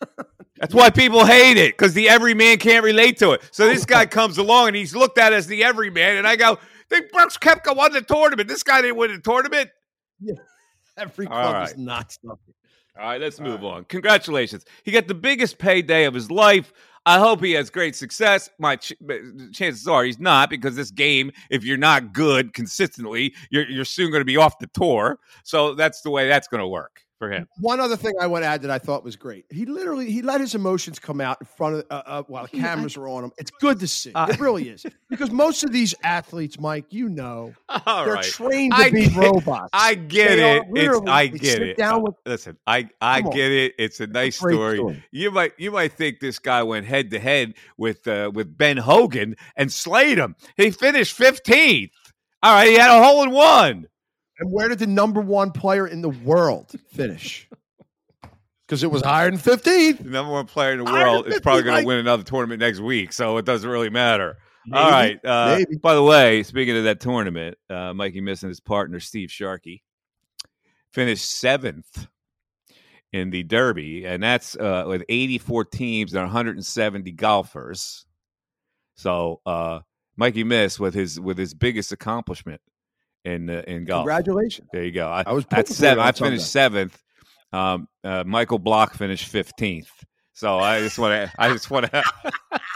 That's 0.56 0.74
why 0.74 0.90
people 0.90 1.24
hate 1.24 1.56
it 1.56 1.76
because 1.76 1.92
the 1.92 2.08
everyman 2.08 2.58
can't 2.58 2.84
relate 2.84 3.18
to 3.18 3.32
it. 3.32 3.42
So 3.50 3.66
this 3.66 3.84
guy 3.84 4.06
comes 4.06 4.38
along 4.38 4.68
and 4.68 4.76
he's 4.76 4.94
looked 4.94 5.18
at 5.18 5.32
as 5.32 5.46
the 5.46 5.64
everyman, 5.64 6.16
and 6.16 6.26
I 6.26 6.36
go, 6.36 6.58
"The 6.88 7.02
Brooks 7.12 7.36
Koepka 7.36 7.74
won 7.74 7.92
the 7.92 8.02
tournament. 8.02 8.48
This 8.48 8.62
guy 8.62 8.80
didn't 8.80 8.96
win 8.96 9.12
the 9.12 9.20
tournament." 9.20 9.70
Every 10.96 11.26
club 11.26 11.54
right. 11.54 11.68
is 11.68 11.76
not 11.76 12.12
stuffy. 12.12 12.54
All 12.98 13.04
right, 13.06 13.20
let's 13.20 13.40
move 13.40 13.64
on. 13.64 13.84
Congratulations. 13.86 14.66
He 14.84 14.90
got 14.90 15.08
the 15.08 15.14
biggest 15.14 15.58
payday 15.58 16.04
of 16.04 16.12
his 16.12 16.30
life. 16.30 16.72
I 17.04 17.18
hope 17.18 17.42
he 17.42 17.52
has 17.52 17.68
great 17.68 17.96
success. 17.96 18.48
My 18.58 18.76
ch- 18.76 18.92
uh, 19.10 19.14
chances 19.52 19.88
are 19.88 20.04
he's 20.04 20.20
not 20.20 20.50
because 20.50 20.76
this 20.76 20.90
game, 20.90 21.32
if 21.50 21.64
you're 21.64 21.76
not 21.76 22.12
good 22.12 22.54
consistently, 22.54 23.34
you're, 23.50 23.68
you're 23.68 23.84
soon 23.84 24.10
going 24.10 24.20
to 24.20 24.24
be 24.24 24.36
off 24.36 24.58
the 24.58 24.68
tour. 24.68 25.18
So 25.44 25.74
that's 25.74 26.02
the 26.02 26.10
way 26.10 26.28
that's 26.28 26.48
going 26.48 26.60
to 26.60 26.68
work 26.68 27.00
for 27.22 27.30
him. 27.30 27.46
One 27.60 27.78
other 27.78 27.96
thing 27.96 28.14
I 28.20 28.26
want 28.26 28.42
to 28.42 28.48
add 28.48 28.62
that 28.62 28.70
I 28.72 28.78
thought 28.80 29.04
was 29.04 29.14
great. 29.14 29.44
He 29.48 29.64
literally 29.64 30.10
he 30.10 30.22
let 30.22 30.40
his 30.40 30.56
emotions 30.56 30.98
come 30.98 31.20
out 31.20 31.36
in 31.40 31.46
front 31.46 31.76
of 31.76 31.84
uh, 31.88 32.02
uh, 32.04 32.22
while 32.24 32.48
the 32.48 32.58
cameras 32.58 32.96
were 32.96 33.08
on 33.08 33.22
him. 33.22 33.30
It's 33.38 33.52
good 33.52 33.78
to 33.78 33.86
see. 33.86 34.12
Uh, 34.12 34.26
it 34.28 34.40
really 34.40 34.68
is 34.68 34.84
because 35.08 35.30
most 35.30 35.62
of 35.62 35.70
these 35.70 35.94
athletes, 36.02 36.58
Mike, 36.58 36.86
you 36.90 37.08
know, 37.08 37.54
All 37.86 38.04
they're 38.04 38.14
right. 38.14 38.24
trained 38.24 38.72
to 38.72 38.78
I 38.82 38.90
be 38.90 39.08
get- 39.08 39.16
robots. 39.16 39.70
I 39.72 39.94
get 39.94 40.36
They 40.36 40.56
it. 40.56 40.64
It's 40.74 41.00
I 41.08 41.26
get 41.28 41.62
it. 41.62 41.76
down 41.76 41.94
Uh, 41.94 41.98
with- 42.00 42.14
listen, 42.26 42.58
I 42.66 42.88
I 43.00 43.18
Come 43.20 43.28
on. 43.30 43.36
get 43.36 43.52
it. 43.52 43.74
It's 43.78 44.00
a 44.00 44.08
nice 44.08 44.40
great 44.40 44.54
story. 44.54 44.76
story. 44.78 45.04
You 45.12 45.30
might 45.30 45.52
you 45.58 45.70
might 45.70 45.92
think 45.92 46.18
this 46.18 46.40
guy 46.40 46.64
went 46.64 46.86
head 46.86 47.10
to 47.12 47.20
head 47.20 47.54
with 47.76 48.08
uh, 48.08 48.32
with 48.34 48.58
Ben 48.58 48.78
Hogan 48.78 49.36
and 49.54 49.72
slayed 49.72 50.18
him. 50.18 50.34
He 50.56 50.72
finished 50.72 51.14
fifteenth. 51.16 51.92
All 52.42 52.52
right, 52.52 52.66
he 52.66 52.74
had 52.74 52.90
a 52.90 53.00
hole 53.00 53.22
in 53.22 53.30
one. 53.30 53.86
And 54.42 54.50
where 54.50 54.68
did 54.68 54.80
the 54.80 54.88
number 54.88 55.20
one 55.20 55.52
player 55.52 55.86
in 55.86 56.02
the 56.02 56.08
world 56.08 56.72
finish? 56.88 57.48
Because 58.64 58.84
it 58.84 58.90
was 58.90 59.02
higher 59.02 59.30
than 59.30 59.38
15th. 59.38 59.98
The 59.98 60.08
number 60.08 60.32
one 60.32 60.46
player 60.46 60.72
in 60.72 60.82
the 60.82 60.90
Iron 60.90 61.06
world 61.06 61.26
is 61.26 61.40
probably 61.40 61.62
50, 61.62 61.70
going 61.70 61.82
to 61.82 61.86
win 61.86 61.98
another 61.98 62.22
tournament 62.22 62.60
next 62.60 62.80
week, 62.80 63.12
so 63.12 63.36
it 63.36 63.44
doesn't 63.44 63.68
really 63.68 63.90
matter. 63.90 64.38
Maybe, 64.64 64.82
All 64.82 64.90
right. 64.90 65.20
Uh. 65.22 65.58
By 65.82 65.94
the 65.94 66.02
way, 66.02 66.42
speaking 66.42 66.78
of 66.78 66.84
that 66.84 66.98
tournament, 66.98 67.58
uh, 67.68 67.92
Mikey 67.92 68.22
Miss 68.22 68.42
and 68.42 68.48
his 68.48 68.60
partner 68.60 68.98
Steve 68.98 69.30
Sharkey 69.30 69.82
finished 70.94 71.30
seventh 71.30 72.06
in 73.12 73.28
the 73.28 73.42
Derby, 73.42 74.06
and 74.06 74.22
that's 74.22 74.56
uh, 74.56 74.84
with 74.86 75.02
84 75.06 75.66
teams 75.66 76.14
and 76.14 76.22
170 76.22 77.12
golfers. 77.12 78.06
So 78.94 79.42
uh, 79.44 79.80
Mikey 80.16 80.44
Miss 80.44 80.80
with 80.80 80.94
his 80.94 81.20
with 81.20 81.36
his 81.36 81.52
biggest 81.52 81.92
accomplishment 81.92 82.62
in 83.24 83.50
uh, 83.50 83.62
in 83.66 83.84
golf. 83.84 84.02
Congratulations. 84.02 84.68
There 84.72 84.84
you 84.84 84.92
go. 84.92 85.08
I, 85.08 85.24
I 85.26 85.32
was 85.32 85.46
at 85.50 85.68
seven. 85.68 86.02
I 86.02 86.12
finished 86.12 86.50
seventh. 86.50 87.00
Um, 87.52 87.88
uh, 88.02 88.24
Michael 88.26 88.58
Block 88.58 88.94
finished 88.94 89.28
fifteenth. 89.28 89.90
So 90.32 90.58
I 90.58 90.80
just 90.80 90.98
want 90.98 91.12
to. 91.12 91.32
I 91.38 91.52
just 91.52 91.70
want 91.70 91.90
to. 91.90 92.02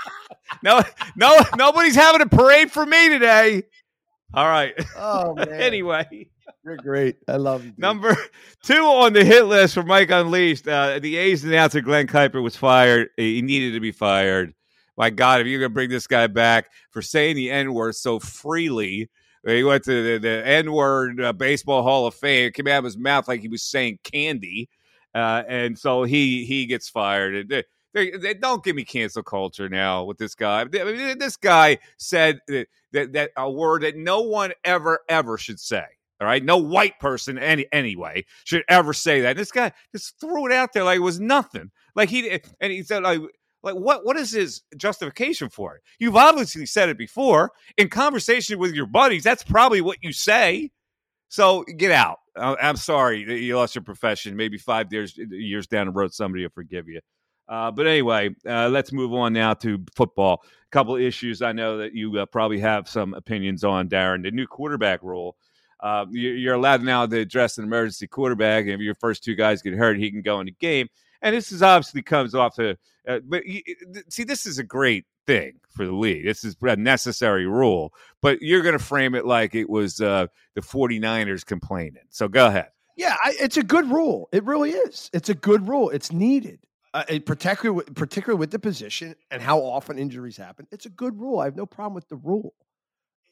no, 0.62 0.82
no, 1.16 1.38
nobody's 1.56 1.94
having 1.94 2.20
a 2.20 2.26
parade 2.26 2.70
for 2.70 2.84
me 2.84 3.08
today. 3.08 3.62
All 4.34 4.46
right. 4.46 4.74
Oh, 4.96 5.34
man. 5.36 5.48
anyway, 5.48 6.28
You're 6.64 6.76
great. 6.76 7.16
I 7.28 7.36
love 7.36 7.64
you. 7.64 7.70
dude. 7.70 7.78
number 7.78 8.16
two 8.62 8.82
on 8.82 9.12
the 9.12 9.24
hit 9.24 9.46
list 9.46 9.74
for 9.74 9.82
Mike 9.82 10.10
Unleashed. 10.10 10.68
Uh, 10.68 10.98
the 10.98 11.16
A's 11.16 11.44
announcer 11.44 11.80
Glenn 11.80 12.06
Kuiper 12.06 12.42
was 12.42 12.56
fired. 12.56 13.08
He 13.16 13.42
needed 13.42 13.74
to 13.74 13.80
be 13.80 13.92
fired. 13.92 14.54
My 14.96 15.10
God, 15.10 15.40
if 15.40 15.46
you're 15.46 15.60
going 15.60 15.70
to 15.70 15.74
bring 15.74 15.90
this 15.90 16.06
guy 16.06 16.26
back 16.26 16.70
for 16.90 17.02
saying 17.02 17.36
the 17.36 17.50
N 17.50 17.74
word 17.74 17.94
so 17.94 18.18
freely, 18.18 19.10
he 19.54 19.64
went 19.64 19.84
to 19.84 20.02
the, 20.02 20.18
the 20.18 20.46
N 20.46 20.72
word 20.72 21.20
uh, 21.20 21.32
Baseball 21.32 21.82
Hall 21.82 22.06
of 22.06 22.14
Fame. 22.14 22.48
It 22.48 22.54
came 22.54 22.66
out 22.66 22.78
of 22.78 22.84
his 22.84 22.98
mouth 22.98 23.28
like 23.28 23.40
he 23.40 23.48
was 23.48 23.62
saying 23.62 23.98
candy. 24.02 24.68
Uh, 25.14 25.42
and 25.48 25.78
so 25.78 26.02
he 26.02 26.44
he 26.44 26.66
gets 26.66 26.88
fired. 26.88 27.34
And 27.34 27.48
They, 27.50 27.64
they, 27.94 28.10
they 28.10 28.34
don't 28.34 28.62
give 28.62 28.76
me 28.76 28.84
cancel 28.84 29.22
culture 29.22 29.68
now 29.68 30.04
with 30.04 30.18
this 30.18 30.34
guy. 30.34 30.60
I 30.60 30.64
mean, 30.64 31.18
this 31.18 31.36
guy 31.36 31.78
said 31.96 32.40
that, 32.48 32.68
that 32.92 33.12
that 33.14 33.30
a 33.36 33.50
word 33.50 33.82
that 33.82 33.96
no 33.96 34.20
one 34.20 34.52
ever 34.64 35.00
ever 35.08 35.38
should 35.38 35.58
say. 35.60 35.84
All 36.20 36.26
right, 36.26 36.44
no 36.44 36.56
white 36.56 36.98
person 36.98 37.38
any 37.38 37.66
anyway 37.72 38.24
should 38.44 38.64
ever 38.68 38.92
say 38.92 39.20
that. 39.22 39.36
This 39.36 39.52
guy 39.52 39.72
just 39.92 40.18
threw 40.20 40.46
it 40.46 40.52
out 40.52 40.72
there 40.72 40.84
like 40.84 40.96
it 40.96 41.00
was 41.00 41.20
nothing. 41.20 41.70
Like 41.94 42.08
he 42.08 42.40
and 42.60 42.72
he 42.72 42.82
said 42.82 43.02
like 43.02 43.20
like 43.66 43.74
what 43.74 44.06
what 44.06 44.16
is 44.16 44.30
his 44.30 44.62
justification 44.78 45.50
for 45.50 45.74
it? 45.76 45.82
You've 45.98 46.16
obviously 46.16 46.64
said 46.64 46.88
it 46.88 46.96
before 46.96 47.50
in 47.76 47.90
conversation 47.90 48.58
with 48.58 48.72
your 48.74 48.86
buddies. 48.86 49.24
That's 49.24 49.42
probably 49.44 49.82
what 49.82 49.98
you 50.02 50.12
say. 50.12 50.70
So 51.28 51.64
get 51.76 51.90
out. 51.90 52.20
I- 52.36 52.56
I'm 52.62 52.76
sorry 52.76 53.20
you 53.44 53.56
lost 53.56 53.74
your 53.74 53.82
profession. 53.82 54.36
Maybe 54.36 54.56
five 54.56 54.90
years 54.92 55.16
years 55.18 55.66
down 55.66 55.86
the 55.86 55.92
road, 55.92 56.14
somebody 56.14 56.44
will 56.44 56.50
forgive 56.50 56.88
you. 56.88 57.00
Uh, 57.48 57.70
but 57.70 57.86
anyway, 57.86 58.30
uh, 58.48 58.68
let's 58.68 58.92
move 58.92 59.12
on 59.12 59.32
now 59.32 59.54
to 59.54 59.78
football. 59.94 60.42
A 60.44 60.70
couple 60.72 60.96
issues 60.96 61.42
I 61.42 61.52
know 61.52 61.78
that 61.78 61.94
you 61.94 62.18
uh, 62.18 62.26
probably 62.26 62.58
have 62.60 62.88
some 62.88 63.14
opinions 63.14 63.62
on, 63.64 63.88
Darren. 63.88 64.22
The 64.22 64.30
new 64.32 64.46
quarterback 64.46 65.02
rule. 65.02 65.36
Uh, 65.80 66.06
you- 66.10 66.30
you're 66.32 66.54
allowed 66.54 66.82
now 66.82 67.06
to 67.06 67.18
address 67.18 67.58
an 67.58 67.64
emergency 67.64 68.06
quarterback. 68.08 68.66
If 68.66 68.80
your 68.80 68.94
first 68.96 69.22
two 69.22 69.34
guys 69.36 69.62
get 69.62 69.74
hurt, 69.74 69.98
he 69.98 70.10
can 70.10 70.22
go 70.22 70.40
in 70.40 70.46
the 70.46 70.52
game. 70.58 70.88
And 71.26 71.34
this 71.34 71.50
is 71.50 71.60
obviously 71.60 72.02
comes 72.02 72.36
off 72.36 72.54
to, 72.54 72.78
uh, 73.08 73.18
but 73.24 73.44
you, 73.46 73.60
see, 74.08 74.22
this 74.22 74.46
is 74.46 74.60
a 74.60 74.62
great 74.62 75.06
thing 75.26 75.58
for 75.68 75.84
the 75.84 75.90
league. 75.90 76.24
This 76.24 76.44
is 76.44 76.54
a 76.62 76.76
necessary 76.76 77.48
rule, 77.48 77.92
but 78.22 78.40
you're 78.40 78.62
going 78.62 78.78
to 78.78 78.84
frame 78.84 79.16
it 79.16 79.26
like 79.26 79.56
it 79.56 79.68
was 79.68 80.00
uh, 80.00 80.28
the 80.54 80.60
49ers 80.60 81.44
complaining. 81.44 82.04
So 82.10 82.28
go 82.28 82.46
ahead. 82.46 82.68
Yeah, 82.96 83.16
I, 83.24 83.34
it's 83.40 83.56
a 83.56 83.64
good 83.64 83.90
rule. 83.90 84.28
It 84.30 84.44
really 84.44 84.70
is. 84.70 85.10
It's 85.12 85.28
a 85.28 85.34
good 85.34 85.66
rule. 85.66 85.90
It's 85.90 86.12
needed, 86.12 86.60
uh, 86.94 87.02
it, 87.08 87.26
particularly 87.26 87.78
with, 87.78 87.96
particularly 87.96 88.38
with 88.38 88.52
the 88.52 88.60
position 88.60 89.16
and 89.32 89.42
how 89.42 89.58
often 89.58 89.98
injuries 89.98 90.36
happen. 90.36 90.68
It's 90.70 90.86
a 90.86 90.90
good 90.90 91.18
rule. 91.18 91.40
I 91.40 91.46
have 91.46 91.56
no 91.56 91.66
problem 91.66 91.94
with 91.94 92.08
the 92.08 92.18
rule. 92.18 92.54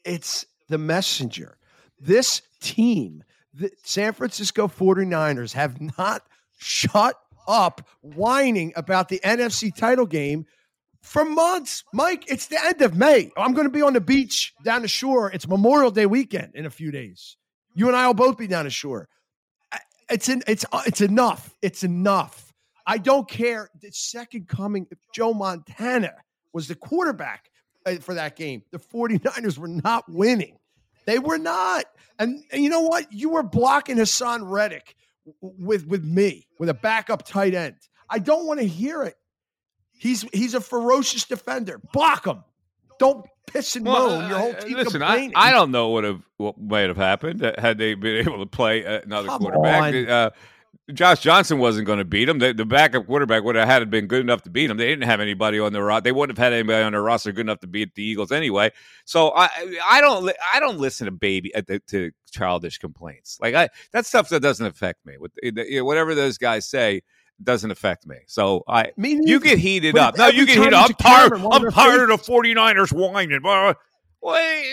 It's 0.03 0.45
the 0.67 0.77
messenger. 0.77 1.57
This 1.97 2.41
team, 2.59 3.23
the 3.53 3.71
San 3.85 4.11
Francisco 4.11 4.67
49ers, 4.67 5.53
have 5.53 5.79
not 5.97 6.23
shut 6.57 7.15
up 7.47 7.87
whining 8.01 8.73
about 8.75 9.09
the 9.09 9.19
NFC 9.23 9.73
title 9.75 10.05
game 10.05 10.45
for 11.01 11.25
months. 11.25 11.83
Mike, 11.93 12.25
it's 12.27 12.47
the 12.47 12.63
end 12.63 12.81
of 12.81 12.95
May. 12.95 13.31
I'm 13.37 13.53
going 13.53 13.67
to 13.67 13.71
be 13.71 13.81
on 13.81 13.93
the 13.93 14.01
beach 14.01 14.53
down 14.63 14.81
the 14.81 14.87
shore. 14.87 15.31
It's 15.31 15.47
Memorial 15.47 15.91
Day 15.91 16.05
weekend 16.05 16.55
in 16.55 16.65
a 16.65 16.69
few 16.69 16.91
days. 16.91 17.37
You 17.73 17.87
and 17.87 17.95
I 17.95 18.07
will 18.07 18.13
both 18.13 18.37
be 18.37 18.47
down 18.47 18.65
the 18.65 18.71
shore. 18.71 19.07
It's 20.09 20.29
in, 20.29 20.43
it's 20.47 20.65
uh, 20.71 20.83
it's 20.85 21.01
enough. 21.01 21.55
It's 21.61 21.83
enough. 21.83 22.53
I 22.85 22.99
don't 22.99 23.27
care. 23.27 23.69
The 23.81 23.91
second 23.91 24.47
coming, 24.47 24.87
Joe 25.13 25.33
Montana 25.33 26.13
was 26.53 26.67
the 26.67 26.75
quarterback 26.75 27.49
uh, 27.85 27.95
for 27.95 28.13
that 28.15 28.35
game, 28.35 28.63
the 28.71 28.79
49ers 28.79 29.57
were 29.57 29.67
not 29.67 30.09
winning. 30.09 30.57
They 31.05 31.19
were 31.19 31.37
not. 31.37 31.85
And, 32.17 32.43
and 32.51 32.63
you 32.63 32.69
know 32.69 32.81
what? 32.81 33.11
You 33.11 33.29
were 33.29 33.43
blocking 33.43 33.97
Haason 33.97 34.49
Reddick 34.49 34.95
with 35.41 35.87
with 35.87 36.03
me 36.03 36.47
with 36.59 36.69
a 36.69 36.73
backup 36.73 37.25
tight 37.25 37.53
end. 37.53 37.75
I 38.09 38.19
don't 38.19 38.45
want 38.45 38.59
to 38.59 38.67
hear 38.67 39.03
it. 39.03 39.15
He's 39.91 40.23
he's 40.33 40.53
a 40.53 40.61
ferocious 40.61 41.25
defender. 41.25 41.81
Block 41.93 42.25
him. 42.25 42.43
Don't 42.99 43.25
piss 43.47 43.75
and 43.75 43.85
moan. 43.85 44.29
Your 44.29 44.39
whole 44.39 44.53
team 44.53 44.77
listen, 44.77 45.01
I, 45.01 45.07
complaining. 45.07 45.33
I 45.35 45.51
don't 45.51 45.71
know 45.71 45.89
what 45.89 46.03
have 46.03 46.21
what 46.37 46.59
might 46.59 46.87
have 46.87 46.97
happened 46.97 47.43
uh, 47.43 47.53
had 47.57 47.77
they 47.77 47.93
been 47.95 48.17
able 48.17 48.39
to 48.39 48.45
play 48.45 48.85
uh, 48.85 49.01
another 49.03 49.27
Come 49.27 49.41
quarterback. 49.41 50.07
Uh, 50.07 50.29
Josh 50.93 51.21
Johnson 51.21 51.57
wasn't 51.57 51.87
going 51.87 51.97
to 51.97 52.05
beat 52.05 52.29
him. 52.29 52.37
The, 52.37 52.53
the 52.53 52.65
backup 52.65 53.07
quarterback 53.07 53.43
would 53.43 53.55
have 53.55 53.67
had 53.67 53.89
been 53.89 54.05
good 54.05 54.21
enough 54.21 54.43
to 54.43 54.51
beat 54.51 54.69
him. 54.69 54.77
They 54.77 54.85
didn't 54.85 55.05
have 55.05 55.19
anybody 55.19 55.59
on 55.59 55.73
their 55.73 55.83
roster. 55.83 56.03
They 56.03 56.11
wouldn't 56.11 56.37
have 56.37 56.43
had 56.43 56.53
anybody 56.53 56.83
on 56.83 56.91
their 56.91 57.01
roster 57.01 57.31
good 57.31 57.41
enough 57.41 57.59
to 57.61 57.67
beat 57.67 57.95
the 57.95 58.03
Eagles 58.03 58.31
anyway. 58.31 58.71
So 59.03 59.31
I 59.35 59.49
I 59.83 59.99
don't 59.99 60.25
li- 60.25 60.35
I 60.53 60.59
don't 60.59 60.77
listen 60.77 61.05
to 61.05 61.11
baby 61.11 61.53
uh, 61.55 61.61
to, 61.87 62.11
childish 62.29 62.77
complaints. 62.77 63.39
Like 63.41 63.55
I 63.55 63.69
that 63.93 64.05
stuff 64.05 64.29
that 64.29 64.41
doesn't 64.41 64.65
affect 64.65 65.05
me. 65.05 65.17
With 65.17 65.31
you 65.41 65.51
know, 65.53 65.85
whatever 65.85 66.13
those 66.13 66.37
guys 66.37 66.69
say 66.69 67.01
doesn't 67.43 67.71
affect 67.71 68.05
me. 68.05 68.17
So 68.27 68.63
I 68.67 68.91
Me 68.95 69.19
you 69.23 69.39
get 69.39 69.57
heated 69.57 69.93
But 69.93 70.01
up. 70.01 70.17
No, 70.17 70.27
you 70.27 70.45
get 70.45 70.57
heated 70.57 70.73
up. 70.73 70.89
I'm 70.89 70.95
tired. 70.95 71.33
of 71.33 71.45
I'm 71.45 71.71
tired 71.71 72.11
of 72.11 72.23
the 72.23 72.31
49ers 72.31 72.93
whining. 72.93 73.41
Well, 73.41 73.75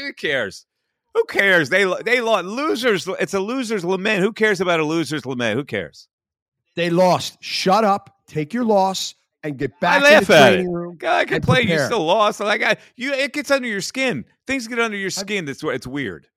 who 0.01 0.13
cares? 0.13 0.67
Who 1.15 1.25
cares? 1.25 1.69
They 1.69 1.85
they 2.05 2.21
lost 2.21 2.47
losers. 2.47 3.09
It's 3.21 3.35
a 3.35 3.41
loser's 3.41 3.85
lament. 3.85 4.23
Who 4.23 4.33
cares 4.33 4.61
about 4.61 4.81
a 4.81 4.85
loser's 4.85 5.27
lament? 5.27 5.59
Who 5.59 5.65
cares? 5.65 6.09
They 6.75 6.91
lost. 6.91 7.37
Shut 7.41 7.85
up. 7.85 8.17
Take 8.27 8.55
your 8.55 8.65
loss 8.65 9.15
and 9.43 9.59
get 9.59 9.79
back 9.81 10.01
I 10.03 10.05
laugh 10.05 10.23
in 10.23 10.29
the 10.29 10.37
at 10.37 10.53
it. 10.55 10.67
room. 10.67 10.97
God, 10.97 11.19
I 11.19 11.25
can 11.27 11.43
play. 11.43 11.63
You 11.63 11.79
still 11.81 12.05
lost. 12.05 12.41
Like 12.41 12.63
I, 12.63 12.77
you, 12.97 13.13
it 13.13 13.33
gets 13.33 13.51
under 13.51 13.69
your 13.69 13.83
skin. 13.83 14.25
Things 14.47 14.67
get 14.67 14.79
under 14.79 14.97
your 14.97 15.11
skin. 15.11 15.45
That's 15.45 15.63
why 15.63 15.73
it's 15.75 15.87
weird. 15.87 16.29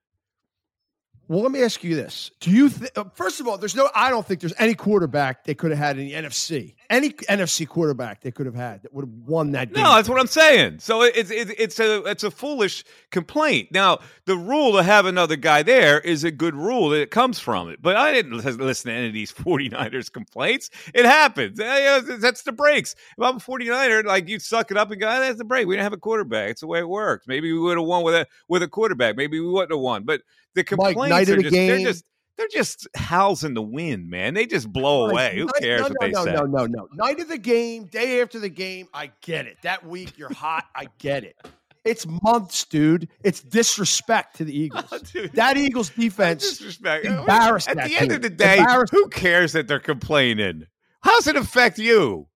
Well, 1.27 1.41
let 1.41 1.51
me 1.51 1.63
ask 1.63 1.83
you 1.83 1.95
this: 1.95 2.29
Do 2.39 2.51
you 2.51 2.69
th- 2.69 2.91
uh, 2.95 3.05
first 3.15 3.39
of 3.39 3.47
all, 3.47 3.57
there's 3.57 3.75
no? 3.75 3.89
I 3.95 4.09
don't 4.11 4.25
think 4.25 4.41
there's 4.41 4.53
any 4.59 4.75
quarterback 4.75 5.43
they 5.43 5.55
could 5.55 5.71
have 5.71 5.79
had 5.79 5.97
in 5.97 6.05
the 6.05 6.13
NFC. 6.13 6.75
Any 6.89 7.09
NFC 7.11 7.67
quarterback 7.67 8.21
they 8.21 8.29
could 8.29 8.45
have 8.45 8.53
had 8.53 8.83
that 8.83 8.93
would 8.93 9.05
have 9.05 9.13
won 9.25 9.51
that 9.53 9.73
game. 9.73 9.83
No, 9.83 9.95
that's 9.95 10.07
what 10.07 10.19
I'm 10.19 10.27
saying. 10.27 10.79
So 10.79 11.01
it's 11.01 11.31
it's 11.31 11.51
it's 11.57 11.79
a 11.79 12.03
it's 12.03 12.23
a 12.23 12.29
foolish 12.29 12.83
complaint. 13.09 13.69
Now 13.71 13.99
the 14.25 14.37
rule 14.37 14.73
to 14.73 14.83
have 14.83 15.07
another 15.07 15.35
guy 15.35 15.63
there 15.63 15.99
is 15.99 16.23
a 16.23 16.29
good 16.31 16.53
rule 16.53 16.89
that 16.89 17.01
it 17.01 17.09
comes 17.09 17.39
from 17.39 17.69
it. 17.69 17.81
But 17.81 17.95
I 17.95 18.11
didn't 18.13 18.33
listen 18.37 18.91
to 18.91 18.95
any 18.95 19.07
of 19.07 19.13
these 19.13 19.31
49ers 19.33 20.11
complaints. 20.11 20.69
It 20.93 21.05
happens. 21.05 21.59
Eh, 21.59 22.01
That's 22.19 22.43
the 22.43 22.51
breaks. 22.51 22.93
If 23.17 23.23
I'm 23.23 23.37
a 23.37 23.39
49er, 23.39 24.05
like 24.05 24.27
you 24.29 24.37
suck 24.37 24.69
it 24.69 24.77
up 24.77 24.91
and 24.91 25.01
go, 25.01 25.07
"Ah, 25.07 25.19
that's 25.21 25.39
the 25.39 25.43
break. 25.43 25.65
We 25.65 25.73
didn't 25.75 25.85
have 25.85 25.93
a 25.93 25.97
quarterback. 25.97 26.51
It's 26.51 26.61
the 26.61 26.67
way 26.67 26.79
it 26.79 26.87
works. 26.89 27.25
Maybe 27.27 27.51
we 27.51 27.57
would 27.57 27.77
have 27.77 27.87
won 27.87 28.03
with 28.03 28.13
a 28.13 28.27
with 28.47 28.61
a 28.61 28.67
quarterback. 28.67 29.17
Maybe 29.17 29.39
we 29.39 29.47
wouldn't 29.49 29.71
have 29.71 29.79
won. 29.81 30.03
But 30.03 30.21
the 30.55 30.61
Mike, 30.77 30.95
complaints 30.95 31.09
night 31.09 31.29
of 31.29 31.39
are 31.39 31.41
the 31.41 31.43
just 31.43 31.53
they're 31.53 31.79
just 31.79 32.05
they're 32.37 32.47
just 32.51 32.87
howls 32.95 33.43
in 33.43 33.53
the 33.53 33.61
wind, 33.61 34.09
man. 34.09 34.33
They 34.33 34.45
just 34.45 34.71
blow 34.71 35.09
away. 35.09 35.37
Who 35.37 35.47
cares 35.59 35.81
no, 35.81 35.87
what 35.87 35.97
they 36.01 36.11
no, 36.11 36.25
say? 36.25 36.33
No, 36.33 36.43
no, 36.43 36.65
no. 36.65 36.65
No. 36.65 36.87
Night 36.93 37.19
of 37.19 37.29
the 37.29 37.37
game, 37.37 37.85
day 37.85 38.21
after 38.21 38.39
the 38.39 38.49
game. 38.49 38.87
I 38.93 39.11
get 39.21 39.45
it. 39.45 39.57
That 39.61 39.85
week 39.85 40.17
you're 40.17 40.33
hot. 40.33 40.65
I 40.75 40.87
get 40.97 41.23
it. 41.23 41.37
It's 41.85 42.05
months, 42.23 42.65
dude. 42.65 43.07
It's 43.23 43.41
disrespect 43.41 44.37
to 44.37 44.43
the 44.43 44.51
oh, 44.75 44.79
Eagles. 44.79 45.01
Dude. 45.11 45.33
that 45.33 45.55
Eagles 45.55 45.91
defense 45.91 46.49
disrespect. 46.49 47.05
Oh, 47.07 47.19
embarrassed 47.19 47.69
At 47.69 47.77
the 47.77 47.95
end 47.95 48.09
team. 48.09 48.11
of 48.11 48.21
the 48.21 48.29
day, 48.29 48.65
who 48.91 49.07
cares 49.09 49.53
that 49.53 49.67
they're 49.67 49.79
complaining? 49.79 50.65
How's 51.01 51.27
it 51.27 51.35
affect 51.35 51.77
you? 51.77 52.27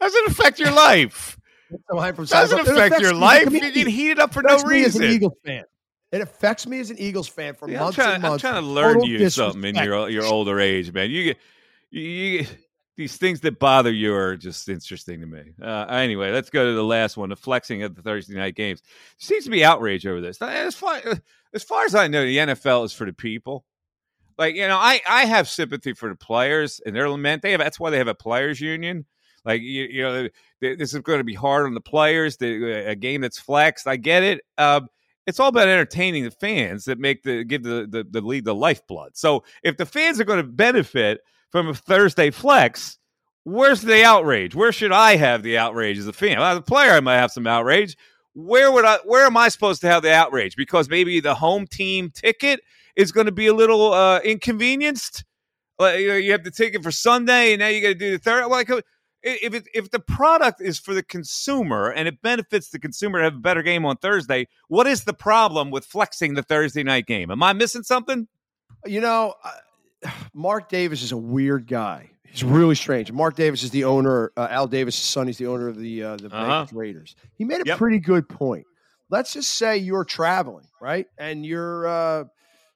How's 0.00 0.14
it 0.14 0.30
affect 0.30 0.58
your 0.58 0.70
life? 0.70 1.36
Doesn't 1.96 2.58
it 2.58 2.68
affect 2.68 3.00
your 3.00 3.00
me 3.00 3.06
as 3.06 3.10
a 3.10 3.14
life. 3.14 3.52
You 3.52 3.72
get 3.72 3.86
heated 3.86 4.18
up 4.18 4.32
for 4.32 4.42
no 4.42 4.62
me 4.64 4.84
as 4.84 4.96
an 4.96 5.04
Eagles 5.04 5.34
fan. 5.44 5.64
It 6.12 6.20
affects 6.20 6.66
me 6.66 6.80
as 6.80 6.90
an 6.90 6.98
Eagles 6.98 7.28
fan 7.28 7.54
for 7.54 7.68
I'm 7.68 7.76
months 7.76 7.94
trying, 7.94 8.16
and 8.16 8.26
I'm 8.26 8.38
trying 8.38 8.60
to 8.62 8.68
learn 8.68 8.94
Total 8.94 9.08
you 9.08 9.30
something 9.30 9.64
in 9.64 9.76
your 9.76 10.08
your 10.10 10.24
older 10.24 10.58
age, 10.58 10.92
man. 10.92 11.10
You 11.10 11.24
get 11.24 11.38
you, 11.90 12.02
you 12.02 12.46
these 12.96 13.16
things 13.16 13.40
that 13.40 13.58
bother 13.58 13.90
you 13.90 14.14
are 14.14 14.36
just 14.36 14.68
interesting 14.68 15.20
to 15.20 15.26
me. 15.26 15.52
Uh, 15.62 15.86
anyway, 15.88 16.32
let's 16.32 16.50
go 16.50 16.66
to 16.66 16.74
the 16.74 16.84
last 16.84 17.16
one: 17.16 17.28
the 17.28 17.36
flexing 17.36 17.82
of 17.82 17.94
the 17.94 18.02
Thursday 18.02 18.34
night 18.34 18.56
games. 18.56 18.82
Seems 19.18 19.44
to 19.44 19.50
be 19.50 19.64
outrage 19.64 20.06
over 20.06 20.20
this. 20.20 20.42
As 20.42 20.74
far 20.74 21.00
as 21.54 21.62
far 21.62 21.84
as 21.84 21.94
I 21.94 22.08
know, 22.08 22.24
the 22.24 22.38
NFL 22.38 22.84
is 22.84 22.92
for 22.92 23.06
the 23.06 23.12
people. 23.12 23.64
Like 24.36 24.54
you 24.56 24.66
know, 24.66 24.76
I 24.76 25.00
I 25.08 25.26
have 25.26 25.48
sympathy 25.48 25.92
for 25.92 26.08
the 26.08 26.16
players 26.16 26.80
and 26.84 26.94
their 26.94 27.08
lament. 27.08 27.42
They 27.42 27.52
have 27.52 27.60
that's 27.60 27.78
why 27.78 27.90
they 27.90 27.98
have 27.98 28.08
a 28.08 28.14
players 28.14 28.60
union. 28.60 29.06
Like 29.44 29.62
you, 29.62 29.84
you 29.84 30.02
know, 30.02 30.28
th- 30.60 30.78
this 30.78 30.92
is 30.92 31.00
going 31.00 31.18
to 31.18 31.24
be 31.24 31.34
hard 31.34 31.66
on 31.66 31.74
the 31.74 31.80
players. 31.80 32.36
The, 32.36 32.88
a 32.88 32.94
game 32.94 33.20
that's 33.20 33.38
flexed, 33.38 33.86
I 33.86 33.96
get 33.96 34.22
it. 34.22 34.40
Um, 34.58 34.88
it's 35.26 35.38
all 35.38 35.48
about 35.48 35.68
entertaining 35.68 36.24
the 36.24 36.30
fans 36.30 36.84
that 36.86 36.98
make 36.98 37.22
the 37.22 37.44
give 37.44 37.62
the, 37.62 37.86
the 37.88 38.04
the 38.10 38.40
the 38.40 38.54
lifeblood. 38.54 39.16
So 39.16 39.44
if 39.62 39.76
the 39.76 39.86
fans 39.86 40.20
are 40.20 40.24
going 40.24 40.42
to 40.42 40.48
benefit 40.48 41.20
from 41.50 41.68
a 41.68 41.74
Thursday 41.74 42.30
flex, 42.30 42.98
where's 43.44 43.82
the 43.82 44.04
outrage? 44.04 44.54
Where 44.54 44.72
should 44.72 44.92
I 44.92 45.16
have 45.16 45.42
the 45.42 45.58
outrage 45.58 45.98
as 45.98 46.06
a 46.06 46.12
fan? 46.12 46.38
Well, 46.38 46.52
as 46.52 46.58
a 46.58 46.62
player, 46.62 46.92
I 46.92 47.00
might 47.00 47.16
have 47.16 47.30
some 47.30 47.46
outrage. 47.46 47.96
Where 48.34 48.70
would 48.72 48.84
I? 48.84 48.98
Where 49.04 49.26
am 49.26 49.36
I 49.36 49.48
supposed 49.48 49.80
to 49.82 49.88
have 49.88 50.02
the 50.02 50.12
outrage? 50.12 50.56
Because 50.56 50.88
maybe 50.88 51.20
the 51.20 51.34
home 51.34 51.66
team 51.66 52.10
ticket 52.10 52.60
is 52.96 53.12
going 53.12 53.26
to 53.26 53.32
be 53.32 53.46
a 53.46 53.54
little 53.54 53.92
uh, 53.92 54.20
inconvenienced. 54.20 55.24
Like, 55.78 56.00
you 56.00 56.08
know, 56.08 56.16
you 56.16 56.32
have 56.32 56.44
the 56.44 56.50
ticket 56.50 56.82
for 56.82 56.90
Sunday, 56.90 57.52
and 57.52 57.60
now 57.60 57.68
you 57.68 57.80
got 57.80 57.88
to 57.88 57.94
do 57.94 58.10
the 58.10 58.18
third. 58.18 58.46
Like, 58.46 58.70
if 59.22 59.54
it, 59.54 59.68
if 59.74 59.90
the 59.90 60.00
product 60.00 60.60
is 60.60 60.78
for 60.78 60.94
the 60.94 61.02
consumer 61.02 61.90
and 61.90 62.08
it 62.08 62.22
benefits 62.22 62.70
the 62.70 62.78
consumer 62.78 63.18
to 63.18 63.24
have 63.24 63.34
a 63.34 63.38
better 63.38 63.62
game 63.62 63.84
on 63.84 63.96
Thursday, 63.96 64.48
what 64.68 64.86
is 64.86 65.04
the 65.04 65.12
problem 65.14 65.70
with 65.70 65.84
flexing 65.84 66.34
the 66.34 66.42
Thursday 66.42 66.82
night 66.82 67.06
game? 67.06 67.30
Am 67.30 67.42
I 67.42 67.52
missing 67.52 67.82
something? 67.82 68.28
You 68.86 69.00
know, 69.00 69.34
uh, 69.44 70.10
Mark 70.34 70.68
Davis 70.68 71.02
is 71.02 71.12
a 71.12 71.16
weird 71.16 71.66
guy. 71.66 72.10
He's 72.24 72.44
really 72.44 72.76
strange. 72.76 73.10
Mark 73.10 73.34
Davis 73.34 73.62
is 73.64 73.70
the 73.72 73.82
owner. 73.84 74.30
Uh, 74.36 74.46
Al 74.50 74.68
Davis' 74.68 74.94
son. 74.94 75.26
He's 75.26 75.38
the 75.38 75.48
owner 75.48 75.66
of 75.66 75.76
the 75.76 76.02
uh, 76.04 76.16
the 76.16 76.28
Uh-huh. 76.32 76.66
Raiders. 76.72 77.16
He 77.36 77.44
made 77.44 77.60
a 77.60 77.64
Yep. 77.66 77.78
pretty 77.78 77.98
good 77.98 78.28
point. 78.28 78.64
Let's 79.10 79.32
just 79.32 79.58
say 79.58 79.76
you're 79.78 80.04
traveling, 80.04 80.66
right, 80.80 81.08
and 81.18 81.44
you're 81.44 81.88
uh, 81.88 82.24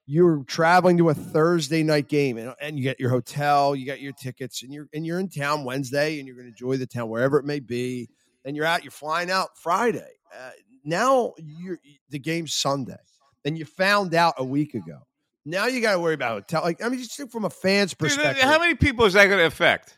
you're 0.05 0.43
traveling 0.43 0.97
to 0.97 1.09
a 1.09 1.13
Thursday 1.13 1.83
night 1.83 2.07
game, 2.07 2.37
and, 2.37 2.53
and 2.61 2.77
you 2.77 2.83
get 2.83 2.99
your 2.99 3.09
hotel, 3.09 3.75
you 3.75 3.85
got 3.85 3.99
your 3.99 4.13
tickets, 4.13 4.63
and 4.63 4.73
you're 4.73 4.87
and 4.93 5.05
you're 5.05 5.19
in 5.19 5.29
town 5.29 5.63
Wednesday, 5.63 6.19
and 6.19 6.27
you're 6.27 6.35
going 6.35 6.45
to 6.45 6.51
enjoy 6.51 6.77
the 6.77 6.85
town 6.85 7.09
wherever 7.09 7.39
it 7.39 7.45
may 7.45 7.59
be. 7.59 8.09
Then 8.43 8.55
you're 8.55 8.65
out. 8.65 8.83
You're 8.83 8.91
flying 8.91 9.31
out 9.31 9.57
Friday. 9.57 10.11
Uh, 10.33 10.51
now 10.83 11.33
you're 11.37 11.79
the 12.09 12.19
game's 12.19 12.53
Sunday, 12.53 12.97
and 13.43 13.57
you 13.57 13.65
found 13.65 14.13
out 14.13 14.35
a 14.37 14.43
week 14.43 14.75
ago. 14.75 14.99
Now 15.45 15.67
you 15.67 15.81
got 15.81 15.93
to 15.93 15.99
worry 15.99 16.13
about 16.13 16.33
hotel. 16.33 16.61
Like 16.63 16.83
I 16.83 16.89
mean, 16.89 16.99
just 16.99 17.31
from 17.31 17.45
a 17.45 17.49
fan's 17.49 17.93
perspective. 17.93 18.43
how 18.43 18.59
many 18.59 18.75
people 18.75 19.05
is 19.05 19.13
that 19.13 19.25
going 19.25 19.39
to 19.39 19.45
affect? 19.45 19.97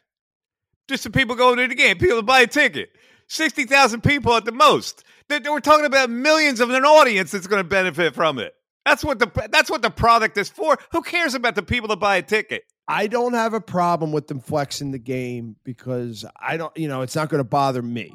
Just 0.88 1.03
the 1.03 1.10
people 1.10 1.36
going 1.36 1.58
to 1.58 1.68
the 1.68 1.76
game, 1.76 1.97
people 1.97 2.16
that 2.18 2.26
buy 2.26 2.41
a 2.41 2.47
ticket. 2.47 2.89
60,000 3.28 4.01
people 4.01 4.34
at 4.36 4.45
the 4.45 4.53
most. 4.53 5.03
We're 5.30 5.60
talking 5.60 5.86
about 5.86 6.10
millions 6.10 6.62
of 6.62 6.70
an 6.70 6.86
audience 6.86 7.32
that's 7.32 7.47
going 7.47 7.62
to 7.62 7.68
benefit 7.68 8.16
from 8.16 8.39
it. 8.39 8.53
That's 8.88 9.03
what 9.03 9.19
the 9.19 9.49
that's 9.51 9.69
what 9.69 9.81
the 9.81 9.89
product 9.89 10.38
is 10.38 10.47
for. 10.49 10.77
Who 10.93 11.01
cares 11.01 11.33
about 11.35 11.55
the 11.55 11.61
people 11.63 11.89
that 11.89 11.97
buy 11.97 12.15
a 12.17 12.21
ticket? 12.21 12.63
I 12.88 13.07
don't 13.07 13.33
have 13.33 13.53
a 13.53 13.59
problem 13.59 14.13
with 14.13 14.27
them 14.27 14.39
flexing 14.39 14.91
the 14.91 14.97
game 14.99 15.57
because 15.65 16.23
I 16.39 16.55
don't, 16.55 16.75
you 16.77 16.88
know, 16.88 17.01
it's 17.01 17.15
not 17.15 17.27
going 17.27 17.39
to 17.39 17.43
bother 17.49 17.81
me. 17.81 18.13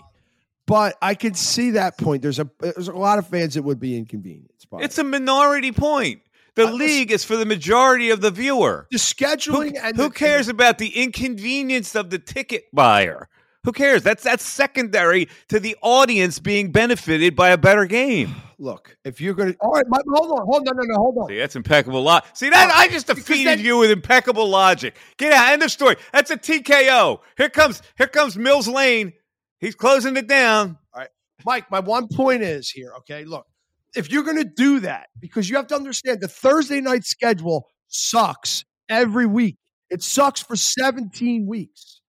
But 0.66 0.96
I 1.02 1.14
could 1.14 1.36
see 1.36 1.72
that 1.72 1.98
point. 1.98 2.22
There's 2.22 2.38
a 2.38 2.48
there's 2.60 2.88
a 2.88 2.92
lot 2.94 3.18
of 3.18 3.26
fans 3.26 3.52
that 3.54 3.64
would 3.64 3.80
be 3.80 3.98
inconvenienced. 3.98 4.70
By 4.70 4.80
It's 4.82 4.96
it. 4.96 5.02
a 5.02 5.04
minority 5.04 5.72
point. 5.72 6.22
The 6.54 6.64
uh, 6.68 6.70
was- 6.70 6.78
league 6.80 7.10
is 7.12 7.24
for 7.24 7.36
the 7.36 7.44
majority 7.46 8.08
of 8.10 8.20
the 8.22 8.30
viewer. 8.30 8.86
the 8.90 8.96
Who, 8.96 8.98
scheduling 8.98 9.78
and 9.82 9.96
who 9.96 10.04
the- 10.04 10.10
cares 10.10 10.48
about 10.48 10.78
the 10.78 10.88
inconvenience 11.02 11.94
of 11.94 12.08
the 12.10 12.18
ticket 12.18 12.64
buyer? 12.72 13.28
Who 13.64 13.70
cares? 13.70 14.02
That's 14.02 14.24
that's 14.24 14.44
secondary 14.44 15.28
to 15.48 15.60
the 15.60 15.76
audience 15.82 16.40
being 16.40 16.72
benefited 16.72 17.36
by 17.36 17.50
a 17.50 17.58
better 17.58 17.84
game. 17.84 18.34
Look, 18.58 18.96
if 19.04 19.20
you're 19.20 19.34
going 19.34 19.52
to, 19.52 19.58
all 19.60 19.72
right, 19.72 19.84
Mike, 19.88 20.04
hold 20.12 20.38
on, 20.38 20.46
hold 20.46 20.68
on, 20.68 20.76
no, 20.76 20.82
no, 20.82 20.94
no, 20.94 20.94
hold 20.94 21.18
on. 21.18 21.28
See, 21.28 21.38
that's 21.38 21.56
impeccable 21.56 22.02
logic. 22.02 22.30
See 22.34 22.48
that 22.50 22.70
oh, 22.70 22.78
I 22.78 22.86
just 22.88 23.08
defeated 23.08 23.58
that- 23.58 23.64
you 23.64 23.78
with 23.78 23.90
impeccable 23.90 24.48
logic. 24.48 24.96
Get 25.16 25.32
out. 25.32 25.52
End 25.52 25.62
of 25.62 25.70
story. 25.70 25.96
That's 26.12 26.30
a 26.30 26.36
TKO. 26.36 27.20
Here 27.36 27.48
comes 27.48 27.82
here 27.96 28.08
comes 28.08 28.36
Mills 28.36 28.68
Lane. 28.68 29.12
He's 29.60 29.74
closing 29.76 30.16
it 30.16 30.26
down. 30.26 30.78
All 30.92 31.00
right, 31.00 31.10
Mike, 31.44 31.70
my 31.70 31.80
one 31.80 32.08
point 32.08 32.42
is 32.42 32.68
here, 32.68 32.92
okay? 32.98 33.24
Look, 33.24 33.46
if 33.94 34.10
you're 34.10 34.24
going 34.24 34.38
to 34.38 34.44
do 34.44 34.80
that, 34.80 35.06
because 35.20 35.48
you 35.48 35.56
have 35.56 35.68
to 35.68 35.76
understand 35.76 36.20
the 36.20 36.28
Thursday 36.28 36.80
night 36.80 37.04
schedule 37.04 37.68
sucks 37.86 38.64
every 38.88 39.26
week. 39.26 39.56
It 39.88 40.02
sucks 40.02 40.40
for 40.40 40.56
17 40.56 41.46
weeks. 41.46 42.00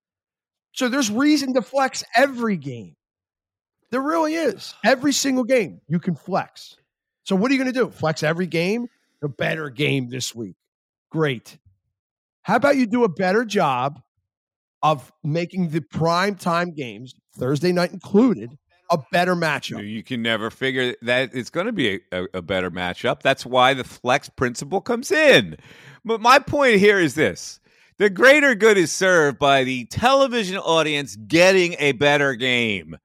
So 0.73 0.89
there's 0.89 1.09
reason 1.09 1.53
to 1.53 1.61
flex 1.61 2.03
every 2.15 2.57
game. 2.57 2.95
There 3.91 4.01
really 4.01 4.33
is. 4.33 4.73
Every 4.83 5.13
single 5.13 5.43
game 5.43 5.79
you 5.87 5.99
can 5.99 6.15
flex. 6.15 6.77
So 7.23 7.35
what 7.35 7.51
are 7.51 7.53
you 7.53 7.59
going 7.63 7.71
to 7.71 7.79
do? 7.79 7.89
Flex 7.89 8.23
every 8.23 8.47
game? 8.47 8.87
A 9.21 9.29
better 9.29 9.69
game 9.69 10.09
this 10.09 10.35
week. 10.35 10.55
Great. 11.09 11.57
How 12.41 12.57
about 12.57 12.75
you 12.75 12.85
do 12.85 13.05
a 13.05 13.09
better 13.09 13.45
job 13.45 14.01
of 14.81 15.11
making 15.23 15.69
the 15.69 15.79
prime 15.79 16.35
time 16.35 16.71
games, 16.71 17.15
Thursday 17.37 17.71
night 17.71 17.91
included, 17.93 18.57
a 18.89 18.97
better 19.11 19.35
matchup? 19.35 19.87
You 19.87 20.03
can 20.03 20.21
never 20.21 20.49
figure 20.49 20.95
that 21.03 21.33
it's 21.33 21.49
going 21.49 21.67
to 21.67 21.71
be 21.71 22.01
a, 22.11 22.23
a, 22.23 22.27
a 22.33 22.41
better 22.41 22.69
matchup. 22.69 23.21
That's 23.21 23.45
why 23.45 23.73
the 23.73 23.85
flex 23.85 24.27
principle 24.27 24.81
comes 24.81 25.11
in. 25.11 25.55
But 26.03 26.19
my 26.19 26.39
point 26.39 26.79
here 26.79 26.99
is 26.99 27.15
this 27.15 27.61
the 28.03 28.09
greater 28.09 28.53
good 28.53 28.77
is 28.77 28.91
served 28.91 29.39
by 29.39 29.63
the 29.63 29.85
television 29.85 30.57
audience 30.57 31.15
getting 31.15 31.73
a 31.79 31.93
better 31.93 32.35
game. 32.35 32.97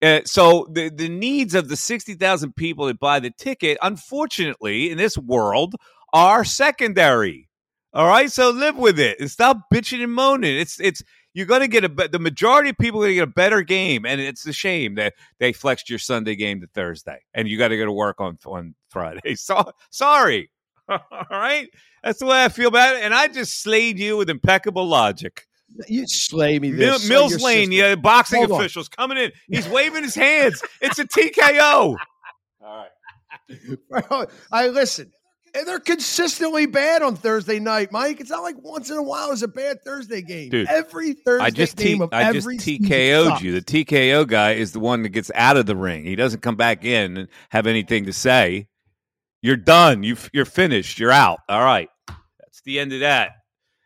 Uh, 0.00 0.20
so 0.24 0.66
the, 0.70 0.88
the 0.88 1.10
needs 1.10 1.54
of 1.54 1.68
the 1.68 1.76
60,000 1.76 2.56
people 2.56 2.86
that 2.86 2.98
buy 2.98 3.20
the 3.20 3.30
ticket, 3.30 3.76
unfortunately, 3.82 4.90
in 4.90 4.96
this 4.96 5.18
world, 5.18 5.74
are 6.14 6.46
secondary. 6.46 7.50
All 7.92 8.06
right, 8.06 8.32
so 8.32 8.48
live 8.48 8.78
with 8.78 8.98
it 8.98 9.20
and 9.20 9.30
stop 9.30 9.58
bitching 9.70 10.02
and 10.02 10.12
moaning. 10.14 10.56
It's 10.56 10.80
it's 10.80 11.02
you're 11.34 11.44
going 11.44 11.60
to 11.60 11.68
get 11.68 11.84
a 11.84 12.08
the 12.08 12.18
majority 12.18 12.70
of 12.70 12.78
people 12.78 13.00
are 13.00 13.04
going 13.04 13.12
to 13.12 13.14
get 13.16 13.28
a 13.28 13.32
better 13.32 13.60
game, 13.60 14.06
and 14.06 14.18
it's 14.18 14.46
a 14.46 14.52
shame 14.54 14.94
that 14.94 15.12
they 15.40 15.52
flexed 15.52 15.90
your 15.90 15.98
Sunday 15.98 16.36
game 16.36 16.62
to 16.62 16.66
Thursday, 16.68 17.18
and 17.34 17.48
you 17.48 17.58
got 17.58 17.68
to 17.68 17.76
go 17.76 17.84
to 17.84 17.92
work 17.92 18.18
on 18.18 18.38
on 18.46 18.74
Friday. 18.88 19.20
So 19.36 19.72
sorry. 19.90 20.50
All 21.10 21.26
right, 21.30 21.68
that's 22.02 22.18
the 22.20 22.26
way 22.26 22.44
I 22.44 22.48
feel 22.48 22.68
about 22.68 22.96
it, 22.96 23.02
and 23.02 23.14
I 23.14 23.28
just 23.28 23.62
slayed 23.62 23.98
you 23.98 24.16
with 24.16 24.30
impeccable 24.30 24.86
logic. 24.86 25.44
You 25.86 26.06
slay 26.06 26.58
me 26.58 26.70
Mil- 26.72 26.94
this. 26.94 27.02
so 27.02 27.08
Mills 27.08 27.42
Lane, 27.42 27.70
yeah, 27.72 27.94
boxing 27.94 28.38
Hold 28.38 28.52
on. 28.52 28.60
officials 28.60 28.88
coming 28.88 29.18
in. 29.18 29.32
He's 29.50 29.68
waving 29.68 30.02
his 30.02 30.14
hands. 30.14 30.62
It's 30.80 30.98
a 30.98 31.04
TKO. 31.04 31.96
All 32.62 32.86
right. 33.90 34.28
I 34.50 34.68
listen. 34.68 35.12
And 35.54 35.66
they're 35.66 35.80
consistently 35.80 36.66
bad 36.66 37.02
on 37.02 37.16
Thursday 37.16 37.58
night, 37.58 37.90
Mike. 37.90 38.20
It's 38.20 38.30
not 38.30 38.42
like 38.42 38.56
once 38.62 38.90
in 38.90 38.96
a 38.98 39.02
while 39.02 39.30
is 39.30 39.42
a 39.42 39.48
bad 39.48 39.82
Thursday 39.82 40.20
game. 40.20 40.50
Dude, 40.50 40.68
every 40.68 41.14
Thursday 41.14 41.44
I 41.44 41.50
just 41.50 41.76
game 41.76 41.98
T- 41.98 42.02
of 42.04 42.10
I 42.12 42.32
just 42.32 42.46
TKO'd 42.46 43.40
you. 43.40 43.58
The 43.58 43.62
TKO 43.62 44.26
guy 44.26 44.52
is 44.52 44.72
the 44.72 44.80
one 44.80 45.02
that 45.02 45.08
gets 45.10 45.30
out 45.34 45.56
of 45.56 45.64
the 45.66 45.74
ring. 45.74 46.04
He 46.04 46.16
doesn't 46.16 46.40
come 46.42 46.56
back 46.56 46.84
in 46.84 47.16
and 47.16 47.28
have 47.48 47.66
anything 47.66 48.04
to 48.06 48.12
say. 48.12 48.68
You're 49.42 49.56
done. 49.56 50.02
You 50.02 50.16
you're 50.32 50.44
finished. 50.44 50.98
You're 50.98 51.12
out. 51.12 51.40
All 51.48 51.62
right. 51.62 51.88
That's 52.40 52.60
the 52.62 52.78
end 52.78 52.92
of 52.92 53.00
that. 53.00 53.32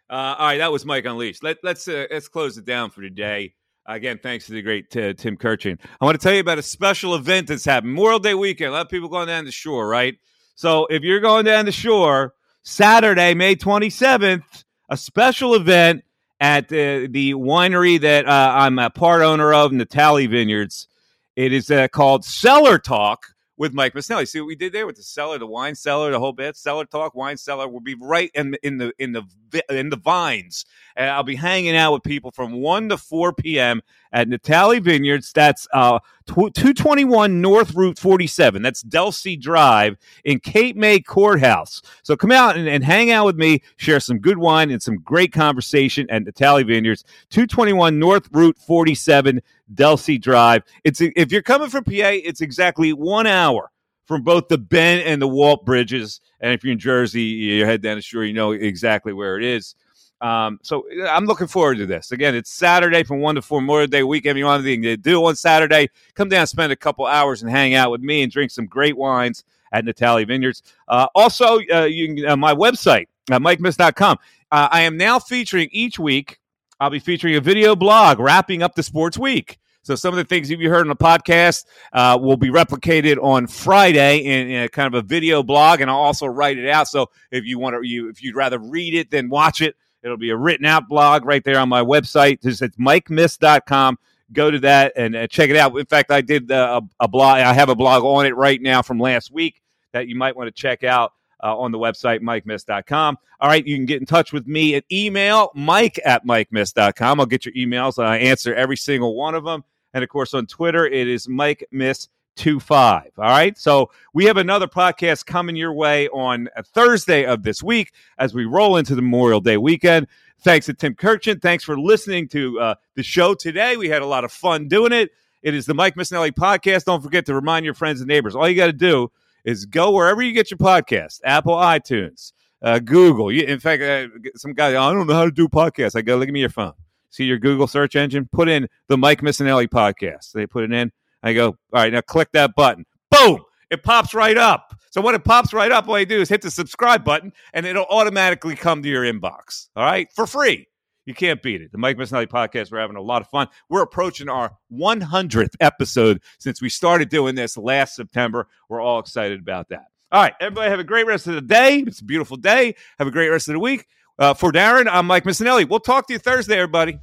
Uh, 0.08 0.36
all 0.38 0.46
right, 0.46 0.58
that 0.58 0.70
was 0.70 0.84
Mike 0.84 1.06
Unleashed. 1.06 1.42
Let, 1.42 1.56
let's 1.62 1.88
uh, 1.88 2.06
let's 2.10 2.28
close 2.28 2.58
it 2.58 2.66
down 2.66 2.90
for 2.90 3.00
today. 3.00 3.54
Again, 3.86 4.20
thanks 4.22 4.46
to 4.46 4.52
the 4.52 4.62
great 4.62 4.94
uh, 4.96 5.14
Tim 5.14 5.36
Kurkjian. 5.36 5.78
I 6.00 6.04
want 6.04 6.20
to 6.20 6.22
tell 6.22 6.34
you 6.34 6.40
about 6.40 6.58
a 6.58 6.62
special 6.62 7.14
event 7.14 7.48
that's 7.48 7.64
happening. 7.64 7.94
Memorial 7.94 8.18
Day 8.18 8.34
weekend. 8.34 8.68
A 8.68 8.72
lot 8.72 8.82
of 8.82 8.90
people 8.90 9.08
going 9.08 9.26
down 9.26 9.44
the 9.44 9.50
shore, 9.50 9.88
right? 9.88 10.16
So 10.54 10.86
if 10.86 11.02
you're 11.02 11.20
going 11.20 11.46
down 11.46 11.64
the 11.64 11.72
shore, 11.72 12.34
Saturday, 12.62 13.34
May 13.34 13.56
27th, 13.56 14.64
a 14.88 14.96
special 14.96 15.54
event 15.54 16.04
at 16.40 16.68
the, 16.68 17.08
the 17.10 17.32
winery 17.32 18.00
that 18.00 18.26
uh, 18.26 18.52
I'm 18.54 18.78
a 18.78 18.90
part 18.90 19.22
owner 19.22 19.52
of, 19.52 19.72
Natali 19.72 20.28
Vineyards. 20.30 20.88
It 21.34 21.52
is 21.52 21.70
uh, 21.70 21.88
called 21.88 22.24
Cellar 22.24 22.78
Talk 22.78 23.31
with 23.62 23.72
Mike 23.72 23.94
Missanelli. 23.94 24.26
See 24.26 24.40
what 24.40 24.48
we 24.48 24.56
did 24.56 24.72
there 24.72 24.88
with 24.88 24.96
the 24.96 25.04
cellar, 25.04 25.38
the 25.38 25.46
wine 25.46 25.76
cellar, 25.76 26.10
the 26.10 26.18
whole 26.18 26.32
bit. 26.32 26.56
Cellar 26.56 26.84
talk, 26.84 27.14
wine 27.14 27.36
cellar 27.36 27.68
will 27.68 27.78
be 27.78 27.94
right 27.94 28.28
in 28.34 28.50
the 28.50 28.66
in 28.66 28.78
the 28.78 28.92
in 28.98 29.12
the 29.12 29.22
in 29.70 29.88
the 29.88 29.96
vines, 29.96 30.64
and 30.96 31.08
I'll 31.08 31.22
be 31.22 31.36
hanging 31.36 31.76
out 31.76 31.92
with 31.92 32.02
people 32.02 32.32
from 32.32 32.54
one 32.54 32.88
to 32.88 32.98
four 32.98 33.32
p.m. 33.32 33.80
at 34.12 34.28
Natali 34.28 34.82
Vineyards. 34.82 35.32
That's 35.32 35.66
uh 35.72 35.98
two 36.26 36.74
twenty 36.74 37.04
one 37.04 37.40
North 37.40 37.74
Route 37.74 37.98
forty 37.98 38.26
seven. 38.26 38.62
That's 38.62 38.82
Delsea 38.82 39.40
Drive 39.40 39.96
in 40.24 40.40
Cape 40.40 40.76
May 40.76 41.00
Courthouse. 41.00 41.82
So 42.02 42.16
come 42.16 42.32
out 42.32 42.56
and, 42.56 42.68
and 42.68 42.84
hang 42.84 43.10
out 43.10 43.26
with 43.26 43.36
me, 43.36 43.62
share 43.76 44.00
some 44.00 44.18
good 44.18 44.38
wine 44.38 44.70
and 44.70 44.82
some 44.82 44.96
great 44.96 45.32
conversation 45.32 46.08
at 46.10 46.24
Natali 46.24 46.66
Vineyards, 46.66 47.04
two 47.30 47.46
twenty 47.46 47.72
one 47.72 47.98
North 47.98 48.28
Route 48.32 48.58
forty 48.58 48.94
seven. 48.94 49.40
Delsea 49.74 50.20
Drive. 50.20 50.64
It's 50.84 51.00
if 51.00 51.32
you're 51.32 51.42
coming 51.42 51.70
from 51.70 51.84
PA, 51.84 51.90
it's 51.92 52.42
exactly 52.42 52.92
one 52.92 53.26
hour 53.26 53.70
from 54.06 54.22
both 54.22 54.48
the 54.48 54.58
Ben 54.58 55.00
and 55.00 55.22
the 55.22 55.28
Walt 55.28 55.64
bridges. 55.64 56.20
And 56.40 56.52
if 56.52 56.64
you're 56.64 56.72
in 56.72 56.78
Jersey, 56.78 57.22
you 57.22 57.64
head 57.64 57.82
down 57.82 57.96
the 57.96 58.02
shore, 58.02 58.24
you 58.24 58.34
know 58.34 58.52
exactly 58.52 59.12
where 59.12 59.38
it 59.38 59.44
is. 59.44 59.74
Um, 60.22 60.60
so 60.62 60.86
I'm 61.08 61.26
looking 61.26 61.48
forward 61.48 61.78
to 61.78 61.86
this. 61.86 62.12
Again, 62.12 62.36
it's 62.36 62.50
Saturday 62.50 63.02
from 63.02 63.20
one 63.20 63.34
to 63.34 63.42
four 63.42 63.60
Memorial 63.60 63.88
Day 63.88 64.04
weekend. 64.04 64.38
You 64.38 64.44
want 64.44 64.64
anything 64.64 64.82
to 64.82 64.96
do 64.96 65.24
on 65.24 65.34
Saturday? 65.34 65.90
Come 66.14 66.28
down, 66.28 66.46
spend 66.46 66.72
a 66.72 66.76
couple 66.76 67.04
hours, 67.06 67.42
and 67.42 67.50
hang 67.50 67.74
out 67.74 67.90
with 67.90 68.00
me 68.00 68.22
and 68.22 68.30
drink 68.30 68.52
some 68.52 68.66
great 68.66 68.96
wines 68.96 69.42
at 69.72 69.84
Natali 69.84 70.26
Vineyards. 70.26 70.62
Uh, 70.86 71.08
also, 71.14 71.58
uh, 71.74 71.84
you 71.84 72.26
uh, 72.26 72.36
my 72.36 72.54
website, 72.54 73.08
uh, 73.32 73.40
MikeMiss.com. 73.40 74.16
Uh, 74.52 74.68
I 74.70 74.82
am 74.82 74.96
now 74.96 75.18
featuring 75.18 75.68
each 75.72 75.98
week. 75.98 76.38
I'll 76.78 76.90
be 76.90 77.00
featuring 77.00 77.34
a 77.34 77.40
video 77.40 77.74
blog 77.74 78.20
wrapping 78.20 78.62
up 78.62 78.76
the 78.76 78.82
sports 78.82 79.18
week. 79.18 79.58
So 79.84 79.96
some 79.96 80.14
of 80.14 80.18
the 80.18 80.24
things 80.24 80.48
you 80.48 80.70
heard 80.70 80.82
on 80.82 80.88
the 80.88 80.96
podcast 80.96 81.64
uh, 81.92 82.16
will 82.20 82.36
be 82.36 82.50
replicated 82.50 83.20
on 83.20 83.48
Friday 83.48 84.18
in, 84.18 84.48
in, 84.48 84.68
kind 84.68 84.86
of 84.86 84.94
a 84.94 85.04
video 85.04 85.42
blog, 85.42 85.80
and 85.80 85.90
I'll 85.90 85.96
also 85.96 86.26
write 86.26 86.56
it 86.56 86.68
out. 86.68 86.86
So 86.86 87.10
if 87.32 87.44
you 87.44 87.58
want 87.58 87.74
to, 87.74 87.88
you 87.88 88.08
if 88.08 88.22
you'd 88.22 88.36
rather 88.36 88.60
read 88.60 88.94
it 88.94 89.10
than 89.10 89.28
watch 89.28 89.60
it, 89.60 89.74
it'll 90.02 90.16
be 90.16 90.30
a 90.30 90.36
written 90.36 90.66
out 90.66 90.88
blog 90.88 91.24
right 91.24 91.44
there 91.44 91.58
on 91.58 91.68
my 91.68 91.82
website. 91.82 92.42
Just 92.42 92.62
it's 92.62 92.76
MikeMiss.com. 92.76 93.98
Go 94.32 94.50
to 94.50 94.58
that 94.60 94.92
and 94.96 95.14
uh, 95.14 95.26
check 95.26 95.50
it 95.50 95.56
out. 95.56 95.76
In 95.78 95.86
fact, 95.86 96.10
I 96.10 96.20
did 96.20 96.50
uh, 96.50 96.80
a, 97.00 97.04
a 97.04 97.08
blog. 97.08 97.38
I 97.40 97.52
have 97.52 97.68
a 97.68 97.74
blog 97.74 98.02
on 98.04 98.26
it 98.26 98.34
right 98.34 98.60
now 98.60 98.82
from 98.82 98.98
last 98.98 99.30
week 99.30 99.60
that 99.92 100.08
you 100.08 100.16
might 100.16 100.36
want 100.36 100.48
to 100.48 100.52
check 100.52 100.84
out. 100.84 101.12
Uh, 101.44 101.58
on 101.58 101.72
the 101.72 101.78
website, 101.78 102.20
mikemiss.com. 102.20 103.18
All 103.40 103.48
right, 103.48 103.66
you 103.66 103.74
can 103.74 103.84
get 103.84 103.98
in 103.98 104.06
touch 104.06 104.32
with 104.32 104.46
me 104.46 104.76
at 104.76 104.84
email, 104.92 105.50
mike 105.56 105.98
at 106.04 106.24
mikemiss.com. 106.24 107.18
I'll 107.18 107.26
get 107.26 107.44
your 107.44 107.52
emails. 107.54 108.00
I 108.00 108.18
answer 108.18 108.54
every 108.54 108.76
single 108.76 109.16
one 109.16 109.34
of 109.34 109.42
them. 109.42 109.64
And 109.92 110.04
of 110.04 110.08
course, 110.08 110.34
on 110.34 110.46
Twitter, 110.46 110.86
it 110.86 111.08
is 111.08 111.28
Mike 111.28 111.66
Miss. 111.72 112.08
Two 112.34 112.60
five. 112.60 113.10
All 113.18 113.24
right. 113.24 113.58
So 113.58 113.90
we 114.14 114.24
have 114.24 114.38
another 114.38 114.66
podcast 114.66 115.26
coming 115.26 115.54
your 115.54 115.74
way 115.74 116.08
on 116.08 116.48
Thursday 116.64 117.26
of 117.26 117.42
this 117.42 117.62
week 117.62 117.92
as 118.18 118.32
we 118.32 118.46
roll 118.46 118.78
into 118.78 118.94
the 118.94 119.02
Memorial 119.02 119.40
Day 119.40 119.58
weekend. 119.58 120.06
Thanks 120.40 120.66
to 120.66 120.74
Tim 120.74 120.94
Kurkjian. 120.94 121.42
Thanks 121.42 121.62
for 121.62 121.78
listening 121.78 122.28
to 122.28 122.58
uh, 122.58 122.74
the 122.94 123.02
show 123.02 123.34
today. 123.34 123.76
We 123.76 123.88
had 123.90 124.02
a 124.02 124.06
lot 124.06 124.24
of 124.24 124.32
fun 124.32 124.66
doing 124.66 124.92
it. 124.92 125.10
It 125.42 125.54
is 125.54 125.66
the 125.66 125.74
Mike 125.74 125.94
Missanelli 125.94 126.32
podcast. 126.32 126.84
Don't 126.84 127.02
forget 127.02 127.26
to 127.26 127.34
remind 127.34 127.64
your 127.64 127.74
friends 127.74 128.00
and 128.00 128.08
neighbors. 128.08 128.34
All 128.34 128.48
you 128.48 128.56
got 128.56 128.66
to 128.66 128.72
do 128.72 129.12
is 129.44 129.66
go 129.66 129.90
wherever 129.90 130.22
you 130.22 130.32
get 130.32 130.50
your 130.50 130.58
podcast 130.58 131.20
Apple, 131.24 131.54
iTunes, 131.54 132.32
uh, 132.62 132.78
Google. 132.78 133.28
In 133.28 133.60
fact, 133.60 133.82
uh, 133.82 134.08
some 134.36 134.54
guy, 134.54 134.68
I 134.68 134.92
don't 134.92 135.06
know 135.06 135.14
how 135.14 135.26
to 135.26 135.30
do 135.30 135.48
podcasts. 135.48 135.94
I 135.94 136.02
go, 136.02 136.16
look 136.16 136.28
at 136.28 136.32
me 136.32 136.40
your 136.40 136.48
phone. 136.48 136.72
See 137.10 137.24
your 137.24 137.38
Google 137.38 137.66
search 137.66 137.94
engine? 137.94 138.28
Put 138.32 138.48
in 138.48 138.68
the 138.88 138.96
Mike 138.96 139.20
Missanelli 139.20 139.68
podcast. 139.68 140.32
They 140.32 140.46
put 140.46 140.64
it 140.64 140.72
in. 140.72 140.92
I 141.22 141.32
go, 141.32 141.46
all 141.48 141.56
right, 141.72 141.92
now 141.92 142.00
click 142.00 142.28
that 142.32 142.54
button. 142.54 142.84
Boom! 143.10 143.42
It 143.70 143.82
pops 143.82 144.14
right 144.14 144.36
up. 144.36 144.78
So 144.90 145.00
when 145.00 145.14
it 145.14 145.24
pops 145.24 145.54
right 145.54 145.72
up, 145.72 145.88
all 145.88 145.98
you 145.98 146.04
do 146.04 146.20
is 146.20 146.28
hit 146.28 146.42
the 146.42 146.50
subscribe 146.50 147.04
button 147.04 147.32
and 147.54 147.64
it'll 147.64 147.86
automatically 147.86 148.54
come 148.54 148.82
to 148.82 148.88
your 148.88 149.04
inbox. 149.04 149.68
All 149.74 149.84
right, 149.84 150.12
for 150.12 150.26
free. 150.26 150.66
You 151.06 151.14
can't 151.14 151.42
beat 151.42 151.62
it. 151.62 151.72
The 151.72 151.78
Mike 151.78 151.96
Missanelli 151.96 152.26
podcast, 152.26 152.70
we're 152.70 152.78
having 152.78 152.96
a 152.96 153.02
lot 153.02 153.22
of 153.22 153.28
fun. 153.28 153.48
We're 153.68 153.82
approaching 153.82 154.28
our 154.28 154.52
100th 154.72 155.54
episode 155.60 156.20
since 156.38 156.60
we 156.62 156.68
started 156.68 157.08
doing 157.08 157.34
this 157.34 157.56
last 157.56 157.96
September. 157.96 158.46
We're 158.68 158.80
all 158.80 158.98
excited 158.98 159.40
about 159.40 159.70
that. 159.70 159.86
All 160.12 160.22
right, 160.22 160.34
everybody 160.40 160.70
have 160.70 160.78
a 160.78 160.84
great 160.84 161.06
rest 161.06 161.26
of 161.26 161.34
the 161.34 161.40
day. 161.40 161.78
It's 161.86 162.00
a 162.00 162.04
beautiful 162.04 162.36
day. 162.36 162.74
Have 162.98 163.08
a 163.08 163.10
great 163.10 163.30
rest 163.30 163.48
of 163.48 163.54
the 163.54 163.60
week. 163.60 163.86
Uh, 164.18 164.34
for 164.34 164.52
Darren, 164.52 164.86
I'm 164.88 165.06
Mike 165.06 165.24
Missanelli. 165.24 165.68
We'll 165.68 165.80
talk 165.80 166.06
to 166.08 166.12
you 166.12 166.18
Thursday, 166.18 166.56
everybody. 166.56 166.98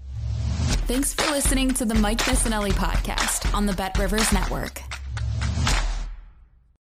Thanks 0.89 1.13
for 1.13 1.29
listening 1.29 1.71
to 1.75 1.85
the 1.85 1.93
Mike 1.93 2.17
Missanelli 2.17 2.71
podcast 2.71 3.53
on 3.53 3.67
the 3.67 3.73
Bet 3.73 3.95
Rivers 3.99 4.33
Network. 4.33 4.81